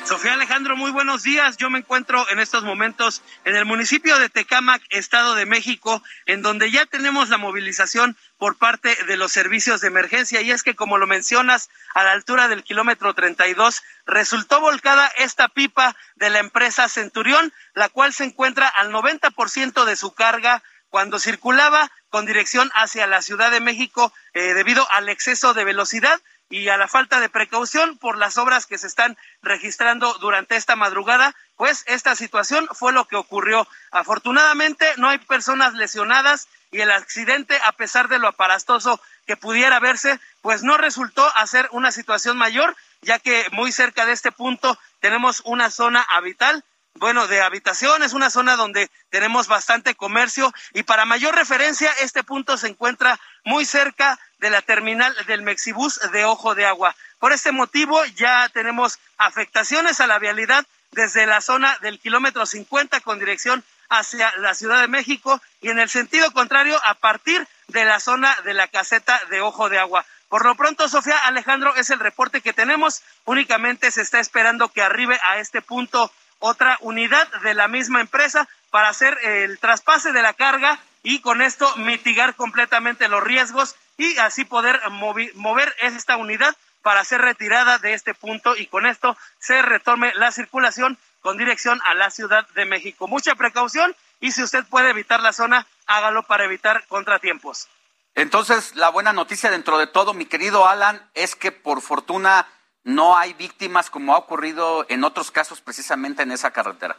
Sofía 0.05 0.33
Alejandro, 0.33 0.75
muy 0.75 0.91
buenos 0.91 1.23
días. 1.23 1.55
Yo 1.55 1.69
me 1.69 1.79
encuentro 1.79 2.29
en 2.29 2.39
estos 2.39 2.65
momentos 2.65 3.21
en 3.45 3.55
el 3.55 3.63
municipio 3.63 4.19
de 4.19 4.27
Tecámac, 4.27 4.81
Estado 4.89 5.33
de 5.33 5.45
México, 5.45 6.03
en 6.25 6.41
donde 6.41 6.71
ya 6.71 6.85
tenemos 6.85 7.29
la 7.29 7.37
movilización 7.37 8.17
por 8.37 8.57
parte 8.57 8.97
de 9.07 9.15
los 9.15 9.31
servicios 9.31 9.79
de 9.79 9.87
emergencia. 9.87 10.41
Y 10.41 10.51
es 10.51 10.61
que, 10.61 10.75
como 10.75 10.97
lo 10.97 11.07
mencionas, 11.07 11.69
a 11.93 12.03
la 12.03 12.11
altura 12.11 12.49
del 12.49 12.65
kilómetro 12.65 13.13
32, 13.13 13.81
resultó 14.05 14.59
volcada 14.59 15.07
esta 15.17 15.47
pipa 15.47 15.95
de 16.15 16.29
la 16.29 16.39
empresa 16.39 16.89
Centurión, 16.89 17.53
la 17.73 17.87
cual 17.87 18.11
se 18.13 18.25
encuentra 18.25 18.67
al 18.67 18.91
90% 18.91 19.85
de 19.85 19.95
su 19.95 20.13
carga 20.13 20.63
cuando 20.89 21.17
circulaba 21.17 21.89
con 22.09 22.25
dirección 22.25 22.69
hacia 22.75 23.07
la 23.07 23.21
Ciudad 23.21 23.51
de 23.51 23.61
México 23.61 24.13
eh, 24.33 24.53
debido 24.53 24.85
al 24.91 25.09
exceso 25.09 25.53
de 25.53 25.63
velocidad 25.63 26.21
y 26.53 26.69
a 26.69 26.77
la 26.77 26.87
falta 26.87 27.19
de 27.19 27.29
precaución 27.29 27.97
por 27.97 28.15
las 28.19 28.37
obras 28.37 28.67
que 28.67 28.77
se 28.77 28.85
están 28.85 29.17
registrando 29.41 30.13
durante 30.19 30.55
esta 30.55 30.75
madrugada, 30.75 31.33
pues 31.57 31.83
esta 31.87 32.15
situación 32.15 32.69
fue 32.73 32.93
lo 32.93 33.05
que 33.05 33.15
ocurrió. 33.15 33.67
Afortunadamente 33.89 34.85
no 34.97 35.09
hay 35.09 35.17
personas 35.17 35.73
lesionadas 35.73 36.47
y 36.69 36.81
el 36.81 36.91
accidente, 36.91 37.57
a 37.63 37.71
pesar 37.71 38.07
de 38.07 38.19
lo 38.19 38.27
aparastoso 38.27 39.01
que 39.25 39.35
pudiera 39.35 39.79
verse, 39.79 40.19
pues 40.43 40.61
no 40.61 40.77
resultó 40.77 41.27
a 41.35 41.47
ser 41.47 41.67
una 41.71 41.91
situación 41.91 42.37
mayor, 42.37 42.77
ya 43.01 43.17
que 43.17 43.47
muy 43.51 43.71
cerca 43.71 44.05
de 44.05 44.13
este 44.13 44.31
punto 44.31 44.77
tenemos 44.99 45.41
una 45.45 45.71
zona 45.71 46.03
habital 46.03 46.63
bueno, 46.95 47.27
de 47.27 47.41
habitación, 47.41 48.03
es 48.03 48.13
una 48.13 48.29
zona 48.29 48.55
donde 48.55 48.89
tenemos 49.09 49.47
bastante 49.47 49.95
comercio 49.95 50.53
y 50.73 50.83
para 50.83 51.05
mayor 51.05 51.35
referencia, 51.35 51.91
este 52.01 52.23
punto 52.23 52.55
se 52.57 52.67
encuentra 52.67 53.19
muy 53.43 53.65
cerca 53.65 54.19
de 54.43 54.49
la 54.49 54.61
terminal 54.61 55.15
del 55.25 55.41
Mexibus 55.41 56.01
de 56.11 56.25
Ojo 56.25 56.53
de 56.53 56.65
Agua. 56.65 56.93
Por 57.17 57.31
este 57.31 57.53
motivo 57.53 58.03
ya 58.07 58.49
tenemos 58.49 58.99
afectaciones 59.17 60.01
a 60.01 60.07
la 60.07 60.19
vialidad 60.19 60.65
desde 60.91 61.25
la 61.25 61.39
zona 61.39 61.77
del 61.79 61.97
kilómetro 61.97 62.45
50 62.45 62.99
con 62.99 63.19
dirección 63.19 63.63
hacia 63.87 64.33
la 64.39 64.53
Ciudad 64.53 64.81
de 64.81 64.89
México 64.89 65.41
y 65.61 65.69
en 65.69 65.79
el 65.79 65.87
sentido 65.87 66.29
contrario 66.31 66.77
a 66.83 66.95
partir 66.95 67.47
de 67.69 67.85
la 67.85 68.01
zona 68.01 68.35
de 68.43 68.53
la 68.53 68.67
caseta 68.67 69.17
de 69.29 69.39
Ojo 69.39 69.69
de 69.69 69.79
Agua. 69.79 70.05
Por 70.27 70.43
lo 70.43 70.55
pronto, 70.55 70.89
Sofía 70.89 71.19
Alejandro, 71.19 71.73
es 71.77 71.89
el 71.89 71.99
reporte 71.99 72.41
que 72.41 72.51
tenemos. 72.51 73.01
Únicamente 73.23 73.91
se 73.91 74.01
está 74.01 74.19
esperando 74.19 74.67
que 74.67 74.81
arribe 74.81 75.17
a 75.23 75.37
este 75.37 75.61
punto 75.61 76.11
otra 76.39 76.77
unidad 76.81 77.29
de 77.43 77.53
la 77.53 77.69
misma 77.69 78.01
empresa 78.01 78.49
para 78.71 78.89
hacer 78.89 79.17
el 79.23 79.57
traspase 79.59 80.11
de 80.11 80.21
la 80.21 80.33
carga 80.33 80.81
y 81.03 81.19
con 81.19 81.41
esto 81.41 81.75
mitigar 81.75 82.35
completamente 82.35 83.07
los 83.09 83.23
riesgos 83.23 83.75
y 83.97 84.17
así 84.17 84.45
poder 84.45 84.81
mover 84.89 85.75
esta 85.81 86.17
unidad 86.17 86.55
para 86.81 87.03
ser 87.03 87.21
retirada 87.21 87.77
de 87.77 87.93
este 87.93 88.13
punto 88.13 88.55
y 88.55 88.67
con 88.67 88.85
esto 88.85 89.15
se 89.39 89.61
retome 89.61 90.13
la 90.15 90.31
circulación 90.31 90.97
con 91.21 91.37
dirección 91.37 91.79
a 91.85 91.93
la 91.93 92.09
Ciudad 92.09 92.47
de 92.49 92.65
México. 92.65 93.07
Mucha 93.07 93.35
precaución 93.35 93.95
y 94.19 94.31
si 94.31 94.43
usted 94.43 94.65
puede 94.65 94.89
evitar 94.89 95.21
la 95.21 95.33
zona, 95.33 95.67
hágalo 95.85 96.23
para 96.23 96.45
evitar 96.45 96.85
contratiempos. 96.87 97.67
Entonces, 98.15 98.75
la 98.75 98.89
buena 98.89 99.11
noticia 99.11 99.49
dentro 99.49 99.77
de 99.77 99.87
todo, 99.87 100.13
mi 100.13 100.25
querido 100.25 100.67
Alan, 100.67 101.09
es 101.13 101.35
que 101.35 101.51
por 101.51 101.81
fortuna 101.81 102.47
no 102.83 103.17
hay 103.17 103.33
víctimas 103.33 103.89
como 103.89 104.13
ha 104.13 104.17
ocurrido 104.17 104.85
en 104.89 105.03
otros 105.03 105.31
casos 105.31 105.61
precisamente 105.61 106.23
en 106.23 106.31
esa 106.31 106.51
carretera. 106.51 106.97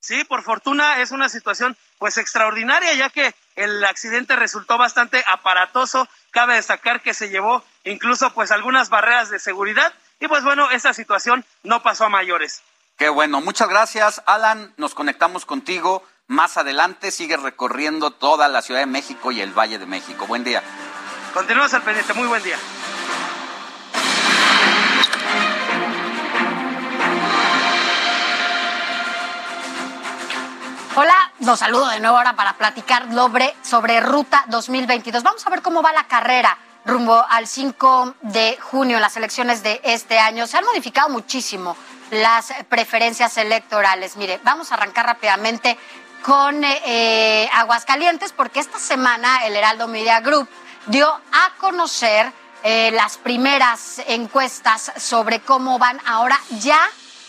Sí, 0.00 0.24
por 0.24 0.42
fortuna 0.42 1.00
es 1.00 1.10
una 1.10 1.28
situación 1.28 1.76
pues 1.98 2.18
extraordinaria 2.18 2.94
ya 2.94 3.10
que 3.10 3.34
el 3.56 3.84
accidente 3.84 4.36
resultó 4.36 4.78
bastante 4.78 5.24
aparatoso. 5.26 6.08
Cabe 6.30 6.54
destacar 6.54 7.02
que 7.02 7.14
se 7.14 7.28
llevó 7.30 7.64
incluso 7.84 8.32
pues 8.32 8.52
algunas 8.52 8.90
barreras 8.90 9.30
de 9.30 9.38
seguridad 9.38 9.92
y 10.20 10.28
pues 10.28 10.44
bueno, 10.44 10.70
esa 10.70 10.92
situación 10.92 11.44
no 11.62 11.82
pasó 11.82 12.04
a 12.04 12.08
mayores. 12.08 12.62
Qué 12.96 13.08
bueno, 13.08 13.40
muchas 13.40 13.68
gracias 13.68 14.22
Alan, 14.26 14.72
nos 14.76 14.94
conectamos 14.94 15.44
contigo 15.44 16.04
más 16.28 16.56
adelante, 16.58 17.10
sigue 17.10 17.36
recorriendo 17.36 18.10
toda 18.10 18.48
la 18.48 18.62
Ciudad 18.62 18.80
de 18.80 18.86
México 18.86 19.32
y 19.32 19.40
el 19.40 19.52
Valle 19.52 19.78
de 19.78 19.86
México. 19.86 20.26
Buen 20.26 20.44
día. 20.44 20.62
Continuamos 21.32 21.72
al 21.74 21.82
pendiente, 21.82 22.12
muy 22.14 22.28
buen 22.28 22.42
día. 22.42 22.58
Hola, 31.00 31.32
los 31.38 31.60
saludo 31.60 31.86
de 31.90 32.00
nuevo 32.00 32.16
ahora 32.16 32.34
para 32.34 32.54
platicar 32.54 33.06
sobre, 33.14 33.54
sobre 33.62 34.00
Ruta 34.00 34.44
2022. 34.48 35.22
Vamos 35.22 35.46
a 35.46 35.50
ver 35.50 35.62
cómo 35.62 35.80
va 35.80 35.92
la 35.92 36.08
carrera 36.08 36.58
rumbo 36.84 37.24
al 37.30 37.46
5 37.46 38.16
de 38.22 38.58
junio 38.60 38.96
en 38.96 39.02
las 39.02 39.16
elecciones 39.16 39.62
de 39.62 39.80
este 39.84 40.18
año. 40.18 40.48
Se 40.48 40.56
han 40.56 40.64
modificado 40.64 41.08
muchísimo 41.08 41.76
las 42.10 42.52
preferencias 42.68 43.36
electorales. 43.36 44.16
Mire, 44.16 44.40
vamos 44.42 44.72
a 44.72 44.74
arrancar 44.74 45.06
rápidamente 45.06 45.78
con 46.24 46.64
eh, 46.64 47.48
Aguascalientes 47.54 48.32
porque 48.32 48.58
esta 48.58 48.80
semana 48.80 49.46
el 49.46 49.54
Heraldo 49.54 49.86
Media 49.86 50.18
Group 50.18 50.48
dio 50.86 51.08
a 51.08 51.52
conocer 51.58 52.32
eh, 52.64 52.90
las 52.90 53.18
primeras 53.18 54.02
encuestas 54.08 54.90
sobre 54.96 55.38
cómo 55.38 55.78
van 55.78 56.00
ahora 56.06 56.40
ya, 56.58 56.80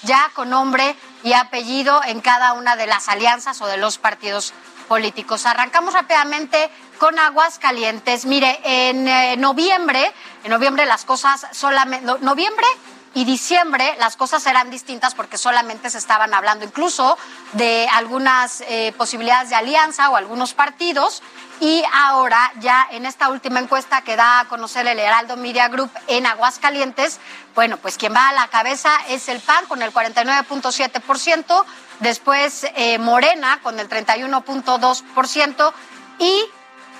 ya 0.04 0.32
con 0.34 0.50
nombre 0.50 0.96
y 1.24 1.34
apellido 1.34 2.02
en 2.06 2.22
cada 2.22 2.54
una 2.54 2.76
de 2.76 2.88
las 2.88 3.10
alianzas 3.10 3.62
o 3.62 3.68
de 3.68 3.78
los 3.78 3.98
partidos 3.98 4.54
políticos. 4.88 5.46
Arrancamos 5.46 5.94
rápidamente 5.94 6.70
con 6.98 7.18
Aguas 7.20 7.60
Calientes. 7.60 8.26
Mire, 8.26 8.60
en 8.64 9.08
eh, 9.08 9.38
noviembre, 9.38 10.12
en 10.44 10.52
noviembre 10.52 10.86
las 10.86 11.06
cosas 11.06 11.48
solamente, 11.52 12.06
noviembre 12.22 12.68
y 13.14 13.26
diciembre 13.26 13.95
las 13.99 14.15
cosas 14.15 14.45
eran 14.45 14.69
distintas 14.69 15.15
porque 15.15 15.38
solamente 15.38 15.90
se 15.90 15.98
estaban 15.98 16.34
hablando 16.34 16.65
incluso 16.65 17.18
de 17.53 17.88
algunas 17.91 18.61
eh, 18.61 18.94
posibilidades 18.98 19.49
de 19.49 19.56
alianza 19.56 20.10
o 20.10 20.15
algunos 20.15 20.53
partidos. 20.53 21.23
Y 21.60 21.84
ahora 21.94 22.53
ya 22.60 22.88
en 22.91 23.06
esta 23.06 23.30
última 23.30 23.60
encuesta 23.60 24.02
que 24.02 24.15
da 24.15 24.41
a 24.41 24.45
conocer 24.45 24.88
el 24.88 24.98
Heraldo 24.98 25.36
Media 25.36 25.68
Group 25.68 25.91
en 26.07 26.26
Aguascalientes, 26.26 27.19
bueno, 27.53 27.77
pues 27.77 27.98
quien 27.98 28.14
va 28.14 28.30
a 28.30 28.34
la 28.34 28.48
cabeza 28.48 28.91
es 29.10 29.27
el 29.27 29.41
PAN 29.41 29.65
con 29.65 29.81
el 29.81 29.91
49.7%, 29.91 31.65
después 31.99 32.65
eh, 32.76 32.98
Morena 32.99 33.60
con 33.61 33.77
el 33.80 33.90
31.2% 33.90 35.73
y 36.19 36.45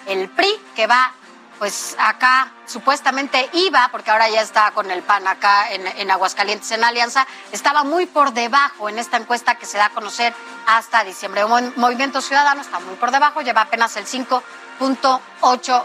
el 0.08 0.30
PRI 0.30 0.50
que 0.76 0.88
va 0.88 1.14
pues 1.60 1.96
acá 2.00 2.52
supuestamente 2.66 3.48
iba, 3.54 3.88
porque 3.92 4.10
ahora 4.12 4.30
ya 4.30 4.42
está 4.42 4.72
con 4.72 4.90
el 4.90 5.04
PAN 5.04 5.28
acá 5.28 5.70
en, 5.72 6.10
Aguascalientes 6.10 6.72
en 6.72 6.86
Alianza, 6.86 7.28
estaba 7.52 7.84
muy 7.84 8.06
por 8.06 8.32
debajo 8.34 8.88
en 8.88 8.98
esta 8.98 9.18
encuesta 9.18 9.56
que 9.56 9.66
se 9.66 9.78
da 9.78 9.88
a 9.88 9.90
conocer 9.90 10.34
hasta 10.66 11.04
diciembre. 11.04 11.42
El 11.42 11.74
Movimiento 11.76 12.22
Ciudadano 12.22 12.62
está 12.62 12.80
muy 12.80 12.96
por 12.96 13.12
debajo, 13.12 13.42
lleva 13.42 13.60
apenas 13.62 13.98
el 13.98 14.06
5.8%. 14.06 15.84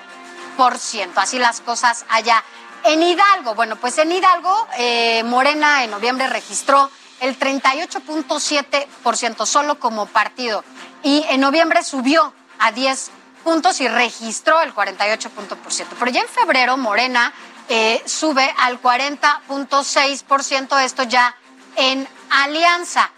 Así 1.17 1.41
las 1.41 1.61
cosas 1.61 2.07
allá 2.09 2.45
En 2.85 3.03
Hidalgo, 3.03 3.55
bueno, 3.55 3.77
pues 3.77 3.99
en 3.99 4.13
Hidalgo, 4.13 4.69
eh, 4.77 5.23
Morena 5.25 5.85
en 5.85 5.91
noviembre 5.91 6.29
registró 6.29 6.91
el 7.21 7.39
38.7% 7.39 9.47
solo 9.47 9.79
como 9.81 10.07
partido 10.07 10.63
y 11.03 11.25
en 11.31 11.41
noviembre 11.41 11.83
subió 11.83 12.35
a 12.59 12.73
10 12.73 13.11
puntos 13.45 13.81
y 13.81 13.87
registró 13.87 14.61
el 14.63 14.75
48%. 14.75 15.31
Pero 15.99 16.11
ya 16.11 16.23
en 16.23 16.29
febrero 16.29 16.77
Morena 16.77 17.33
eh, 17.69 18.03
sube 18.07 18.53
al 18.59 18.83
40.6%, 18.83 20.83
esto 20.83 21.05
ya 21.05 21.37
en 21.77 22.09
alianza. 22.31 23.13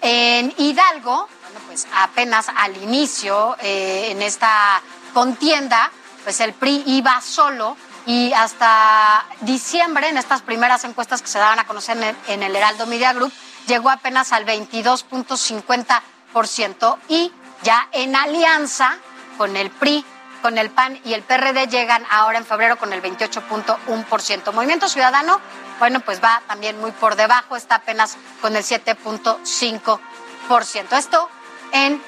En 0.00 0.54
Hidalgo, 0.56 1.28
bueno, 1.42 1.60
pues 1.66 1.86
apenas 1.94 2.46
al 2.56 2.74
inicio 2.82 3.58
eh, 3.60 4.08
en 4.10 4.22
esta 4.22 4.80
contienda, 5.12 5.90
pues 6.24 6.40
el 6.40 6.54
PRI 6.54 6.84
iba 6.86 7.20
solo 7.20 7.76
y 8.06 8.32
hasta 8.32 9.26
diciembre, 9.42 10.08
en 10.08 10.16
estas 10.18 10.42
primeras 10.42 10.82
encuestas 10.84 11.22
que 11.22 11.28
se 11.28 11.38
daban 11.38 11.60
a 11.60 11.66
conocer 11.66 12.16
en 12.26 12.42
el, 12.42 12.56
Heraldo 12.56 12.86
Media 12.86 13.12
Group, 13.12 13.32
llegó 13.66 13.90
apenas 13.90 14.32
al 14.32 14.44
22.50% 14.44 16.98
y 17.08 17.30
ya 17.62 17.88
en 17.92 18.16
alianza 18.16 18.98
con 19.36 19.56
el 19.56 19.70
PRI, 19.70 20.04
con 20.42 20.58
el 20.58 20.70
PAN 20.70 21.00
y 21.04 21.14
el 21.14 21.22
PRD 21.22 21.68
llegan 21.68 22.04
ahora 22.10 22.38
en 22.38 22.44
febrero 22.44 22.76
con 22.76 22.92
el 22.92 23.00
28.1%. 23.02 24.52
Movimiento 24.52 24.88
Ciudadano, 24.88 25.40
bueno, 25.78 26.00
pues 26.00 26.22
va 26.22 26.42
también 26.46 26.78
muy 26.80 26.90
por 26.92 27.16
debajo, 27.16 27.56
está 27.56 27.76
apenas 27.76 28.18
con 28.40 28.56
el 28.56 28.64
7.5%. 28.64 30.98
Esto 30.98 31.28
en 31.72 32.02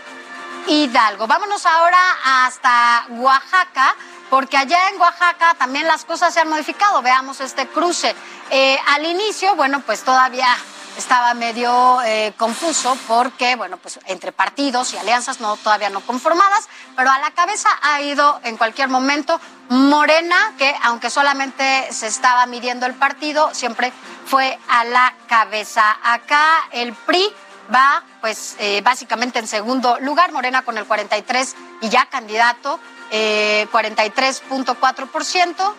Hidalgo. 0.67 1.27
Vámonos 1.27 1.67
ahora 1.67 1.99
hasta 2.25 3.07
Oaxaca 3.11 3.95
porque 4.31 4.57
allá 4.57 4.89
en 4.89 4.99
Oaxaca 5.01 5.55
también 5.55 5.87
las 5.87 6.05
cosas 6.05 6.35
se 6.35 6.41
han 6.41 6.49
modificado. 6.49 7.03
Veamos 7.03 7.41
este 7.41 7.69
cruce. 7.69 8.15
Eh, 8.51 8.79
al 8.89 9.07
inicio, 9.07 9.55
bueno, 9.55 9.81
pues 9.81 10.03
todavía 10.03 10.49
estaba 10.97 11.35
medio 11.35 12.01
eh, 12.03 12.33
confuso 12.37 12.97
porque, 13.07 13.57
bueno, 13.57 13.77
pues 13.79 13.99
entre 14.07 14.33
partidos 14.33 14.93
y 14.93 14.99
alianzas 14.99 15.41
no 15.41 15.57
todavía 15.57 15.91
no 15.91 16.01
conformadas, 16.01 16.69
pero 16.97 17.11
a 17.11 17.19
la 17.19 17.31
cabeza 17.33 17.69
ha 17.83 18.01
ido 18.01 18.41
en 18.45 18.57
cualquier 18.57 18.89
momento 18.89 19.41
Morena, 19.69 20.53
que 20.59 20.75
aunque 20.83 21.11
solamente 21.11 21.93
se 21.93 22.07
estaba 22.07 22.47
midiendo 22.47 22.87
el 22.87 22.95
partido, 22.95 23.53
siempre 23.55 23.93
fue 24.27 24.59
a 24.69 24.85
la 24.85 25.15
cabeza. 25.27 25.97
Acá 26.03 26.69
el 26.71 26.93
PRI 26.93 27.33
va, 27.75 28.03
pues, 28.21 28.57
eh, 28.59 28.81
básicamente 28.83 29.39
en 29.39 29.47
segundo 29.47 29.99
lugar, 30.01 30.33
Morena 30.33 30.63
con 30.63 30.79
el 30.79 30.85
43 30.85 31.57
y 31.81 31.89
ya 31.89 32.07
candidato 32.07 32.79
eh, 33.11 33.67
43.4%, 33.73 35.75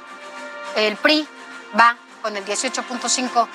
el 0.78 0.98
PRI 0.98 1.28
va 1.80 1.96
con 2.22 2.36
el 2.36 2.46
18.5% 2.46 3.48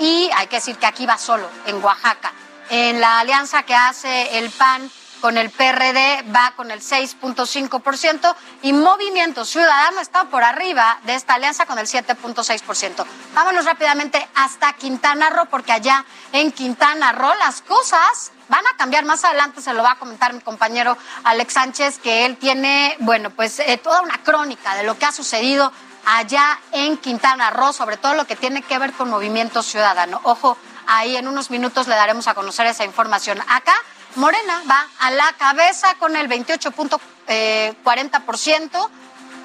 y 0.00 0.28
hay 0.34 0.48
que 0.48 0.56
decir 0.56 0.76
que 0.76 0.86
aquí 0.86 1.06
va 1.06 1.16
solo, 1.18 1.48
en 1.66 1.82
Oaxaca. 1.84 2.32
En 2.68 3.00
la 3.00 3.20
alianza 3.20 3.62
que 3.62 3.74
hace 3.74 4.38
el 4.38 4.50
PAN 4.50 4.90
con 5.20 5.38
el 5.38 5.50
PRD 5.50 6.24
va 6.34 6.52
con 6.56 6.72
el 6.72 6.80
6.5% 6.80 8.34
y 8.62 8.72
Movimiento 8.72 9.44
Ciudadano 9.44 10.00
está 10.00 10.24
por 10.24 10.42
arriba 10.42 10.98
de 11.04 11.14
esta 11.14 11.34
alianza 11.34 11.64
con 11.64 11.78
el 11.78 11.86
7.6%. 11.86 13.06
Vámonos 13.34 13.64
rápidamente 13.64 14.26
hasta 14.34 14.72
Quintana 14.72 15.30
Roo 15.30 15.46
porque 15.46 15.70
allá 15.70 16.04
en 16.32 16.50
Quintana 16.50 17.12
Roo 17.12 17.34
las 17.38 17.62
cosas 17.62 18.32
van 18.48 18.66
a 18.66 18.76
cambiar 18.76 19.04
más 19.04 19.24
adelante, 19.24 19.62
se 19.62 19.72
lo 19.74 19.84
va 19.84 19.92
a 19.92 19.98
comentar 19.98 20.32
mi 20.32 20.40
compañero 20.40 20.98
Alex 21.22 21.52
Sánchez, 21.52 21.98
que 22.00 22.26
él 22.26 22.36
tiene, 22.36 22.96
bueno, 22.98 23.30
pues 23.30 23.60
eh, 23.60 23.78
toda 23.82 24.02
una 24.02 24.22
crónica 24.24 24.74
de 24.74 24.82
lo 24.82 24.98
que 24.98 25.06
ha 25.06 25.12
sucedido 25.12 25.72
allá 26.06 26.58
en 26.72 26.96
Quintana 26.96 27.50
Roo, 27.50 27.72
sobre 27.72 27.96
todo 27.96 28.14
lo 28.14 28.26
que 28.26 28.36
tiene 28.36 28.62
que 28.62 28.78
ver 28.78 28.92
con 28.92 29.10
movimiento 29.10 29.62
ciudadano. 29.62 30.20
Ojo, 30.24 30.56
ahí 30.86 31.16
en 31.16 31.28
unos 31.28 31.50
minutos 31.50 31.86
le 31.86 31.94
daremos 31.94 32.28
a 32.28 32.34
conocer 32.34 32.66
esa 32.66 32.84
información. 32.84 33.40
Acá 33.48 33.74
Morena 34.16 34.62
va 34.70 34.86
a 35.00 35.10
la 35.10 35.32
cabeza 35.32 35.94
con 35.98 36.14
el 36.16 36.28
28.40% 36.28 37.10
eh, 37.26 37.74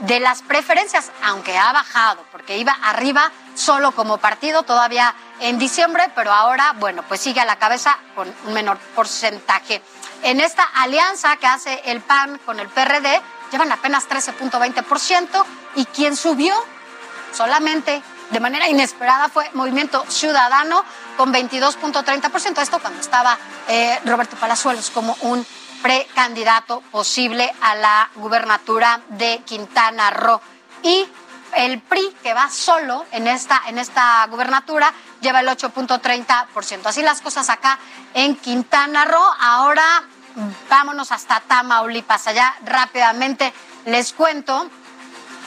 de 0.01 0.19
las 0.19 0.41
preferencias, 0.41 1.11
aunque 1.23 1.57
ha 1.57 1.71
bajado, 1.73 2.23
porque 2.31 2.57
iba 2.57 2.71
arriba 2.83 3.31
solo 3.55 3.91
como 3.91 4.17
partido 4.17 4.63
todavía 4.63 5.13
en 5.39 5.59
diciembre, 5.59 6.09
pero 6.15 6.31
ahora, 6.31 6.73
bueno, 6.77 7.03
pues 7.07 7.19
sigue 7.19 7.41
a 7.41 7.45
la 7.45 7.57
cabeza 7.57 7.97
con 8.15 8.33
un 8.45 8.53
menor 8.53 8.77
porcentaje. 8.95 9.81
En 10.23 10.39
esta 10.39 10.63
alianza 10.63 11.35
que 11.37 11.47
hace 11.47 11.81
el 11.85 12.01
PAN 12.01 12.39
con 12.45 12.59
el 12.59 12.69
PRD, 12.69 13.21
llevan 13.51 13.71
apenas 13.71 14.07
13.20% 14.07 15.45
y 15.75 15.85
quien 15.85 16.15
subió 16.15 16.55
solamente 17.33 18.01
de 18.31 18.39
manera 18.39 18.67
inesperada 18.67 19.29
fue 19.29 19.49
Movimiento 19.53 20.05
Ciudadano 20.07 20.83
con 21.17 21.33
22.30%. 21.33 22.61
Esto 22.61 22.79
cuando 22.79 22.99
estaba 22.99 23.37
eh, 23.67 23.99
Roberto 24.05 24.35
Palazuelos 24.35 24.89
como 24.91 25.17
un 25.21 25.45
precandidato 25.81 26.81
posible 26.91 27.51
a 27.61 27.75
la 27.75 28.09
gubernatura 28.15 29.01
de 29.09 29.41
Quintana 29.45 30.11
Roo. 30.11 30.41
Y 30.83 31.07
el 31.55 31.81
PRI, 31.81 32.15
que 32.21 32.33
va 32.33 32.49
solo 32.49 33.05
en 33.11 33.27
esta, 33.27 33.61
en 33.67 33.79
esta 33.79 34.25
gubernatura, 34.27 34.93
lleva 35.21 35.39
el 35.39 35.47
8.30%. 35.47 36.85
Así 36.85 37.01
las 37.01 37.21
cosas 37.21 37.49
acá 37.49 37.79
en 38.13 38.35
Quintana 38.35 39.05
Roo. 39.05 39.33
Ahora 39.39 40.03
vámonos 40.69 41.11
hasta 41.11 41.39
Tamaulipas. 41.41 42.27
Allá 42.27 42.55
rápidamente 42.65 43.53
les 43.85 44.13
cuento 44.13 44.69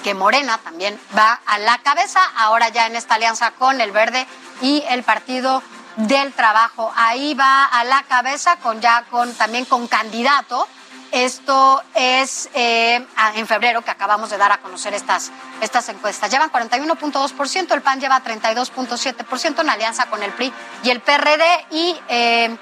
que 0.03 0.15
Morena 0.15 0.59
también 0.59 0.99
va 1.17 1.41
a 1.47 1.59
la 1.59 1.79
cabeza, 1.79 2.21
ahora 2.37 2.69
ya 2.69 2.87
en 2.87 2.97
esta 2.97 3.15
alianza 3.15 3.53
con 3.53 3.81
el 3.81 3.93
Verde 3.93 4.27
y 4.61 4.83
el 4.89 5.03
Partido 5.03 5.63
del 5.97 6.33
Trabajo. 6.33 6.93
Ahí 6.97 7.35
va 7.35 7.65
a 7.65 7.85
la 7.85 8.03
cabeza 8.03 8.57
con 8.57 8.81
ya 8.81 9.05
con 9.11 9.33
también 9.35 9.65
con 9.65 9.87
candidato. 9.87 10.67
Esto 11.13 11.83
es 11.95 12.49
eh, 12.55 13.07
en 13.35 13.47
febrero 13.47 13.83
que 13.83 13.91
acabamos 13.91 14.31
de 14.31 14.39
dar 14.39 14.51
a 14.51 14.63
conocer 14.63 14.95
estas, 14.95 15.31
estas 15.61 15.87
encuestas. 15.91 16.31
Llevan 16.31 16.51
41.2%, 16.51 17.75
el 17.75 17.83
PAN 17.83 18.01
lleva 18.01 18.23
32.7% 18.25 19.61
en 19.61 19.69
alianza 19.69 20.07
con 20.07 20.23
el 20.23 20.33
PRI 20.33 20.51
y 20.85 20.89
el 20.89 21.01
PRD 21.01 21.67
y 21.71 22.01
eh, 22.09 22.43
eh, 22.49 22.57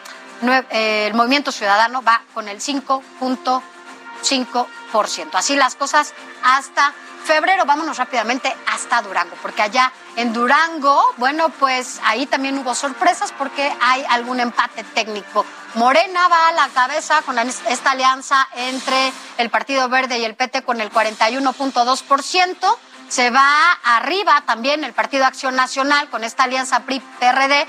el 0.71 1.15
Movimiento 1.15 1.53
Ciudadano 1.53 2.03
va 2.03 2.23
con 2.35 2.49
el 2.49 2.61
5.5%. 2.61 5.35
Así 5.35 5.55
las 5.57 5.77
cosas 5.77 6.13
hasta 6.43 6.93
febrero. 7.25 7.65
Vámonos 7.65 7.99
rápidamente 7.99 8.55
hasta 8.67 9.03
Durango, 9.03 9.37
porque 9.43 9.63
allá 9.63 9.93
en 10.17 10.33
Durango, 10.33 11.03
bueno, 11.17 11.49
pues 11.51 12.01
ahí 12.05 12.27
también 12.27 12.59
hubo 12.59 12.75
sorpresas 12.75 13.33
porque 13.33 13.73
hay 13.81 14.05
algún 14.09 14.41
empate 14.41 14.85
técnico. 14.85 15.45
Morena 15.75 16.29
va 16.29 16.49
a 16.49 16.53
la 16.53 16.69
cabeza 16.69 17.23
con 17.23 17.39
esta 17.39 17.93
alianza 17.93 18.49
entre 18.57 19.13
el 19.39 19.51
Partido 19.51 19.89
Verde 19.89 20.19
y 20.19 20.25
el 20.25 20.35
PT 20.35 20.63
con 20.63 20.81
el 20.81 20.91
41.2%. 20.91 22.77
Se 23.09 23.31
va 23.31 23.73
arriba 23.83 24.43
también 24.47 24.85
el 24.85 24.93
Partido 24.93 25.25
Acción 25.25 25.57
Nacional 25.57 26.09
con 26.11 26.23
esta 26.23 26.45
alianza 26.45 26.81
PRI-PRD 26.81 27.67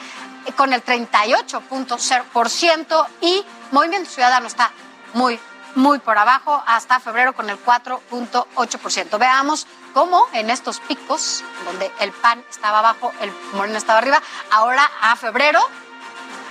con 0.56 0.74
el 0.74 0.84
38.0% 0.84 3.08
y 3.22 3.46
Movimiento 3.72 4.10
Ciudadano 4.10 4.48
está 4.48 4.72
muy, 5.14 5.40
muy 5.76 6.00
por 6.00 6.18
abajo 6.18 6.64
hasta 6.66 7.00
febrero 7.00 7.34
con 7.34 7.50
el 7.50 7.64
4.8%. 7.64 9.18
Veamos 9.18 9.68
cómo 9.94 10.26
en 10.34 10.50
estos 10.50 10.80
picos, 10.80 11.44
donde 11.66 11.92
el 12.00 12.12
PAN 12.12 12.44
estaba 12.50 12.80
abajo, 12.80 13.12
el 13.22 13.32
Moreno 13.54 13.78
estaba 13.78 14.00
arriba, 14.00 14.22
ahora 14.52 14.90
a 15.02 15.16
febrero 15.16 15.60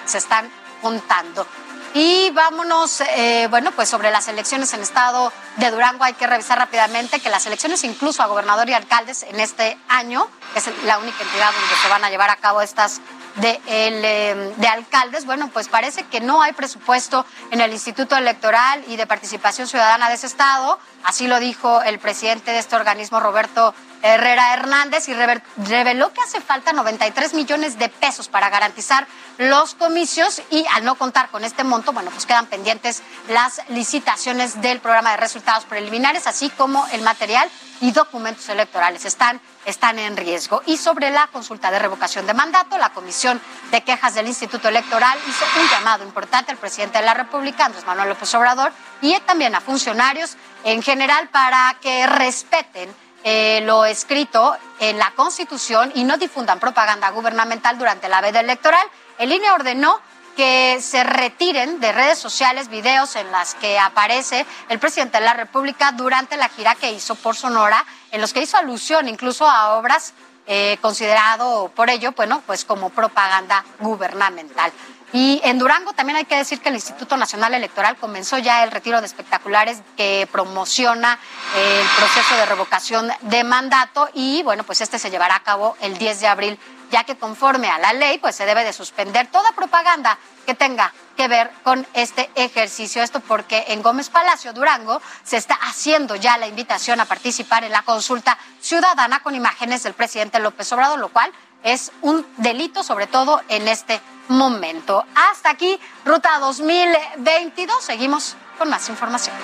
se 0.07 0.19
están 0.19 0.51
juntando. 0.83 1.47
Y 1.93 2.31
vámonos, 2.31 3.01
eh, 3.01 3.49
bueno, 3.51 3.73
pues 3.73 3.89
sobre 3.89 4.13
las 4.13 4.29
elecciones 4.29 4.73
en 4.75 4.81
estado 4.81 5.33
de 5.57 5.71
Durango 5.73 6.05
hay 6.05 6.15
que 6.15 6.27
revisar 6.27 6.57
rápidamente 6.57 7.19
que 7.19 7.31
las 7.31 7.47
elecciones 7.47 7.83
incluso 7.83 8.23
a 8.23 8.27
gobernador 8.27 8.69
y 8.69 8.75
alcaldes 8.75 9.25
en 9.25 9.41
este 9.41 9.77
año, 9.89 10.29
es 10.55 10.71
la 10.85 10.99
única 10.99 11.21
entidad 11.21 11.53
donde 11.53 11.75
se 11.83 11.89
van 11.89 12.05
a 12.05 12.11
llevar 12.11 12.31
a 12.31 12.37
cabo 12.37 12.63
estas 12.63 13.01
de, 13.37 13.61
el, 13.67 14.05
em, 14.05 14.57
de 14.57 14.69
alcaldes, 14.69 15.25
bueno, 15.25 15.49
pues 15.53 15.69
parece 15.69 16.05
que 16.05 16.21
no 16.21 16.43
hay 16.43 16.53
presupuesto 16.53 17.25
en 17.51 17.61
el 17.61 17.73
Instituto 17.73 18.17
Electoral 18.17 18.83
y 18.89 18.97
de 18.97 19.07
Participación 19.07 19.67
Ciudadana 19.67 20.09
de 20.09 20.15
ese 20.15 20.27
estado. 20.27 20.79
Así 21.05 21.27
lo 21.27 21.39
dijo 21.41 21.83
el 21.83 21.99
presidente 21.99 22.51
de 22.51 22.59
este 22.59 22.77
organismo, 22.77 23.21
Roberto 23.21 23.75
Herrera 24.03 24.55
Hernández, 24.55 25.09
y 25.09 25.15
reveló 25.15 26.13
que 26.13 26.23
hace 26.23 26.41
falta 26.41 26.73
93 26.73 27.35
millones 27.35 27.79
de 27.79 27.89
pesos 27.89 28.29
para 28.29 28.49
garantizar 28.49 29.07
los 29.39 29.75
comicios 29.75 30.43
y 30.51 30.65
al 30.75 30.85
no 30.85 30.97
contar 30.97 31.31
con 31.31 31.45
este 31.45 31.65
monto, 31.65 31.93
bueno, 31.93 32.11
pues 32.11 32.27
quedan 32.27 32.47
pendientes 32.47 33.03
las 33.29 33.61
licitaciones 33.69 34.61
del 34.61 34.81
programa 34.81 35.13
de 35.13 35.17
resultados 35.19 35.65
preliminares, 35.65 36.27
así 36.27 36.51
como 36.51 36.87
el 36.89 37.03
material 37.03 37.49
y 37.81 37.93
documentos 37.93 38.49
electorales 38.49 39.05
están, 39.05 39.41
están 39.65 39.99
en 39.99 40.17
riesgo. 40.17 40.63
Y 40.67 40.77
sobre 40.77 41.11
la 41.11 41.27
consulta 41.29 41.71
de 41.71 41.79
revocación 41.79 42.27
de 42.27 42.35
mandato, 42.35 42.77
la 42.79 42.91
Comisión 42.91 43.41
de 43.71 43.83
Quejas 43.83 44.15
del 44.15 44.27
Instituto 44.27 44.69
Electoral 44.69 45.19
hizo 45.27 45.45
un 45.59 45.69
llamado 45.69 46.05
importante 46.05 46.53
al 46.53 46.59
presidente 46.59 46.99
de 46.99 47.07
la 47.07 47.15
República, 47.15 47.65
Andrés 47.65 47.87
Manuel 47.87 48.11
López 48.11 48.35
Obrador, 48.35 48.73
y 49.01 49.19
también 49.21 49.55
a 49.55 49.61
funcionarios 49.61 50.37
en 50.65 50.83
general 50.83 51.29
para 51.31 51.77
que 51.81 52.07
respeten 52.07 52.95
eh, 53.25 53.61
lo 53.65 53.85
escrito 53.85 54.57
en 54.79 54.99
la 54.99 55.11
Constitución 55.13 55.93
y 55.95 56.05
no 56.05 56.17
difundan 56.17 56.59
propaganda 56.59 57.11
gubernamental 57.11 57.79
durante 57.79 58.09
la 58.09 58.21
veda 58.21 58.41
electoral. 58.41 58.87
El 59.19 59.33
INE 59.33 59.51
ordenó 59.51 60.01
que 60.37 60.79
se 60.81 61.05
retiren 61.05 61.81
de 61.81 61.93
redes 61.93 62.19
sociales 62.19 62.69
videos 62.69 63.17
en 63.17 63.31
las 63.31 63.55
que 63.55 63.79
aparece 63.79 64.47
el 64.69 64.79
presidente 64.79 65.19
de 65.19 65.25
la 65.25 65.35
República 65.35 65.93
durante 65.93 66.37
la 66.37 66.49
gira 66.49 66.75
que 66.75 66.93
hizo 66.93 67.15
por 67.15 67.37
Sonora, 67.37 67.85
en 68.11 68.21
los 68.21 68.33
que 68.33 68.41
hizo 68.41 68.57
alusión 68.57 69.09
incluso 69.09 69.47
a 69.47 69.75
obras 69.75 70.15
eh, 70.47 70.79
considerado 70.81 71.71
por 71.77 71.91
ello, 71.91 72.13
bueno, 72.13 72.43
pues 72.47 72.65
como 72.65 72.91
propaganda 72.91 73.65
gubernamental. 73.79 74.73
Y 75.13 75.41
en 75.43 75.59
Durango 75.59 75.93
también 75.93 76.17
hay 76.17 76.25
que 76.25 76.37
decir 76.37 76.61
que 76.61 76.69
el 76.69 76.77
Instituto 76.77 77.17
Nacional 77.17 77.53
Electoral 77.55 77.97
comenzó 77.97 78.39
ya 78.39 78.63
el 78.63 78.71
retiro 78.71 79.01
de 79.01 79.07
espectaculares 79.07 79.83
que 79.97 80.29
promociona 80.31 81.19
el 81.57 81.87
proceso 81.97 82.37
de 82.37 82.47
revocación 82.47 83.11
de 83.23 83.43
mandato 83.43 84.09
y 84.15 84.43
bueno, 84.45 84.63
pues 84.63 84.81
este 84.81 84.99
se 84.99 85.11
llevará 85.11 85.37
a 85.37 85.43
cabo 85.43 85.77
el 85.81 85.99
10 85.99 86.21
de 86.21 86.27
abril, 86.29 86.59
ya 86.93 87.03
que 87.05 87.17
conforme 87.17 87.69
a 87.69 87.79
la 87.79 87.93
ley, 87.93 88.19
pues 88.19 88.37
se 88.37 88.47
debe 88.47 88.65
de 88.65 88.73
suspender 88.73 89.27
toda 89.29 89.51
propaganda 89.53 90.17
que 90.47 90.55
tenga 90.55 90.93
que 91.21 91.29
ver 91.29 91.51
con 91.65 91.87
este 91.93 92.31
ejercicio. 92.35 93.03
Esto 93.03 93.21
porque 93.21 93.67
en 93.69 93.83
Gómez 93.83 94.09
Palacio, 94.09 94.55
Durango, 94.55 95.03
se 95.23 95.37
está 95.37 95.55
haciendo 95.55 96.17
ya 96.17 96.39
la 96.39 96.47
invitación 96.47 96.99
a 96.99 97.05
participar 97.05 97.63
en 97.63 97.73
la 97.73 97.83
consulta 97.83 98.39
ciudadana 98.59 99.23
con 99.23 99.35
imágenes 99.35 99.83
del 99.83 99.93
presidente 99.93 100.41
López 100.41 100.73
Obrador, 100.73 100.99
lo 100.99 101.11
cual 101.11 101.31
es 101.63 101.93
un 102.01 102.27
delito, 102.39 102.83
sobre 102.83 103.07
todo 103.07 103.43
en 103.49 103.69
este 103.69 104.01
momento. 104.29 105.05
Hasta 105.15 105.51
aquí, 105.51 105.79
Ruta 106.07 106.39
2022. 106.39 107.85
Seguimos 107.85 108.35
con 108.57 108.71
más 108.71 108.89
información. 108.89 109.37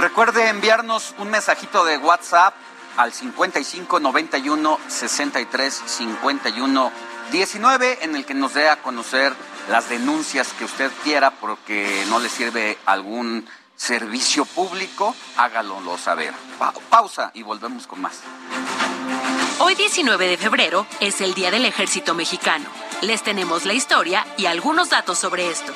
Recuerde 0.00 0.48
enviarnos 0.48 1.14
un 1.18 1.28
mensajito 1.28 1.84
de 1.84 1.98
WhatsApp 1.98 2.54
al 2.96 3.12
55 3.12 4.00
91 4.00 4.78
63 4.88 5.82
51 5.86 6.92
19 7.30 7.98
en 8.04 8.16
el 8.16 8.24
que 8.24 8.34
nos 8.34 8.54
dé 8.54 8.68
a 8.68 8.82
conocer 8.82 9.32
las 9.70 9.88
denuncias 9.88 10.52
que 10.52 10.64
usted 10.64 10.90
quiera 11.02 11.30
porque 11.30 12.04
no 12.08 12.18
le 12.18 12.28
sirve 12.28 12.78
algún 12.84 13.48
servicio 13.76 14.44
público, 14.44 15.14
hágalo 15.36 15.98
saber. 15.98 16.32
pausa 16.90 17.30
y 17.34 17.42
volvemos 17.42 17.86
con 17.86 18.00
más. 18.00 18.20
Hoy 19.58 19.74
19 19.74 20.28
de 20.28 20.36
febrero 20.36 20.86
es 21.00 21.20
el 21.20 21.34
Día 21.34 21.50
del 21.50 21.64
Ejército 21.64 22.14
Mexicano. 22.14 22.66
Les 23.00 23.22
tenemos 23.22 23.64
la 23.64 23.72
historia 23.72 24.26
y 24.36 24.46
algunos 24.46 24.90
datos 24.90 25.18
sobre 25.18 25.50
esto. 25.50 25.72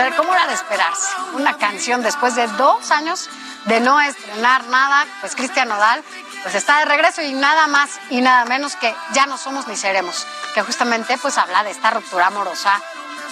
Güey. 0.00 0.12
O 0.12 0.16
sea, 0.16 0.16
¿cómo 0.16 0.34
era 0.34 0.46
de 0.46 0.54
esperarse? 0.54 1.08
Una 1.34 1.56
canción 1.56 2.02
después 2.02 2.34
de 2.34 2.46
dos 2.48 2.90
años 2.90 3.28
de 3.66 3.80
no 3.80 4.00
estrenar 4.00 4.64
nada, 4.66 5.06
pues 5.20 5.34
Cristian 5.34 5.68
Nodal 5.68 6.02
pues 6.42 6.54
está 6.54 6.78
de 6.78 6.86
regreso 6.86 7.20
y 7.22 7.32
nada 7.32 7.66
más 7.66 8.00
y 8.08 8.20
nada 8.22 8.44
menos 8.46 8.74
que 8.76 8.94
ya 9.12 9.26
no 9.26 9.36
somos 9.36 9.68
ni 9.68 9.76
seremos, 9.76 10.26
que 10.54 10.62
justamente 10.62 11.18
pues 11.18 11.36
habla 11.36 11.62
de 11.64 11.70
esta 11.70 11.90
ruptura 11.90 12.28
amorosa 12.28 12.80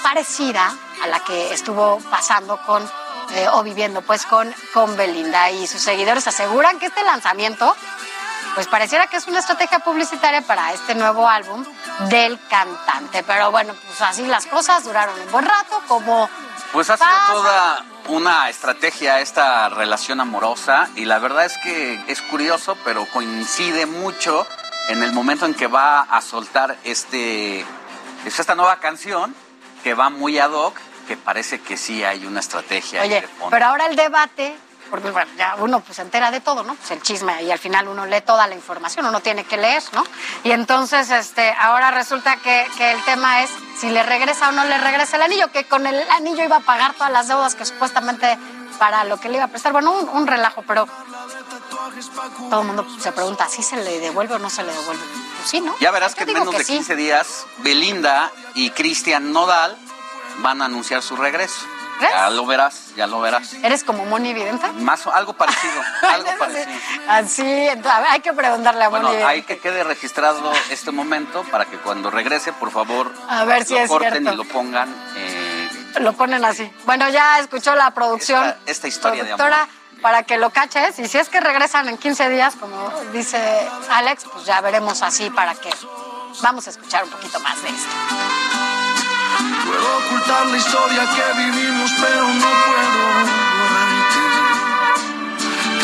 parecida 0.02 0.74
a 1.02 1.06
la 1.06 1.20
que 1.20 1.54
estuvo 1.54 1.98
pasando 2.10 2.60
con 2.62 2.82
eh, 3.30 3.46
o 3.52 3.62
viviendo 3.62 4.02
pues 4.02 4.26
con, 4.26 4.54
con 4.74 4.96
Belinda 4.96 5.50
y 5.50 5.66
sus 5.66 5.80
seguidores 5.80 6.26
aseguran 6.26 6.78
que 6.78 6.86
este 6.86 7.02
lanzamiento 7.02 7.74
pues 8.54 8.66
pareciera 8.66 9.06
que 9.06 9.18
es 9.18 9.26
una 9.28 9.38
estrategia 9.38 9.78
publicitaria 9.78 10.42
para 10.42 10.72
este 10.72 10.94
nuevo 10.94 11.28
álbum 11.28 11.64
del 12.08 12.38
cantante. 12.48 13.22
Pero 13.22 13.50
bueno, 13.50 13.72
pues 13.86 14.00
así 14.02 14.26
las 14.26 14.46
cosas 14.46 14.84
duraron 14.84 15.18
un 15.20 15.30
buen 15.30 15.46
rato, 15.46 15.80
como... 15.86 16.28
Pues 16.72 16.90
ha 16.90 16.96
sido 16.96 17.08
toda 17.32 17.84
una 18.08 18.48
estrategia 18.48 19.20
esta 19.20 19.68
relación 19.68 20.20
amorosa 20.20 20.88
y 20.96 21.04
la 21.04 21.18
verdad 21.18 21.46
es 21.46 21.56
que 21.58 22.00
es 22.08 22.20
curioso, 22.22 22.76
pero 22.84 23.06
coincide 23.06 23.86
mucho 23.86 24.46
en 24.88 25.02
el 25.02 25.12
momento 25.12 25.46
en 25.46 25.54
que 25.54 25.66
va 25.66 26.02
a 26.02 26.20
soltar 26.20 26.76
este, 26.84 27.64
pues 28.22 28.38
esta 28.38 28.54
nueva 28.54 28.80
canción 28.80 29.34
que 29.82 29.94
va 29.94 30.10
muy 30.10 30.38
ad 30.38 30.50
hoc, 30.50 30.76
que 31.06 31.16
parece 31.16 31.60
que 31.60 31.76
sí 31.76 32.04
hay 32.04 32.26
una 32.26 32.40
estrategia. 32.40 33.02
Oye, 33.02 33.26
pero 33.50 33.66
ahora 33.66 33.86
el 33.86 33.96
debate 33.96 34.56
porque 34.90 35.10
bueno, 35.10 35.30
ya 35.36 35.56
uno 35.58 35.80
pues 35.80 35.96
se 35.96 36.02
entera 36.02 36.30
de 36.30 36.40
todo, 36.40 36.62
¿no? 36.62 36.74
Pues 36.74 36.90
el 36.90 37.02
chisme 37.02 37.42
y 37.42 37.50
al 37.50 37.58
final 37.58 37.88
uno 37.88 38.06
lee 38.06 38.20
toda 38.20 38.46
la 38.46 38.54
información, 38.54 39.06
uno 39.06 39.20
tiene 39.20 39.44
que 39.44 39.56
leer, 39.56 39.82
¿no? 39.92 40.04
Y 40.44 40.52
entonces 40.52 41.10
este, 41.10 41.54
ahora 41.58 41.90
resulta 41.90 42.36
que, 42.36 42.66
el 42.78 43.04
tema 43.04 43.42
es 43.42 43.50
si 43.78 43.90
le 43.90 44.02
regresa 44.02 44.48
o 44.48 44.52
no 44.52 44.64
le 44.64 44.78
regresa 44.78 45.16
el 45.16 45.22
anillo, 45.22 45.50
que 45.52 45.64
con 45.64 45.86
el 45.86 46.08
anillo 46.10 46.44
iba 46.44 46.56
a 46.56 46.60
pagar 46.60 46.94
todas 46.94 47.12
las 47.12 47.28
deudas 47.28 47.54
que 47.54 47.64
supuestamente 47.64 48.38
para 48.78 49.04
lo 49.04 49.18
que 49.18 49.28
le 49.28 49.36
iba 49.36 49.44
a 49.44 49.48
prestar, 49.48 49.72
bueno, 49.72 49.92
un, 49.92 50.26
relajo, 50.26 50.62
pero 50.66 50.86
todo 52.50 52.60
el 52.60 52.66
mundo 52.66 52.86
se 53.00 53.12
pregunta, 53.12 53.48
¿si 53.48 53.62
se 53.62 53.76
le 53.76 53.98
devuelve 53.98 54.34
o 54.34 54.38
no 54.38 54.50
se 54.50 54.62
le 54.62 54.72
devuelve? 54.72 55.02
Pues 55.36 55.50
sí, 55.50 55.60
¿no? 55.60 55.74
Ya 55.80 55.90
verás 55.90 56.14
que 56.14 56.24
en 56.24 56.32
menos 56.32 56.56
de 56.56 56.64
15 56.64 56.96
días 56.96 57.46
Belinda 57.58 58.30
y 58.54 58.70
Cristian 58.70 59.32
Nodal 59.32 59.76
van 60.38 60.62
a 60.62 60.66
anunciar 60.66 61.02
su 61.02 61.16
regreso. 61.16 61.66
Ya 62.00 62.30
lo 62.30 62.46
verás, 62.46 62.94
ya 62.96 63.06
lo 63.06 63.20
verás. 63.20 63.54
¿Eres 63.54 63.84
como 63.84 64.04
Moni 64.06 64.32
Vidente? 64.32 64.68
Más, 64.72 65.06
algo 65.06 65.32
parecido, 65.34 65.82
algo 66.02 66.30
parecido. 66.38 66.78
Así, 67.08 67.42
hay 67.42 68.20
que 68.20 68.32
preguntarle 68.32 68.84
a 68.84 68.90
Moni 68.90 69.04
Bueno, 69.04 69.26
hay 69.26 69.42
que 69.42 69.58
quede 69.58 69.84
registrado 69.84 70.52
este 70.70 70.90
momento 70.90 71.42
para 71.44 71.64
que 71.64 71.78
cuando 71.78 72.10
regrese, 72.10 72.52
por 72.52 72.70
favor, 72.70 73.12
a 73.28 73.44
ver 73.44 73.64
si 73.64 73.74
lo 73.74 73.80
es 73.80 73.88
corten 73.88 74.26
y 74.26 74.36
lo 74.36 74.44
pongan. 74.44 74.94
Eh, 75.16 75.68
lo 76.00 76.12
ponen 76.12 76.44
así. 76.44 76.70
Bueno, 76.84 77.08
ya 77.08 77.38
escuchó 77.40 77.74
la 77.74 77.90
producción. 77.92 78.54
Esta, 78.66 78.88
historia 78.88 79.24
de 79.24 79.32
amor. 79.32 79.50
Para 80.02 80.22
que 80.22 80.38
lo 80.38 80.50
caches, 80.50 80.96
y 81.00 81.08
si 81.08 81.18
es 81.18 81.28
que 81.28 81.40
regresan 81.40 81.88
en 81.88 81.98
15 81.98 82.28
días, 82.28 82.54
como 82.54 82.88
dice 83.12 83.68
Alex, 83.90 84.26
pues 84.32 84.44
ya 84.44 84.60
veremos 84.60 85.02
así 85.02 85.28
para 85.28 85.56
que 85.56 85.70
vamos 86.40 86.68
a 86.68 86.70
escuchar 86.70 87.02
un 87.02 87.10
poquito 87.10 87.40
más 87.40 87.60
de 87.62 87.68
esto. 87.70 88.77
Puedo 89.38 89.98
ocultar 89.98 90.46
la 90.46 90.56
historia 90.56 91.08
que 91.08 91.32
vivimos, 91.38 91.90
pero 92.00 92.26
no 92.34 92.50
puedo 92.66 93.08
borrarte. 93.58 94.22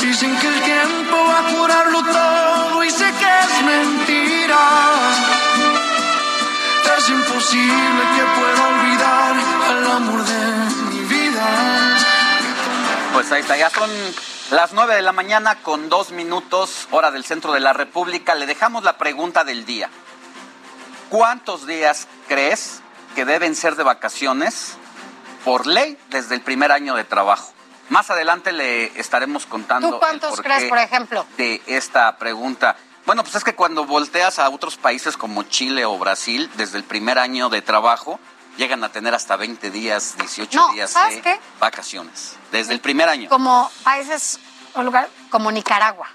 Dicen 0.06 0.36
que 0.38 0.48
el 0.48 0.62
tiempo 0.62 1.16
va 1.28 1.38
a 1.38 1.44
curarlo 1.52 2.02
todo 2.02 2.84
y 2.84 2.90
sé 2.90 3.12
que 3.12 3.38
es 3.40 3.62
mentira. 3.64 4.58
Es 6.96 7.08
imposible 7.08 8.02
que 8.16 8.22
pueda 8.40 8.68
olvidar 8.68 9.36
al 9.68 9.86
amor 9.92 10.24
de 10.24 10.40
mi 10.90 11.00
vida. 11.04 11.46
Pues 13.12 13.30
ahí 13.32 13.42
está, 13.42 13.56
ya 13.56 13.68
son 13.70 13.90
las 14.50 14.72
nueve 14.72 14.94
de 14.94 15.02
la 15.02 15.12
mañana 15.12 15.56
con 15.56 15.88
dos 15.88 16.12
minutos, 16.12 16.88
hora 16.90 17.10
del 17.10 17.24
centro 17.24 17.52
de 17.52 17.60
la 17.60 17.72
República. 17.72 18.34
Le 18.34 18.46
dejamos 18.46 18.84
la 18.84 18.96
pregunta 18.96 19.44
del 19.44 19.64
día. 19.64 19.90
¿Cuántos 21.10 21.66
días 21.66 22.08
crees 22.28 22.80
que 23.14 23.24
deben 23.24 23.54
ser 23.54 23.76
de 23.76 23.82
vacaciones 23.82 24.76
por 25.44 25.66
ley 25.66 25.98
desde 26.10 26.34
el 26.34 26.40
primer 26.40 26.72
año 26.72 26.94
de 26.94 27.04
trabajo. 27.04 27.52
Más 27.90 28.10
adelante 28.10 28.52
le 28.52 28.98
estaremos 28.98 29.46
contando. 29.46 29.90
¿Tú 29.90 29.98
cuántos 29.98 30.40
crees, 30.40 30.64
por 30.64 30.78
ejemplo? 30.78 31.26
De 31.36 31.62
esta 31.66 32.16
pregunta. 32.16 32.76
Bueno, 33.06 33.22
pues 33.22 33.34
es 33.34 33.44
que 33.44 33.54
cuando 33.54 33.84
volteas 33.84 34.38
a 34.38 34.48
otros 34.48 34.76
países 34.76 35.16
como 35.16 35.42
Chile 35.44 35.84
o 35.84 35.98
Brasil, 35.98 36.50
desde 36.56 36.78
el 36.78 36.84
primer 36.84 37.18
año 37.18 37.50
de 37.50 37.60
trabajo, 37.60 38.18
llegan 38.56 38.82
a 38.84 38.90
tener 38.90 39.14
hasta 39.14 39.36
20 39.36 39.70
días, 39.70 40.16
18 40.18 40.68
días 40.72 40.94
de 40.94 41.38
vacaciones. 41.60 42.36
Desde 42.50 42.72
el 42.72 42.80
primer 42.80 43.08
año. 43.10 43.28
Como 43.28 43.70
países 43.82 44.40
o 44.74 44.82
lugar 44.82 45.08
como 45.28 45.52
Nicaragua 45.52 46.08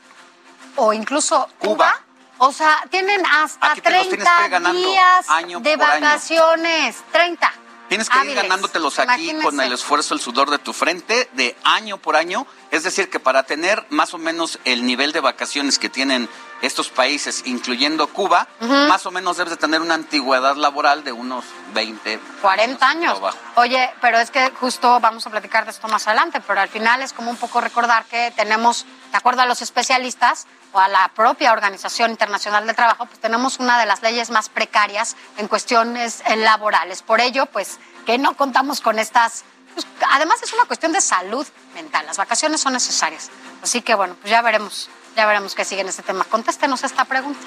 o 0.75 0.93
incluso 0.93 1.47
Cuba. 1.59 1.93
O 2.39 2.51
sea, 2.51 2.83
tienen 2.89 3.23
hasta 3.25 3.75
30 3.75 4.49
días 4.71 5.27
de 5.61 5.75
vacaciones. 5.75 6.97
30. 7.11 7.53
Tienes 7.89 8.07
que 8.07 8.23
ir 8.23 8.35
ganándotelos 8.35 8.99
aquí 8.99 9.33
con 9.41 9.59
el 9.59 9.73
esfuerzo, 9.73 10.13
el 10.13 10.19
sudor 10.19 10.51
de 10.51 10.59
tu 10.59 10.73
frente, 10.73 11.27
de 11.33 11.57
año 11.63 11.97
por 11.97 12.15
año. 12.15 12.45
Es 12.69 12.83
decir, 12.83 13.09
que 13.09 13.19
para 13.19 13.43
tener 13.43 13.83
más 13.89 14.13
o 14.13 14.19
menos 14.19 14.59
el 14.63 14.85
nivel 14.85 15.11
de 15.11 15.21
vacaciones 15.21 15.79
que 15.79 15.89
tienen 15.89 16.29
estos 16.61 16.89
países, 16.89 17.41
incluyendo 17.45 18.05
Cuba, 18.07 18.47
más 18.59 19.07
o 19.07 19.11
menos 19.11 19.37
debes 19.37 19.51
de 19.51 19.57
tener 19.57 19.81
una 19.81 19.95
antigüedad 19.95 20.55
laboral 20.55 21.03
de 21.03 21.11
unos 21.13 21.45
20, 21.73 22.19
40 22.41 22.87
años. 22.87 23.19
Oye, 23.55 23.89
pero 24.01 24.19
es 24.19 24.29
que 24.29 24.51
justo 24.51 24.99
vamos 24.99 25.25
a 25.25 25.31
platicar 25.31 25.65
de 25.65 25.71
esto 25.71 25.87
más 25.87 26.07
adelante, 26.07 26.41
pero 26.45 26.61
al 26.61 26.69
final 26.69 27.01
es 27.01 27.11
como 27.11 27.31
un 27.31 27.37
poco 27.37 27.59
recordar 27.59 28.05
que 28.05 28.31
tenemos, 28.35 28.85
de 29.11 29.17
acuerdo 29.17 29.41
a 29.41 29.45
los 29.47 29.63
especialistas, 29.63 30.45
o 30.71 30.79
a 30.79 30.87
la 30.87 31.07
propia 31.15 31.51
Organización 31.51 32.11
Internacional 32.11 32.65
del 32.65 32.75
Trabajo, 32.75 33.05
pues 33.05 33.19
tenemos 33.19 33.59
una 33.59 33.79
de 33.79 33.85
las 33.85 34.01
leyes 34.01 34.29
más 34.29 34.49
precarias 34.49 35.15
en 35.37 35.47
cuestiones 35.47 36.23
laborales. 36.37 37.01
Por 37.01 37.21
ello, 37.21 37.45
pues 37.47 37.79
que 38.05 38.17
no 38.17 38.35
contamos 38.35 38.81
con 38.81 38.99
estas... 38.99 39.43
Pues, 39.73 39.85
además 40.11 40.41
es 40.43 40.53
una 40.53 40.65
cuestión 40.65 40.91
de 40.91 41.01
salud 41.01 41.47
mental. 41.73 42.05
Las 42.05 42.17
vacaciones 42.17 42.61
son 42.61 42.73
necesarias. 42.73 43.29
Así 43.63 43.81
que 43.81 43.95
bueno, 43.95 44.15
pues 44.21 44.29
ya 44.31 44.41
veremos, 44.41 44.89
ya 45.15 45.25
veremos 45.25 45.55
qué 45.55 45.65
sigue 45.65 45.81
en 45.81 45.89
este 45.89 46.03
tema. 46.03 46.23
Contéstenos 46.25 46.83
esta 46.83 47.05
pregunta. 47.05 47.39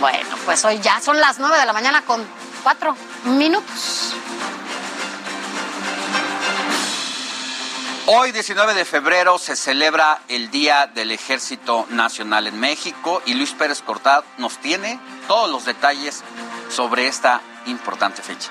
Bueno, 0.00 0.36
pues 0.44 0.64
hoy 0.64 0.80
ya 0.80 1.00
son 1.00 1.20
las 1.20 1.38
nueve 1.38 1.58
de 1.58 1.66
la 1.66 1.72
mañana 1.72 2.02
con 2.02 2.26
cuatro 2.62 2.96
minutos. 3.24 4.14
Hoy, 8.06 8.32
19 8.32 8.74
de 8.74 8.84
febrero, 8.84 9.38
se 9.38 9.54
celebra 9.54 10.22
el 10.28 10.50
Día 10.50 10.88
del 10.92 11.12
Ejército 11.12 11.86
Nacional 11.90 12.48
en 12.48 12.58
México 12.58 13.22
y 13.26 13.34
Luis 13.34 13.52
Pérez 13.52 13.80
Cortad 13.80 14.24
nos 14.38 14.58
tiene 14.58 14.98
todos 15.28 15.48
los 15.48 15.64
detalles 15.64 16.24
sobre 16.68 17.06
esta 17.06 17.40
importante 17.66 18.20
fecha 18.20 18.50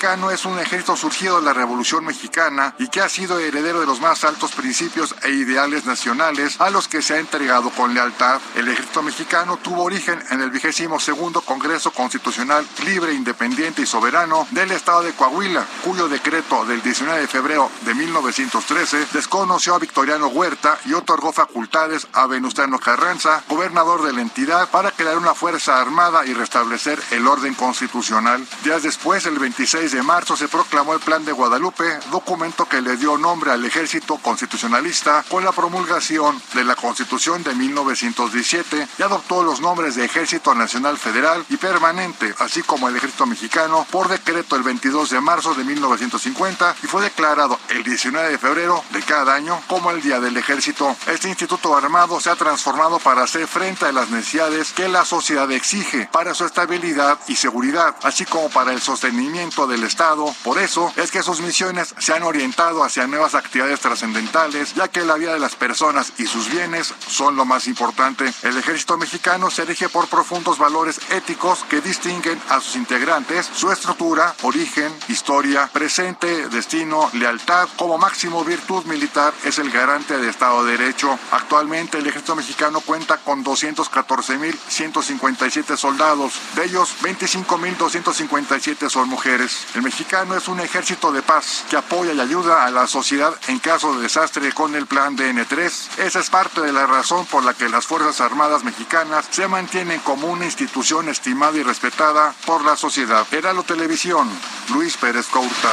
mexicano 0.00 0.30
es 0.30 0.46
un 0.46 0.58
ejército 0.58 0.96
surgido 0.96 1.38
de 1.38 1.44
la 1.44 1.52
Revolución 1.52 2.06
Mexicana 2.06 2.74
y 2.78 2.88
que 2.88 3.02
ha 3.02 3.08
sido 3.10 3.38
heredero 3.38 3.80
de 3.80 3.86
los 3.86 4.00
más 4.00 4.24
altos 4.24 4.52
principios 4.52 5.14
e 5.22 5.28
ideales 5.28 5.84
nacionales 5.84 6.58
a 6.58 6.70
los 6.70 6.88
que 6.88 7.02
se 7.02 7.12
ha 7.12 7.18
entregado 7.18 7.68
con 7.68 7.92
lealtad. 7.92 8.40
El 8.54 8.68
ejército 8.68 9.02
mexicano 9.02 9.58
tuvo 9.58 9.82
origen 9.82 10.18
en 10.30 10.40
el 10.40 10.50
vigésimo 10.50 10.98
segundo 10.98 11.42
Congreso 11.42 11.90
Constitucional 11.90 12.66
Libre, 12.86 13.12
Independiente 13.12 13.82
y 13.82 13.86
Soberano 13.86 14.48
del 14.52 14.70
Estado 14.70 15.02
de 15.02 15.12
Coahuila, 15.12 15.66
cuyo 15.84 16.08
decreto 16.08 16.64
del 16.64 16.80
19 16.80 17.20
de 17.20 17.28
febrero 17.28 17.70
de 17.82 17.92
1913 17.92 19.08
desconoció 19.12 19.74
a 19.74 19.80
Victoriano 19.80 20.28
Huerta 20.28 20.78
y 20.86 20.94
otorgó 20.94 21.30
facultades 21.30 22.06
a 22.14 22.26
Venustiano 22.26 22.78
Carranza, 22.78 23.44
gobernador 23.50 24.02
de 24.02 24.14
la 24.14 24.22
entidad, 24.22 24.70
para 24.70 24.92
crear 24.92 25.18
una 25.18 25.34
fuerza 25.34 25.78
armada 25.78 26.24
y 26.24 26.32
restablecer 26.32 26.98
el 27.10 27.26
orden 27.26 27.52
constitucional. 27.52 28.46
Días 28.64 28.82
después, 28.82 29.26
el 29.26 29.38
20 29.38 29.66
26 29.90 29.92
de 29.92 30.02
marzo 30.02 30.36
se 30.36 30.48
proclamó 30.48 30.94
el 30.94 31.00
Plan 31.00 31.24
de 31.24 31.32
Guadalupe, 31.32 31.98
documento 32.10 32.68
que 32.68 32.80
le 32.80 32.96
dio 32.96 33.18
nombre 33.18 33.50
al 33.50 33.64
ejército 33.64 34.16
constitucionalista 34.18 35.24
con 35.28 35.44
la 35.44 35.52
promulgación 35.52 36.40
de 36.54 36.64
la 36.64 36.76
Constitución 36.76 37.42
de 37.42 37.54
1917 37.54 38.88
y 38.98 39.02
adoptó 39.02 39.42
los 39.42 39.60
nombres 39.60 39.96
de 39.96 40.04
Ejército 40.04 40.54
Nacional 40.54 40.96
Federal 40.96 41.44
y 41.48 41.56
Permanente, 41.56 42.34
así 42.38 42.62
como 42.62 42.88
el 42.88 42.96
Ejército 42.96 43.26
Mexicano, 43.26 43.86
por 43.90 44.08
decreto 44.08 44.56
el 44.56 44.62
22 44.62 45.10
de 45.10 45.20
marzo 45.20 45.54
de 45.54 45.64
1950 45.64 46.76
y 46.82 46.86
fue 46.86 47.02
declarado 47.02 47.58
el 47.70 47.82
19 47.82 48.30
de 48.30 48.38
febrero 48.38 48.84
de 48.90 49.02
cada 49.02 49.34
año 49.34 49.60
como 49.66 49.90
el 49.90 50.02
Día 50.02 50.20
del 50.20 50.36
Ejército. 50.36 50.94
Este 51.06 51.28
instituto 51.28 51.76
armado 51.76 52.20
se 52.20 52.30
ha 52.30 52.36
transformado 52.36 52.98
para 52.98 53.22
hacer 53.22 53.46
frente 53.46 53.86
a 53.86 53.92
las 53.92 54.10
necesidades 54.10 54.72
que 54.72 54.88
la 54.88 55.04
sociedad 55.04 55.50
exige 55.50 56.08
para 56.12 56.34
su 56.34 56.44
estabilidad 56.44 57.18
y 57.26 57.36
seguridad, 57.36 57.96
así 58.02 58.24
como 58.24 58.50
para 58.50 58.72
el 58.72 58.80
sostenimiento 58.80 59.66
del 59.80 59.88
Estado. 59.88 60.26
Por 60.44 60.58
eso 60.58 60.92
es 60.96 61.10
que 61.10 61.22
sus 61.22 61.40
misiones 61.40 61.94
se 61.98 62.12
han 62.12 62.22
orientado 62.22 62.84
hacia 62.84 63.06
nuevas 63.06 63.34
actividades 63.34 63.80
trascendentales, 63.80 64.74
ya 64.74 64.88
que 64.88 65.06
la 65.06 65.14
vida 65.14 65.32
de 65.32 65.38
las 65.38 65.56
personas 65.56 66.12
y 66.18 66.26
sus 66.26 66.50
bienes 66.50 66.92
son 67.08 67.36
lo 67.36 67.46
más 67.46 67.66
importante. 67.66 68.30
El 68.42 68.58
ejército 68.58 68.98
mexicano 68.98 69.50
se 69.50 69.62
erige 69.62 69.88
por 69.88 70.08
profundos 70.08 70.58
valores 70.58 71.00
éticos 71.10 71.64
que 71.70 71.80
distinguen 71.80 72.38
a 72.50 72.60
sus 72.60 72.76
integrantes, 72.76 73.48
su 73.54 73.72
estructura, 73.72 74.34
origen, 74.42 74.94
historia, 75.08 75.70
presente, 75.72 76.48
destino, 76.48 77.08
lealtad. 77.14 77.66
Como 77.76 77.96
máximo 77.96 78.44
virtud 78.44 78.84
militar 78.84 79.32
es 79.44 79.58
el 79.58 79.70
garante 79.70 80.18
de 80.18 80.28
Estado 80.28 80.62
de 80.64 80.76
Derecho. 80.76 81.18
Actualmente 81.30 81.96
el 81.98 82.06
ejército 82.06 82.36
mexicano 82.36 82.80
cuenta 82.80 83.16
con 83.16 83.42
214.157 83.44 85.78
soldados, 85.78 86.34
de 86.54 86.66
ellos 86.66 86.94
25.257 87.00 88.90
son 88.90 89.08
mujeres. 89.08 89.69
El 89.74 89.82
mexicano 89.82 90.36
es 90.36 90.48
un 90.48 90.58
ejército 90.58 91.12
de 91.12 91.22
paz 91.22 91.64
que 91.70 91.76
apoya 91.76 92.12
y 92.12 92.20
ayuda 92.20 92.64
a 92.64 92.70
la 92.72 92.88
sociedad 92.88 93.32
en 93.46 93.60
caso 93.60 93.94
de 93.94 94.02
desastre 94.02 94.52
con 94.52 94.74
el 94.74 94.86
plan 94.86 95.16
DN3. 95.16 95.98
Esa 95.98 96.18
es 96.18 96.28
parte 96.28 96.60
de 96.60 96.72
la 96.72 96.86
razón 96.86 97.24
por 97.26 97.44
la 97.44 97.54
que 97.54 97.68
las 97.68 97.86
Fuerzas 97.86 98.20
Armadas 98.20 98.64
mexicanas 98.64 99.26
se 99.30 99.46
mantienen 99.46 100.00
como 100.00 100.26
una 100.26 100.44
institución 100.44 101.08
estimada 101.08 101.56
y 101.56 101.62
respetada 101.62 102.34
por 102.46 102.64
la 102.64 102.74
sociedad. 102.74 103.24
Heralo 103.30 103.62
Televisión, 103.62 104.28
Luis 104.70 104.96
Pérez 104.96 105.26
Couta. 105.28 105.72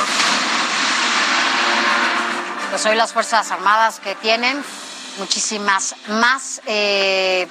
Pues 2.69 2.85
hoy 2.85 2.95
las 2.95 3.13
Fuerzas 3.13 3.49
Armadas 3.49 3.99
que 3.99 4.13
tienen 4.13 4.63
muchísimas 5.17 5.95
más 6.07 6.61
eh, 6.67 7.47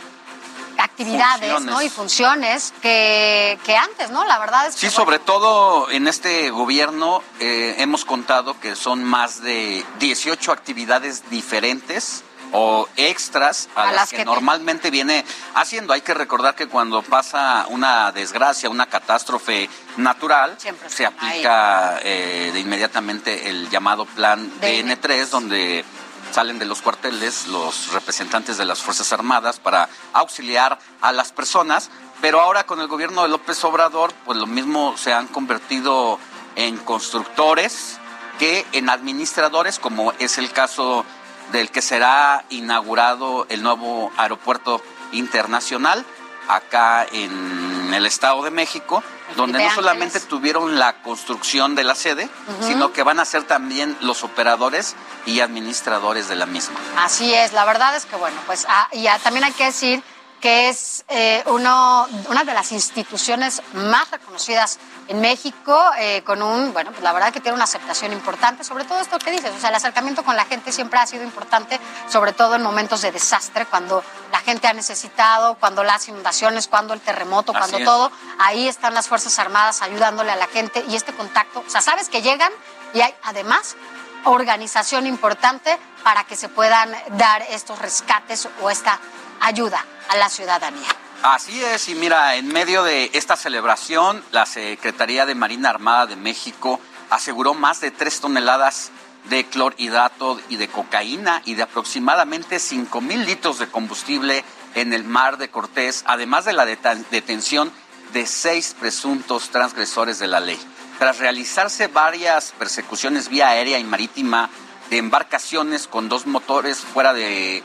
actividades 0.78 1.62
¿no? 1.62 1.82
y 1.82 1.89
funciones 1.89 2.73
que, 2.82 3.59
antes, 3.78 4.11
¿no? 4.11 4.24
La 4.24 4.39
verdad 4.39 4.66
es 4.66 4.74
que... 4.74 4.89
Sí, 4.89 4.90
sobre 4.90 5.19
todo 5.19 5.90
en 5.90 6.09
este 6.09 6.51
gobierno 6.51 7.23
eh, 7.40 7.77
hemos 7.78 8.05
contado 8.05 8.59
que 8.61 8.77
son 8.77 9.05
más 9.05 9.43
de 9.43 9.85
18 9.98 10.53
actividades 10.53 11.28
diferentes 11.31 12.24
o 12.53 12.89
extras 12.97 13.69
a, 13.74 13.93
las, 13.93 14.11
que, 14.11 14.24
normalmente 14.24 14.90
viene 14.90 15.24
haciendo. 15.55 15.93
Hay 15.93 16.01
que 16.01 16.15
recordar 16.15 16.55
que 16.55 16.69
cuando 16.69 17.03
pasa 17.03 17.66
una 17.69 18.12
desgracia, 18.12 18.70
una 18.70 18.86
catástrofe 18.86 19.69
natural, 19.97 20.57
se 20.86 21.07
aplica 21.07 21.98
eh, 22.03 22.51
de 22.53 22.61
inmediatamente 22.61 23.48
el 23.48 23.69
llamado 23.69 24.05
plan 24.07 24.51
DN3, 24.61 25.27
donde 25.28 25.85
salen 26.32 26.59
de 26.59 26.65
los 26.65 26.82
cuarteles 26.82 27.47
los 27.48 27.93
representantes 27.93 28.57
de 28.57 28.65
las 28.65 28.82
Fuerzas 28.82 29.12
Armadas 29.12 29.59
para 29.59 29.89
auxiliar 30.12 30.78
a 31.01 31.12
las 31.12 31.32
personas, 31.32 31.90
pero 32.20 32.40
ahora 32.40 32.65
con 32.65 32.81
el 32.81 32.89
gobierno 32.89 33.23
de 33.23 33.28
López 33.28 33.62
Obrador, 33.65 34.12
pues 34.24 34.39
lo 34.39 34.47
mismo 34.47 34.97
se 34.97 35.12
han 35.12 35.27
convertido 35.28 36.19
en 36.57 36.77
constructores 36.78 37.98
que 38.39 38.66
en 38.73 38.90
administradores, 38.90 39.78
como 39.78 40.12
es 40.19 40.39
el 40.39 40.51
caso 40.51 41.05
del 41.53 41.70
que 41.70 41.82
será 41.82 42.44
inaugurado 42.51 43.47
el 43.48 43.62
nuevo 43.62 44.11
aeropuerto 44.16 44.82
internacional 45.12 46.05
acá 46.48 47.07
en 47.11 47.93
el 47.94 48.07
Estado 48.07 48.43
de 48.43 48.51
México, 48.51 49.03
donde 49.36 49.62
no 49.62 49.70
solamente 49.74 50.20
tuvieron 50.20 50.78
la 50.78 51.02
construcción 51.02 51.74
de 51.74 51.84
la 51.84 51.94
sede, 51.94 52.28
sino 52.60 52.92
que 52.92 53.02
van 53.02 53.20
a 53.20 53.24
ser 53.24 53.44
también 53.44 53.96
los 54.00 54.24
operadores 54.24 54.96
y 55.26 55.40
administradores 55.40 56.28
de 56.28 56.36
la 56.36 56.46
misma. 56.46 56.76
Así 56.98 57.32
es, 57.34 57.52
la 57.52 57.64
verdad 57.64 57.94
es 57.96 58.06
que 58.06 58.16
bueno, 58.16 58.36
pues 58.46 58.66
ah, 58.68 58.88
y 58.92 59.06
también 59.22 59.44
hay 59.44 59.52
que 59.52 59.64
decir 59.64 60.02
que 60.40 60.68
es 60.68 61.04
eh, 61.08 61.42
uno, 61.46 62.06
una 62.28 62.44
de 62.44 62.52
las 62.52 62.72
instituciones 62.72 63.62
más 63.74 64.10
reconocidas 64.10 64.78
en 65.08 65.20
México, 65.20 65.78
eh, 65.98 66.22
con 66.24 66.42
un, 66.42 66.72
bueno, 66.72 66.90
pues 66.90 67.02
la 67.02 67.12
verdad 67.12 67.32
que 67.32 67.40
tiene 67.40 67.54
una 67.54 67.64
aceptación 67.64 68.12
importante, 68.12 68.64
sobre 68.64 68.84
todo 68.84 69.00
esto 69.00 69.18
que 69.18 69.30
dices, 69.30 69.52
o 69.56 69.60
sea, 69.60 69.70
el 69.70 69.76
acercamiento 69.76 70.24
con 70.24 70.36
la 70.36 70.44
gente 70.44 70.72
siempre 70.72 70.98
ha 70.98 71.06
sido 71.06 71.22
importante, 71.22 71.80
sobre 72.08 72.32
todo 72.32 72.56
en 72.56 72.62
momentos 72.62 73.02
de 73.02 73.12
desastre, 73.12 73.66
cuando 73.66 74.02
la 74.32 74.40
gente 74.40 74.66
ha 74.66 74.72
necesitado, 74.72 75.54
cuando 75.56 75.84
las 75.84 76.08
inundaciones, 76.08 76.68
cuando 76.68 76.92
el 76.92 77.00
terremoto, 77.00 77.52
cuando 77.52 77.78
todo, 77.78 78.10
ahí 78.38 78.68
están 78.68 78.94
las 78.94 79.08
Fuerzas 79.08 79.38
Armadas 79.38 79.82
ayudándole 79.82 80.32
a 80.32 80.36
la 80.36 80.48
gente 80.48 80.84
y 80.88 80.96
este 80.96 81.12
contacto, 81.12 81.62
o 81.66 81.70
sea, 81.70 81.80
sabes 81.80 82.08
que 82.08 82.22
llegan 82.22 82.52
y 82.92 83.00
hay 83.00 83.14
además 83.22 83.76
organización 84.24 85.06
importante 85.06 85.78
para 86.02 86.24
que 86.24 86.36
se 86.36 86.48
puedan 86.48 86.92
dar 87.10 87.42
estos 87.42 87.78
rescates 87.78 88.48
o 88.60 88.70
esta 88.70 88.98
ayuda 89.40 89.84
a 90.08 90.16
la 90.16 90.28
ciudadanía. 90.28 90.88
Así 91.22 91.62
es, 91.62 91.88
y 91.88 91.94
mira, 91.94 92.36
en 92.36 92.48
medio 92.48 92.82
de 92.82 93.10
esta 93.14 93.36
celebración, 93.36 94.22
la 94.32 94.46
Secretaría 94.46 95.26
de 95.26 95.34
Marina 95.34 95.70
Armada 95.70 96.06
de 96.06 96.16
México 96.16 96.78
aseguró 97.10 97.54
más 97.54 97.80
de 97.80 97.90
tres 97.90 98.20
toneladas 98.20 98.90
de 99.28 99.44
clorhidrato 99.46 100.40
y 100.48 100.56
de 100.56 100.68
cocaína 100.68 101.42
y 101.44 101.54
de 101.54 101.62
aproximadamente 101.62 102.58
5 102.58 103.00
mil 103.00 103.24
litros 103.24 103.58
de 103.58 103.68
combustible 103.68 104.44
en 104.74 104.92
el 104.92 105.04
mar 105.04 105.38
de 105.38 105.48
Cortés, 105.48 106.04
además 106.06 106.44
de 106.44 106.52
la 106.52 106.66
detención 106.66 107.72
de 108.12 108.26
seis 108.26 108.76
presuntos 108.78 109.50
transgresores 109.50 110.18
de 110.18 110.28
la 110.28 110.40
ley. 110.40 110.58
Tras 110.98 111.18
realizarse 111.18 111.88
varias 111.88 112.52
persecuciones 112.58 113.28
vía 113.28 113.48
aérea 113.48 113.78
y 113.78 113.84
marítima 113.84 114.48
de 114.90 114.98
embarcaciones 114.98 115.86
con 115.88 116.08
dos 116.08 116.26
motores 116.26 116.78
fuera 116.78 117.12
de 117.12 117.62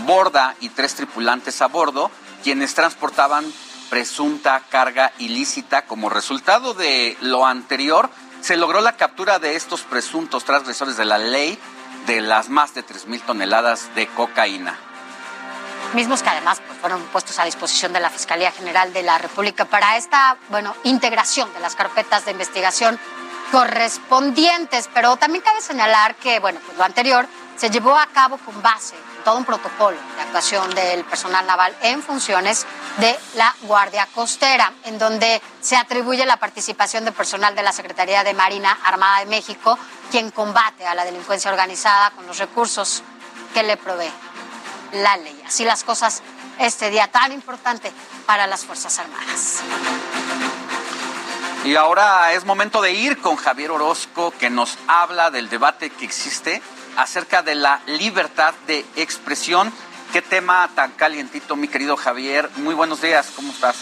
borda 0.00 0.54
y 0.60 0.68
tres 0.70 0.94
tripulantes 0.94 1.62
a 1.62 1.68
bordo, 1.68 2.10
quienes 2.42 2.74
transportaban 2.74 3.44
presunta 3.90 4.62
carga 4.70 5.12
ilícita. 5.18 5.86
Como 5.86 6.08
resultado 6.08 6.74
de 6.74 7.16
lo 7.20 7.46
anterior, 7.46 8.10
se 8.40 8.56
logró 8.56 8.80
la 8.80 8.96
captura 8.96 9.38
de 9.38 9.56
estos 9.56 9.82
presuntos 9.82 10.44
transgresores 10.44 10.96
de 10.96 11.04
la 11.04 11.18
ley 11.18 11.58
de 12.06 12.20
las 12.20 12.48
más 12.48 12.74
de 12.74 12.84
3.000 12.84 13.20
toneladas 13.22 13.94
de 13.94 14.08
cocaína 14.08 14.76
mismos 15.94 16.22
que 16.22 16.30
además 16.30 16.60
pues, 16.66 16.78
fueron 16.78 17.02
puestos 17.06 17.38
a 17.38 17.44
disposición 17.44 17.92
de 17.92 18.00
la 18.00 18.10
Fiscalía 18.10 18.50
General 18.50 18.92
de 18.92 19.02
la 19.02 19.18
República 19.18 19.64
para 19.64 19.96
esta, 19.96 20.36
bueno, 20.48 20.74
integración 20.84 21.52
de 21.52 21.60
las 21.60 21.76
carpetas 21.76 22.24
de 22.24 22.32
investigación 22.32 22.98
correspondientes. 23.50 24.88
Pero 24.94 25.16
también 25.16 25.44
cabe 25.44 25.60
señalar 25.60 26.14
que, 26.16 26.38
bueno, 26.40 26.60
pues 26.64 26.78
lo 26.78 26.84
anterior 26.84 27.26
se 27.56 27.70
llevó 27.70 27.96
a 27.96 28.06
cabo 28.06 28.38
con 28.38 28.60
base 28.62 28.96
todo 29.22 29.38
un 29.38 29.44
protocolo 29.44 29.96
de 30.16 30.22
actuación 30.22 30.74
del 30.74 31.04
personal 31.04 31.46
naval 31.46 31.74
en 31.82 32.02
funciones 32.02 32.66
de 32.98 33.18
la 33.34 33.54
Guardia 33.62 34.06
Costera, 34.14 34.72
en 34.84 34.98
donde 34.98 35.40
se 35.60 35.76
atribuye 35.76 36.26
la 36.26 36.36
participación 36.36 37.04
de 37.04 37.12
personal 37.12 37.54
de 37.54 37.62
la 37.62 37.72
Secretaría 37.72 38.24
de 38.24 38.34
Marina 38.34 38.78
Armada 38.84 39.20
de 39.20 39.26
México, 39.26 39.78
quien 40.10 40.30
combate 40.30 40.86
a 40.86 40.94
la 40.94 41.04
delincuencia 41.04 41.50
organizada 41.50 42.10
con 42.10 42.26
los 42.26 42.38
recursos 42.38 43.02
que 43.54 43.62
le 43.62 43.76
provee 43.76 44.12
la 44.92 45.16
ley. 45.16 45.42
Así 45.46 45.64
las 45.64 45.84
cosas 45.84 46.22
este 46.58 46.90
día 46.90 47.08
tan 47.08 47.32
importante 47.32 47.92
para 48.26 48.46
las 48.46 48.64
Fuerzas 48.64 48.98
Armadas. 48.98 49.62
Y 51.64 51.76
ahora 51.76 52.32
es 52.32 52.44
momento 52.44 52.82
de 52.82 52.92
ir 52.92 53.20
con 53.20 53.36
Javier 53.36 53.70
Orozco, 53.70 54.32
que 54.32 54.50
nos 54.50 54.76
habla 54.88 55.30
del 55.30 55.48
debate 55.48 55.90
que 55.90 56.04
existe 56.04 56.60
acerca 56.96 57.42
de 57.42 57.54
la 57.54 57.80
libertad 57.86 58.54
de 58.66 58.84
expresión. 58.96 59.72
Qué 60.12 60.22
tema 60.22 60.68
tan 60.74 60.92
calientito, 60.92 61.56
mi 61.56 61.68
querido 61.68 61.96
Javier. 61.96 62.50
Muy 62.56 62.74
buenos 62.74 63.00
días, 63.00 63.32
¿cómo 63.34 63.52
estás? 63.52 63.76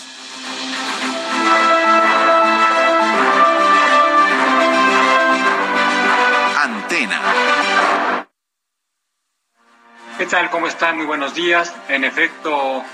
Antena. 6.57 8.27
¿Qué 10.19 10.27
tal? 10.27 10.51
¿Cómo 10.51 10.67
están? 10.67 10.99
Muy 10.99 11.07
buenos 11.07 11.35
días. 11.35 11.75
En 11.89 12.05
efecto, 12.05 12.85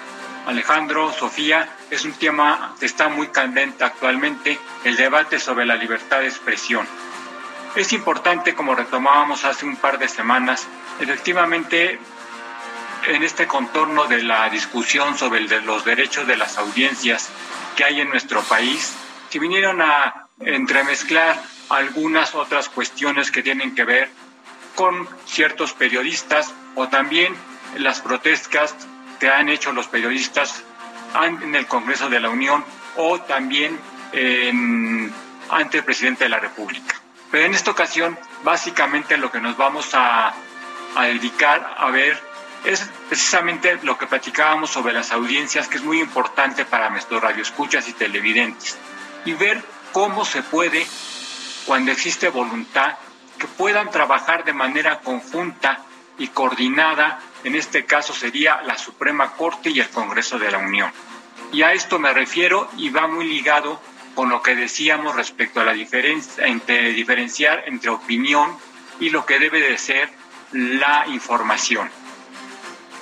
Alejandro, 0.47 1.13
Sofía, 1.13 1.69
es 1.91 2.05
un 2.05 2.13
tema 2.13 2.77
que 2.79 2.87
está 2.87 3.09
muy 3.09 3.29
candente 3.29 3.83
actualmente, 3.83 4.59
el 4.85 4.97
debate 4.97 5.41
sobre 5.41 5.67
la 5.67 5.75
libertad 5.75 6.21
de 6.21 6.29
expresión. 6.29 6.87
Es 7.77 7.93
importante, 7.93 8.55
como 8.55 8.74
retomábamos 8.74 9.44
hace 9.44 9.66
un 9.66 9.77
par 9.77 9.98
de 9.98 10.09
semanas, 10.09 10.66
efectivamente, 10.98 11.98
en 13.07 13.23
este 13.23 13.47
contorno 13.47 14.07
de 14.07 14.23
la 14.23 14.48
discusión 14.48 15.19
sobre 15.19 15.43
los 15.61 15.85
derechos 15.85 16.27
de 16.27 16.39
las 16.39 16.57
audiencias 16.57 17.28
que 17.77 17.85
hay 17.85 18.01
en 18.01 18.09
nuestro 18.09 18.43
país, 18.44 18.97
se 19.28 19.39
vinieron 19.39 19.82
a 19.82 20.27
entremezclar 20.40 21.39
algunas 21.69 22.35
otras 22.35 22.70
cuestiones 22.70 23.31
que 23.31 23.43
tienen 23.43 23.74
que 23.74 23.85
ver 23.85 24.09
con 24.74 25.07
ciertos 25.27 25.74
periodistas 25.74 26.55
o 26.77 26.89
también 26.89 27.36
las 27.77 28.01
protestas 28.01 28.74
que 29.20 29.28
han 29.28 29.51
hecho 29.51 29.73
los 29.73 29.86
periodistas 29.86 30.65
en 31.23 31.55
el 31.55 31.66
Congreso 31.66 32.09
de 32.09 32.20
la 32.20 32.31
Unión 32.31 32.65
o 32.97 33.20
también 33.20 33.78
ante 35.51 35.78
el 35.78 35.85
presidente 35.85 36.24
de 36.24 36.31
la 36.31 36.39
República. 36.39 37.06
Pero 37.31 37.47
en 37.47 37.55
esta 37.55 37.70
ocasión, 37.70 38.19
básicamente 38.44 39.16
lo 39.16 39.31
que 39.31 39.40
nos 39.40 39.57
vamos 39.57 39.90
a, 39.94 40.35
dedicar 41.03 41.74
a 41.77 41.90
ver 41.90 42.19
es 42.65 42.89
precisamente 43.09 43.78
lo 43.82 43.98
que 43.98 44.07
platicábamos 44.07 44.70
sobre 44.70 44.94
las 44.94 45.12
audiencias, 45.12 45.69
que 45.69 45.77
es 45.77 45.85
muy 45.85 46.01
importante 46.01 46.65
para 46.65 46.89
nuestros 46.89 47.23
radioescuchas 47.23 47.89
y 47.89 47.93
televidentes, 47.93 48.78
y 49.24 49.32
ver 49.35 49.62
cómo 49.93 50.24
se 50.24 50.43
puede, 50.43 50.86
cuando 51.66 51.93
existe 51.93 52.28
voluntad, 52.28 52.97
que 53.39 53.47
puedan 53.47 53.90
trabajar 53.90 54.44
de 54.44 54.55
manera 54.55 55.01
conjunta 55.01 55.81
y 56.19 56.28
coordinada, 56.28 57.20
en 57.44 57.55
este 57.55 57.85
caso 57.85 58.15
sería 58.15 58.62
la 58.62 58.78
Suprema 58.78 59.32
Corte 59.32 59.70
y 59.70 59.81
el 59.81 59.90
Congreso 59.90 60.39
de 60.39 60.51
la 60.51 60.59
Unión. 60.59 60.90
Y 61.53 61.62
a 61.62 61.73
esto 61.73 61.98
me 61.98 62.12
refiero 62.12 62.70
y 62.77 62.89
va 62.89 63.07
muy 63.07 63.27
ligado 63.27 63.81
con 64.17 64.31
lo 64.31 64.43
que 64.43 64.57
decíamos 64.57 65.15
respecto 65.15 65.61
a 65.61 65.65
la 65.65 65.75
diferencia 65.75 66.47
entre 66.47 66.95
diferenciar 66.95 67.65
entre 67.67 67.91
opinión 67.91 68.57
y 68.99 69.11
lo 69.11 69.27
que 69.27 69.39
debe 69.39 69.61
de 69.61 69.77
ser 69.77 70.09
la 70.53 71.07
información. 71.07 71.91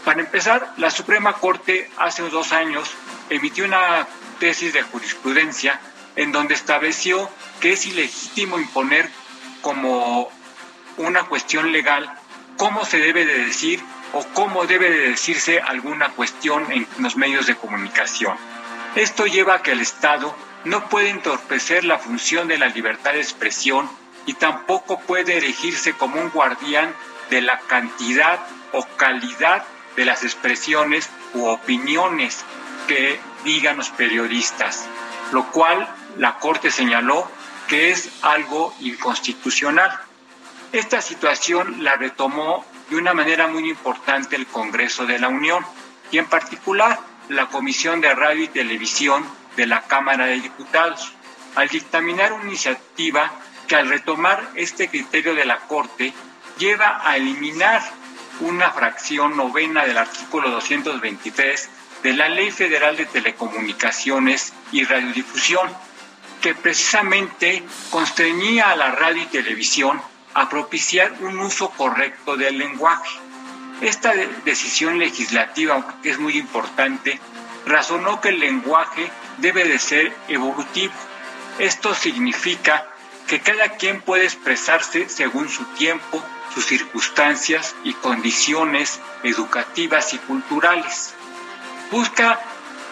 Para 0.05 0.21
empezar, 0.21 0.75
la 0.77 0.91
Suprema 0.91 1.35
Corte 1.35 1.89
hace 1.97 2.29
dos 2.29 2.53
años 2.53 2.91
emitió 3.31 3.65
una 3.65 4.09
tesis 4.41 4.73
de 4.73 4.83
jurisprudencia 4.83 5.81
en 6.17 6.33
donde 6.33 6.55
estableció 6.55 7.31
que 7.61 7.75
es 7.75 7.87
ilegítimo 7.87 8.59
imponer 8.59 9.09
como 9.63 10.29
una 10.97 11.23
cuestión 11.27 11.71
legal 11.71 12.13
cómo 12.57 12.85
se 12.85 12.99
debe 12.99 13.25
de 13.25 13.47
decir 13.47 13.81
o 14.13 14.27
cómo 14.35 14.67
debe 14.67 14.91
de 14.91 15.11
decirse 15.11 15.61
alguna 15.61 16.11
cuestión 16.11 16.71
en 16.73 16.89
los 16.99 17.17
medios 17.17 17.47
de 17.47 17.55
comunicación. 17.55 18.37
Esto 18.97 19.27
lleva 19.27 19.55
a 19.55 19.63
que 19.63 19.73
el 19.73 19.81
Estado 19.81 20.35
no 20.65 20.89
puede 20.89 21.11
entorpecer 21.11 21.85
la 21.85 21.99
función 21.99 22.49
de 22.49 22.59
la 22.59 22.69
libertad 22.69 23.13
de 23.13 23.21
expresión 23.21 23.89
y 24.27 24.35
tampoco 24.35 25.01
puede 25.01 25.37
erigirse 25.37 25.93
como 25.93 26.21
un 26.21 26.31
guardián 26.31 26.95
de 27.31 27.43
la 27.43 27.59
cantidad 27.61 28.41
o 28.73 28.87
calidad 28.97 29.65
de 29.97 30.05
las 30.05 30.25
expresiones 30.25 31.09
u 31.35 31.47
opiniones 31.47 32.45
que 32.89 33.21
digan 33.45 33.77
los 33.77 33.91
periodistas, 33.91 34.87
lo 35.33 35.51
cual 35.53 35.89
la 36.17 36.39
Corte 36.39 36.71
señaló 36.71 37.29
que 37.69 37.91
es 37.91 38.11
algo 38.23 38.75
inconstitucional. 38.81 40.01
Esta 40.73 41.01
situación 41.01 41.85
la 41.85 41.97
retomó 41.97 42.65
de 42.91 42.97
una 42.97 43.15
manera 43.15 43.47
muy 43.47 43.69
importante 43.69 44.37
el 44.37 44.47
Congreso 44.47 45.07
de 45.07 45.19
la 45.19 45.29
Unión 45.29 45.65
y 46.11 46.19
en 46.19 46.27
particular 46.27 46.99
la 47.29 47.47
Comisión 47.47 48.01
de 48.01 48.15
Radio 48.15 48.45
y 48.45 48.49
Televisión 48.49 49.25
de 49.57 49.67
la 49.67 49.83
Cámara 49.83 50.27
de 50.27 50.41
Diputados, 50.41 51.13
al 51.55 51.69
dictaminar 51.69 52.33
una 52.33 52.45
iniciativa 52.45 53.31
que 53.67 53.77
al 53.77 53.89
retomar 53.89 54.51
este 54.55 54.89
criterio 54.89 55.35
de 55.35 55.45
la 55.45 55.59
Corte 55.61 56.13
lleva 56.59 57.01
a 57.09 57.17
eliminar 57.17 57.83
una 58.41 58.71
fracción 58.71 59.37
novena 59.37 59.85
del 59.85 59.99
artículo 59.99 60.51
223 60.51 61.71
de 62.03 62.13
la 62.13 62.29
Ley 62.29 62.51
Federal 62.51 62.97
de 62.97 63.07
Telecomunicaciones 63.07 64.53
y 64.73 64.85
Radiodifusión, 64.85 65.69
que 66.43 66.55
precisamente 66.55 67.63
constreñía 67.91 68.71
a 68.71 68.77
la 68.77 68.91
radio 68.91 69.23
y 69.23 69.27
televisión 69.27 70.01
a 70.35 70.49
propiciar 70.49 71.15
un 71.21 71.39
uso 71.39 71.71
correcto 71.71 72.37
del 72.37 72.59
lenguaje. 72.59 73.19
Esta 73.81 74.13
decisión 74.45 74.99
legislativa, 74.99 75.75
aunque 75.75 76.11
es 76.11 76.19
muy 76.19 76.37
importante, 76.37 77.19
razonó 77.67 78.21
que 78.21 78.31
el 78.31 78.41
lenguaje 78.41 79.11
debe 79.39 79.65
de 79.65 79.79
ser 79.79 80.15
evolutivo. 80.29 80.95
Esto 81.59 81.95
significa 81.95 82.87
que 83.27 83.41
cada 83.41 83.71
quien 83.71 84.03
puede 84.03 84.25
expresarse 84.25 85.09
según 85.09 85.49
su 85.49 85.65
tiempo, 85.75 86.23
sus 86.53 86.67
circunstancias 86.67 87.75
y 87.85 87.95
condiciones 87.95 89.01
educativas 89.23 90.13
y 90.15 90.19
culturales. 90.19 91.15
Busca 91.91 92.41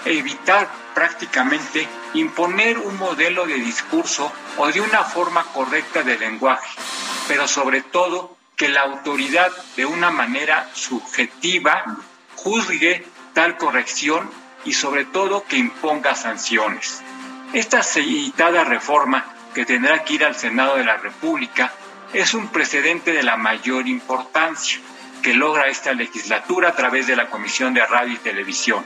evitar 0.04 0.68
prácticamente 0.94 1.88
imponer 2.14 2.78
un 2.78 2.96
modelo 2.98 3.46
de 3.46 3.54
discurso 3.54 4.32
o 4.56 4.70
de 4.70 4.80
una 4.80 5.04
forma 5.04 5.44
correcta 5.44 6.02
de 6.02 6.18
lenguaje, 6.18 6.68
pero 7.28 7.48
sobre 7.48 7.82
todo 7.82 8.36
que 8.56 8.68
la 8.68 8.82
autoridad 8.82 9.50
de 9.76 9.86
una 9.86 10.10
manera 10.10 10.68
subjetiva 10.74 11.84
juzgue 12.36 13.04
tal 13.32 13.56
corrección 13.56 14.30
y 14.64 14.72
sobre 14.72 15.04
todo 15.04 15.44
que 15.44 15.56
imponga 15.56 16.14
sanciones. 16.14 17.02
Esta 17.52 17.82
citada 17.82 18.64
reforma 18.64 19.24
que 19.54 19.66
tendrá 19.66 20.04
que 20.04 20.14
ir 20.14 20.24
al 20.24 20.34
Senado 20.34 20.76
de 20.76 20.84
la 20.84 20.96
República 20.96 21.72
es 22.12 22.34
un 22.34 22.48
precedente 22.48 23.12
de 23.12 23.22
la 23.22 23.36
mayor 23.36 23.88
importancia 23.88 24.80
que 25.22 25.34
logra 25.34 25.68
esta 25.68 25.92
legislatura 25.92 26.70
a 26.70 26.76
través 26.76 27.06
de 27.06 27.16
la 27.16 27.28
Comisión 27.28 27.74
de 27.74 27.86
Radio 27.86 28.14
y 28.14 28.18
Televisión 28.18 28.84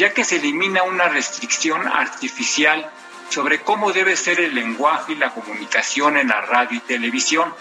ya 0.00 0.14
que 0.14 0.24
se 0.24 0.36
elimina 0.36 0.82
una 0.82 1.08
restricción 1.08 1.86
artificial 1.86 2.90
sobre 3.28 3.60
cómo 3.60 3.92
debe 3.92 4.16
ser 4.16 4.40
el 4.40 4.54
lenguaje 4.54 5.12
y 5.12 5.16
la 5.16 5.30
comunicación 5.30 6.16
en 6.16 6.28
la 6.28 6.40
radio 6.40 6.78
y 6.78 6.80
televisión. 6.80 7.54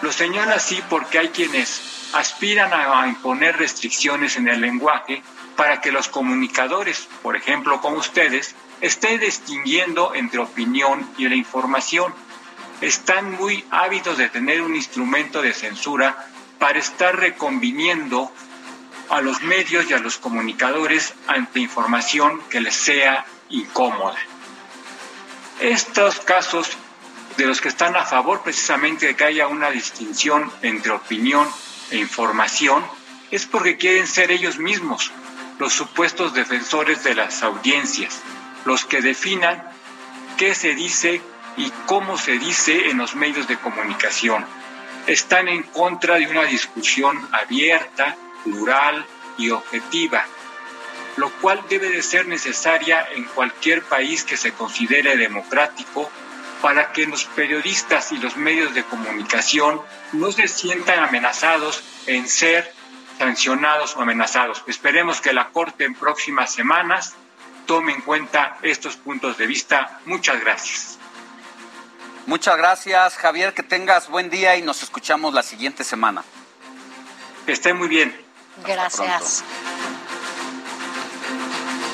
Lo 0.00 0.12
señala 0.12 0.54
así 0.54 0.80
porque 0.88 1.18
hay 1.18 1.28
quienes 1.30 2.10
aspiran 2.12 2.72
a 2.72 3.06
imponer 3.08 3.56
restricciones 3.56 4.36
en 4.36 4.46
el 4.46 4.60
lenguaje 4.60 5.22
para 5.56 5.80
que 5.80 5.92
los 5.92 6.08
comunicadores, 6.08 7.08
por 7.22 7.36
ejemplo 7.36 7.80
como 7.80 7.98
ustedes, 7.98 8.54
estén 8.80 9.20
distinguiendo 9.20 10.14
entre 10.14 10.40
opinión 10.40 11.08
y 11.16 11.28
la 11.28 11.36
información. 11.36 12.12
Están 12.80 13.32
muy 13.32 13.64
ávidos 13.70 14.18
de 14.18 14.28
tener 14.28 14.62
un 14.62 14.74
instrumento 14.74 15.42
de 15.42 15.54
censura 15.54 16.28
para 16.58 16.78
estar 16.78 17.16
reconviniendo 17.16 18.32
a 19.10 19.20
los 19.20 19.42
medios 19.42 19.88
y 19.88 19.92
a 19.92 19.98
los 19.98 20.16
comunicadores 20.16 21.14
ante 21.26 21.60
información 21.60 22.40
que 22.50 22.60
les 22.60 22.74
sea 22.74 23.24
incómoda. 23.48 24.18
Estos 25.60 26.20
casos 26.20 26.76
de 27.36 27.46
los 27.46 27.60
que 27.60 27.68
están 27.68 27.96
a 27.96 28.04
favor 28.04 28.42
precisamente 28.42 29.06
de 29.06 29.16
que 29.16 29.24
haya 29.24 29.46
una 29.46 29.70
distinción 29.70 30.50
entre 30.62 30.92
opinión 30.92 31.48
e 31.90 31.98
información 31.98 32.84
es 33.30 33.46
porque 33.46 33.76
quieren 33.76 34.06
ser 34.06 34.30
ellos 34.30 34.58
mismos 34.58 35.12
los 35.58 35.72
supuestos 35.72 36.34
defensores 36.34 37.04
de 37.04 37.14
las 37.14 37.42
audiencias, 37.42 38.20
los 38.64 38.84
que 38.84 39.00
definan 39.00 39.70
qué 40.36 40.54
se 40.54 40.74
dice 40.74 41.20
y 41.56 41.70
cómo 41.86 42.18
se 42.18 42.38
dice 42.38 42.90
en 42.90 42.98
los 42.98 43.14
medios 43.14 43.46
de 43.46 43.56
comunicación. 43.56 44.44
Están 45.06 45.48
en 45.48 45.62
contra 45.62 46.16
de 46.16 46.26
una 46.26 46.44
discusión 46.44 47.28
abierta, 47.32 48.16
plural 48.42 49.06
y 49.38 49.50
objetiva, 49.50 50.24
lo 51.16 51.30
cual 51.40 51.62
debe 51.68 51.90
de 51.90 52.02
ser 52.02 52.26
necesaria 52.26 53.06
en 53.12 53.24
cualquier 53.24 53.82
país 53.82 54.24
que 54.24 54.36
se 54.36 54.52
considere 54.52 55.16
democrático 55.16 56.10
para 56.60 56.92
que 56.92 57.06
los 57.06 57.26
periodistas 57.26 58.10
y 58.12 58.16
los 58.16 58.36
medios 58.36 58.74
de 58.74 58.84
comunicación 58.84 59.82
no 60.12 60.32
se 60.32 60.48
sientan 60.48 61.04
amenazados 61.04 61.84
en 62.06 62.26
ser 62.26 62.72
sancionados 63.18 63.96
o 63.96 64.02
amenazados. 64.02 64.62
Esperemos 64.66 65.20
que 65.20 65.32
la 65.32 65.50
Corte 65.50 65.84
en 65.84 65.94
próximas 65.94 66.52
semanas 66.52 67.14
tome 67.66 67.92
en 67.92 68.00
cuenta 68.02 68.58
estos 68.62 68.96
puntos 68.96 69.36
de 69.38 69.46
vista. 69.46 70.00
Muchas 70.04 70.40
gracias. 70.40 70.98
Muchas 72.26 72.56
gracias, 72.56 73.16
Javier. 73.16 73.54
Que 73.54 73.62
tengas 73.62 74.08
buen 74.08 74.30
día 74.30 74.56
y 74.56 74.62
nos 74.62 74.82
escuchamos 74.82 75.34
la 75.34 75.42
siguiente 75.42 75.84
semana. 75.84 76.24
Que 77.46 77.52
esté 77.52 77.74
muy 77.74 77.88
bien. 77.88 78.18
Gracias. 78.64 79.44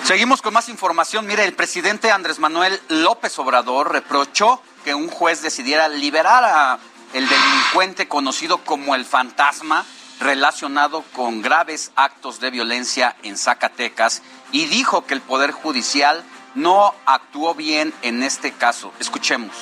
Seguimos 0.04 0.42
con 0.42 0.54
más 0.54 0.68
información. 0.68 1.26
Mire, 1.26 1.44
el 1.44 1.52
presidente 1.52 2.10
Andrés 2.10 2.38
Manuel 2.38 2.80
López 2.88 3.38
Obrador 3.38 3.92
reprochó 3.92 4.62
que 4.84 4.94
un 4.94 5.08
juez 5.08 5.42
decidiera 5.42 5.88
liberar 5.88 6.44
a 6.44 6.78
el 7.12 7.28
delincuente 7.28 8.08
conocido 8.08 8.58
como 8.58 8.94
el 8.94 9.04
fantasma 9.04 9.84
relacionado 10.20 11.02
con 11.14 11.42
graves 11.42 11.90
actos 11.96 12.38
de 12.40 12.50
violencia 12.50 13.16
en 13.22 13.36
Zacatecas 13.36 14.22
y 14.52 14.66
dijo 14.66 15.06
que 15.06 15.14
el 15.14 15.22
Poder 15.22 15.50
Judicial 15.50 16.22
no 16.54 16.94
actuó 17.06 17.54
bien 17.54 17.94
en 18.02 18.22
este 18.22 18.52
caso. 18.52 18.92
Escuchemos. 19.00 19.54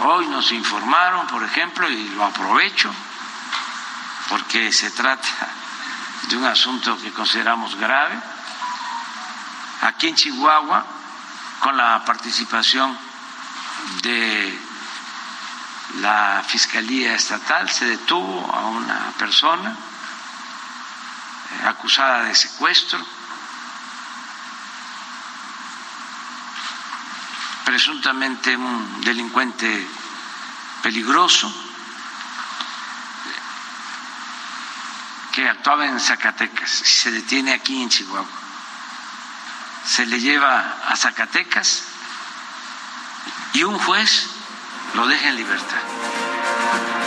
Hoy 0.00 0.26
nos 0.26 0.50
informaron, 0.52 1.26
por 1.28 1.42
ejemplo, 1.44 1.88
y 1.88 2.08
lo 2.10 2.24
aprovecho, 2.24 2.92
porque 4.28 4.72
se 4.72 4.90
trata 4.90 5.28
de 6.28 6.36
un 6.36 6.44
asunto 6.44 6.98
que 6.98 7.12
consideramos 7.12 7.76
grave, 7.76 8.18
aquí 9.82 10.08
en 10.08 10.14
Chihuahua, 10.14 10.84
con 11.60 11.76
la 11.76 12.02
participación 12.04 12.98
de 14.02 14.58
la 16.00 16.42
Fiscalía 16.46 17.14
Estatal, 17.14 17.70
se 17.70 17.86
detuvo 17.86 18.52
a 18.52 18.66
una 18.66 19.12
persona 19.18 19.70
eh, 21.50 21.66
acusada 21.66 22.24
de 22.24 22.34
secuestro, 22.34 23.04
presuntamente 27.64 28.56
un 28.56 29.00
delincuente 29.00 29.88
peligroso 30.82 31.52
que 35.32 35.48
actuaba 35.48 35.86
en 35.86 35.98
Zacatecas 35.98 36.82
y 36.82 36.84
se 36.84 37.10
detiene 37.10 37.52
aquí 37.52 37.82
en 37.82 37.88
Chihuahua. 37.88 38.28
Se 39.84 40.06
le 40.06 40.20
lleva 40.20 40.76
a 40.86 40.96
Zacatecas 40.96 41.84
y 43.54 43.64
un 43.64 43.78
juez 43.78 44.33
lo 44.94 45.06
deja 45.06 45.28
en 45.28 45.36
libertad. 45.36 45.78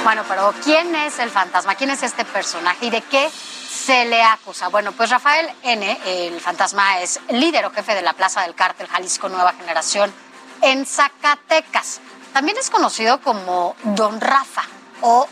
Bueno, 0.04 0.24
pero 0.28 0.54
¿quién 0.64 0.94
es 0.96 1.20
el 1.20 1.30
fantasma? 1.30 1.76
¿Quién 1.76 1.90
es 1.90 2.04
este 2.04 2.24
personaje 2.26 2.86
y 2.86 2.90
de 2.90 3.02
qué 3.02 3.30
se 3.30 4.06
le 4.06 4.24
acusa? 4.24 4.70
Bueno, 4.70 4.92
pues 4.92 5.10
Rafael 5.10 5.50
N., 5.64 6.00
el 6.06 6.40
fantasma, 6.40 7.00
es 7.02 7.20
líder 7.30 7.66
o 7.66 7.72
jefe 7.72 7.96
de 7.96 8.02
la 8.02 8.14
Plaza 8.14 8.42
del 8.42 8.56
Cártel 8.56 8.88
Jalisco 8.88 9.28
Nueva 9.30 9.54
Generación 9.54 10.14
en 10.62 10.86
Zacatecas. 10.86 12.00
También 12.34 12.58
es 12.58 12.70
conocido 12.70 13.22
como 13.22 13.76
Don 13.84 14.22
Rafa 14.22 14.64
o 15.02 15.28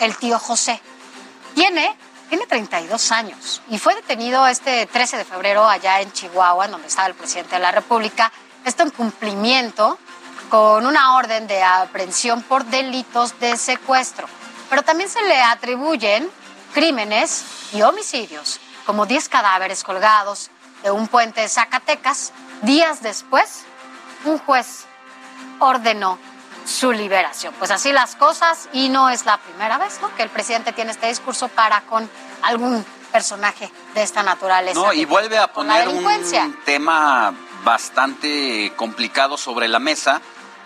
el 0.00 0.16
tío 0.16 0.38
José. 0.38 0.80
Tiene, 1.54 1.96
tiene 2.28 2.46
32 2.46 3.12
años 3.12 3.62
y 3.68 3.78
fue 3.78 3.94
detenido 3.94 4.46
este 4.46 4.86
13 4.86 5.18
de 5.18 5.24
febrero 5.24 5.68
allá 5.68 6.00
en 6.00 6.12
Chihuahua, 6.12 6.68
donde 6.68 6.88
estaba 6.88 7.08
el 7.08 7.14
presidente 7.14 7.56
de 7.56 7.60
la 7.60 7.72
República. 7.72 8.32
Esto 8.64 8.82
en 8.82 8.90
cumplimiento 8.90 9.98
con 10.54 10.86
una 10.86 11.16
orden 11.16 11.48
de 11.48 11.64
aprehensión 11.64 12.40
por 12.44 12.64
delitos 12.66 13.40
de 13.40 13.56
secuestro. 13.56 14.28
Pero 14.70 14.82
también 14.82 15.10
se 15.10 15.20
le 15.22 15.42
atribuyen 15.42 16.30
crímenes 16.72 17.44
y 17.72 17.82
homicidios, 17.82 18.60
como 18.86 19.04
10 19.04 19.28
cadáveres 19.28 19.82
colgados 19.82 20.52
de 20.84 20.92
un 20.92 21.08
puente 21.08 21.40
de 21.40 21.48
Zacatecas. 21.48 22.32
Días 22.62 23.02
después, 23.02 23.64
un 24.26 24.38
juez 24.38 24.84
ordenó 25.58 26.20
su 26.64 26.92
liberación. 26.92 27.52
Pues 27.58 27.72
así 27.72 27.90
las 27.90 28.14
cosas 28.14 28.68
y 28.72 28.90
no 28.90 29.10
es 29.10 29.26
la 29.26 29.38
primera 29.38 29.76
vez 29.78 29.98
que 30.16 30.22
el 30.22 30.30
presidente 30.30 30.72
tiene 30.72 30.92
este 30.92 31.08
discurso 31.08 31.48
para 31.48 31.80
con 31.80 32.08
algún 32.42 32.86
personaje 33.10 33.72
de 33.94 34.04
esta 34.04 34.22
naturaleza. 34.22 34.78
No, 34.78 34.92
y 34.92 35.04
vuelve 35.04 35.36
a 35.36 35.52
poner 35.52 35.88
un 35.88 36.04
tema 36.64 37.34
bastante 37.64 38.72
complicado 38.76 39.36
sobre 39.36 39.66
la 39.66 39.78
mesa, 39.78 40.20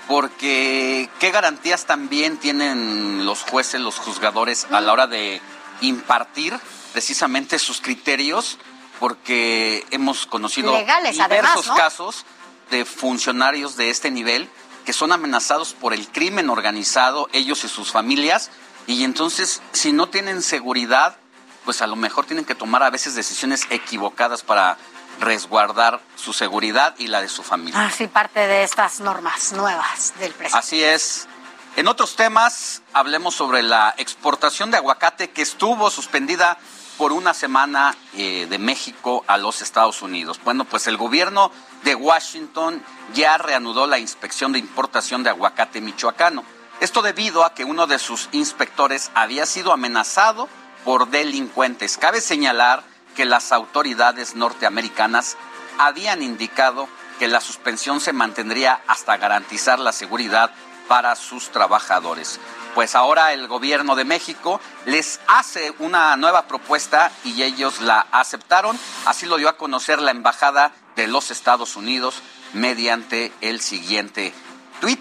porque 0.09 1.11
¿qué 1.21 1.31
garantías 1.31 1.85
también 1.85 2.39
tienen 2.39 3.27
los 3.27 3.43
jueces, 3.43 3.81
los 3.81 3.99
juzgadores 3.99 4.67
a 4.71 4.81
la 4.81 4.93
hora 4.93 5.07
de 5.07 5.41
impartir 5.83 6.59
precisamente 6.93 7.59
sus 7.59 7.81
criterios? 7.81 8.59
Porque 8.99 9.87
hemos 9.93 10.27
conocido 10.27 10.77
diversos 10.77 11.69
casos 11.77 12.25
de 12.71 12.85
funcionarios 12.85 13.77
de 13.77 13.91
este 13.91 14.11
nivel 14.11 14.49
que 14.85 14.93
son 14.95 15.13
amenazados 15.13 15.75
por 15.75 15.93
el 15.93 16.09
crimen 16.09 16.49
organizado, 16.49 17.29
ellos 17.33 17.63
y 17.63 17.69
sus 17.69 17.93
familias, 17.93 18.51
y 18.87 19.05
entonces 19.05 19.61
si 19.73 19.93
no 19.93 20.09
tienen 20.09 20.41
seguridad, 20.43 21.19
pues 21.67 21.83
a 21.83 21.87
lo 21.87 21.95
mejor 21.95 22.25
tienen 22.25 22.47
que 22.47 22.55
tomar 22.55 22.83
a 22.83 22.89
veces 22.89 23.15
decisiones 23.15 23.67
equivocadas 23.69 24.43
para 24.43 24.79
resguardar 25.21 26.01
su 26.17 26.33
seguridad 26.33 26.95
y 26.99 27.09
la 27.09 27.21
de 27.21 27.29
su 27.29 27.43
familia. 27.43 27.87
Así 27.87 28.07
parte 28.07 28.47
de 28.47 28.63
estas 28.63 29.01
normas 29.01 29.53
nuevas 29.53 30.15
del 30.19 30.33
presidente. 30.33 30.59
Así 30.59 30.83
es. 30.83 31.29
En 31.77 31.87
otros 31.87 32.17
temas, 32.17 32.83
hablemos 32.93 33.35
sobre 33.35 33.63
la 33.63 33.95
exportación 33.99 34.71
de 34.71 34.79
aguacate 34.79 35.31
que 35.31 35.43
estuvo 35.43 35.91
suspendida 35.91 36.59
por 36.97 37.13
una 37.13 37.33
semana 37.33 37.97
eh, 38.15 38.47
de 38.51 38.59
México 38.59 39.25
a 39.29 39.39
los 39.39 39.63
Estados 39.63 40.03
Unidos. 40.03 40.41
Bueno, 40.45 40.65
pues 40.65 40.89
el 40.89 40.97
gobierno 40.97 41.53
de 41.85 41.95
Washington 41.95 42.83
ya 43.15 43.39
reanudó 43.39 43.87
la 43.87 44.01
inspección 44.01 44.53
de 44.53 44.59
importación 44.59 45.23
de 45.23 45.31
aguacate 45.31 45.81
michoacano. 45.81 46.43
Esto 46.81 47.03
debido 47.03 47.45
a 47.45 47.55
que 47.55 47.65
uno 47.65 47.87
de 47.87 48.01
sus 48.01 48.29
inspectores 48.33 49.13
había 49.15 49.47
sido 49.47 49.73
amenazado 49.73 50.49
por 50.85 51.09
delincuentes. 51.09 51.97
Cabe 51.97 52.21
señalar 52.21 52.83
que 53.19 53.25
las 53.25 53.51
autoridades 53.51 54.37
norteamericanas 54.37 55.37
habían 55.77 56.23
indicado 56.23 56.89
que 57.19 57.27
la 57.27 57.41
suspensión 57.41 57.99
se 57.99 58.13
mantendría 58.13 58.81
hasta 58.87 59.17
garantizar 59.17 59.81
la 59.81 59.91
seguridad 59.91 60.53
para 60.87 61.17
sus 61.17 61.51
trabajadores. 61.51 62.39
Pues 62.77 62.95
ahora 62.95 63.33
el 63.33 63.49
gobierno 63.49 63.97
de 63.97 64.05
México 64.05 64.61
les 64.87 65.19
hace 65.27 65.75
una 65.81 66.15
nueva 66.15 66.47
propuesta 66.47 67.11
y 67.25 67.43
ellos 67.43 67.81
la 67.81 68.07
aceptaron. 68.13 68.79
Así 69.05 69.27
lo 69.27 69.37
dio 69.37 69.49
a 69.49 69.57
conocer 69.57 70.01
la 70.01 70.13
Embajada 70.13 70.71
de 70.95 71.09
los 71.09 71.33
Estados 71.33 71.75
Unidos 71.75 72.23
mediante 72.53 73.33
el 73.41 73.61
siguiente 73.61 74.33
tweet. 74.81 75.01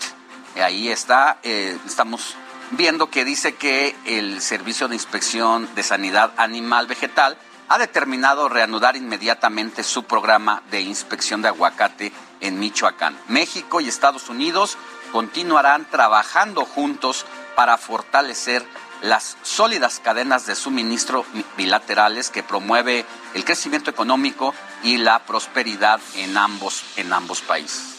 Ahí 0.56 0.90
está, 0.90 1.38
eh, 1.44 1.78
estamos 1.86 2.34
viendo 2.72 3.12
que 3.12 3.26
dice 3.26 3.54
que 3.54 3.96
el 4.06 4.42
Servicio 4.42 4.88
de 4.88 4.96
Inspección 4.96 5.70
de 5.76 5.84
Sanidad 5.84 6.32
Animal 6.38 6.88
Vegetal 6.88 7.38
ha 7.70 7.78
determinado 7.78 8.50
reanudar 8.50 8.96
inmediatamente 8.96 9.84
su 9.84 10.04
programa 10.04 10.64
de 10.72 10.82
inspección 10.82 11.42
de 11.42 11.50
aguacate 11.50 12.12
en 12.40 12.60
Michoacán. 12.60 13.18
México 13.28 13.82
y 13.82 13.88
Estados 13.88 14.30
Unidos 14.30 14.78
continuarán 15.12 15.86
trabajando 15.86 16.66
juntos 16.66 17.26
para 17.56 17.78
fortalecer 17.78 18.66
las 19.02 19.38
sólidas 19.44 20.00
cadenas 20.04 20.46
de 20.46 20.56
suministro 20.56 21.26
bilaterales 21.56 22.30
que 22.30 22.44
promueve 22.44 23.06
el 23.34 23.46
crecimiento 23.46 23.92
económico 23.92 24.54
y 24.84 24.98
la 24.98 25.20
prosperidad 25.20 26.00
en 26.16 26.38
ambos, 26.38 26.84
en 26.96 27.14
ambos 27.14 27.42
países. 27.42 27.96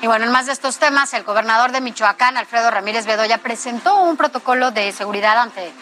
Y 0.00 0.06
bueno, 0.06 0.26
en 0.26 0.32
más 0.32 0.46
de 0.46 0.52
estos 0.52 0.78
temas, 0.78 1.14
el 1.14 1.24
gobernador 1.24 1.72
de 1.72 1.80
Michoacán, 1.80 2.36
Alfredo 2.36 2.70
Ramírez 2.70 3.06
Bedoya, 3.06 3.38
presentó 3.38 3.96
un 3.96 4.16
protocolo 4.16 4.70
de 4.70 4.92
seguridad 4.92 5.38
ante 5.38 5.72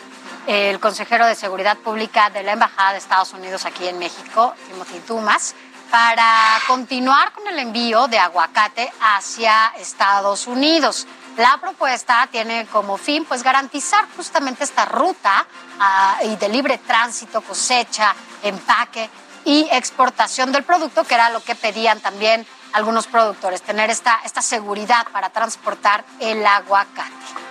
el 0.47 0.81
consejero 0.81 1.27
de 1.27 1.35
Seguridad 1.35 1.77
Pública 1.79 2.31
de 2.31 2.43
la 2.43 2.53
Embajada 2.53 2.93
de 2.93 2.99
Estados 2.99 3.33
Unidos 3.33 3.65
aquí 3.65 3.87
en 3.87 3.99
México, 3.99 4.55
Timothy 4.69 5.01
Dumas, 5.07 5.55
para 5.91 6.59
continuar 6.67 7.33
con 7.33 7.47
el 7.47 7.59
envío 7.59 8.09
de 8.09 8.19
aguacate 8.19 8.91
hacia 9.01 9.73
Estados 9.79 10.47
Unidos. 10.47 11.07
La 11.37 11.59
propuesta 11.61 12.29
tiene 12.31 12.67
como 12.67 12.97
fin 12.97 13.25
pues 13.25 13.43
garantizar 13.43 14.07
justamente 14.17 14.65
esta 14.65 14.85
ruta 14.85 15.47
ah, 15.79 16.19
y 16.25 16.37
de 16.37 16.49
libre 16.49 16.79
tránsito, 16.79 17.41
cosecha, 17.43 18.15
empaque 18.43 19.09
y 19.45 19.69
exportación 19.71 20.53
del 20.53 20.63
producto, 20.63 21.05
que 21.05 21.15
era 21.15 21.31
lo 21.31 21.43
que 21.43 21.55
pedían 21.55 22.01
también 22.01 22.47
algunos 22.73 23.07
productores, 23.07 23.63
tener 23.63 23.91
esta, 23.91 24.21
esta 24.25 24.43
seguridad 24.43 25.07
para 25.13 25.31
transportar 25.31 26.05
el 26.21 26.45
aguacate. 26.45 27.42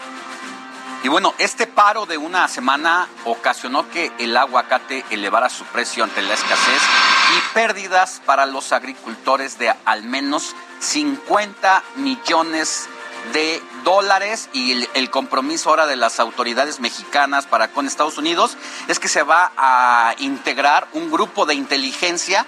Y 1.04 1.08
bueno, 1.08 1.34
este 1.40 1.66
paro 1.66 2.06
de 2.06 2.20
una 2.20 2.48
semana 2.48 3.08
ocasionó 3.26 3.90
que 3.90 4.12
el 4.20 4.38
aguacate 4.38 5.04
elevara 5.10 5.50
su 5.50 5.66
precio 5.66 6.04
ante 6.04 6.22
la 6.22 6.36
escasez 6.36 6.82
y 7.38 7.54
pérdidas 7.56 8.22
para 8.24 8.46
los 8.46 8.72
agricultores 8.72 9.58
de 9.58 9.74
al 9.86 10.04
menos 10.04 10.56
50 10.80 11.82
millones 11.96 12.88
de 13.34 13.64
dólares. 13.84 14.50
Y 14.54 14.88
el, 14.94 15.10
compromiso 15.10 15.72
ahora 15.72 15.88
de 15.88 15.96
las 15.96 16.20
autoridades 16.20 16.80
mexicanas 16.80 17.48
para 17.48 17.70
con 17.70 17.88
Estados 17.88 18.20
Unidos 18.20 18.56
es 18.88 19.00
que 19.00 19.08
se 19.08 19.24
va 19.24 19.52
a 19.58 20.14
integrar 20.20 20.88
un 20.94 21.10
grupo 21.10 21.48
de 21.48 21.56
inteligencia 21.56 22.46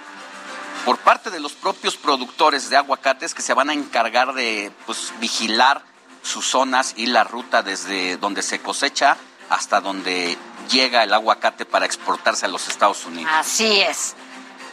por 0.84 0.98
parte 0.98 1.30
de 1.30 1.40
los 1.40 1.54
propios 1.54 1.96
productores 1.96 2.70
de 2.70 2.76
aguacates 2.76 3.34
que 3.34 3.42
se 3.42 3.54
van 3.54 3.70
a 3.70 3.72
encargar 3.72 4.32
de 4.32 4.70
pues, 4.86 5.12
vigilar 5.18 5.82
sus 6.24 6.46
zonas 6.46 6.94
y 6.96 7.06
la 7.06 7.22
ruta 7.22 7.62
desde 7.62 8.16
donde 8.16 8.42
se 8.42 8.60
cosecha 8.60 9.16
hasta 9.50 9.80
donde 9.80 10.36
llega 10.70 11.04
el 11.04 11.12
aguacate 11.12 11.66
para 11.66 11.86
exportarse 11.86 12.46
a 12.46 12.48
los 12.48 12.66
Estados 12.66 13.04
Unidos. 13.04 13.30
Así 13.32 13.80
es. 13.82 14.14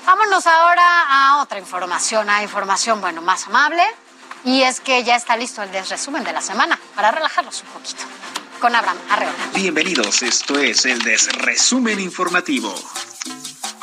Vámonos 0.06 0.48
ahora 0.48 0.84
a 1.10 1.42
otra 1.42 1.60
información, 1.60 2.30
a 2.30 2.42
información, 2.42 3.02
bueno, 3.02 3.22
más 3.22 3.48
amable. 3.48 3.84
Y 4.44 4.64
es 4.64 4.80
que 4.80 5.04
ya 5.04 5.16
está 5.16 5.38
listo 5.38 5.62
el 5.62 5.72
desresumen 5.72 6.24
de 6.24 6.34
la 6.34 6.42
semana 6.42 6.80
para 6.96 7.12
relajarlos 7.12 7.62
un 7.62 7.68
poquito. 7.70 8.04
Con 8.60 8.76
Abraham 8.76 8.98
Arreola. 9.10 9.38
Bienvenidos, 9.54 10.24
esto 10.24 10.58
es 10.58 10.86
el 10.86 11.02
desresumen 11.02 12.00
informativo. 12.00 12.74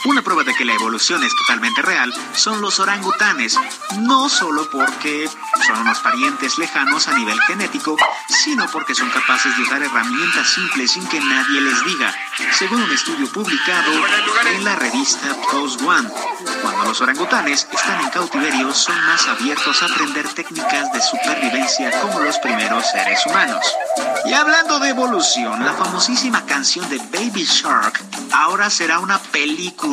Una 0.05 0.23
prueba 0.23 0.45
de 0.45 0.55
que 0.55 0.65
la 0.65 0.75
evolución 0.75 1.25
es 1.25 1.35
totalmente 1.35 1.83
real 1.83 2.13
son 2.33 2.61
los 2.61 2.79
orangutanes, 2.79 3.59
no 3.99 4.29
solo 4.29 4.71
porque 4.71 5.29
son 5.67 5.79
unos 5.81 5.99
parientes 5.99 6.57
lejanos 6.57 7.09
a 7.09 7.19
nivel 7.19 7.39
genético, 7.43 7.97
sino 8.29 8.67
porque 8.71 8.95
son 8.95 9.11
capaces 9.11 9.57
de 9.57 9.63
usar 9.63 9.83
herramientas 9.83 10.49
simples 10.51 10.93
sin 10.93 11.05
que 11.09 11.21
nadie 11.21 11.61
les 11.61 11.85
diga, 11.85 12.15
según 12.53 12.83
un 12.83 12.93
estudio 12.93 13.27
publicado 13.33 13.91
en 14.53 14.65
la 14.65 14.77
revista 14.77 15.35
Post 15.51 15.83
One. 15.83 16.09
Cuando 16.63 16.85
los 16.85 17.01
orangutanes 17.01 17.67
están 17.73 18.01
en 18.01 18.11
cautiverio, 18.11 18.73
son 18.73 18.97
más 19.07 19.27
abiertos 19.27 19.83
a 19.83 19.87
aprender 19.87 20.29
técnicas 20.29 20.93
de 20.93 21.03
supervivencia 21.03 21.91
como 22.01 22.21
los 22.21 22.39
primeros 22.39 22.89
seres 22.89 23.19
humanos. 23.27 23.67
Y 24.25 24.33
hablando 24.33 24.79
de 24.79 24.91
evolución, 24.91 25.65
la 25.65 25.73
famosísima 25.73 26.47
canción 26.47 26.89
de 26.89 26.99
Baby 26.99 27.45
Shark 27.45 28.01
ahora 28.33 28.71
será 28.71 29.01
una 29.01 29.19
película 29.19 29.88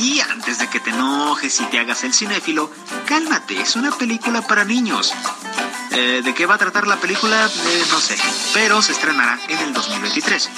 y 0.00 0.20
antes 0.20 0.58
de 0.58 0.68
que 0.68 0.80
te 0.80 0.90
enojes 0.90 1.60
y 1.60 1.64
te 1.66 1.78
hagas 1.78 2.02
el 2.02 2.12
cinéfilo, 2.12 2.68
cálmate, 3.06 3.60
es 3.60 3.76
una 3.76 3.92
película 3.92 4.42
para 4.42 4.64
niños. 4.64 5.12
Eh, 5.92 6.22
¿De 6.24 6.34
qué 6.34 6.46
va 6.46 6.56
a 6.56 6.58
tratar 6.58 6.88
la 6.88 6.96
película? 6.96 7.46
Eh, 7.46 7.84
no 7.90 8.00
sé, 8.00 8.16
pero 8.54 8.82
se 8.82 8.90
estrenará 8.90 9.38
en 9.48 9.58
el 9.58 9.72
2023. 9.72 10.50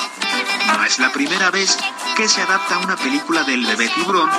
No 0.69 0.85
es 0.85 0.99
la 0.99 1.13
primera 1.13 1.51
vez 1.51 1.77
que 2.17 2.29
se 2.29 2.41
adapta 2.41 2.79
una 2.79 2.97
película 2.97 3.45
del 3.45 3.67
bebé 3.67 3.89
tiburón, 3.91 4.31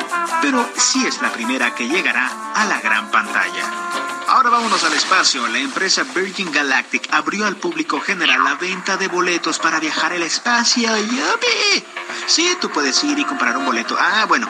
pero 0.41 0.67
sí 0.77 1.05
es 1.05 1.21
la 1.21 1.31
primera 1.31 1.75
que 1.75 1.87
llegará 1.87 2.31
a 2.55 2.65
la 2.65 2.81
gran 2.81 3.11
pantalla. 3.11 4.02
Ahora 4.33 4.49
vámonos 4.49 4.83
al 4.83 4.93
espacio. 4.93 5.45
La 5.45 5.59
empresa 5.59 6.03
Virgin 6.15 6.51
Galactic 6.51 7.07
abrió 7.11 7.45
al 7.45 7.55
público 7.55 7.99
general 7.99 8.43
la 8.43 8.55
venta 8.55 8.97
de 8.97 9.07
boletos 9.07 9.59
para 9.59 9.79
viajar 9.79 10.11
al 10.11 10.23
espacio. 10.23 10.89
¡Yupi! 10.97 11.85
Sí, 12.25 12.57
tú 12.59 12.71
puedes 12.71 13.03
ir 13.03 13.19
y 13.19 13.25
comprar 13.25 13.55
un 13.55 13.65
boleto. 13.67 13.95
Ah, 13.99 14.25
bueno, 14.27 14.49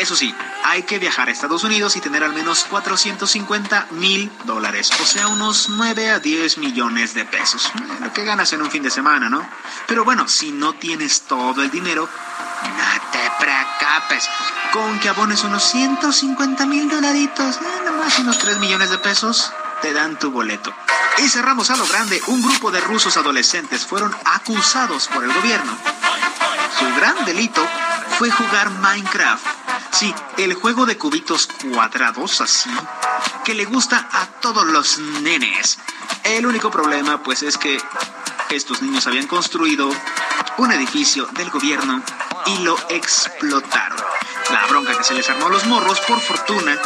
eso 0.00 0.16
sí, 0.16 0.34
hay 0.64 0.82
que 0.82 0.98
viajar 0.98 1.28
a 1.28 1.32
Estados 1.32 1.64
Unidos 1.64 1.96
y 1.96 2.00
tener 2.00 2.22
al 2.24 2.32
menos 2.32 2.64
450 2.64 3.88
mil 3.92 4.30
dólares, 4.44 4.90
o 5.00 5.04
sea, 5.04 5.28
unos 5.28 5.68
9 5.70 6.10
a 6.10 6.18
10 6.18 6.58
millones 6.58 7.14
de 7.14 7.24
pesos. 7.24 7.70
Lo 8.00 8.12
que 8.12 8.24
ganas 8.24 8.52
en 8.52 8.62
un 8.62 8.70
fin 8.70 8.82
de 8.82 8.90
semana, 8.90 9.28
¿no? 9.28 9.46
Pero 9.86 10.04
bueno, 10.04 10.28
si 10.28 10.52
no 10.52 10.74
tienes 10.74 11.22
todo 11.22 11.62
el 11.62 11.70
dinero, 11.70 12.08
no 12.62 13.10
te 13.10 13.30
preocupes. 13.38 14.28
Con 14.72 14.98
que 15.00 15.08
abones 15.08 15.44
unos 15.44 15.62
150 15.64 16.66
mil 16.66 16.88
dolaritos, 16.88 17.56
eh, 17.56 17.60
nomás 17.84 18.18
unos 18.18 18.38
3 18.38 18.58
millones 18.58 18.90
de 18.90 18.98
pesos, 18.98 19.52
te 19.82 19.92
dan 19.92 20.18
tu 20.18 20.30
boleto. 20.30 20.74
Y 21.18 21.28
cerramos 21.28 21.70
a 21.70 21.76
lo 21.76 21.86
grande, 21.86 22.20
un 22.26 22.42
grupo 22.42 22.70
de 22.70 22.80
rusos 22.80 23.16
adolescentes 23.16 23.86
fueron 23.86 24.14
acusados 24.24 25.08
por 25.08 25.24
el 25.24 25.32
gobierno. 25.32 25.76
Su 26.78 26.84
gran 26.96 27.24
delito 27.24 27.66
fue 28.18 28.30
jugar 28.30 28.70
Minecraft. 28.70 29.65
Sí, 29.92 30.14
el 30.36 30.54
juego 30.54 30.86
de 30.86 30.98
cubitos 30.98 31.46
cuadrados 31.46 32.40
así, 32.40 32.70
que 33.44 33.54
le 33.54 33.64
gusta 33.64 34.08
a 34.12 34.26
todos 34.40 34.66
los 34.66 34.98
nenes. 34.98 35.78
El 36.24 36.46
único 36.46 36.70
problema 36.70 37.22
pues 37.22 37.42
es 37.42 37.56
que 37.56 37.78
estos 38.50 38.82
niños 38.82 39.06
habían 39.06 39.26
construido 39.26 39.90
un 40.58 40.72
edificio 40.72 41.26
del 41.32 41.50
gobierno 41.50 42.02
y 42.46 42.58
lo 42.58 42.76
explotaron. 42.90 43.98
La 44.50 44.66
bronca 44.66 44.96
que 44.96 45.04
se 45.04 45.14
les 45.14 45.28
armó 45.28 45.46
a 45.46 45.50
los 45.50 45.66
morros, 45.66 46.00
por 46.00 46.20
fortuna, 46.20 46.78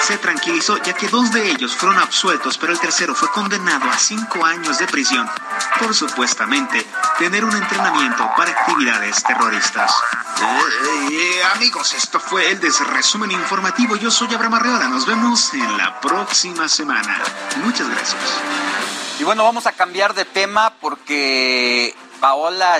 se 0.00 0.18
tranquilizó 0.18 0.76
ya 0.78 0.92
que 0.92 1.08
dos 1.08 1.32
de 1.32 1.50
ellos 1.50 1.74
fueron 1.76 1.98
absueltos, 1.98 2.58
pero 2.58 2.72
el 2.72 2.80
tercero 2.80 3.14
fue 3.14 3.30
condenado 3.30 3.90
a 3.90 3.96
cinco 3.98 4.44
años 4.44 4.78
de 4.78 4.86
prisión 4.86 5.28
por 5.78 5.94
supuestamente 5.94 6.86
tener 7.18 7.44
un 7.44 7.54
entrenamiento 7.54 8.30
para 8.36 8.50
actividades 8.50 9.22
terroristas. 9.22 9.92
Eh, 11.10 11.42
amigos, 11.54 11.94
esto 11.94 12.20
fue 12.20 12.50
el 12.50 12.60
resumen 12.60 13.30
informativo. 13.30 13.96
Yo 13.96 14.10
soy 14.10 14.34
Abraham 14.34 14.54
Arreola. 14.54 14.88
Nos 14.88 15.06
vemos 15.06 15.54
en 15.54 15.76
la 15.76 16.00
próxima 16.00 16.68
semana. 16.68 17.20
Muchas 17.62 17.88
gracias. 17.88 18.22
Y 19.18 19.24
bueno, 19.24 19.44
vamos 19.44 19.66
a 19.66 19.72
cambiar 19.72 20.14
de 20.14 20.24
tema 20.24 20.74
porque 20.80 21.94
Paola 22.20 22.78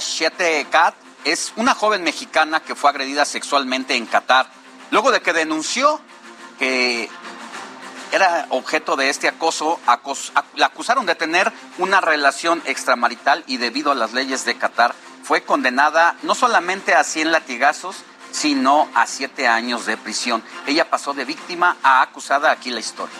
Cat 0.70 0.95
es 1.24 1.53
una 1.57 1.74
joven 1.74 2.03
mexicana 2.03 2.61
que 2.61 2.74
fue 2.74 2.91
agredida 2.91 3.24
sexualmente 3.24 3.95
en 3.95 4.07
Qatar 4.07 4.51
luego 4.91 5.11
de 5.11 5.20
que 5.20 5.32
denunció 5.32 6.01
que 6.65 7.11
era 8.12 8.47
objeto 8.49 8.97
de 8.97 9.11
este 9.11 9.28
acoso, 9.28 9.78
la 10.57 10.66
acusaron 10.66 11.05
de 11.05 11.15
tener 11.15 11.53
una 11.77 12.01
relación 12.01 12.62
extramarital 12.65 13.45
y 13.47 13.59
debido 13.59 13.93
a 13.93 13.95
las 13.95 14.15
leyes 14.15 14.47
de 14.47 14.57
Qatar 14.57 14.95
fue 15.23 15.43
condenada 15.43 16.16
no 16.23 16.35
solamente 16.35 16.95
a 16.95 17.05
100 17.05 17.32
latigazos, 17.32 17.97
sino 18.31 18.89
a 18.95 19.07
7 19.07 19.47
años 19.47 19.85
de 19.85 19.99
prisión. 19.99 20.43
Ella 20.66 20.89
pasó 20.89 21.12
de 21.12 21.27
víctima 21.27 21.77
a 21.82 22.01
acusada, 22.01 22.51
aquí 22.51 22.70
la 22.70 22.81
historia. 22.81 23.15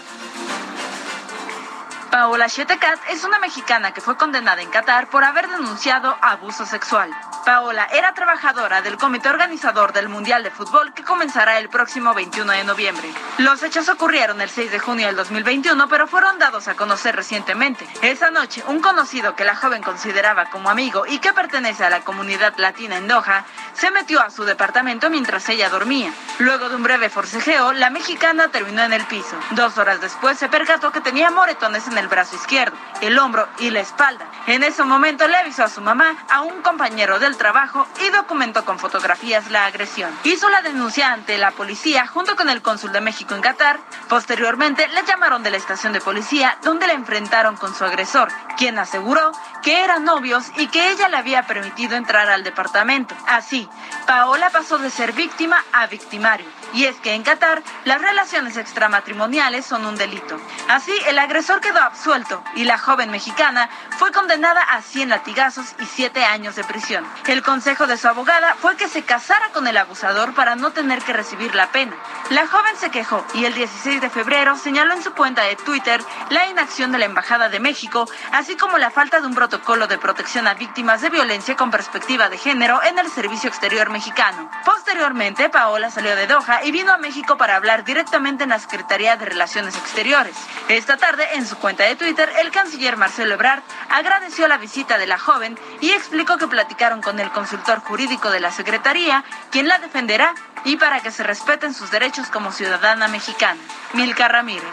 Paola 2.15 2.49
Chetecat 2.49 3.01
es 3.11 3.25
una 3.25 3.41
mexicana 3.41 3.93
que 3.93 4.01
fue 4.01 4.17
condenada 4.17 4.63
en 4.63 4.71
Qatar 4.71 5.09
por 5.09 5.25
haber 5.25 5.49
denunciado 5.49 6.17
abuso 6.23 6.65
sexual. 6.65 7.11
Paola 7.45 7.89
era 7.93 8.15
trabajadora 8.15 8.83
del 8.83 8.97
comité 8.97 9.29
organizador 9.29 9.93
del 9.93 10.09
Mundial 10.09 10.45
de 10.45 10.53
Fútbol 10.53 10.95
que 10.95 11.03
comenzará 11.03 11.59
el 11.59 11.69
próximo 11.69 12.15
21 12.15 12.53
de 12.53 12.63
noviembre. 12.63 13.13
Los 13.39 13.65
hechos 13.65 13.89
ocurrieron 13.89 14.41
el 14.41 14.49
6 14.49 14.71
de 14.71 14.79
junio 14.79 15.09
del 15.09 15.17
2021, 15.17 15.89
pero 15.89 16.07
fueron 16.07 16.39
dados 16.39 16.69
a 16.69 16.77
conocer 16.77 17.17
recientemente. 17.17 17.85
Esa 18.01 18.31
noche, 18.31 18.63
un 18.69 18.81
conocido 18.81 19.35
que 19.35 19.45
la 19.45 19.57
joven 19.57 19.83
consideraba 19.83 20.47
como 20.47 20.71
amigo 20.71 21.07
y 21.07 21.19
que 21.19 21.33
pertenece 21.33 21.85
a 21.85 21.91
la 21.91 22.03
comunidad 22.03 22.55
latina 22.59 22.97
en 22.97 23.09
Doha, 23.09 23.45
se 23.75 23.91
metió 23.91 24.21
a 24.21 24.31
su 24.31 24.45
departamento 24.45 25.11
mientras 25.11 25.49
ella 25.49 25.69
dormía. 25.69 26.15
Luego 26.39 26.69
de 26.69 26.77
un 26.77 26.85
breve 26.85 27.11
forcejeo, 27.11 27.73
la 27.73 27.91
mexicana 27.91 28.49
terminó 28.49 28.85
en 28.85 28.93
el 28.93 29.05
piso. 29.05 29.37
Dos 29.51 29.77
horas 29.79 30.01
después 30.01 30.39
se 30.39 30.49
percató 30.49 30.93
que 30.93 31.01
tenía 31.01 31.31
moretones 31.31 31.89
en 31.89 31.99
el 31.99 32.04
brazo 32.09 32.37
izquierdo, 32.37 32.77
el 33.01 33.19
hombro 33.19 33.49
y 33.59 33.71
la 33.71 33.81
espalda. 33.81 34.27
En 34.47 34.63
ese 34.63 34.85
momento 34.85 35.29
le 35.29 35.37
avisó 35.37 35.65
a 35.65 35.69
su 35.69 35.81
mamá, 35.81 36.17
a 36.31 36.43
un 36.43 36.63
compañero 36.63 37.19
del 37.19 37.35
el 37.35 37.37
trabajo 37.37 37.87
y 38.01 38.11
documentó 38.11 38.65
con 38.65 38.79
fotografías 38.79 39.51
la 39.51 39.67
agresión. 39.67 40.11
Hizo 40.25 40.49
la 40.51 40.63
denuncia 40.63 41.13
ante 41.13 41.39
la 41.39 41.51
policía 41.51 42.07
junto 42.07 42.37
con 42.37 42.49
el 42.49 42.63
cónsul 42.63 42.93
de 42.93 43.01
México 43.01 43.35
en 43.35 43.41
Qatar. 43.41 43.81
Posteriormente 44.09 44.87
le 44.89 45.05
llamaron 45.05 45.43
de 45.43 45.51
la 45.51 45.57
estación 45.57 45.93
de 45.93 46.01
policía 46.01 46.59
donde 46.63 46.87
la 46.87 46.93
enfrentaron 46.93 47.57
con 47.57 47.75
su 47.75 47.85
agresor, 47.85 48.29
quien 48.57 48.79
aseguró 48.79 49.33
que 49.63 49.83
eran 49.83 50.05
novios 50.05 50.51
y 50.57 50.69
que 50.69 50.91
ella 50.91 51.09
le 51.09 51.17
había 51.17 51.47
permitido 51.47 51.97
entrar 51.97 52.29
al 52.29 52.45
departamento. 52.45 53.15
Así, 53.27 53.69
Paola 54.07 54.51
pasó 54.51 54.79
de 54.79 54.91
ser 54.91 55.13
víctima 55.13 55.65
a 55.73 55.87
victimario. 55.87 56.47
Y 56.75 56.87
es 56.87 56.97
que 56.97 57.15
en 57.15 57.23
Qatar 57.23 57.63
las 57.85 58.01
relaciones 58.01 58.57
extramatrimoniales 58.57 59.65
son 59.65 59.87
un 59.87 59.97
delito. 59.97 60.39
Así, 60.69 60.93
el 61.07 61.19
agresor 61.19 61.61
quedó 61.61 61.81
absuelto 61.81 62.43
y 62.57 62.65
la 62.65 62.79
joven 62.79 63.11
mexicana 63.11 63.71
fue 63.99 64.11
condenada 64.11 64.61
a 64.61 64.83
100 64.83 65.09
latigazos 65.09 65.75
y 65.81 65.87
7 65.87 66.25
años 66.25 66.57
de 66.57 66.65
prisión. 66.65 67.07
El 67.27 67.43
consejo 67.43 67.87
de 67.87 67.97
su 67.97 68.09
abogada 68.09 68.57
fue 68.61 68.77
que 68.77 68.89
se 68.89 69.03
casara 69.03 69.51
con 69.53 69.69
el 69.69 69.77
abusador 69.77 70.35
para 70.35 70.57
no 70.57 70.73
tener 70.73 71.01
que 71.03 71.13
recibir 71.13 71.55
la 71.55 71.69
pena. 71.69 71.95
La 72.31 72.47
joven 72.49 72.77
se 72.77 72.91
quejó 72.91 73.25
y 73.35 73.45
el 73.45 73.55
16 73.55 74.01
de 74.01 74.11
febrero 74.11 74.57
señaló 74.57 74.95
en 74.95 75.03
su 75.03 75.13
cuenta 75.13 75.43
de 75.43 75.57
Twitter 75.57 76.03
la 76.31 76.47
inacción 76.49 76.91
de 76.91 76.99
la 76.99 77.05
Embajada 77.05 77.49
de 77.49 77.61
México, 77.61 78.09
así 78.33 78.57
como 78.57 78.79
la 78.79 78.91
falta 78.91 79.21
de 79.21 79.27
un 79.27 79.35
protocolo 79.35 79.87
de 79.87 79.99
protección 79.99 80.49
a 80.49 80.55
víctimas 80.55 81.03
de 81.03 81.11
violencia 81.11 81.55
con 81.55 81.71
perspectiva 81.71 82.29
de 82.29 82.39
género 82.39 82.83
en 82.83 82.99
el 82.99 83.09
Servicio 83.11 83.49
Exterior 83.49 83.91
mexicano. 83.91 84.51
Posteriormente, 84.65 85.49
Paola 85.51 85.91
salió 85.91 86.17
de 86.17 86.27
Doha 86.27 86.64
y 86.65 86.73
vino 86.73 86.93
a 86.93 86.99
México 86.99 87.37
para 87.37 87.57
hablar 87.57 87.85
directamente 87.85 88.45
en 88.45 88.51
la 88.51 88.59
Secretaría 88.59 89.17
de 89.17 89.27
Relaciones 89.27 89.77
Exteriores. 89.77 90.35
Esta 90.69 90.97
tarde, 90.97 91.27
en 91.35 91.47
su 91.47 91.57
cuenta 91.57 91.85
de 91.85 91.95
Twitter, 91.95 92.31
el 92.41 92.51
canciller 92.51 92.97
Marcelo 92.97 93.35
Ebrard 93.35 93.63
agradeció 93.91 94.49
la 94.49 94.57
visita 94.57 94.97
de 94.99 95.07
la 95.07 95.19
joven 95.19 95.59
y 95.81 95.91
explicó 95.91 96.39
que 96.39 96.49
platicaron 96.49 97.03
con 97.03 97.21
el 97.21 97.31
consultor 97.31 97.81
jurídico 97.81 98.31
de 98.31 98.41
la 98.41 98.51
Secretaría, 98.51 99.25
quien 99.51 99.69
la 99.69 99.79
defenderá 99.79 100.35
y 100.65 100.77
para 100.77 101.01
que 101.01 101.11
se 101.11 101.23
respeten 101.23 101.75
sus 101.75 101.91
derechos 101.91 102.29
como 102.29 102.51
ciudadana 102.51 103.09
mexicana. 103.09 103.61
Milka 103.93 104.29
Ramírez. 104.29 104.65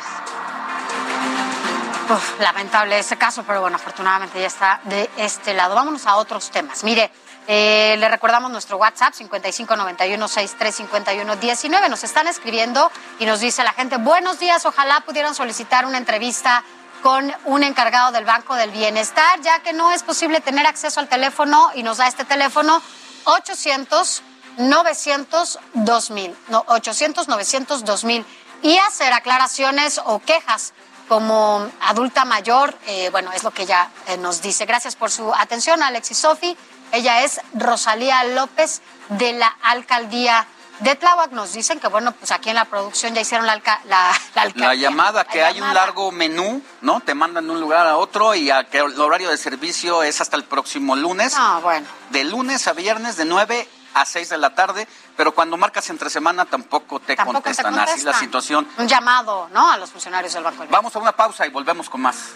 lamentable 2.39 2.99
ese 2.99 3.17
caso, 3.17 3.43
pero 3.43 3.61
bueno, 3.61 3.75
afortunadamente 3.75 4.39
ya 4.39 4.47
está 4.47 4.81
de 4.85 5.09
este 5.17 5.53
lado. 5.53 5.75
Vámonos 5.75 6.05
a 6.07 6.15
otros 6.15 6.51
temas. 6.51 6.83
Mire, 6.83 7.11
eh, 7.53 7.97
le 7.97 8.07
recordamos 8.07 8.49
nuestro 8.49 8.77
WhatsApp 8.77 9.13
5591-6351-19. 9.13 11.89
Nos 11.89 12.05
están 12.05 12.27
escribiendo 12.27 12.89
y 13.19 13.25
nos 13.25 13.41
dice 13.41 13.61
la 13.65 13.73
gente, 13.73 13.97
buenos 13.97 14.39
días, 14.39 14.65
ojalá 14.65 15.01
pudieran 15.01 15.35
solicitar 15.35 15.85
una 15.85 15.97
entrevista 15.97 16.63
con 17.03 17.29
un 17.43 17.63
encargado 17.63 18.13
del 18.13 18.23
Banco 18.23 18.55
del 18.55 18.71
Bienestar, 18.71 19.41
ya 19.41 19.59
que 19.59 19.73
no 19.73 19.91
es 19.91 20.01
posible 20.01 20.39
tener 20.39 20.65
acceso 20.65 21.01
al 21.01 21.09
teléfono 21.09 21.71
y 21.75 21.83
nos 21.83 21.97
da 21.97 22.07
este 22.07 22.23
teléfono 22.23 22.81
800 23.25 24.23
900 24.57 25.59
2000, 25.73 26.37
no, 26.47 26.63
800 26.67 27.27
900 27.27 27.83
2000 27.83 28.25
y 28.61 28.77
hacer 28.77 29.11
aclaraciones 29.11 29.99
o 30.05 30.19
quejas 30.19 30.71
como 31.09 31.69
adulta 31.81 32.23
mayor, 32.23 32.77
eh, 32.87 33.09
bueno, 33.09 33.33
es 33.33 33.43
lo 33.43 33.51
que 33.51 33.63
ella 33.63 33.89
eh, 34.07 34.15
nos 34.15 34.41
dice. 34.41 34.65
Gracias 34.65 34.95
por 34.95 35.11
su 35.11 35.33
atención, 35.33 35.83
Alexis 35.83 36.19
Sofi. 36.19 36.55
Ella 36.91 37.23
es 37.23 37.39
Rosalía 37.53 38.23
López 38.25 38.81
de 39.09 39.33
la 39.33 39.47
alcaldía 39.63 40.45
de 40.79 40.95
Tláhuac. 40.95 41.31
Nos 41.31 41.53
dicen 41.53 41.79
que, 41.79 41.87
bueno, 41.87 42.11
pues 42.11 42.31
aquí 42.31 42.49
en 42.49 42.55
la 42.55 42.65
producción 42.65 43.13
ya 43.13 43.21
hicieron 43.21 43.47
la, 43.47 43.61
la, 43.85 44.11
la, 44.55 44.75
llamada, 44.75 45.23
que 45.23 45.43
hay 45.43 45.61
un 45.61 45.73
largo 45.73 46.11
menú, 46.11 46.61
¿no? 46.81 46.99
Te 46.99 47.15
mandan 47.15 47.45
de 47.45 47.51
un 47.51 47.61
lugar 47.61 47.87
a 47.87 47.97
otro 47.97 48.35
y 48.35 48.49
a 48.49 48.65
que 48.65 48.79
el 48.79 48.99
horario 48.99 49.29
de 49.29 49.37
servicio 49.37 50.03
es 50.03 50.21
hasta 50.21 50.35
el 50.35 50.43
próximo 50.43 50.95
lunes. 50.95 51.33
Ah, 51.37 51.59
bueno. 51.61 51.87
De 52.09 52.23
lunes 52.23 52.67
a 52.67 52.73
viernes 52.73 53.15
de 53.15 53.25
9 53.25 53.67
a 53.93 54.05
6 54.05 54.29
de 54.29 54.37
la 54.37 54.55
tarde, 54.55 54.87
pero 55.17 55.33
cuando 55.33 55.57
marcas 55.57 55.89
entre 55.89 56.09
semana 56.09 56.45
tampoco 56.45 56.99
te, 56.99 57.15
contestan. 57.17 57.77
Así 57.77 58.03
la 58.03 58.13
situación. 58.13 58.67
Un 58.77 58.87
llamado, 58.87 59.49
¿no? 59.51 59.71
A 59.71 59.77
los 59.77 59.89
funcionarios 59.91 60.33
del 60.33 60.43
Banco. 60.43 60.65
Vamos 60.69 60.95
a 60.95 60.99
una 60.99 61.11
pausa 61.11 61.45
y 61.45 61.49
volvemos 61.49 61.89
con 61.89 62.01
más. 62.01 62.33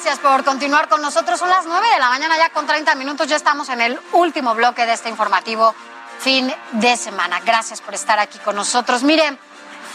Gracias 0.00 0.20
por 0.20 0.44
continuar 0.44 0.88
con 0.88 1.02
nosotros. 1.02 1.40
Son 1.40 1.50
las 1.50 1.66
9 1.66 1.84
de 1.92 1.98
la 1.98 2.08
mañana 2.08 2.38
ya 2.38 2.50
con 2.50 2.64
30 2.68 2.94
minutos. 2.94 3.26
Ya 3.26 3.34
estamos 3.34 3.68
en 3.68 3.80
el 3.80 3.98
último 4.12 4.54
bloque 4.54 4.86
de 4.86 4.92
este 4.92 5.08
informativo 5.08 5.74
fin 6.20 6.54
de 6.70 6.96
semana. 6.96 7.40
Gracias 7.44 7.80
por 7.80 7.94
estar 7.94 8.16
aquí 8.20 8.38
con 8.38 8.54
nosotros. 8.54 9.02
Miren, 9.02 9.36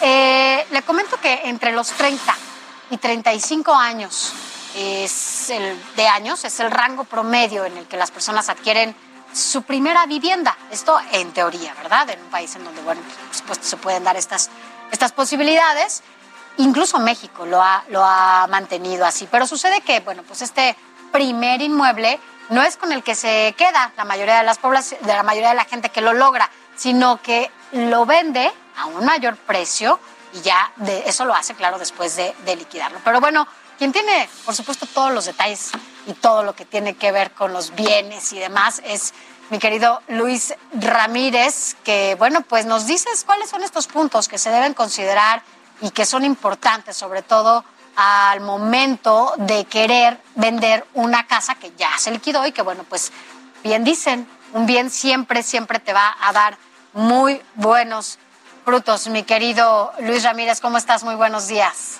eh, 0.01 0.67
le 0.71 0.81
comento 0.81 1.15
que 1.21 1.43
entre 1.45 1.71
los 1.71 1.88
30 1.91 2.35
y 2.89 2.97
35 2.97 3.73
años 3.73 4.34
es 4.75 5.49
el, 5.49 5.81
de 5.95 6.05
años 6.05 6.43
es 6.43 6.59
el 6.59 6.69
rango 6.69 7.05
promedio 7.05 7.63
en 7.63 7.77
el 7.77 7.88
que 7.88 7.95
las 7.95 8.11
personas 8.11 8.49
adquieren 8.49 8.93
su 9.31 9.61
primera 9.61 10.05
vivienda. 10.05 10.57
Esto 10.69 10.99
en 11.13 11.31
teoría, 11.31 11.73
¿verdad? 11.75 12.09
En 12.09 12.21
un 12.21 12.30
país 12.30 12.53
en 12.57 12.65
donde, 12.65 12.81
bueno, 12.81 12.99
por 13.27 13.35
supuesto 13.38 13.65
se 13.65 13.77
pueden 13.77 14.03
dar 14.03 14.17
estas, 14.17 14.49
estas 14.91 15.13
posibilidades. 15.13 16.03
Incluso 16.57 16.99
México 16.99 17.45
lo 17.45 17.61
ha, 17.61 17.84
lo 17.89 18.03
ha 18.03 18.47
mantenido 18.47 19.05
así. 19.05 19.27
Pero 19.30 19.47
sucede 19.47 19.81
que, 19.81 19.99
bueno, 20.01 20.23
pues 20.23 20.41
este 20.41 20.75
primer 21.11 21.61
inmueble 21.61 22.19
no 22.49 22.61
es 22.61 22.77
con 22.77 22.91
el 22.91 23.03
que 23.03 23.15
se 23.15 23.55
queda 23.57 23.91
la 23.97 24.05
mayoría 24.05 24.38
de 24.38 24.43
las 24.43 24.57
poblaciones, 24.57 25.05
de 25.05 25.13
la 25.13 25.23
mayoría 25.23 25.49
de 25.49 25.55
la 25.55 25.65
gente 25.65 25.89
que 25.89 26.01
lo 26.01 26.13
logra, 26.13 26.49
sino 26.75 27.21
que 27.21 27.49
lo 27.71 28.05
vende 28.05 28.51
a 28.77 28.85
un 28.88 29.05
mayor 29.05 29.35
precio 29.38 29.99
y 30.34 30.41
ya 30.41 30.71
eso 31.05 31.25
lo 31.25 31.35
hace, 31.35 31.53
claro, 31.53 31.77
después 31.77 32.15
de, 32.15 32.35
de 32.45 32.55
liquidarlo. 32.55 32.99
Pero 33.03 33.19
bueno, 33.19 33.47
quien 33.77 33.91
tiene, 33.91 34.30
por 34.45 34.55
supuesto, 34.55 34.85
todos 34.85 35.11
los 35.11 35.25
detalles 35.25 35.71
y 36.07 36.13
todo 36.13 36.43
lo 36.43 36.53
que 36.55 36.65
tiene 36.65 36.95
que 36.95 37.11
ver 37.11 37.31
con 37.31 37.53
los 37.53 37.73
bienes 37.75 38.31
y 38.34 38.39
demás 38.39 38.81
es 38.85 39.13
mi 39.49 39.59
querido 39.59 40.01
Luis 40.07 40.53
Ramírez, 40.73 41.75
que, 41.84 42.15
bueno, 42.17 42.41
pues 42.41 42.65
nos 42.65 42.88
dices 42.88 43.23
cuáles 43.23 43.49
son 43.49 43.63
estos 43.63 43.88
puntos 43.88 44.27
que 44.27 44.38
se 44.38 44.49
deben 44.49 44.73
considerar 44.73 45.43
y 45.81 45.91
que 45.91 46.05
son 46.05 46.23
importantes, 46.23 46.95
sobre 46.97 47.21
todo 47.21 47.63
al 47.95 48.41
momento 48.41 49.33
de 49.37 49.65
querer 49.65 50.19
vender 50.35 50.85
una 50.93 51.27
casa 51.27 51.55
que 51.55 51.71
ya 51.77 51.97
se 51.97 52.11
liquidó 52.11 52.45
y 52.45 52.51
que, 52.51 52.61
bueno, 52.61 52.83
pues 52.89 53.11
bien 53.63 53.83
dicen, 53.83 54.27
un 54.53 54.65
bien 54.65 54.89
siempre, 54.89 55.43
siempre 55.43 55.79
te 55.79 55.93
va 55.93 56.15
a 56.19 56.31
dar 56.31 56.57
muy 56.93 57.41
buenos 57.55 58.19
frutos. 58.65 59.07
Mi 59.07 59.23
querido 59.23 59.91
Luis 59.99 60.23
Ramírez, 60.23 60.59
¿cómo 60.61 60.77
estás? 60.77 61.03
Muy 61.03 61.15
buenos 61.15 61.47
días. 61.47 61.99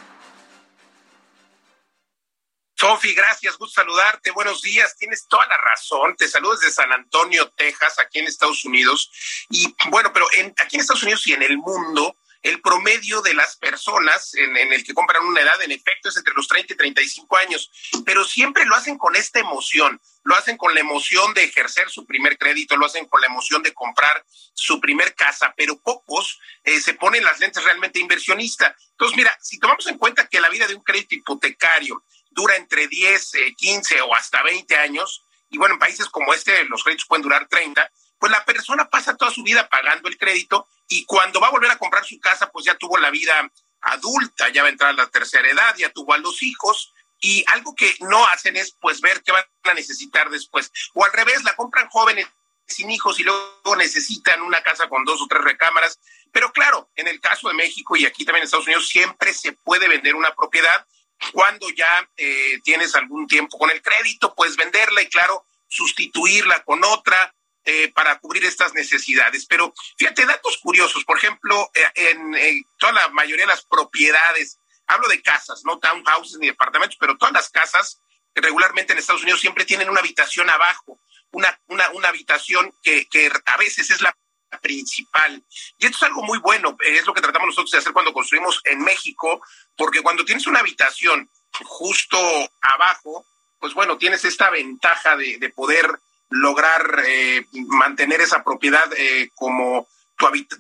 Sofi, 2.76 3.14
gracias, 3.14 3.58
gusto 3.58 3.80
saludarte, 3.80 4.32
buenos 4.32 4.62
días, 4.62 4.98
tienes 4.98 5.26
toda 5.30 5.48
la 5.48 5.56
razón, 5.56 6.18
te 6.18 6.28
saludo 6.28 6.58
desde 6.58 6.70
San 6.70 6.92
Antonio, 6.92 7.50
Texas, 7.52 7.98
aquí 7.98 8.20
en 8.20 8.28
Estados 8.28 8.66
Unidos, 8.66 9.10
y 9.50 9.74
bueno, 9.90 10.12
pero 10.12 10.28
aquí 10.58 10.76
en 10.76 10.82
Estados 10.82 11.04
Unidos 11.04 11.26
y 11.28 11.32
en 11.32 11.44
el 11.44 11.58
mundo, 11.60 12.18
el 12.44 12.62
promedio 12.62 13.22
de 13.22 13.34
las 13.34 13.56
personas 13.56 14.36
en, 14.36 14.56
el 14.56 14.84
que 14.84 14.94
compran 14.94 15.24
una 15.24 15.42
edad, 15.42 15.62
en 15.62 15.72
efecto, 15.72 16.10
es 16.10 16.18
entre 16.18 16.34
los 16.34 16.48
30 16.50 16.74
y 16.74 16.78
35 16.78 17.38
años, 17.38 17.72
pero 18.06 18.26
siempre 18.26 18.66
lo 18.66 18.76
hacen 18.76 18.98
con 18.98 19.16
esta 19.16 19.40
emoción, 19.40 20.00
lo 20.24 20.36
hacen 20.36 20.58
con 20.58 20.74
la 20.74 20.82
emoción 20.82 21.34
de 21.34 21.46
ejercer 21.46 21.90
su 21.90 22.06
primer 22.06 22.38
crédito, 22.38 22.76
lo 22.76 22.86
hacen 22.86 23.08
con 23.08 23.22
la 23.22 23.28
emoción 23.28 23.64
de 23.64 23.74
comprar 23.74 24.26
su 24.54 24.82
primer 24.82 25.16
casa, 25.16 25.54
pero 25.56 25.80
pocos 25.80 26.40
eh, 26.66 26.82
se 26.82 26.94
ponen 26.94 27.24
las 27.24 27.40
lentes 27.40 27.64
realmente 27.64 28.00
inversionista. 28.00 28.76
Entonces, 28.92 29.16
mira, 29.18 29.38
si 29.42 29.58
tomamos 29.58 29.88
en 29.88 29.98
cuenta 29.98 30.28
que 30.28 30.42
la 30.42 30.50
vida 30.50 30.68
de 30.68 30.76
un 30.76 30.84
crédito 30.84 31.16
hipotecario 31.16 32.04
dura 32.30 32.58
entre 32.58 32.90
10, 32.90 33.32
15 33.56 33.96
eh, 33.96 34.02
o 34.02 34.14
hasta 34.14 34.44
20 34.44 34.76
años, 34.76 35.24
y 35.50 35.58
bueno, 35.58 35.76
en 35.76 35.80
países 35.80 36.10
como 36.10 36.34
este 36.34 36.66
los 36.66 36.84
créditos 36.84 37.06
pueden 37.08 37.24
durar 37.24 37.48
30, 37.48 37.90
pues 38.20 38.32
la 38.32 38.44
persona 38.44 38.90
pasa 38.90 39.16
toda 39.16 39.32
su 39.32 39.44
vida 39.44 39.70
pagando 39.70 40.10
el 40.10 40.18
crédito 40.18 40.68
y 40.94 41.06
cuando 41.06 41.40
va 41.40 41.48
a 41.48 41.52
volver 41.52 41.72
a 41.72 41.78
comprar 41.80 42.06
su 42.06 42.20
casa, 42.20 42.52
pues 42.52 42.66
ya 42.66 42.76
tuvo 42.76 43.00
la 43.00 43.10
vida 43.10 43.52
adulta, 43.82 44.50
ya 44.50 44.62
va 44.62 44.70
a 44.70 44.72
entrar 44.72 44.92
a 44.92 44.94
la 44.94 45.08
tercera 45.08 45.50
edad, 45.50 45.76
ya 45.76 45.90
tuvo 45.90 46.14
a 46.14 46.20
los 46.20 46.44
hijos 46.44 46.94
y 47.20 47.44
algo 47.48 47.74
que 47.74 47.96
no 48.02 48.28
hacen 48.28 48.56
es 48.58 48.76
pues 48.80 49.02
ver 49.02 49.24
qué 49.24 49.32
van 49.32 49.44
a 49.64 49.74
necesitar 49.74 50.30
después. 50.30 50.72
O 50.94 51.04
al 51.04 51.12
revés, 51.12 51.44
la 51.44 51.56
compran 51.56 51.90
jóvenes 51.90 52.28
sin 52.68 52.92
hijos 52.92 53.20
y 53.20 53.24
luego 53.24 53.76
necesitan 53.76 54.44
una 54.44 54.62
casa 54.62 54.88
con 54.88 55.04
dos 55.04 55.20
o 55.20 55.28
tres 55.28 55.44
recámaras. 55.44 56.00
Pero 56.32 56.52
claro, 56.52 56.92
en 56.96 57.08
el 57.08 57.20
caso 57.20 57.48
de 57.48 57.56
México 57.56 57.96
y 57.96 58.06
aquí 58.06 58.24
también 58.24 58.44
en 58.44 58.46
Estados 58.46 58.68
Unidos, 58.68 58.88
siempre 58.88 59.34
se 59.34 59.54
puede 59.54 59.88
vender 59.88 60.14
una 60.14 60.36
propiedad 60.36 60.86
cuando 61.32 61.70
ya 61.72 62.08
eh, 62.18 62.62
tienes 62.64 62.94
algún 62.94 63.26
tiempo 63.26 63.58
con 63.58 63.72
el 63.72 63.82
crédito, 63.82 64.36
puedes 64.36 64.58
venderla 64.58 65.02
y 65.02 65.10
claro, 65.10 65.46
sustituirla 65.68 66.64
con 66.64 66.84
otra 66.84 67.34
eh, 67.66 67.92
para 67.94 68.20
cubrir 68.20 68.46
estas 68.46 68.74
necesidades. 68.74 69.46
Pero 69.46 69.74
fíjate, 69.98 70.26
datos 70.26 70.58
curiosos, 70.58 71.04
por 71.06 71.18
ejemplo, 71.18 71.70
eh, 71.74 72.12
en 72.12 72.66
toda 72.78 72.94
la 72.94 73.10
mayoría 73.10 73.46
de 73.46 73.52
las 73.52 73.66
propiedades, 73.66 74.60
hablo 74.88 75.08
de 75.08 75.22
casas, 75.22 75.64
no 75.64 75.80
townhouses 75.80 76.38
ni 76.40 76.48
departamentos, 76.48 76.98
pero 77.00 77.18
todas 77.18 77.34
las 77.34 77.50
casas 77.50 78.00
regularmente 78.36 78.94
en 78.94 79.00
Estados 79.00 79.24
Unidos 79.24 79.42
siempre 79.42 79.66
tienen 79.66 79.90
una 79.90 80.00
habitación 80.00 80.50
abajo, 80.50 81.00
una, 81.32 81.60
una, 81.68 81.90
una 81.92 82.10
habitación 82.10 82.74
que, 82.84 83.08
que 83.08 83.32
a 83.46 83.58
veces 83.58 83.92
es 83.92 84.02
la 84.02 84.16
principal. 84.62 85.44
Y 85.78 85.86
esto 85.86 85.98
es 85.98 86.04
algo 86.04 86.24
muy 86.24 86.40
bueno, 86.40 86.78
es 86.80 87.06
lo 87.06 87.14
que 87.14 87.22
tratamos 87.22 87.48
nosotros 87.48 87.72
de 87.72 87.78
hacer 87.80 87.94
cuando 87.94 88.14
construimos 88.14 88.62
en 88.66 88.82
México, 88.82 89.42
porque 89.76 90.02
cuando 90.02 90.26
tienes 90.26 90.48
una 90.48 90.60
habitación 90.60 91.30
justo 91.64 92.18
abajo, 92.62 93.26
pues 93.60 93.74
bueno, 93.74 93.98
tienes 93.98 94.26
esta 94.26 94.50
ventaja 94.50 95.16
de, 95.16 95.38
de 95.38 95.50
poder 95.50 95.88
lograr 96.34 97.04
eh, 97.06 97.46
mantener 97.68 98.20
esa 98.22 98.44
propiedad 98.44 98.92
eh, 98.98 99.30
como 99.36 99.88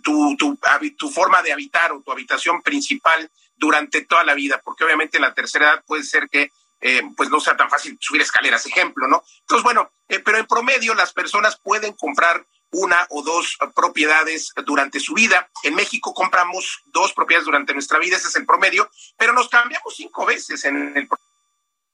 tu, 0.04 1.10
forma 1.12 1.42
de 1.42 1.52
habitar 1.52 1.92
o 1.92 2.02
tu 2.02 2.12
habitación 2.12 2.62
principal 2.62 3.32
durante 3.56 4.06
toda 4.06 4.24
la 4.24 4.36
vida, 4.36 4.62
porque 4.64 4.84
obviamente 4.84 5.18
en 5.18 5.24
la 5.24 5.34
tercera 5.34 5.72
edad 5.72 5.84
puede 5.86 6.04
ser 6.04 6.30
que 6.30 6.52
eh, 6.82 7.02
pues 7.18 7.30
no 7.30 7.40
sea 7.40 7.58
tan 7.58 7.72
fácil 7.72 7.98
subir 8.00 8.22
escaleras, 8.22 8.66
ejemplo, 8.68 9.08
¿no? 9.08 9.24
Entonces, 9.40 9.64
bueno, 9.64 9.92
pero 10.08 10.38
en 10.38 10.46
promedio 10.46 10.94
las 10.94 11.12
personas 11.12 11.60
pueden 11.60 11.94
comprar 11.94 12.46
una 12.72 13.08
o 13.10 13.24
dos 13.24 13.58
propiedades 13.76 14.52
durante 14.66 15.00
su 15.00 15.14
vida. 15.14 15.50
En 15.64 15.74
México 15.74 16.14
compramos 16.14 16.84
dos 16.88 17.14
propiedades 17.14 17.46
durante 17.46 17.74
nuestra 17.74 17.98
vida, 17.98 18.18
ese 18.18 18.28
es 18.28 18.36
el 18.36 18.46
promedio, 18.46 18.92
pero 19.18 19.34
nos 19.34 19.50
cambiamos 19.50 19.96
cinco 19.96 20.26
veces 20.26 20.66
en 20.66 20.96
el 20.96 21.08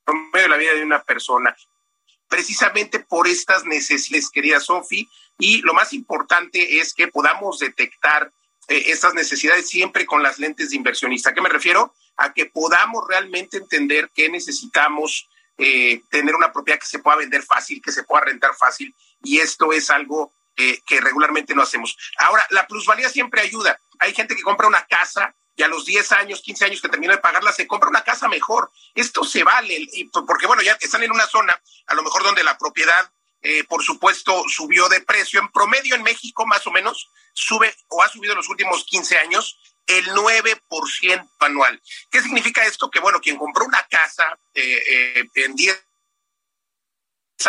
promedio 0.03 0.41
de 0.41 0.49
la 0.49 0.57
vida 0.57 0.73
de 0.73 0.83
una 0.83 1.01
persona, 1.03 1.55
precisamente 2.29 2.99
por 2.99 3.27
estas 3.27 3.65
necesidades, 3.65 4.29
querida 4.29 4.59
Sofi, 4.59 5.09
y 5.37 5.61
lo 5.61 5.73
más 5.73 5.93
importante 5.93 6.79
es 6.79 6.93
que 6.93 7.07
podamos 7.07 7.59
detectar 7.59 8.31
eh, 8.67 8.83
estas 8.87 9.13
necesidades 9.13 9.67
siempre 9.67 10.05
con 10.05 10.23
las 10.23 10.39
lentes 10.39 10.69
de 10.69 10.75
inversionista. 10.75 11.31
¿A 11.31 11.33
qué 11.33 11.41
me 11.41 11.49
refiero? 11.49 11.93
A 12.17 12.33
que 12.33 12.45
podamos 12.45 13.03
realmente 13.07 13.57
entender 13.57 14.09
que 14.13 14.29
necesitamos 14.29 15.27
eh, 15.57 16.01
tener 16.09 16.35
una 16.35 16.53
propiedad 16.53 16.79
que 16.79 16.85
se 16.85 16.99
pueda 16.99 17.17
vender 17.17 17.43
fácil, 17.43 17.81
que 17.81 17.91
se 17.91 18.03
pueda 18.03 18.25
rentar 18.25 18.51
fácil, 18.55 18.95
y 19.23 19.39
esto 19.39 19.73
es 19.73 19.89
algo 19.89 20.31
que 20.85 20.99
regularmente 20.99 21.55
no 21.55 21.61
hacemos. 21.61 21.97
Ahora, 22.17 22.45
la 22.49 22.67
plusvalía 22.67 23.07
siempre 23.07 23.39
ayuda. 23.39 23.79
Hay 23.97 24.13
gente 24.13 24.35
que 24.35 24.41
compra 24.41 24.67
una 24.67 24.85
casa 24.87 25.33
y 25.59 25.63
a 25.63 25.67
los 25.67 25.85
10 25.85 26.13
años, 26.13 26.41
15 26.41 26.65
años 26.65 26.81
que 26.81 26.87
termina 26.87 27.15
de 27.15 27.19
pagarla, 27.19 27.51
se 27.51 27.67
compra 27.67 27.89
una 27.89 28.05
casa 28.05 28.29
mejor. 28.29 28.71
Esto 28.95 29.25
se 29.25 29.43
vale, 29.43 29.89
porque 30.25 30.47
bueno, 30.47 30.61
ya 30.61 30.77
están 30.79 31.03
en 31.03 31.11
una 31.11 31.27
zona, 31.27 31.61
a 31.87 31.95
lo 31.95 32.01
mejor 32.01 32.23
donde 32.23 32.45
la 32.45 32.57
propiedad, 32.57 33.11
eh, 33.41 33.65
por 33.65 33.83
supuesto, 33.83 34.45
subió 34.47 34.87
de 34.87 35.01
precio. 35.01 35.37
En 35.41 35.51
promedio 35.51 35.95
en 35.95 36.03
México, 36.03 36.45
más 36.45 36.65
o 36.65 36.71
menos, 36.71 37.09
sube 37.33 37.75
o 37.89 38.01
ha 38.01 38.07
subido 38.07 38.31
en 38.31 38.37
los 38.37 38.47
últimos 38.47 38.85
15 38.85 39.17
años 39.17 39.59
el 39.85 40.05
9% 40.11 41.29
anual. 41.39 41.81
¿Qué 42.09 42.21
significa 42.21 42.65
esto? 42.65 42.89
Que 42.89 43.01
bueno, 43.01 43.19
quien 43.19 43.35
compró 43.35 43.65
una 43.65 43.85
casa 43.89 44.39
eh, 44.53 44.81
eh, 44.87 45.29
en 45.35 45.55
10 45.57 45.85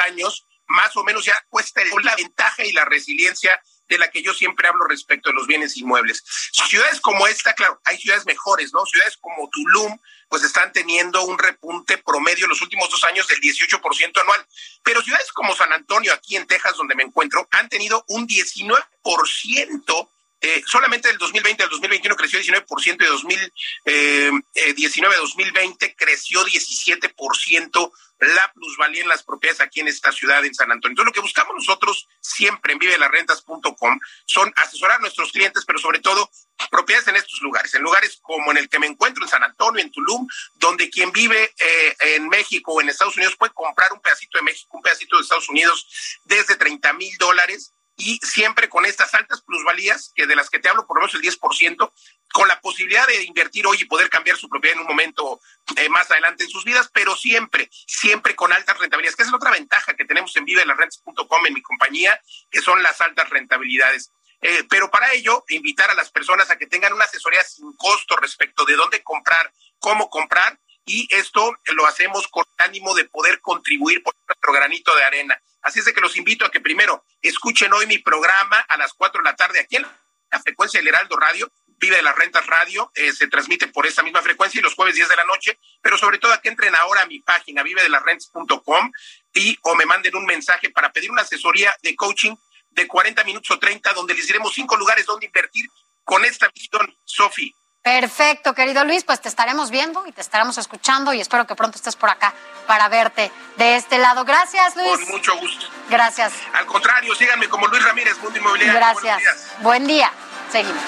años, 0.05 0.49
más 0.67 0.97
o 0.97 1.05
menos 1.05 1.25
ya 1.25 1.47
cuesta 1.49 1.81
la 2.03 2.17
ventaja 2.17 2.65
y 2.65 2.73
la 2.73 2.85
resiliencia 2.87 3.63
de 3.91 3.99
la 3.99 4.11
que 4.11 4.23
yo 4.23 4.33
siempre 4.33 4.69
hablo 4.69 4.87
respecto 4.87 5.29
de 5.29 5.35
los 5.35 5.47
bienes 5.47 5.77
inmuebles. 5.77 6.23
Ciudades 6.53 7.01
como 7.01 7.27
esta, 7.27 7.53
claro, 7.55 7.81
hay 7.85 7.99
ciudades 7.99 8.25
mejores, 8.25 8.73
¿no? 8.73 8.87
Ciudades 8.87 9.19
como 9.21 9.51
Tulum, 9.51 9.99
pues 10.29 10.45
están 10.45 10.73
teniendo 10.73 11.23
un 11.25 11.37
repunte 11.37 11.99
promedio 11.99 12.45
en 12.45 12.51
los 12.51 12.63
últimos 12.63 12.89
dos 12.89 13.03
años 13.05 13.27
del 13.27 13.41
18% 13.41 14.21
anual. 14.23 14.47
Pero 14.85 15.03
ciudades 15.03 15.33
como 15.33 15.55
San 15.57 15.73
Antonio, 15.73 16.15
aquí 16.15 16.37
en 16.37 16.47
Texas, 16.47 16.77
donde 16.77 16.95
me 16.95 17.03
encuentro, 17.03 17.49
han 17.51 17.69
tenido 17.69 18.05
un 18.09 18.29
19% 18.29 20.09
eh, 20.41 20.63
solamente 20.67 21.09
del 21.09 21.19
2020 21.19 21.63
al 21.63 21.69
2021 21.69 22.17
creció 22.17 22.41
19%, 22.41 22.97
de 22.97 23.07
2019 23.07 25.15
a 25.15 25.19
2020 25.19 25.95
creció 25.97 26.43
17% 26.45 27.93
la 28.21 28.53
plusvalía 28.53 29.03
en 29.03 29.09
las 29.09 29.23
propiedades 29.23 29.61
aquí 29.61 29.81
en 29.81 29.89
esta 29.89 30.13
ciudad, 30.13 30.45
en 30.45 30.55
San 30.55 30.71
Antonio. 30.71 30.93
Entonces, 30.93 31.07
lo 31.07 31.13
que 31.13 31.21
buscamos 31.21 31.55
nosotros 31.55 32.07
siempre 32.21 32.75
en 32.75 32.79
vivelarrentas.com 32.79 33.99
son 34.27 34.53
asesorar 34.57 34.99
a 34.99 35.01
nuestros 35.01 35.33
clientes, 35.33 35.65
pero 35.65 35.79
sobre 35.79 36.01
todo 36.01 36.31
propiedades 36.71 37.09
en 37.09 37.17
estos 37.17 37.41
lugares, 37.41 37.75
en 37.75 37.83
lugares 37.83 38.19
como 38.21 38.51
en 38.51 38.59
el 38.59 38.69
que 38.69 38.79
me 38.79 38.87
encuentro, 38.87 39.25
en 39.25 39.31
San 39.31 39.43
Antonio, 39.43 39.83
en 39.83 39.91
Tulum, 39.91 40.27
donde 40.57 40.91
quien 40.91 41.11
vive 41.13 41.55
eh, 41.59 41.97
en 42.17 42.29
México 42.29 42.73
o 42.73 42.81
en 42.81 42.91
Estados 42.91 43.17
Unidos 43.17 43.37
puede 43.37 43.55
comprar 43.55 43.93
un 43.93 44.01
pedacito 44.01 44.37
de 44.37 44.45
México, 44.45 44.77
un 44.77 44.83
pedacito 44.83 45.17
de 45.17 45.23
Estados 45.23 45.49
Unidos 45.49 45.87
desde 46.25 46.57
30 46.57 46.93
mil 46.95 47.17
dólares 47.19 47.73
y 47.97 48.19
siempre 48.23 48.69
con 48.69 48.87
estas 48.87 49.13
altas 49.15 49.43
plusvalías, 49.43 50.13
que 50.15 50.27
de 50.27 50.37
las 50.37 50.49
que 50.49 50.59
te 50.59 50.69
hablo 50.69 50.87
por 50.87 50.97
lo 50.97 51.03
menos 51.03 51.15
el 51.15 51.23
10%, 51.23 51.93
con 52.33 52.49
la 52.49 52.61
posibilidad 52.61 53.07
de 53.07 53.25
invertir 53.25 53.67
hoy 53.67 53.79
y 53.81 53.85
poder 53.85 54.09
cambiar 54.09 54.37
su 54.37 54.49
propiedad 54.49 54.77
en 54.77 54.83
un 54.83 54.89
momento 54.89 55.41
eh, 55.77 55.89
más 55.89 56.11
adelante 56.11 56.45
en 56.45 56.51
sus 56.51 56.65
vidas, 56.65 56.91
pero 56.93 57.17
siempre, 57.17 57.69
siempre 57.87 58.35
con 58.35 58.53
altas 58.53 58.79
rentabilidades, 58.79 59.17
que 59.17 59.25
es 59.25 59.31
la 59.31 59.37
otra 59.37 59.51
ventaja 59.51 59.95
que 59.95 60.05
tenemos 60.05 60.35
en 60.37 60.45
vivelarrentes.com 60.45 61.47
en 61.47 61.55
mi 61.55 61.63
compañía, 61.63 62.21
que 62.51 62.63
son 62.63 62.83
las 62.83 63.01
altas 63.01 63.29
rentabilidades. 63.29 64.13
Eh, 64.43 64.65
pero 64.71 64.91
para 64.91 65.13
ello, 65.13 65.45
invitar 65.49 65.91
a 65.91 65.95
las 65.95 66.11
personas 66.11 66.51
a 66.51 66.57
que 66.57 66.67
tengan 66.67 66.93
una 66.93 67.05
asesoría 67.05 67.43
sin 67.45 67.73
costo 67.77 68.17
respecto 68.17 68.65
de 68.65 68.75
dónde 68.75 69.03
comprar, 69.03 69.53
cómo 69.79 70.09
comprar, 70.09 70.59
y 70.87 71.07
esto 71.11 71.57
lo 71.75 71.87
hacemos 71.87 72.27
con 72.29 72.45
ánimo 72.59 72.95
de 72.95 73.05
poder 73.05 73.41
contribuir 73.41 74.03
por 74.03 74.15
nuestro 74.27 74.53
granito 74.53 74.95
de 74.97 75.05
arena. 75.05 75.41
Así 75.63 75.81
es 75.81 75.85
de 75.85 75.93
que 75.93 76.01
los 76.01 76.17
invito 76.17 76.45
a 76.45 76.51
que 76.51 76.61
primero 76.61 77.05
escuchen 77.23 77.73
hoy 77.73 77.87
mi 77.87 77.99
programa 77.99 78.59
a 78.69 78.77
las 78.77 78.95
4 78.95 79.23
de 79.23 79.31
la 79.31 79.37
tarde 79.37 79.61
aquí 79.61 79.77
en 79.77 79.87
la 80.31 80.41
frecuencia 80.41 80.81
del 80.81 80.89
Heraldo 80.89 81.17
Radio, 81.17 81.51
Vive 81.81 81.97
de 81.97 82.03
las 82.03 82.15
Rentas 82.15 82.47
Radio, 82.47 82.93
eh, 82.95 83.11
se 83.11 83.27
transmite 83.27 83.67
por 83.69 83.87
esa 83.87 84.03
misma 84.03 84.21
frecuencia 84.21 84.59
y 84.59 84.63
los 84.63 84.75
jueves 84.75 84.97
10 84.97 85.09
de 85.09 85.17
la 85.17 85.25
noche, 85.25 85.59
pero 85.81 85.97
sobre 85.97 86.19
todo 86.19 86.31
a 86.35 86.41
que 86.43 86.51
entren 86.51 86.75
ahora 86.75 87.01
a 87.03 87.07
mi 87.07 87.21
página 87.21 87.63
vive 87.63 87.83
de 87.83 87.89
las 87.89 88.03
rentas.com 88.03 88.93
y 89.33 89.59
o 89.63 89.75
me 89.75 89.87
manden 89.87 90.15
un 90.15 90.27
mensaje 90.27 90.69
para 90.69 90.93
pedir 90.93 91.11
una 91.11 91.23
asesoría 91.23 91.75
de 91.83 91.97
coaching 91.97 92.37
de 92.73 92.87
40 92.87 93.25
minutos 93.25 93.51
o 93.51 93.59
30 93.59 93.95
donde 93.95 94.13
les 94.13 94.27
diremos 94.27 94.53
cinco 94.55 94.77
lugares 94.77 95.07
donde 95.07 95.25
invertir 95.25 95.67
con 96.05 96.23
esta 96.27 96.49
visión, 96.49 96.95
Sofi. 97.05 97.55
Perfecto, 97.83 98.55
querido 98.55 98.85
Luis, 98.85 99.05
pues 99.05 99.23
te 99.23 99.29
estaremos 99.29 99.71
viendo 99.71 100.07
y 100.07 100.13
te 100.13 100.21
estaremos 100.21 100.59
escuchando 100.59 101.15
y 101.15 101.21
espero 101.21 101.47
que 101.47 101.55
pronto 101.55 101.77
estés 101.77 101.97
por 101.97 102.11
acá 102.11 102.35
para 102.67 102.89
verte 102.89 103.33
de 103.57 103.77
este 103.77 103.99
lado. 103.99 104.25
Gracias, 104.27 104.77
Luis. 104.77 105.01
Con 105.01 105.09
mucho 105.13 105.35
gusto. 105.39 105.67
Gracias. 105.89 106.35
Al 106.53 106.67
contrario, 106.67 107.15
síganme 107.15 107.49
como 107.49 107.67
Luis 107.69 107.83
Ramírez, 107.83 108.19
Mundo 108.19 108.39
Inmobiliario. 108.39 108.75
Gracias. 108.75 109.47
Buen 109.61 109.87
día. 109.87 110.13
Seguimos. 110.53 110.83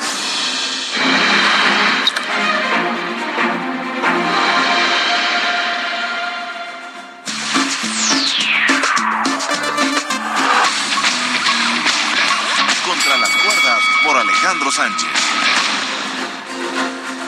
Contra 12.84 13.16
las 13.16 13.30
cuerdas 13.30 13.82
por 14.04 14.16
Alejandro 14.18 14.70
Sánchez. 14.70 15.41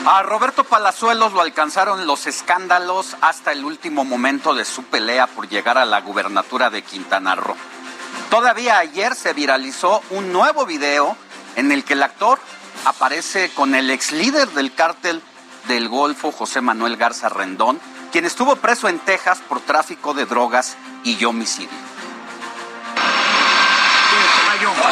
A 0.07 0.21
Roberto 0.21 0.63
Palazuelos 0.63 1.33
lo 1.33 1.41
alcanzaron 1.41 2.05
los 2.05 2.27
escándalos 2.27 3.17
hasta 3.21 3.51
el 3.51 3.65
último 3.65 4.05
momento 4.05 4.53
de 4.53 4.63
su 4.63 4.83
pelea 4.83 5.25
por 5.25 5.49
llegar 5.49 5.79
a 5.79 5.85
la 5.85 5.99
gubernatura 6.01 6.69
de 6.69 6.83
Quintana 6.83 7.33
Roo. 7.33 7.55
Todavía 8.29 8.77
ayer 8.77 9.15
se 9.15 9.33
viralizó 9.33 10.03
un 10.11 10.31
nuevo 10.31 10.67
video 10.67 11.17
en 11.55 11.71
el 11.71 11.83
que 11.83 11.93
el 11.93 12.03
actor 12.03 12.37
aparece 12.85 13.49
con 13.55 13.73
el 13.73 13.89
ex 13.89 14.11
líder 14.11 14.49
del 14.49 14.75
cártel 14.75 15.23
del 15.67 15.89
Golfo, 15.89 16.31
José 16.31 16.61
Manuel 16.61 16.97
Garza 16.97 17.29
Rendón, 17.29 17.81
quien 18.11 18.25
estuvo 18.25 18.55
preso 18.57 18.87
en 18.87 18.99
Texas 18.99 19.39
por 19.49 19.59
tráfico 19.61 20.13
de 20.13 20.27
drogas 20.27 20.77
y 21.03 21.25
homicidio. 21.25 21.69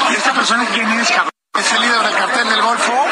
¿Esta 0.09 0.33
persona 0.33 0.65
quién 0.73 0.91
es? 0.93 1.13
Es 1.55 1.71
el 1.71 1.81
líder 1.81 2.01
del 2.01 2.15
cartel 2.15 2.49
del 2.49 2.61
Golfo, 2.63 3.05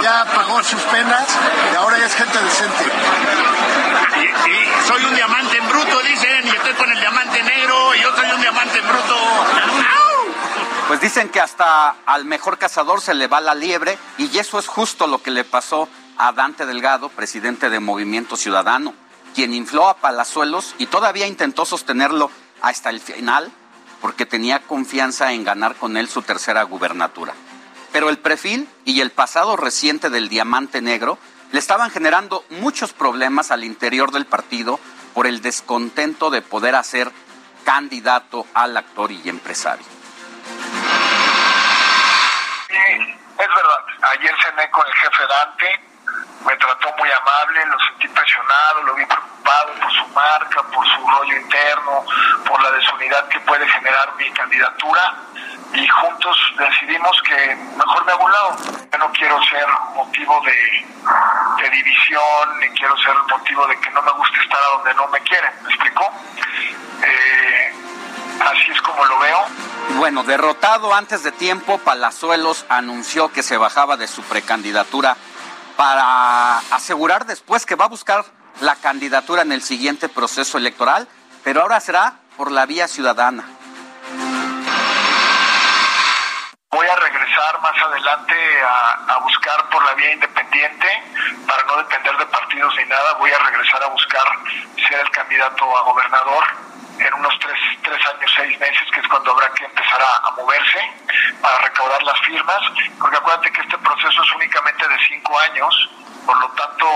ya 0.00 0.24
pagó 0.32 0.62
sus 0.62 0.80
penas 0.80 1.26
y 1.72 1.74
ahora 1.74 1.98
ya 1.98 2.06
es 2.06 2.14
gente 2.14 2.38
decente. 2.40 2.84
Y, 4.16 4.86
soy 4.86 5.04
un 5.06 5.14
diamante 5.16 5.58
en 5.58 5.68
bruto, 5.68 6.00
dicen, 6.02 6.46
y 6.46 6.50
estoy 6.50 6.72
con 6.74 6.88
el 6.88 7.00
diamante 7.00 7.42
negro, 7.42 7.92
y 7.96 8.00
yo 8.00 8.14
soy 8.14 8.30
un 8.30 8.40
diamante 8.40 8.78
en 8.78 8.86
bruto. 8.86 9.16
Pues 10.86 11.00
dicen 11.00 11.30
que 11.30 11.40
hasta 11.40 11.96
al 12.06 12.26
mejor 12.26 12.58
cazador 12.58 13.00
se 13.00 13.12
le 13.12 13.26
va 13.26 13.40
la 13.40 13.56
liebre, 13.56 13.98
y 14.18 14.38
eso 14.38 14.60
es 14.60 14.68
justo 14.68 15.08
lo 15.08 15.20
que 15.20 15.32
le 15.32 15.42
pasó 15.42 15.88
a 16.16 16.30
Dante 16.30 16.66
Delgado, 16.66 17.08
presidente 17.08 17.70
de 17.70 17.80
Movimiento 17.80 18.36
Ciudadano, 18.36 18.94
quien 19.34 19.52
infló 19.52 19.88
a 19.88 19.96
Palazuelos 19.96 20.76
y 20.78 20.86
todavía 20.86 21.26
intentó 21.26 21.64
sostenerlo 21.64 22.30
hasta 22.62 22.88
el 22.88 23.00
final 23.00 23.50
porque 24.00 24.26
tenía 24.26 24.60
confianza 24.60 25.32
en 25.32 25.42
ganar 25.42 25.74
con 25.74 25.96
él 25.96 26.08
su 26.08 26.22
tercera 26.22 26.62
gubernatura. 26.62 27.34
Pero 27.92 28.08
el 28.08 28.18
perfil 28.18 28.68
y 28.84 29.00
el 29.00 29.10
pasado 29.10 29.56
reciente 29.56 30.10
del 30.10 30.28
diamante 30.28 30.80
negro 30.80 31.18
le 31.52 31.58
estaban 31.58 31.90
generando 31.90 32.44
muchos 32.50 32.92
problemas 32.92 33.50
al 33.50 33.64
interior 33.64 34.12
del 34.12 34.26
partido 34.26 34.78
por 35.14 35.26
el 35.26 35.42
descontento 35.42 36.30
de 36.30 36.42
poder 36.42 36.76
hacer 36.76 37.10
candidato 37.64 38.46
al 38.54 38.76
actor 38.76 39.10
y 39.10 39.28
empresario. 39.28 39.84
Sí, 42.68 42.76
es 42.76 43.48
verdad. 43.48 43.84
Ayer 44.12 44.34
cené 44.44 44.70
con 44.70 44.86
el 44.86 44.92
jefe 44.94 45.22
Dante, 45.26 45.89
me 46.44 46.56
trató 46.56 46.94
muy 46.98 47.10
amable, 47.10 47.66
lo 47.66 47.78
sentí 47.80 48.08
presionado, 48.08 48.82
lo 48.82 48.94
vi 48.94 49.04
preocupado 49.06 49.74
por 49.74 49.92
su 49.92 50.06
marca, 50.08 50.62
por 50.62 50.86
su 50.86 51.08
rollo 51.08 51.36
interno, 51.36 52.04
por 52.46 52.62
la 52.62 52.70
desunidad 52.72 53.28
que 53.28 53.40
puede 53.40 53.68
generar 53.68 54.14
mi 54.16 54.30
candidatura 54.30 55.14
y 55.72 55.86
juntos 55.86 56.36
decidimos 56.58 57.20
que 57.22 57.54
mejor 57.76 58.04
me 58.04 58.12
hago 58.12 58.24
un 58.24 58.32
lado. 58.32 58.56
Yo 58.92 58.98
no 58.98 59.12
quiero 59.12 59.40
ser 59.44 59.66
motivo 59.94 60.40
de, 60.44 61.62
de 61.62 61.70
división, 61.70 62.58
ni 62.60 62.68
quiero 62.70 62.96
ser 62.98 63.14
motivo 63.28 63.66
de 63.66 63.78
que 63.78 63.90
no 63.90 64.02
me 64.02 64.10
guste 64.12 64.40
estar 64.40 64.58
a 64.58 64.76
donde 64.76 64.94
no 64.94 65.06
me 65.08 65.20
quieren, 65.20 65.52
¿me 65.62 65.68
explicó? 65.68 66.12
Eh, 67.02 67.74
así 68.40 68.72
es 68.72 68.82
como 68.82 69.04
lo 69.04 69.18
veo. 69.20 69.46
Bueno, 69.96 70.22
derrotado 70.24 70.94
antes 70.94 71.22
de 71.22 71.32
tiempo, 71.32 71.78
Palazuelos 71.78 72.66
anunció 72.68 73.32
que 73.32 73.42
se 73.42 73.56
bajaba 73.56 73.96
de 73.96 74.08
su 74.08 74.22
precandidatura 74.22 75.16
para 75.80 76.58
asegurar 76.58 77.24
después 77.24 77.64
que 77.64 77.74
va 77.74 77.86
a 77.86 77.88
buscar 77.88 78.22
la 78.60 78.76
candidatura 78.76 79.40
en 79.40 79.50
el 79.50 79.62
siguiente 79.62 80.10
proceso 80.10 80.58
electoral, 80.58 81.08
pero 81.42 81.62
ahora 81.62 81.80
será 81.80 82.20
por 82.36 82.52
la 82.52 82.66
vía 82.66 82.86
ciudadana. 82.86 83.48
Voy 86.72 86.86
a 86.86 86.94
regresar 86.94 87.60
más 87.62 87.76
adelante 87.82 88.36
a, 88.62 89.18
buscar 89.24 89.68
por 89.70 89.84
la 89.84 89.92
vía 89.94 90.12
independiente 90.12 90.86
para 91.44 91.64
no 91.64 91.76
depender 91.78 92.16
de 92.16 92.26
partidos 92.26 92.72
ni 92.76 92.84
nada. 92.84 93.14
Voy 93.14 93.32
a 93.32 93.38
regresar 93.40 93.82
a 93.82 93.88
buscar 93.88 94.22
ser 94.88 95.00
el 95.00 95.10
candidato 95.10 95.76
a 95.76 95.82
gobernador 95.82 96.44
en 97.00 97.14
unos 97.14 97.36
tres, 97.40 97.58
tres 97.82 97.98
años, 98.06 98.32
seis 98.36 98.60
meses, 98.60 98.82
que 98.94 99.00
es 99.00 99.08
cuando 99.08 99.32
habrá 99.32 99.52
que 99.52 99.64
empezar 99.64 100.00
a, 100.00 100.30
moverse 100.36 100.78
para 101.42 101.58
recaudar 101.58 102.04
las 102.04 102.20
firmas, 102.20 102.60
porque 103.00 103.16
acuérdate 103.16 103.50
que 103.50 103.62
este 103.62 103.78
proceso 103.78 104.22
es 104.22 104.32
únicamente 104.36 104.86
de 104.86 104.98
cinco 105.08 105.38
años, 105.40 105.90
por 106.24 106.38
lo 106.38 106.48
tanto, 106.50 106.86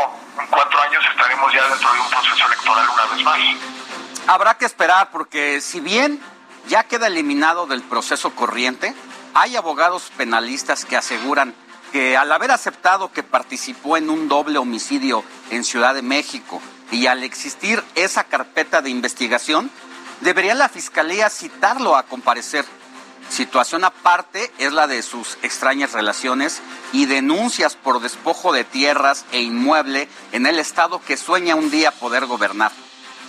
en 0.41 0.47
cuatro 0.47 0.81
años 0.83 1.05
estaremos 1.11 1.53
ya 1.53 1.67
dentro 1.67 1.93
de 1.93 2.01
un 2.01 2.11
proceso 2.11 2.47
electoral 2.47 2.89
una 2.91 3.07
vez 3.07 3.25
más. 3.25 3.39
Habrá 4.29 4.55
que 4.55 4.67
esperar, 4.67 5.11
porque 5.11 5.61
si 5.61 5.81
bien 5.81 6.23
ya 6.67 6.85
queda 6.85 7.09
eliminado 7.09 7.67
del 7.67 7.83
proceso 7.83 8.37
corriente, 8.37 8.95
hay 9.35 9.57
abogados 9.57 10.13
penalistas 10.17 10.85
que 10.85 10.97
aseguran 10.97 11.55
que 11.93 12.17
al 12.17 12.31
haber 12.33 12.53
aceptado 12.53 13.13
que 13.13 13.23
participó 13.23 13.97
en 13.97 14.09
un 14.09 14.29
doble 14.29 14.59
homicidio 14.59 15.25
en 15.51 15.65
Ciudad 15.65 15.95
de 15.95 16.03
México 16.03 16.63
y 16.91 17.07
al 17.07 17.23
existir 17.25 17.83
esa 17.97 18.25
carpeta 18.25 18.81
de 18.81 18.91
investigación, 18.91 19.71
debería 20.21 20.55
la 20.55 20.69
Fiscalía 20.69 21.29
citarlo 21.31 21.97
a 21.97 22.05
comparecer. 22.05 22.65
Situación 23.29 23.85
aparte 23.85 24.53
es 24.59 24.73
la 24.73 24.87
de 24.87 25.03
sus 25.03 25.39
extrañas 25.43 25.93
relaciones 25.93 26.61
y 26.93 27.07
denuncias 27.07 27.75
por 27.75 28.01
despojo 28.01 28.53
de 28.53 28.65
tierras 28.65 29.25
e 29.33 29.41
inmueble 29.41 30.09
en 30.33 30.47
el 30.47 30.59
Estado 30.59 31.01
que 31.01 31.17
sueña 31.17 31.57
un 31.57 31.71
día 31.71 31.91
poder 31.91 32.27
gobernar. 32.27 32.71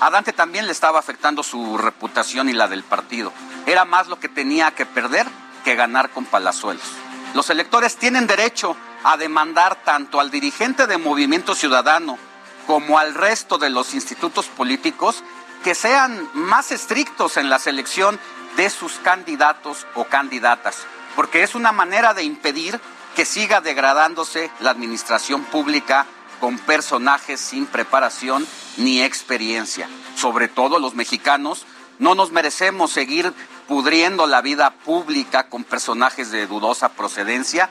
A 0.02 0.10
Dante 0.10 0.34
también 0.34 0.66
le 0.66 0.74
estaba 0.74 1.00
afectando 1.00 1.42
su 1.42 1.78
reputación 1.78 2.50
y 2.50 2.54
la 2.54 2.68
del 2.68 2.84
partido. 2.84 3.32
Era 3.66 3.86
más 3.86 4.08
lo 4.08 4.20
que 4.20 4.28
tenía 4.28 4.72
que 4.72 4.86
perder 4.86 5.26
que 5.66 5.76
ganar 5.76 6.12
con 6.12 6.24
palazuelos. 6.24 6.86
Los 7.34 7.50
electores 7.50 7.98
tienen 7.98 8.28
derecho 8.28 8.78
a 9.04 9.18
demandar 9.18 9.84
tanto 9.84 10.22
al 10.22 10.32
dirigente 10.32 10.88
de 10.88 10.98
Movimiento 10.98 11.54
Ciudadano 11.56 12.18
como 12.66 12.98
al 12.98 13.14
resto 13.14 13.58
de 13.58 13.70
los 13.70 13.94
institutos 13.94 14.46
políticos 14.46 15.24
que 15.64 15.76
sean 15.76 16.30
más 16.34 16.72
estrictos 16.72 17.36
en 17.38 17.50
la 17.50 17.60
selección 17.60 18.20
de 18.56 18.70
sus 18.70 18.94
candidatos 18.94 19.86
o 19.96 20.06
candidatas, 20.06 20.86
porque 21.16 21.44
es 21.44 21.56
una 21.56 21.72
manera 21.72 22.14
de 22.14 22.24
impedir 22.24 22.80
que 23.16 23.26
siga 23.26 23.60
degradándose 23.60 24.52
la 24.60 24.72
administración 24.72 25.44
pública 25.44 26.06
con 26.40 26.58
personajes 26.60 27.40
sin 27.40 27.66
preparación 27.66 28.48
ni 28.78 29.02
experiencia. 29.02 29.90
Sobre 30.16 30.48
todo 30.48 30.80
los 30.80 30.96
mexicanos 30.96 31.66
no 31.98 32.14
nos 32.14 32.32
merecemos 32.32 32.92
seguir 32.92 33.34
pudriendo 33.68 34.28
la 34.28 34.42
vida 34.42 34.72
pública 34.72 35.50
con 35.50 35.64
personajes 35.64 36.32
de 36.32 36.48
dudosa 36.48 36.90
procedencia 36.90 37.70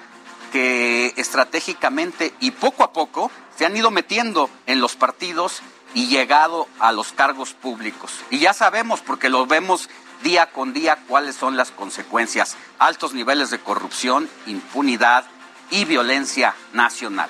que 0.52 1.12
estratégicamente 1.16 2.32
y 2.40 2.52
poco 2.52 2.84
a 2.84 2.92
poco 2.92 3.30
se 3.56 3.66
han 3.66 3.76
ido 3.76 3.90
metiendo 3.90 4.50
en 4.66 4.80
los 4.80 4.96
partidos 4.96 5.62
y 5.94 6.08
llegado 6.08 6.68
a 6.80 6.92
los 6.92 7.12
cargos 7.12 7.52
públicos. 7.52 8.12
Y 8.30 8.38
ya 8.40 8.52
sabemos, 8.52 9.00
porque 9.00 9.28
lo 9.28 9.46
vemos 9.46 9.88
día 10.22 10.50
con 10.50 10.72
día, 10.72 10.98
cuáles 11.08 11.36
son 11.36 11.56
las 11.56 11.70
consecuencias. 11.70 12.56
Altos 12.78 13.14
niveles 13.14 13.50
de 13.50 13.60
corrupción, 13.60 14.28
impunidad 14.46 15.24
y 15.70 15.84
violencia 15.84 16.54
nacional. 16.72 17.28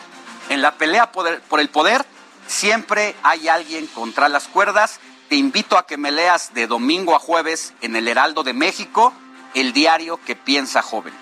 En 0.48 0.62
la 0.62 0.76
pelea 0.76 1.12
por 1.12 1.60
el 1.60 1.68
poder 1.68 2.04
siempre 2.46 3.14
hay 3.22 3.48
alguien 3.48 3.86
contra 3.88 4.28
las 4.28 4.48
cuerdas. 4.48 5.00
Te 5.34 5.38
invito 5.38 5.76
a 5.76 5.84
que 5.84 5.96
me 5.96 6.12
leas 6.12 6.54
de 6.54 6.68
domingo 6.68 7.16
a 7.16 7.18
jueves 7.18 7.74
en 7.80 7.96
el 7.96 8.06
Heraldo 8.06 8.44
de 8.44 8.52
México, 8.52 9.12
el 9.54 9.72
diario 9.72 10.20
que 10.24 10.36
piensa 10.36 10.80
joven. 10.80 11.12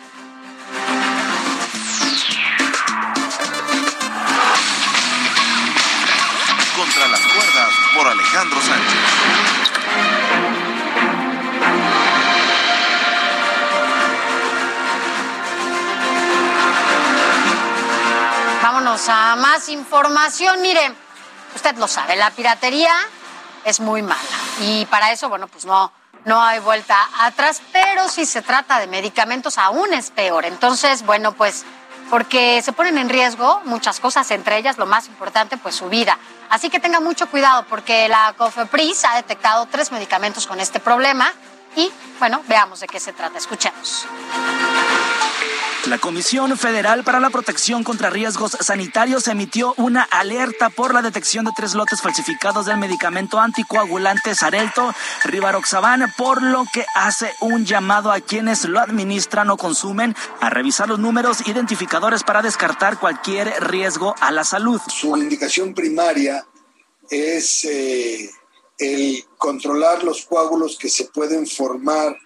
Contra 6.77 7.09
las 7.09 7.21
cuerdas 7.21 7.71
por 7.97 8.07
Alejandro 8.07 8.61
Sánchez. 8.61 8.99
Vámonos 18.63 19.09
a 19.09 19.37
más 19.37 19.71
información. 19.71 20.61
Mire, 20.61 20.93
usted 21.55 21.79
lo 21.79 21.89
sabe, 21.89 22.17
la 22.17 22.31
piratería 22.31 22.93
es 23.65 23.81
muy 23.81 24.03
mala. 24.03 24.21
Y 24.61 24.87
para 24.87 25.13
eso, 25.13 25.29
bueno, 25.29 25.49
pues 25.49 25.65
no, 25.65 25.93
no 26.25 26.41
hay 26.43 26.61
vuelta 26.61 26.97
atrás, 27.21 27.63
pero 27.73 28.09
si 28.09 28.27
se 28.27 28.43
trata 28.43 28.79
de 28.79 28.87
medicamentos 28.87 29.59
aún 29.59 29.93
es 29.93 30.11
peor. 30.11 30.45
Entonces, 30.45 31.05
bueno, 31.05 31.33
pues 31.33 31.65
porque 32.11 32.61
se 32.63 32.73
ponen 32.73 32.99
en 32.99 33.09
riesgo 33.09 33.63
muchas 33.65 33.99
cosas, 33.99 34.31
entre 34.33 34.59
ellas 34.59 34.77
lo 34.77 34.85
más 34.85 35.07
importante, 35.07 35.57
pues 35.57 35.75
su 35.75 35.89
vida. 35.89 36.19
Así 36.51 36.69
que 36.69 36.79
tenga 36.79 37.01
mucho 37.01 37.27
cuidado 37.31 37.65
porque 37.71 38.07
la 38.09 38.35
COFEPRIS 38.37 39.07
ha 39.07 39.17
detectado 39.17 39.67
tres 39.67 39.93
medicamentos 39.93 40.47
con 40.47 40.61
este 40.61 40.79
problema 40.79 41.33
y, 41.77 41.91
bueno, 42.19 42.43
veamos 42.49 42.81
de 42.81 42.87
qué 42.87 43.01
se 43.01 43.13
trata. 43.13 43.39
Escuchemos. 43.39 44.07
La 45.89 45.99
Comisión 45.99 46.57
Federal 46.57 47.03
para 47.03 47.19
la 47.19 47.31
Protección 47.31 47.83
contra 47.83 48.09
Riesgos 48.09 48.57
Sanitarios 48.61 49.27
emitió 49.27 49.75
una 49.77 50.05
alerta 50.05 50.71
por 50.71 50.95
la 50.95 51.03
detección 51.03 51.45
de 51.45 51.51
tres 51.57 51.75
lotes 51.75 52.01
falsificados 52.01 52.67
del 52.67 52.77
medicamento 52.77 53.41
anticoagulante 53.41 54.33
Xarelto 54.33 54.95
Rivaroxaban, 55.25 56.15
por 56.17 56.41
lo 56.41 56.65
que 56.73 56.87
hace 56.95 57.35
un 57.41 57.67
llamado 57.67 58.13
a 58.13 58.21
quienes 58.21 58.65
lo 58.65 58.79
administran 58.79 59.51
o 59.51 59.57
consumen 59.57 60.15
a 60.41 60.51
revisar 60.51 60.89
los 60.89 61.01
números 61.01 61.49
identificadores 61.49 62.23
para 62.23 62.43
descartar 62.43 63.01
cualquier 63.01 63.53
riesgo 63.65 64.15
a 64.21 64.31
la 64.31 64.45
salud. 64.45 64.81
Su 64.87 65.17
indicación 65.17 65.75
primaria 65.75 66.47
es 67.11 67.65
eh, 67.65 68.31
el 68.79 69.25
controlar 69.43 70.05
los 70.05 70.25
coágulos 70.25 70.79
que 70.79 70.89
se 70.89 71.07
pueden 71.07 71.49
formar 71.49 72.17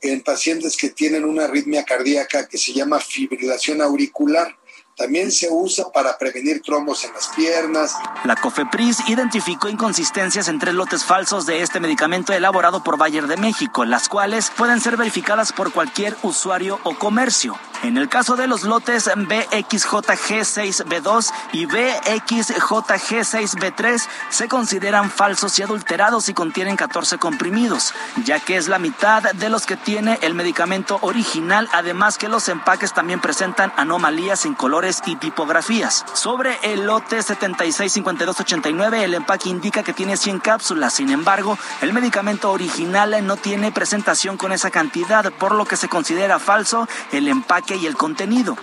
en 0.00 0.22
pacientes 0.22 0.74
que 0.74 0.88
tienen 0.88 1.26
una 1.26 1.44
arritmia 1.44 1.84
cardíaca 1.84 2.48
que 2.48 2.56
se 2.56 2.72
llama 2.72 2.98
fibrilación 2.98 3.82
auricular. 3.82 4.56
También 4.96 5.30
se 5.30 5.48
usa 5.50 5.92
para 5.92 6.16
prevenir 6.16 6.62
trombos 6.62 7.04
en 7.04 7.12
las 7.12 7.28
piernas. 7.36 7.94
La 8.24 8.36
COFEPRIS 8.36 9.06
identificó 9.06 9.68
inconsistencias 9.68 10.48
en 10.48 10.58
tres 10.58 10.72
lotes 10.72 11.04
falsos 11.04 11.44
de 11.44 11.60
este 11.60 11.78
medicamento 11.78 12.32
elaborado 12.32 12.82
por 12.82 12.96
Bayer 12.96 13.26
de 13.26 13.36
México, 13.36 13.84
las 13.84 14.08
cuales 14.08 14.50
pueden 14.56 14.80
ser 14.80 14.96
verificadas 14.96 15.52
por 15.52 15.74
cualquier 15.74 16.16
usuario 16.22 16.80
o 16.84 16.96
comercio. 16.96 17.54
En 17.82 17.98
el 17.98 18.08
caso 18.08 18.36
de 18.36 18.46
los 18.46 18.62
lotes 18.62 19.06
BXJG6B2 19.06 21.32
y 21.52 21.66
BXJG6B3 21.66 24.06
se 24.30 24.48
consideran 24.48 25.10
falsos 25.10 25.58
y 25.58 25.62
adulterados 25.62 26.28
y 26.28 26.34
contienen 26.34 26.76
14 26.76 27.16
comprimidos, 27.18 27.94
ya 28.24 28.38
que 28.40 28.56
es 28.56 28.68
la 28.68 28.78
mitad 28.78 29.22
de 29.22 29.48
los 29.48 29.66
que 29.66 29.76
tiene 29.76 30.18
el 30.22 30.34
medicamento 30.34 30.98
original, 31.02 31.68
además 31.72 32.18
que 32.18 32.28
los 32.28 32.48
empaques 32.48 32.92
también 32.92 33.20
presentan 33.20 33.72
anomalías 33.76 34.46
en 34.46 34.54
colores 34.54 35.02
y 35.06 35.16
tipografías. 35.16 36.04
Sobre 36.14 36.58
el 36.62 36.86
lote 36.86 37.22
765289, 37.22 39.04
el 39.04 39.14
empaque 39.14 39.48
indica 39.48 39.82
que 39.82 39.92
tiene 39.92 40.16
100 40.16 40.40
cápsulas, 40.40 40.94
sin 40.94 41.10
embargo, 41.10 41.58
el 41.80 41.92
medicamento 41.92 42.50
original 42.50 43.14
no 43.26 43.36
tiene 43.36 43.72
presentación 43.72 44.36
con 44.36 44.52
esa 44.52 44.70
cantidad, 44.70 45.32
por 45.32 45.54
lo 45.54 45.64
que 45.64 45.76
se 45.76 45.88
considera 45.88 46.38
falso 46.38 46.88
el 47.12 47.28
empaque 47.28 47.65
y 47.74 47.86
el 47.86 47.96
contenido. 47.96 48.56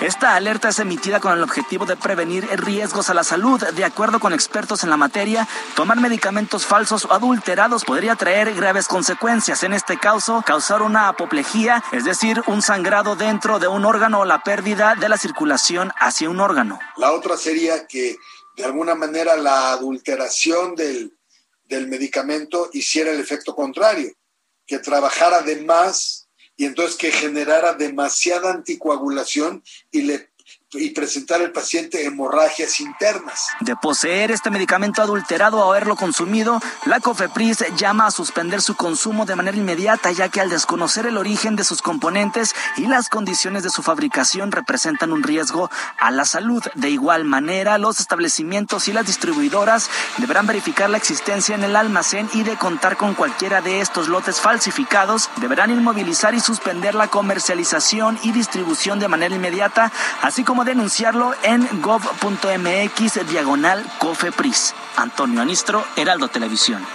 Esta 0.00 0.34
alerta 0.34 0.70
es 0.70 0.78
emitida 0.78 1.20
con 1.20 1.32
el 1.32 1.42
objetivo 1.42 1.84
de 1.84 1.94
prevenir 1.94 2.46
riesgos 2.60 3.10
a 3.10 3.14
la 3.14 3.22
salud. 3.22 3.62
De 3.62 3.84
acuerdo 3.84 4.18
con 4.18 4.32
expertos 4.32 4.82
en 4.82 4.88
la 4.88 4.96
materia, 4.96 5.46
tomar 5.74 6.00
medicamentos 6.00 6.64
falsos 6.64 7.04
o 7.04 7.12
adulterados 7.12 7.84
podría 7.84 8.16
traer 8.16 8.54
graves 8.54 8.88
consecuencias. 8.88 9.62
En 9.62 9.74
este 9.74 9.98
caso, 9.98 10.42
causar 10.46 10.80
una 10.80 11.08
apoplejía, 11.08 11.84
es 11.92 12.04
decir, 12.04 12.42
un 12.46 12.62
sangrado 12.62 13.14
dentro 13.14 13.58
de 13.58 13.68
un 13.68 13.84
órgano 13.84 14.20
o 14.20 14.24
la 14.24 14.42
pérdida 14.42 14.94
de 14.94 15.08
la 15.08 15.18
circulación 15.18 15.92
hacia 15.98 16.30
un 16.30 16.40
órgano. 16.40 16.78
La 16.96 17.12
otra 17.12 17.36
sería 17.36 17.86
que 17.86 18.16
de 18.56 18.64
alguna 18.64 18.94
manera 18.94 19.36
la 19.36 19.72
adulteración 19.72 20.74
del, 20.74 21.12
del 21.64 21.88
medicamento 21.88 22.70
hiciera 22.72 23.10
el 23.10 23.20
efecto 23.20 23.54
contrario, 23.54 24.12
que 24.66 24.78
trabajara 24.78 25.42
de 25.42 25.62
más 25.62 26.19
y 26.60 26.66
entonces 26.66 26.98
que 26.98 27.10
generara 27.10 27.72
demasiada 27.72 28.52
anticoagulación 28.52 29.64
y 29.90 30.02
le 30.02 30.29
y 30.72 30.90
presentar 30.90 31.40
al 31.40 31.50
paciente 31.50 32.04
hemorragias 32.04 32.78
internas. 32.78 33.48
De 33.60 33.74
poseer 33.74 34.30
este 34.30 34.50
medicamento 34.50 35.02
adulterado 35.02 35.58
o 35.58 35.70
haberlo 35.70 35.96
consumido, 35.96 36.60
la 36.86 37.00
COFEPRIS 37.00 37.64
llama 37.76 38.06
a 38.06 38.10
suspender 38.12 38.62
su 38.62 38.76
consumo 38.76 39.26
de 39.26 39.34
manera 39.34 39.56
inmediata, 39.56 40.12
ya 40.12 40.28
que 40.28 40.40
al 40.40 40.48
desconocer 40.48 41.06
el 41.06 41.16
origen 41.16 41.56
de 41.56 41.64
sus 41.64 41.82
componentes 41.82 42.54
y 42.76 42.86
las 42.86 43.08
condiciones 43.08 43.64
de 43.64 43.70
su 43.70 43.82
fabricación 43.82 44.52
representan 44.52 45.12
un 45.12 45.24
riesgo 45.24 45.70
a 45.98 46.12
la 46.12 46.24
salud. 46.24 46.62
De 46.76 46.88
igual 46.88 47.24
manera, 47.24 47.76
los 47.78 47.98
establecimientos 47.98 48.86
y 48.86 48.92
las 48.92 49.06
distribuidoras 49.06 49.90
deberán 50.18 50.46
verificar 50.46 50.88
la 50.88 50.98
existencia 50.98 51.56
en 51.56 51.64
el 51.64 51.74
almacén 51.74 52.30
y 52.32 52.44
de 52.44 52.56
contar 52.56 52.96
con 52.96 53.14
cualquiera 53.14 53.60
de 53.60 53.80
estos 53.80 54.06
lotes 54.06 54.40
falsificados, 54.40 55.30
deberán 55.38 55.70
inmovilizar 55.70 56.34
y 56.34 56.40
suspender 56.40 56.94
la 56.94 57.08
comercialización 57.08 58.20
y 58.22 58.30
distribución 58.30 59.00
de 59.00 59.08
manera 59.08 59.34
inmediata, 59.34 59.90
así 60.22 60.44
como 60.44 60.59
denunciarlo 60.64 61.34
en 61.42 61.68
gov.mx 61.80 63.28
diagonal 63.28 63.84
cofepris. 63.98 64.74
Antonio 64.96 65.42
Anistro, 65.42 65.84
Heraldo 65.96 66.28
Televisión. 66.28 66.86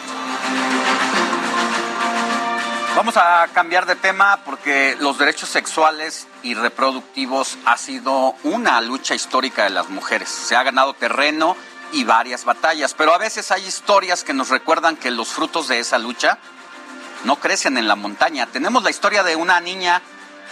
Vamos 2.95 3.17
a 3.17 3.47
cambiar 3.53 3.85
de 3.85 3.95
tema 3.95 4.39
porque 4.45 4.95
los 5.01 5.17
derechos 5.17 5.49
sexuales 5.49 6.27
y 6.43 6.53
reproductivos 6.53 7.57
ha 7.65 7.77
sido 7.77 8.35
una 8.43 8.79
lucha 8.79 9.15
histórica 9.15 9.65
de 9.65 9.69
las 9.71 9.89
mujeres. 9.89 10.29
Se 10.29 10.55
ha 10.55 10.63
ganado 10.63 10.93
terreno 10.93 11.57
y 11.91 12.05
varias 12.05 12.45
batallas, 12.45 12.93
pero 12.93 13.13
a 13.13 13.17
veces 13.17 13.51
hay 13.51 13.65
historias 13.65 14.23
que 14.23 14.33
nos 14.33 14.49
recuerdan 14.49 14.95
que 14.95 15.11
los 15.11 15.27
frutos 15.27 15.67
de 15.67 15.79
esa 15.79 15.97
lucha 15.97 16.37
no 17.25 17.35
crecen 17.35 17.77
en 17.77 17.87
la 17.87 17.95
montaña. 17.95 18.47
Tenemos 18.47 18.83
la 18.83 18.91
historia 18.91 19.23
de 19.23 19.35
una 19.35 19.59
niña 19.59 20.01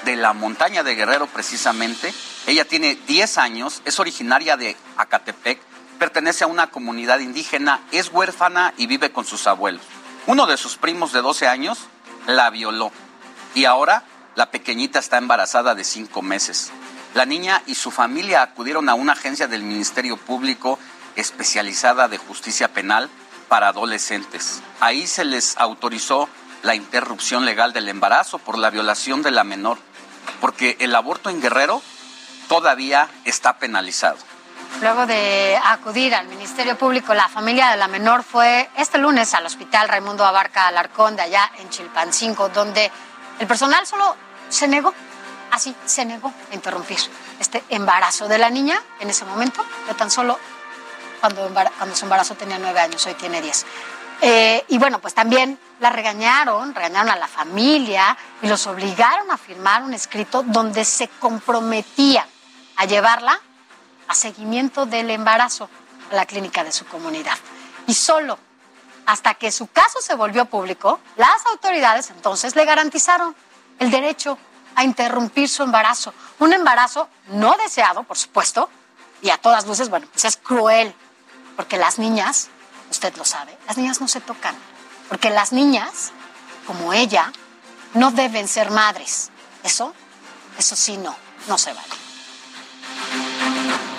de 0.03 0.15
la 0.17 0.33
montaña 0.33 0.83
de 0.83 0.95
Guerrero 0.95 1.27
precisamente. 1.27 2.13
Ella 2.45 2.65
tiene 2.65 2.95
10 3.07 3.37
años, 3.37 3.81
es 3.85 3.99
originaria 3.99 4.57
de 4.57 4.75
Acatepec, 4.97 5.59
pertenece 5.97 6.43
a 6.43 6.47
una 6.47 6.67
comunidad 6.67 7.19
indígena, 7.19 7.81
es 7.91 8.11
huérfana 8.11 8.73
y 8.77 8.87
vive 8.87 9.11
con 9.11 9.25
sus 9.25 9.47
abuelos. 9.47 9.83
Uno 10.27 10.45
de 10.45 10.57
sus 10.57 10.77
primos 10.77 11.13
de 11.13 11.21
12 11.21 11.47
años 11.47 11.79
la 12.27 12.49
violó 12.49 12.91
y 13.55 13.65
ahora 13.65 14.03
la 14.35 14.51
pequeñita 14.51 14.99
está 14.99 15.17
embarazada 15.17 15.75
de 15.75 15.83
5 15.83 16.21
meses. 16.21 16.71
La 17.13 17.25
niña 17.25 17.61
y 17.65 17.75
su 17.75 17.91
familia 17.91 18.41
acudieron 18.41 18.89
a 18.89 18.95
una 18.95 19.13
agencia 19.13 19.47
del 19.47 19.63
Ministerio 19.63 20.17
Público 20.17 20.79
especializada 21.15 22.07
de 22.07 22.17
justicia 22.17 22.73
penal 22.73 23.09
para 23.47 23.69
adolescentes. 23.69 24.61
Ahí 24.79 25.07
se 25.07 25.23
les 25.23 25.55
autorizó 25.57 26.27
la 26.63 26.75
interrupción 26.75 27.45
legal 27.45 27.71
del 27.71 27.87
embarazo 27.87 28.39
por 28.39 28.57
la 28.57 28.69
violación 28.69 29.21
de 29.21 29.31
la 29.31 29.43
menor 29.43 29.77
porque 30.39 30.75
el 30.79 30.95
aborto 30.95 31.29
en 31.29 31.41
Guerrero 31.41 31.81
todavía 32.47 33.07
está 33.25 33.57
penalizado. 33.57 34.17
Luego 34.81 35.05
de 35.05 35.59
acudir 35.63 36.13
al 36.15 36.27
Ministerio 36.27 36.77
Público, 36.77 37.13
la 37.13 37.29
familia 37.29 37.69
de 37.69 37.77
la 37.77 37.87
menor 37.87 38.23
fue 38.23 38.69
este 38.75 38.97
lunes 38.97 39.33
al 39.33 39.45
Hospital 39.45 39.87
Raimundo 39.87 40.25
Abarca 40.25 40.67
Alarcón 40.67 41.15
de 41.15 41.21
allá 41.21 41.51
en 41.59 41.69
Chilpancingo, 41.69 42.49
donde 42.49 42.91
el 43.39 43.47
personal 43.47 43.85
solo 43.85 44.15
se 44.49 44.67
negó, 44.67 44.93
así 45.51 45.73
se 45.85 46.05
negó 46.05 46.33
a 46.51 46.55
interrumpir 46.55 46.97
este 47.39 47.63
embarazo 47.69 48.27
de 48.27 48.37
la 48.37 48.49
niña 48.49 48.81
en 48.99 49.09
ese 49.09 49.25
momento, 49.25 49.63
de 49.87 49.93
tan 49.93 50.11
solo 50.11 50.37
cuando, 51.21 51.49
cuando 51.77 51.95
su 51.95 52.05
embarazo 52.05 52.35
tenía 52.35 52.57
nueve 52.59 52.79
años, 52.79 53.05
hoy 53.05 53.13
tiene 53.13 53.41
diez. 53.41 53.65
Eh, 54.21 54.65
y 54.69 54.77
bueno, 54.77 54.99
pues 54.99 55.13
también 55.13 55.59
la 55.79 55.89
regañaron, 55.89 56.73
regañaron 56.73 57.09
a 57.09 57.15
la 57.15 57.27
familia 57.27 58.17
y 58.41 58.47
los 58.47 58.67
obligaron 58.67 59.29
a 59.31 59.37
firmar 59.37 59.83
un 59.83 59.93
escrito 59.93 60.43
donde 60.43 60.83
se 60.83 61.07
comprometía 61.07 62.25
a 62.75 62.85
llevarla 62.85 63.39
a 64.07 64.15
seguimiento 64.15 64.85
del 64.85 65.09
embarazo 65.09 65.69
a 66.11 66.15
la 66.15 66.25
clínica 66.25 66.63
de 66.63 66.71
su 66.71 66.85
comunidad. 66.85 67.37
Y 67.87 67.93
solo 67.93 68.37
hasta 69.05 69.33
que 69.33 69.51
su 69.51 69.67
caso 69.67 69.99
se 70.01 70.15
volvió 70.15 70.45
público, 70.45 70.99
las 71.17 71.45
autoridades 71.47 72.09
entonces 72.09 72.55
le 72.55 72.65
garantizaron 72.65 73.35
el 73.79 73.91
derecho 73.91 74.37
a 74.75 74.83
interrumpir 74.83 75.49
su 75.49 75.63
embarazo. 75.63 76.13
Un 76.39 76.53
embarazo 76.53 77.09
no 77.27 77.55
deseado, 77.57 78.03
por 78.03 78.17
supuesto, 78.17 78.69
y 79.21 79.29
a 79.29 79.37
todas 79.37 79.65
luces, 79.65 79.89
bueno, 79.89 80.07
pues 80.11 80.25
es 80.25 80.37
cruel, 80.37 80.93
porque 81.55 81.77
las 81.77 81.99
niñas 81.99 82.49
usted 82.89 83.15
lo 83.17 83.25
sabe, 83.25 83.57
las 83.67 83.77
niñas 83.77 84.01
no 84.01 84.07
se 84.07 84.21
tocan, 84.21 84.55
porque 85.09 85.29
las 85.29 85.51
niñas, 85.51 86.11
como 86.67 86.93
ella, 86.93 87.31
no 87.93 88.11
deben 88.11 88.47
ser 88.47 88.71
madres. 88.71 89.29
Eso, 89.63 89.93
eso 90.57 90.75
sí, 90.75 90.97
no, 90.97 91.15
no 91.47 91.57
se 91.57 91.73
vale. 91.73 92.02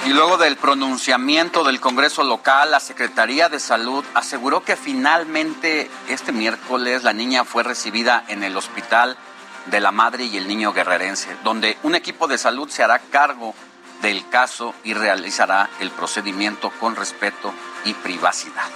Y 0.05 0.12
luego 0.12 0.36
del 0.36 0.57
pronunciamiento 0.57 1.65
del 1.65 1.81
Congreso 1.81 2.24
local, 2.24 2.70
la 2.70 2.81
Secretaría 2.81 3.49
de 3.49 3.58
Salud 3.58 4.05
aseguró 4.12 4.62
que 4.62 4.76
finalmente 4.76 5.91
este 6.08 6.31
miércoles 6.31 7.05
la 7.05 7.15
niña 7.15 7.44
fue 7.44 7.62
recibida 7.62 8.23
en 8.28 8.44
el 8.44 8.55
hospital 8.55 9.16
de 9.65 9.81
la 9.81 9.92
madre 9.92 10.24
y 10.24 10.36
el 10.36 10.47
niño 10.47 10.74
guerrerense, 10.74 11.34
donde 11.42 11.78
un 11.84 11.94
equipo 11.94 12.26
de 12.26 12.36
salud 12.36 12.68
se 12.68 12.83
hará 12.83 12.99
cargo 12.99 13.55
del 14.02 14.28
caso 14.28 14.74
y 14.84 14.92
realizará 14.92 15.70
el 15.81 15.91
procedimiento 15.91 16.70
con 16.78 16.97
respeto 16.97 17.55
y 17.86 17.94
privacidad. 17.94 18.68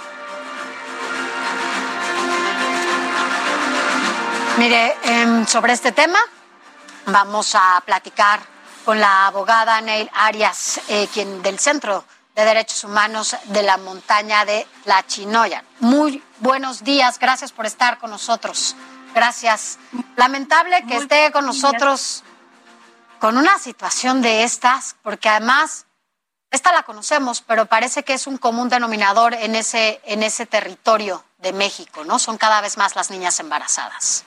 Mire, 4.57 4.97
em, 5.03 5.45
sobre 5.45 5.73
este 5.73 5.91
tema 5.91 6.19
vamos 7.05 7.53
a 7.53 7.81
platicar 7.85 8.39
con 8.89 8.99
la 8.99 9.27
abogada 9.27 9.79
Neil 9.81 10.09
Arias, 10.15 10.81
eh, 10.87 11.07
quien 11.13 11.43
del 11.43 11.59
Centro 11.59 12.03
de 12.35 12.43
Derechos 12.43 12.83
Humanos 12.83 13.35
de 13.43 13.61
la 13.61 13.77
Montaña 13.77 14.45
de 14.45 14.65
La 14.85 15.05
Chinoya. 15.05 15.63
Muy 15.79 16.23
buenos 16.39 16.83
días, 16.83 17.19
gracias 17.19 17.51
por 17.51 17.67
estar 17.67 17.99
con 17.99 18.09
nosotros. 18.09 18.75
Gracias. 19.13 19.77
Lamentable 20.15 20.87
que 20.87 20.95
esté 20.95 21.31
con 21.31 21.45
nosotros 21.45 22.23
con 23.19 23.37
una 23.37 23.59
situación 23.59 24.23
de 24.23 24.41
estas, 24.41 24.95
porque 25.03 25.29
además 25.29 25.85
esta 26.49 26.73
la 26.73 26.81
conocemos, 26.81 27.41
pero 27.41 27.67
parece 27.67 28.01
que 28.01 28.15
es 28.15 28.25
un 28.25 28.39
común 28.39 28.69
denominador 28.69 29.35
en 29.35 29.53
ese, 29.53 30.01
en 30.05 30.23
ese 30.23 30.47
territorio 30.47 31.23
de 31.37 31.53
México, 31.53 32.05
¿no? 32.05 32.17
Son 32.17 32.39
cada 32.39 32.59
vez 32.59 32.75
más 32.75 32.95
las 32.95 33.11
niñas 33.11 33.39
embarazadas. 33.39 34.25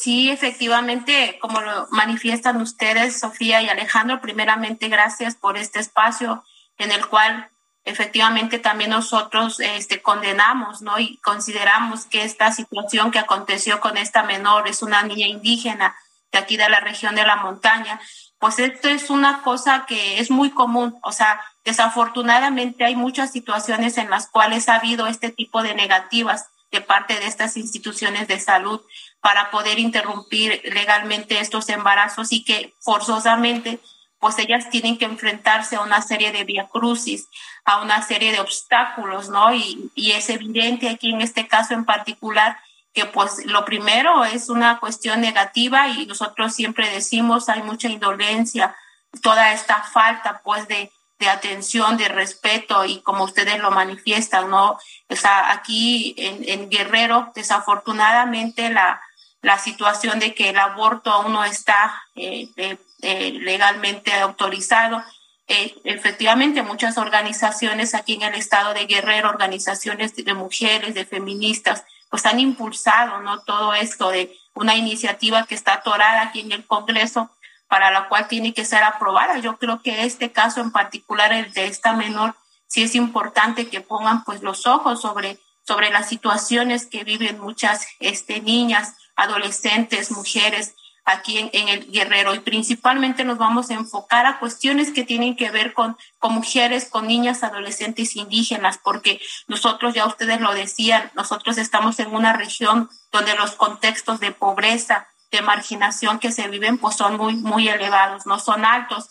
Sí, 0.00 0.30
efectivamente, 0.30 1.38
como 1.42 1.60
lo 1.60 1.86
manifiestan 1.90 2.58
ustedes, 2.62 3.20
Sofía 3.20 3.60
y 3.60 3.68
Alejandro, 3.68 4.22
primeramente 4.22 4.88
gracias 4.88 5.34
por 5.34 5.58
este 5.58 5.78
espacio 5.78 6.42
en 6.78 6.90
el 6.90 7.06
cual 7.06 7.50
efectivamente 7.84 8.58
también 8.58 8.88
nosotros 8.88 9.60
este, 9.60 10.00
condenamos 10.00 10.80
¿no? 10.80 10.98
y 10.98 11.18
consideramos 11.18 12.06
que 12.06 12.24
esta 12.24 12.50
situación 12.50 13.10
que 13.10 13.18
aconteció 13.18 13.78
con 13.80 13.98
esta 13.98 14.22
menor 14.22 14.68
es 14.68 14.82
una 14.82 15.02
niña 15.02 15.26
indígena 15.26 15.94
de 16.32 16.38
aquí 16.38 16.56
de 16.56 16.70
la 16.70 16.80
región 16.80 17.14
de 17.14 17.26
la 17.26 17.36
montaña, 17.36 18.00
pues 18.38 18.58
esto 18.58 18.88
es 18.88 19.10
una 19.10 19.42
cosa 19.42 19.84
que 19.84 20.18
es 20.18 20.30
muy 20.30 20.50
común, 20.50 20.98
o 21.02 21.12
sea, 21.12 21.42
desafortunadamente 21.62 22.86
hay 22.86 22.96
muchas 22.96 23.32
situaciones 23.32 23.98
en 23.98 24.08
las 24.08 24.28
cuales 24.28 24.70
ha 24.70 24.76
habido 24.76 25.06
este 25.08 25.28
tipo 25.28 25.62
de 25.62 25.74
negativas 25.74 26.46
de 26.70 26.80
parte 26.80 27.20
de 27.20 27.26
estas 27.26 27.58
instituciones 27.58 28.28
de 28.28 28.40
salud 28.40 28.80
para 29.20 29.50
poder 29.50 29.78
interrumpir 29.78 30.62
legalmente 30.64 31.40
estos 31.40 31.68
embarazos 31.68 32.32
y 32.32 32.44
que 32.44 32.74
forzosamente 32.80 33.80
pues 34.18 34.38
ellas 34.38 34.68
tienen 34.70 34.98
que 34.98 35.06
enfrentarse 35.06 35.76
a 35.76 35.80
una 35.80 36.02
serie 36.02 36.30
de 36.30 36.44
viacrucis, 36.44 37.28
a 37.64 37.80
una 37.80 38.02
serie 38.02 38.32
de 38.32 38.40
obstáculos, 38.40 39.30
¿no? 39.30 39.52
Y, 39.54 39.90
es 39.96 40.28
evidente 40.28 40.90
aquí 40.90 41.10
en 41.10 41.22
este 41.22 41.48
caso 41.48 41.72
en 41.72 41.84
particular 41.84 42.58
que 42.92 43.06
pues 43.06 43.46
lo 43.46 43.64
primero 43.64 44.24
es 44.24 44.48
una 44.50 44.78
cuestión 44.78 45.20
negativa 45.20 45.88
y 45.88 46.06
nosotros 46.06 46.54
siempre 46.54 46.90
decimos 46.90 47.48
hay 47.48 47.62
mucha 47.62 47.88
indolencia, 47.88 48.76
toda 49.22 49.52
esta 49.52 49.82
falta 49.84 50.42
pues 50.44 50.68
de, 50.68 50.90
de 51.18 51.28
atención, 51.28 51.96
de 51.96 52.08
respeto 52.08 52.84
y 52.84 53.00
como 53.00 53.24
ustedes 53.24 53.58
lo 53.60 53.70
manifiestan, 53.70 54.50
¿no? 54.50 54.72
O 54.72 55.14
aquí 55.46 56.14
en, 56.18 56.46
en 56.46 56.68
Guerrero, 56.68 57.32
desafortunadamente 57.34 58.68
la, 58.70 59.00
la 59.42 59.58
situación 59.58 60.18
de 60.18 60.34
que 60.34 60.50
el 60.50 60.58
aborto 60.58 61.10
aún 61.10 61.32
no 61.32 61.44
está 61.44 62.02
eh, 62.14 62.48
eh, 62.56 62.76
eh, 63.02 63.32
legalmente 63.32 64.12
autorizado. 64.12 65.02
Eh, 65.48 65.74
efectivamente, 65.84 66.62
muchas 66.62 66.98
organizaciones 66.98 67.94
aquí 67.94 68.14
en 68.14 68.22
el 68.22 68.34
estado 68.34 68.74
de 68.74 68.86
Guerrero, 68.86 69.30
organizaciones 69.30 70.14
de 70.14 70.34
mujeres, 70.34 70.94
de 70.94 71.04
feministas, 71.04 71.84
pues 72.10 72.26
han 72.26 72.40
impulsado 72.40 73.20
no 73.20 73.40
todo 73.40 73.74
esto 73.74 74.10
de 74.10 74.36
una 74.54 74.76
iniciativa 74.76 75.46
que 75.46 75.54
está 75.54 75.74
atorada 75.74 76.22
aquí 76.22 76.40
en 76.40 76.52
el 76.52 76.66
Congreso 76.66 77.30
para 77.68 77.90
la 77.90 78.08
cual 78.08 78.28
tiene 78.28 78.52
que 78.52 78.64
ser 78.64 78.82
aprobada. 78.82 79.38
Yo 79.38 79.56
creo 79.56 79.80
que 79.80 80.04
este 80.04 80.32
caso 80.32 80.60
en 80.60 80.72
particular, 80.72 81.32
el 81.32 81.52
de 81.52 81.66
esta 81.66 81.94
menor, 81.94 82.34
sí 82.66 82.82
es 82.82 82.94
importante 82.94 83.68
que 83.68 83.80
pongan 83.80 84.24
pues 84.24 84.42
los 84.42 84.66
ojos 84.66 85.00
sobre, 85.00 85.38
sobre 85.66 85.90
las 85.90 86.08
situaciones 86.08 86.86
que 86.86 87.04
viven 87.04 87.40
muchas 87.40 87.86
este, 88.00 88.40
niñas, 88.40 88.94
adolescentes, 89.20 90.10
mujeres 90.10 90.74
aquí 91.04 91.38
en, 91.38 91.68
el 91.68 91.90
Guerrero 91.90 92.34
y 92.34 92.40
principalmente 92.40 93.24
nos 93.24 93.38
vamos 93.38 93.70
a 93.70 93.74
enfocar 93.74 94.26
a 94.26 94.38
cuestiones 94.38 94.92
que 94.92 95.04
tienen 95.04 95.36
que 95.36 95.50
ver 95.50 95.72
con, 95.72 95.96
con 96.18 96.34
mujeres, 96.34 96.88
con 96.88 97.06
niñas, 97.06 97.42
adolescentes 97.42 98.16
indígenas, 98.16 98.78
porque 98.82 99.20
nosotros, 99.48 99.94
ya 99.94 100.06
ustedes 100.06 100.40
lo 100.40 100.54
decían, 100.54 101.10
nosotros 101.14 101.58
estamos 101.58 101.98
en 101.98 102.14
una 102.14 102.32
región 102.32 102.88
donde 103.12 103.34
los 103.34 103.52
contextos 103.52 104.20
de 104.20 104.32
pobreza, 104.32 105.08
de 105.30 105.42
marginación 105.42 106.18
que 106.18 106.32
se 106.32 106.48
viven 106.48 106.76
pues 106.76 106.96
son 106.96 107.16
muy 107.16 107.34
muy 107.36 107.68
elevados, 107.68 108.26
no 108.26 108.40
son 108.40 108.64
altos. 108.64 109.08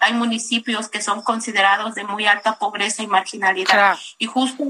Hay 0.00 0.12
municipios 0.12 0.88
que 0.88 1.00
son 1.00 1.22
considerados 1.22 1.94
de 1.94 2.02
muy 2.02 2.26
alta 2.26 2.58
pobreza 2.58 3.04
y 3.04 3.06
marginalidad. 3.06 3.96
Y 4.18 4.26
justo 4.26 4.64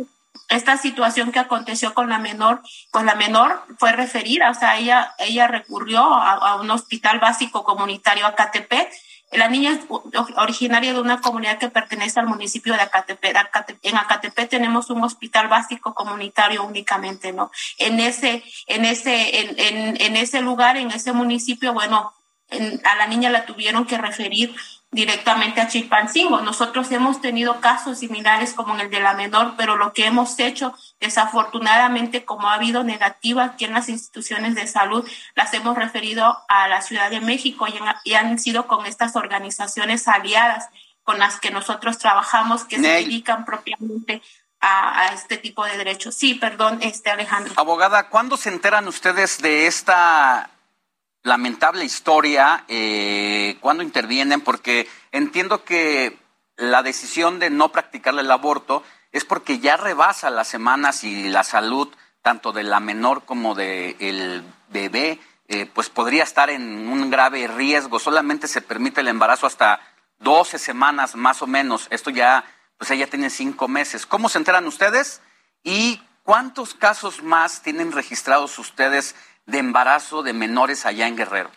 esta 0.48 0.76
situación 0.76 1.32
que 1.32 1.38
aconteció 1.38 1.92
con 1.94 2.08
la 2.08 2.18
menor, 2.18 2.62
con 2.90 3.06
la 3.06 3.14
menor 3.14 3.64
fue 3.78 3.92
referida, 3.92 4.50
o 4.50 4.54
sea, 4.54 4.78
ella, 4.78 5.14
ella 5.18 5.48
recurrió 5.48 6.02
a, 6.02 6.56
un 6.60 6.70
hospital 6.70 7.18
básico 7.18 7.64
comunitario 7.64 8.26
Acatepec. 8.26 8.90
La 9.32 9.48
niña 9.48 9.72
es 9.72 9.80
originaria 10.36 10.92
de 10.92 11.00
una 11.00 11.20
comunidad 11.20 11.58
que 11.58 11.68
pertenece 11.68 12.20
al 12.20 12.28
municipio 12.28 12.74
de 12.74 12.80
Acatepec. 12.82 13.36
En 13.82 13.96
Acatepec 13.96 14.48
tenemos 14.48 14.88
un 14.88 15.02
hospital 15.02 15.48
básico 15.48 15.94
comunitario 15.94 16.62
únicamente, 16.62 17.32
¿no? 17.32 17.50
En 17.78 17.98
ese, 17.98 18.44
en 18.68 18.84
ese, 18.84 19.40
en, 19.40 19.58
en, 19.58 20.00
en 20.00 20.16
ese 20.16 20.40
lugar, 20.42 20.76
en 20.76 20.92
ese 20.92 21.12
municipio, 21.12 21.72
bueno, 21.72 22.12
a 22.50 22.94
la 22.96 23.06
niña 23.06 23.30
la 23.30 23.44
tuvieron 23.44 23.86
que 23.86 23.98
referir 23.98 24.54
directamente 24.90 25.60
a 25.60 25.68
Chilpancingo. 25.68 26.40
Nosotros 26.40 26.90
hemos 26.92 27.20
tenido 27.20 27.60
casos 27.60 27.98
similares 27.98 28.54
como 28.54 28.74
en 28.74 28.80
el 28.80 28.90
de 28.90 29.00
la 29.00 29.14
menor, 29.14 29.54
pero 29.56 29.76
lo 29.76 29.92
que 29.92 30.06
hemos 30.06 30.38
hecho, 30.38 30.74
desafortunadamente, 31.00 32.24
como 32.24 32.48
ha 32.48 32.54
habido 32.54 32.84
negativa 32.84 33.44
aquí 33.44 33.64
en 33.64 33.74
las 33.74 33.88
instituciones 33.88 34.54
de 34.54 34.66
salud, 34.66 35.06
las 35.34 35.52
hemos 35.54 35.76
referido 35.76 36.38
a 36.48 36.68
la 36.68 36.82
Ciudad 36.82 37.10
de 37.10 37.20
México 37.20 37.66
y, 38.04 38.14
han 38.14 38.38
sido 38.38 38.66
con 38.66 38.86
estas 38.86 39.16
organizaciones 39.16 40.08
aliadas 40.08 40.68
con 41.02 41.18
las 41.18 41.38
que 41.38 41.50
nosotros 41.50 41.98
trabajamos 41.98 42.64
que 42.64 42.76
se 42.76 42.88
dedican 42.88 43.44
propiamente 43.44 44.22
a, 44.60 45.00
a, 45.00 45.06
este 45.08 45.36
tipo 45.36 45.64
de 45.64 45.76
derechos. 45.76 46.14
Sí, 46.14 46.34
perdón, 46.34 46.78
este 46.80 47.10
Alejandro. 47.10 47.52
Abogada, 47.56 48.08
¿cuándo 48.08 48.36
se 48.36 48.48
enteran 48.48 48.88
ustedes 48.88 49.42
de 49.42 49.66
esta 49.66 50.50
lamentable 51.26 51.84
historia 51.84 52.64
eh, 52.68 53.56
cuando 53.60 53.82
intervienen, 53.82 54.40
porque 54.40 54.88
entiendo 55.10 55.64
que 55.64 56.16
la 56.56 56.84
decisión 56.84 57.40
de 57.40 57.50
no 57.50 57.72
practicar 57.72 58.16
el 58.16 58.30
aborto 58.30 58.84
es 59.10 59.24
porque 59.24 59.58
ya 59.58 59.76
rebasa 59.76 60.30
las 60.30 60.46
semanas 60.46 61.02
y 61.02 61.28
la 61.28 61.42
salud 61.42 61.88
tanto 62.22 62.52
de 62.52 62.62
la 62.62 62.78
menor 62.78 63.24
como 63.24 63.54
del 63.56 63.96
el 63.98 64.44
bebé, 64.68 65.18
eh, 65.48 65.66
pues 65.66 65.90
podría 65.90 66.22
estar 66.22 66.48
en 66.48 66.88
un 66.88 67.10
grave 67.10 67.48
riesgo. 67.48 67.98
Solamente 67.98 68.46
se 68.46 68.62
permite 68.62 69.00
el 69.00 69.08
embarazo 69.08 69.46
hasta 69.46 69.80
12 70.20 70.58
semanas 70.58 71.16
más 71.16 71.42
o 71.42 71.48
menos. 71.48 71.88
Esto 71.90 72.10
ya, 72.10 72.44
pues 72.78 72.90
ella 72.92 73.08
tiene 73.08 73.30
cinco 73.30 73.66
meses. 73.66 74.06
¿Cómo 74.06 74.28
se 74.28 74.38
enteran 74.38 74.66
ustedes? 74.66 75.22
¿Y 75.64 76.00
cuántos 76.22 76.74
casos 76.74 77.22
más 77.22 77.62
tienen 77.62 77.92
registrados 77.92 78.58
ustedes 78.58 79.14
de 79.46 79.58
embarazo 79.58 80.22
de 80.22 80.32
menores 80.32 80.84
allá 80.86 81.06
en 81.06 81.16
Guerrero? 81.16 81.50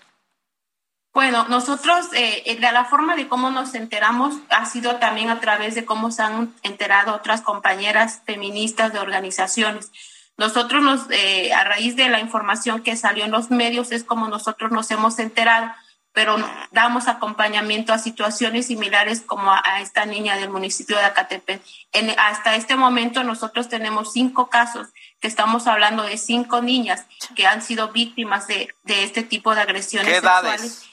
Bueno, 1.14 1.46
nosotros, 1.50 2.08
eh, 2.14 2.58
de 2.60 2.72
la 2.72 2.86
forma 2.86 3.16
de 3.16 3.28
cómo 3.28 3.50
nos 3.50 3.74
enteramos, 3.74 4.36
ha 4.50 4.66
sido 4.66 4.98
también 4.98 5.30
a 5.30 5.40
través 5.40 5.74
de 5.76 5.84
cómo 5.84 6.12
se 6.12 6.22
han 6.22 6.54
enterado 6.62 7.16
otras 7.16 7.42
compañeras 7.42 8.22
feministas 8.26 8.94
de 8.94 9.00
organizaciones. 9.00 9.92
Nosotros, 10.38 10.82
nos, 10.84 11.10
eh, 11.10 11.52
a 11.54 11.64
raíz 11.64 11.96
de 11.96 12.10
la 12.10 12.20
información 12.20 12.84
que 12.84 12.96
salió 12.96 13.26
en 13.26 13.32
los 13.32 13.50
medios, 13.50 13.92
es 13.92 14.04
como 14.04 14.28
nosotros 14.30 14.72
nos 14.72 14.90
hemos 14.92 15.20
enterado, 15.20 15.74
pero 16.14 16.38
damos 16.72 17.08
acompañamiento 17.08 17.92
a 17.92 17.98
situaciones 17.98 18.68
similares 18.68 19.22
como 19.22 19.52
a, 19.52 19.82
esta 19.82 20.06
niña 20.06 20.38
del 20.38 20.50
municipio 20.50 20.98
de 20.98 21.06
Acatepec. 21.06 21.62
En, 21.92 22.18
hasta 22.20 22.56
este 22.56 22.76
momento 22.76 23.24
nosotros 23.24 23.68
tenemos 23.68 24.14
cinco 24.14 24.50
casos 24.50 24.88
que 25.20 25.28
estamos 25.28 25.68
hablando 25.68 26.04
de 26.04 26.18
cinco 26.18 26.62
niñas 26.62 27.06
que 27.36 27.46
han 27.46 27.62
sido 27.62 27.90
víctimas 27.90 28.48
de, 28.48 28.74
de 28.84 29.04
este 29.04 29.24
tipo 29.24 29.54
de 29.54 29.62
agresiones 29.62 30.14
sexuales. 30.14 30.90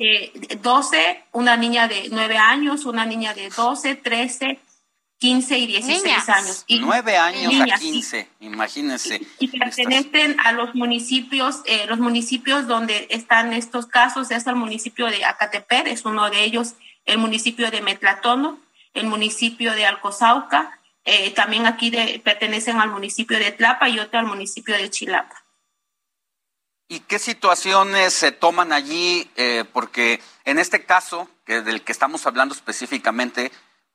Eh, 0.00 0.32
12, 0.62 1.24
una 1.32 1.56
niña 1.56 1.88
de 1.88 2.08
9 2.10 2.36
años, 2.36 2.84
una 2.84 3.04
niña 3.04 3.34
de 3.34 3.50
12, 3.50 3.96
13, 3.96 4.60
15 5.18 5.58
y 5.58 5.66
16 5.66 6.28
años. 6.28 6.64
Y 6.68 6.78
9 6.78 7.16
años 7.16 7.52
a 7.72 7.78
15, 7.78 8.28
imagínense. 8.38 9.20
Y, 9.40 9.48
pertenecen 9.48 10.38
a 10.38 10.52
los 10.52 10.76
municipios, 10.76 11.62
eh, 11.64 11.86
los 11.88 11.98
municipios 11.98 12.68
donde 12.68 13.08
están 13.10 13.52
estos 13.52 13.86
casos, 13.86 14.30
es 14.30 14.46
el 14.46 14.54
municipio 14.54 15.06
de 15.06 15.24
Acatepec, 15.24 15.88
es 15.88 16.04
uno 16.04 16.30
de 16.30 16.44
ellos, 16.44 16.74
el 17.04 17.18
municipio 17.18 17.72
de 17.72 17.80
Metlatono, 17.80 18.60
el 18.94 19.08
municipio 19.08 19.74
de 19.74 19.84
Alcozauca, 19.84 20.77
eh, 21.10 21.30
también 21.30 21.66
aquí 21.66 21.90
pertenecen 22.22 22.80
al 22.80 22.90
municipio 22.90 23.38
de 23.38 23.50
Tlapa 23.52 23.88
y 23.88 23.98
otro 23.98 24.18
al 24.18 24.26
municipio 24.26 24.76
de 24.76 24.90
Chilapa. 24.90 25.42
¿Y 26.86 27.00
qué 27.00 27.18
situaciones 27.18 28.12
se 28.12 28.30
toman 28.30 28.74
allí? 28.74 29.30
Eh, 29.36 29.64
porque 29.72 30.20
en 30.44 30.58
este 30.58 30.84
caso, 30.84 31.26
que 31.46 31.62
del 31.62 31.82
que 31.82 31.92
estamos 31.92 32.26
hablando 32.26 32.54
específicamente, 32.54 33.52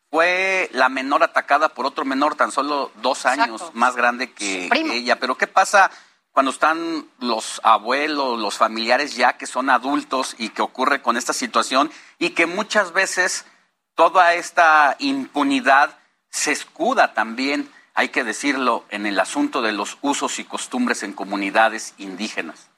fue 0.09 0.69
la 0.73 0.89
menor 0.89 1.21
atacada 1.21 1.69
por 1.69 1.85
otro 1.85 2.03
menor, 2.03 2.33
tan 2.33 2.51
solo 2.51 2.91
dos 2.95 3.27
años 3.27 3.61
más 3.73 3.95
grande 3.95 4.31
que, 4.31 4.69
ella. 4.73 5.19
Pero 5.19 5.37
¿qué 5.37 5.45
pasa 5.45 5.91
cuando 6.31 6.51
están 6.51 7.07
los 7.19 7.61
abuelos, 7.63 8.39
los 8.39 8.57
familiares 8.57 9.15
ya 9.15 9.37
que 9.37 9.45
son 9.45 9.69
adultos 9.69 10.35
y 10.39 10.49
que 10.49 10.63
ocurre 10.63 11.03
con 11.03 11.15
esta 11.15 11.33
situación 11.33 11.91
y 12.17 12.31
que 12.31 12.47
muchas 12.47 12.91
veces 12.91 13.45
toda 13.93 14.33
esta 14.33 14.95
impunidad 14.97 15.95
se 16.33 16.51
escuda 16.51 17.13
también, 17.13 17.69
hay 17.93 18.09
que 18.09 18.23
decirlo, 18.23 18.85
en 18.89 19.05
el 19.05 19.19
asunto 19.19 19.61
de 19.61 19.71
los 19.71 19.97
usos 20.01 20.39
y 20.39 20.43
costumbres 20.43 21.03
en 21.03 21.13
comunidades 21.13 21.93
indígenas. 21.99 22.69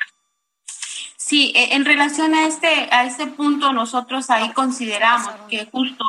Sí, 1.16 1.54
e, 1.56 1.74
en 1.74 1.86
relación 1.86 2.36
a 2.36 2.46
este, 2.48 2.90
a 2.92 3.06
este 3.06 3.28
punto, 3.28 3.72
nosotros 3.72 4.30
ahí 4.30 4.52
consideramos 4.52 5.34
que 5.50 5.66
justo 5.72 6.04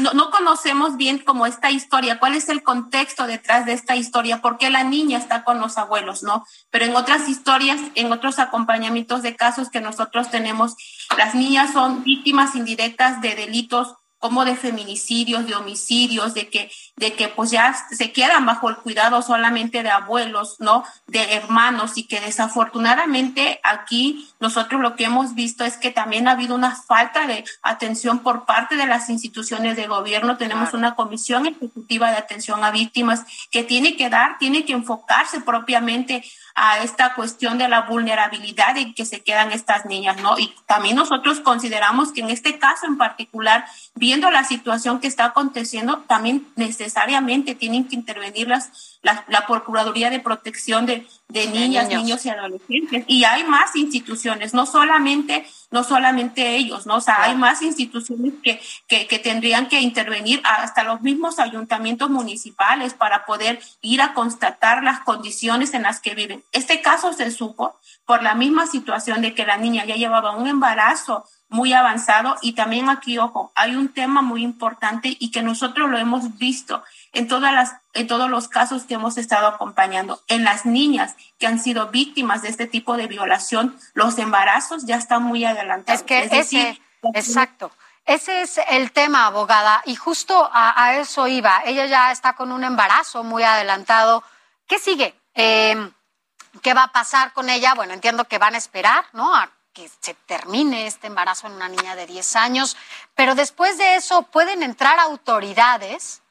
no, 0.00 0.12
no, 0.12 0.30
conocemos 0.30 0.96
bien 0.96 1.18
como 1.18 1.46
esta 1.46 1.70
historia, 1.70 2.18
cuál 2.18 2.34
es 2.34 2.48
el 2.48 2.62
contexto 2.62 3.26
detrás 3.26 3.64
de 3.64 3.72
esta 3.72 3.96
historia, 3.96 4.42
por 4.42 4.58
qué 4.58 4.70
la 4.70 4.84
niña 4.84 5.18
está 5.18 5.44
con 5.44 5.60
los 5.60 5.78
abuelos, 5.78 6.22
¿no? 6.22 6.44
Pero 6.70 6.84
en 6.84 6.94
otras 6.94 7.28
historias, 7.28 7.80
en 7.94 8.12
otros 8.12 8.38
acompañamientos 8.38 9.22
de 9.22 9.34
casos 9.34 9.70
que 9.70 9.80
nosotros 9.80 10.30
tenemos, 10.30 10.76
las 11.16 11.34
niñas 11.34 11.72
son 11.72 12.04
víctimas 12.04 12.54
indirectas 12.54 13.20
de 13.20 13.34
delitos 13.34 13.94
como 14.18 14.44
de 14.44 14.56
feminicidios, 14.56 15.46
de 15.46 15.54
homicidios, 15.54 16.34
de 16.34 16.48
que, 16.48 16.70
de 16.96 17.12
que 17.12 17.28
pues 17.28 17.50
ya 17.50 17.74
se 17.90 18.12
quedan 18.12 18.46
bajo 18.46 18.68
el 18.68 18.76
cuidado 18.76 19.22
solamente 19.22 19.82
de 19.82 19.90
abuelos, 19.90 20.56
¿no? 20.58 20.84
De 21.06 21.34
hermanos 21.34 21.96
y 21.96 22.04
que 22.04 22.20
desafortunadamente 22.20 23.60
aquí 23.62 24.28
nosotros 24.40 24.80
lo 24.80 24.96
que 24.96 25.04
hemos 25.04 25.34
visto 25.34 25.64
es 25.64 25.76
que 25.76 25.90
también 25.90 26.26
ha 26.26 26.32
habido 26.32 26.54
una 26.54 26.74
falta 26.74 27.26
de 27.26 27.44
atención 27.62 28.20
por 28.20 28.44
parte 28.44 28.76
de 28.76 28.86
las 28.86 29.08
instituciones 29.08 29.76
de 29.76 29.86
gobierno. 29.86 30.36
Tenemos 30.36 30.74
una 30.74 30.94
comisión 30.94 31.46
ejecutiva 31.46 32.10
de 32.10 32.16
atención 32.16 32.64
a 32.64 32.70
víctimas 32.70 33.24
que 33.50 33.62
tiene 33.62 33.96
que 33.96 34.10
dar, 34.10 34.38
tiene 34.38 34.64
que 34.64 34.72
enfocarse 34.72 35.40
propiamente 35.40 36.24
a 36.60 36.82
esta 36.82 37.14
cuestión 37.14 37.56
de 37.56 37.68
la 37.68 37.82
vulnerabilidad 37.82 38.76
en 38.76 38.92
que 38.92 39.04
se 39.04 39.20
quedan 39.20 39.52
estas 39.52 39.86
niñas, 39.86 40.20
¿no? 40.20 40.38
Y 40.38 40.52
también 40.66 40.96
nosotros 40.96 41.38
consideramos 41.38 42.10
que 42.10 42.20
en 42.20 42.30
este 42.30 42.58
caso 42.58 42.86
en 42.86 42.98
particular, 42.98 43.64
viendo 43.94 44.30
la 44.32 44.42
situación 44.42 44.98
que 44.98 45.06
está 45.06 45.26
aconteciendo, 45.26 45.98
también 46.08 46.46
necesariamente 46.56 47.54
tienen 47.54 47.86
que 47.86 47.94
intervenir 47.94 48.48
las, 48.48 48.97
la, 49.02 49.24
la 49.28 49.46
Procuraduría 49.46 50.10
de 50.10 50.20
Protección 50.20 50.86
de, 50.86 51.06
de 51.28 51.46
niñas, 51.46 51.88
niños. 51.88 52.24
y 52.24 52.30
adolescentes. 52.30 53.04
Y 53.06 53.24
hay 53.24 53.44
más 53.44 53.76
instituciones, 53.76 54.54
no 54.54 54.66
solamente, 54.66 55.46
no 55.70 55.84
solamente 55.84 56.56
ellos, 56.56 56.86
¿no? 56.86 56.96
O 56.96 57.00
sea, 57.00 57.22
hay 57.22 57.36
más 57.36 57.62
instituciones 57.62 58.34
que, 58.42 58.60
que, 58.86 59.06
que, 59.06 59.18
tendrían 59.18 59.68
que 59.68 59.80
intervenir, 59.80 60.40
hasta 60.44 60.84
los 60.84 61.00
mismos 61.02 61.38
ayuntamientos 61.38 62.10
municipales 62.10 62.94
para 62.94 63.24
poder 63.26 63.60
ir 63.82 64.02
a 64.02 64.14
constatar 64.14 64.82
las 64.82 65.00
condiciones 65.00 65.74
en 65.74 65.82
las 65.82 66.00
que 66.00 66.14
viven. 66.14 66.42
Este 66.52 66.80
caso 66.80 67.12
se 67.12 67.30
supo 67.30 67.76
por 68.06 68.22
la 68.22 68.34
misma 68.34 68.66
situación 68.66 69.22
de 69.22 69.34
que 69.34 69.46
la 69.46 69.58
niña 69.58 69.84
ya 69.84 69.96
llevaba 69.96 70.36
un 70.36 70.48
embarazo 70.48 71.24
muy 71.50 71.72
avanzado 71.72 72.36
y 72.42 72.52
también 72.52 72.88
aquí, 72.90 73.18
ojo, 73.18 73.52
hay 73.54 73.74
un 73.74 73.88
tema 73.88 74.22
muy 74.22 74.42
importante 74.42 75.16
y 75.18 75.30
que 75.30 75.42
nosotros 75.42 75.88
lo 75.88 75.98
hemos 75.98 76.36
visto 76.36 76.82
en 77.12 77.28
todas 77.28 77.52
las 77.52 77.76
en 77.94 78.06
todos 78.06 78.30
los 78.30 78.48
casos 78.48 78.84
que 78.84 78.94
hemos 78.94 79.18
estado 79.18 79.48
acompañando, 79.48 80.22
en 80.28 80.44
las 80.44 80.64
niñas 80.64 81.16
que 81.38 81.46
han 81.46 81.58
sido 81.58 81.88
víctimas 81.88 82.42
de 82.42 82.48
este 82.48 82.66
tipo 82.66 82.96
de 82.96 83.08
violación, 83.08 83.76
los 83.92 84.18
embarazos 84.18 84.86
ya 84.86 84.96
están 84.96 85.24
muy 85.24 85.44
adelantados. 85.44 86.00
Es 86.00 86.06
que 86.06 86.28
ese, 86.30 86.80
exacto. 87.14 87.72
Ese 88.06 88.42
es 88.42 88.58
el 88.70 88.92
tema, 88.92 89.26
abogada, 89.26 89.82
y 89.84 89.94
justo 89.96 90.48
a, 90.50 90.94
eso 90.94 91.28
iba. 91.28 91.60
Ella 91.66 91.86
ya 91.86 92.10
está 92.10 92.34
con 92.34 92.52
un 92.52 92.64
embarazo 92.64 93.22
muy 93.22 93.42
adelantado. 93.42 94.22
¿Qué 94.66 94.78
sigue? 94.78 95.14
Eh, 95.34 95.90
¿Qué 96.62 96.72
va 96.72 96.84
a 96.84 96.92
pasar 96.92 97.34
con 97.34 97.50
ella? 97.50 97.74
Bueno, 97.74 97.92
entiendo 97.92 98.24
que 98.24 98.38
van 98.38 98.54
a 98.54 98.58
esperar, 98.58 99.04
¿no? 99.12 99.34
A 99.34 99.50
que 99.74 99.90
se 100.00 100.14
termine 100.14 100.86
este 100.86 101.08
embarazo 101.08 101.48
en 101.48 101.52
una 101.54 101.68
niña 101.68 101.96
de 101.96 102.06
10 102.06 102.36
años, 102.36 102.76
pero 103.14 103.34
después 103.34 103.76
de 103.76 103.96
eso 103.96 104.22
pueden 104.22 104.62
entrar 104.62 104.98
autoridades 104.98 106.22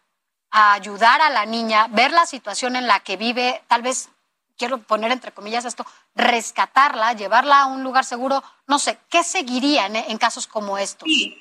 a 0.58 0.74
ayudar 0.74 1.22
a 1.22 1.30
la 1.30 1.46
niña, 1.46 1.88
ver 1.90 2.12
la 2.12 2.26
situación 2.26 2.76
en 2.76 2.88
la 2.88 3.02
que 3.02 3.16
vive, 3.16 3.62
tal 3.68 3.84
vez, 3.84 4.10
quiero 4.58 4.80
poner 4.80 5.12
entre 5.12 5.32
comillas 5.32 5.66
esto, 5.66 5.86
rescatarla, 6.16 7.14
llevarla 7.14 7.62
a 7.62 7.66
un 7.68 7.84
lugar 7.84 8.06
seguro, 8.06 8.44
no 8.66 8.80
sé, 8.80 8.98
¿qué 9.10 9.24
seguirían 9.24 9.96
en 9.96 10.18
casos 10.18 10.48
como 10.48 10.80
estos? 10.80 11.08
Sí. 11.08 11.38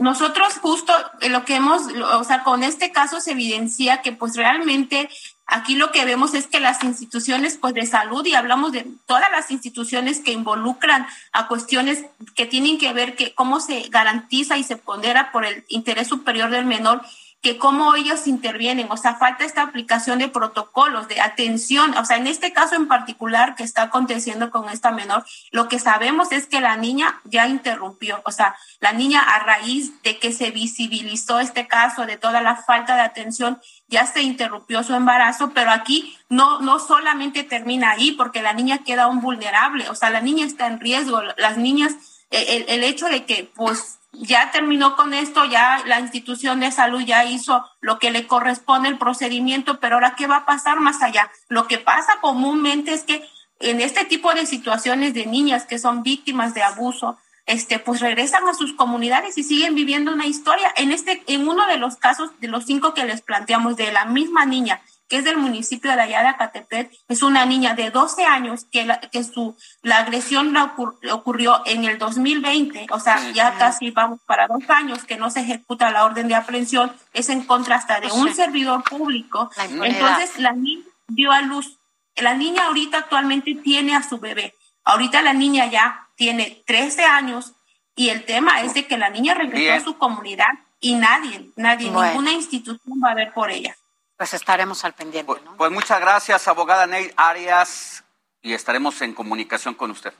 Nosotros 0.00 0.58
justo 0.60 0.92
lo 1.28 1.44
que 1.44 1.56
hemos, 1.56 1.82
o 2.14 2.24
sea, 2.24 2.42
con 2.42 2.62
este 2.62 2.90
caso 2.90 3.20
se 3.20 3.32
evidencia 3.32 4.00
que 4.00 4.12
pues 4.12 4.36
realmente 4.36 5.10
Aquí 5.50 5.76
lo 5.76 5.90
que 5.92 6.04
vemos 6.04 6.34
es 6.34 6.46
que 6.46 6.60
las 6.60 6.84
instituciones 6.84 7.56
pues, 7.56 7.72
de 7.72 7.86
salud, 7.86 8.24
y 8.26 8.34
hablamos 8.34 8.70
de 8.70 8.86
todas 9.06 9.30
las 9.30 9.50
instituciones 9.50 10.20
que 10.20 10.32
involucran 10.32 11.06
a 11.32 11.48
cuestiones 11.48 12.04
que 12.34 12.44
tienen 12.44 12.76
que 12.76 12.92
ver 12.92 13.16
que 13.16 13.34
cómo 13.34 13.58
se 13.58 13.88
garantiza 13.88 14.58
y 14.58 14.62
se 14.62 14.76
pondera 14.76 15.32
por 15.32 15.46
el 15.46 15.64
interés 15.68 16.08
superior 16.08 16.50
del 16.50 16.66
menor, 16.66 17.00
que 17.40 17.56
cómo 17.56 17.94
ellos 17.94 18.26
intervienen, 18.26 18.88
o 18.90 18.96
sea, 18.96 19.14
falta 19.14 19.44
esta 19.44 19.62
aplicación 19.62 20.18
de 20.18 20.28
protocolos, 20.28 21.06
de 21.06 21.20
atención, 21.20 21.96
o 21.96 22.04
sea, 22.04 22.16
en 22.16 22.26
este 22.26 22.52
caso 22.52 22.74
en 22.74 22.88
particular 22.88 23.54
que 23.54 23.62
está 23.62 23.82
aconteciendo 23.82 24.50
con 24.50 24.68
esta 24.68 24.90
menor, 24.90 25.24
lo 25.52 25.68
que 25.68 25.78
sabemos 25.78 26.32
es 26.32 26.46
que 26.46 26.60
la 26.60 26.76
niña 26.76 27.20
ya 27.24 27.46
interrumpió, 27.46 28.20
o 28.24 28.32
sea, 28.32 28.56
la 28.80 28.92
niña 28.92 29.20
a 29.20 29.38
raíz 29.38 30.02
de 30.02 30.18
que 30.18 30.32
se 30.32 30.50
visibilizó 30.50 31.38
este 31.38 31.68
caso, 31.68 32.06
de 32.06 32.16
toda 32.16 32.40
la 32.40 32.56
falta 32.56 32.96
de 32.96 33.02
atención, 33.02 33.60
ya 33.86 34.04
se 34.06 34.22
interrumpió 34.22 34.82
su 34.82 34.94
embarazo, 34.94 35.52
pero 35.54 35.70
aquí 35.70 36.18
no, 36.28 36.60
no 36.60 36.80
solamente 36.80 37.44
termina 37.44 37.92
ahí, 37.92 38.12
porque 38.12 38.42
la 38.42 38.52
niña 38.52 38.78
queda 38.78 39.06
un 39.06 39.20
vulnerable, 39.20 39.88
o 39.90 39.94
sea, 39.94 40.10
la 40.10 40.20
niña 40.20 40.44
está 40.44 40.66
en 40.66 40.80
riesgo, 40.80 41.22
las 41.36 41.56
niñas, 41.56 41.94
el, 42.30 42.64
el 42.68 42.82
hecho 42.82 43.06
de 43.06 43.24
que, 43.24 43.50
pues, 43.54 43.97
ya 44.12 44.50
terminó 44.50 44.96
con 44.96 45.14
esto, 45.14 45.44
ya 45.44 45.82
la 45.86 46.00
institución 46.00 46.60
de 46.60 46.72
salud 46.72 47.02
ya 47.02 47.24
hizo 47.24 47.64
lo 47.80 47.98
que 47.98 48.10
le 48.10 48.26
corresponde 48.26 48.88
el 48.88 48.98
procedimiento, 48.98 49.80
pero 49.80 49.96
ahora, 49.96 50.14
¿qué 50.16 50.26
va 50.26 50.38
a 50.38 50.46
pasar 50.46 50.80
más 50.80 51.02
allá? 51.02 51.30
Lo 51.48 51.66
que 51.66 51.78
pasa 51.78 52.18
comúnmente 52.20 52.94
es 52.94 53.02
que 53.04 53.28
en 53.60 53.80
este 53.80 54.04
tipo 54.04 54.32
de 54.34 54.46
situaciones 54.46 55.14
de 55.14 55.26
niñas 55.26 55.66
que 55.66 55.78
son 55.78 56.02
víctimas 56.02 56.54
de 56.54 56.62
abuso, 56.62 57.18
este, 57.46 57.78
pues 57.78 58.00
regresan 58.00 58.46
a 58.48 58.54
sus 58.54 58.74
comunidades 58.74 59.38
y 59.38 59.42
siguen 59.42 59.74
viviendo 59.74 60.12
una 60.12 60.26
historia. 60.26 60.72
En 60.76 60.92
este, 60.92 61.22
en 61.26 61.48
uno 61.48 61.66
de 61.66 61.78
los 61.78 61.96
casos 61.96 62.30
de 62.40 62.48
los 62.48 62.66
cinco 62.66 62.94
que 62.94 63.06
les 63.06 63.22
planteamos 63.22 63.76
de 63.76 63.90
la 63.90 64.04
misma 64.04 64.44
niña 64.44 64.82
que 65.08 65.16
es 65.16 65.24
del 65.24 65.38
municipio 65.38 65.90
de 65.90 66.00
Ayala 66.00 66.36
Catepet, 66.36 66.92
es 67.08 67.22
una 67.22 67.46
niña 67.46 67.74
de 67.74 67.90
12 67.90 68.24
años 68.24 68.66
que, 68.70 68.84
la, 68.84 69.00
que 69.00 69.24
su, 69.24 69.56
la 69.82 69.98
agresión 69.98 70.52
la 70.52 70.74
ocurrió 71.12 71.62
en 71.64 71.84
el 71.84 71.98
2020, 71.98 72.88
o 72.90 73.00
sea, 73.00 73.30
ya 73.32 73.56
casi 73.56 73.90
vamos 73.90 74.20
para 74.26 74.46
dos 74.46 74.62
años 74.68 75.04
que 75.04 75.16
no 75.16 75.30
se 75.30 75.40
ejecuta 75.40 75.90
la 75.90 76.04
orden 76.04 76.28
de 76.28 76.34
aprehensión, 76.34 76.92
es 77.14 77.30
en 77.30 77.42
contra 77.44 77.76
hasta 77.76 78.00
de 78.00 78.12
un 78.12 78.34
servidor 78.34 78.84
público. 78.84 79.50
Entonces, 79.58 80.38
la 80.38 80.52
niña 80.52 80.84
dio 81.08 81.32
a 81.32 81.40
luz, 81.40 81.78
la 82.16 82.34
niña 82.34 82.66
ahorita 82.66 82.98
actualmente 82.98 83.54
tiene 83.54 83.96
a 83.96 84.02
su 84.02 84.18
bebé, 84.18 84.54
ahorita 84.84 85.22
la 85.22 85.32
niña 85.32 85.66
ya 85.66 86.08
tiene 86.16 86.62
13 86.66 87.04
años 87.04 87.52
y 87.96 88.10
el 88.10 88.24
tema 88.24 88.60
es 88.60 88.74
de 88.74 88.86
que 88.86 88.98
la 88.98 89.08
niña 89.08 89.34
regresó 89.34 89.72
a 89.72 89.84
su 89.84 89.98
comunidad 89.98 90.46
y 90.80 90.94
nadie, 90.94 91.50
nadie, 91.56 91.90
ninguna 91.90 92.32
institución 92.32 93.00
va 93.02 93.12
a 93.12 93.14
ver 93.14 93.32
por 93.32 93.50
ella. 93.50 93.74
Pues 94.18 94.34
estaremos 94.34 94.84
al 94.84 94.94
pendiente. 94.94 95.26
Pues, 95.26 95.40
pues, 95.56 95.70
muchas 95.70 96.00
gracias, 96.00 96.48
abogada 96.48 96.88
Ney 96.88 97.12
Arias, 97.16 98.02
y 98.42 98.52
estaremos 98.52 99.00
en 99.00 99.14
comunicación 99.14 99.74
con 99.74 99.92
usted. 99.92 100.12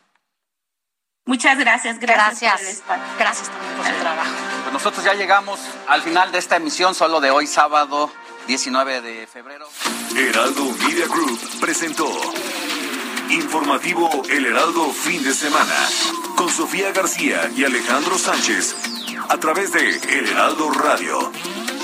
Muchas 1.26 1.58
gracias, 1.58 1.98
gracias. 1.98 2.82
Gracias, 3.18 3.50
también 3.50 3.76
por 3.76 3.86
su 3.86 4.00
trabajo. 4.00 4.30
Pues 4.62 4.72
nosotros 4.72 5.04
ya 5.04 5.14
llegamos 5.14 5.60
al 5.88 6.00
final 6.02 6.30
de 6.30 6.38
esta 6.38 6.56
emisión, 6.56 6.94
solo 6.94 7.20
de 7.20 7.32
hoy, 7.32 7.48
sábado 7.48 8.10
19 8.46 9.02
de 9.02 9.26
febrero. 9.26 9.68
Heraldo 10.16 10.64
Media 10.86 11.06
Group 11.06 11.60
presentó 11.60 12.08
Informativo 13.30 14.08
El 14.30 14.46
Heraldo 14.46 14.90
Fin 14.92 15.22
de 15.22 15.34
Semana 15.34 15.76
con 16.36 16.48
Sofía 16.48 16.92
García 16.92 17.50
y 17.54 17.64
Alejandro 17.64 18.16
Sánchez 18.16 18.74
a 19.28 19.36
través 19.38 19.72
de 19.72 19.96
El 19.96 20.28
Heraldo 20.28 20.70
Radio 20.70 21.30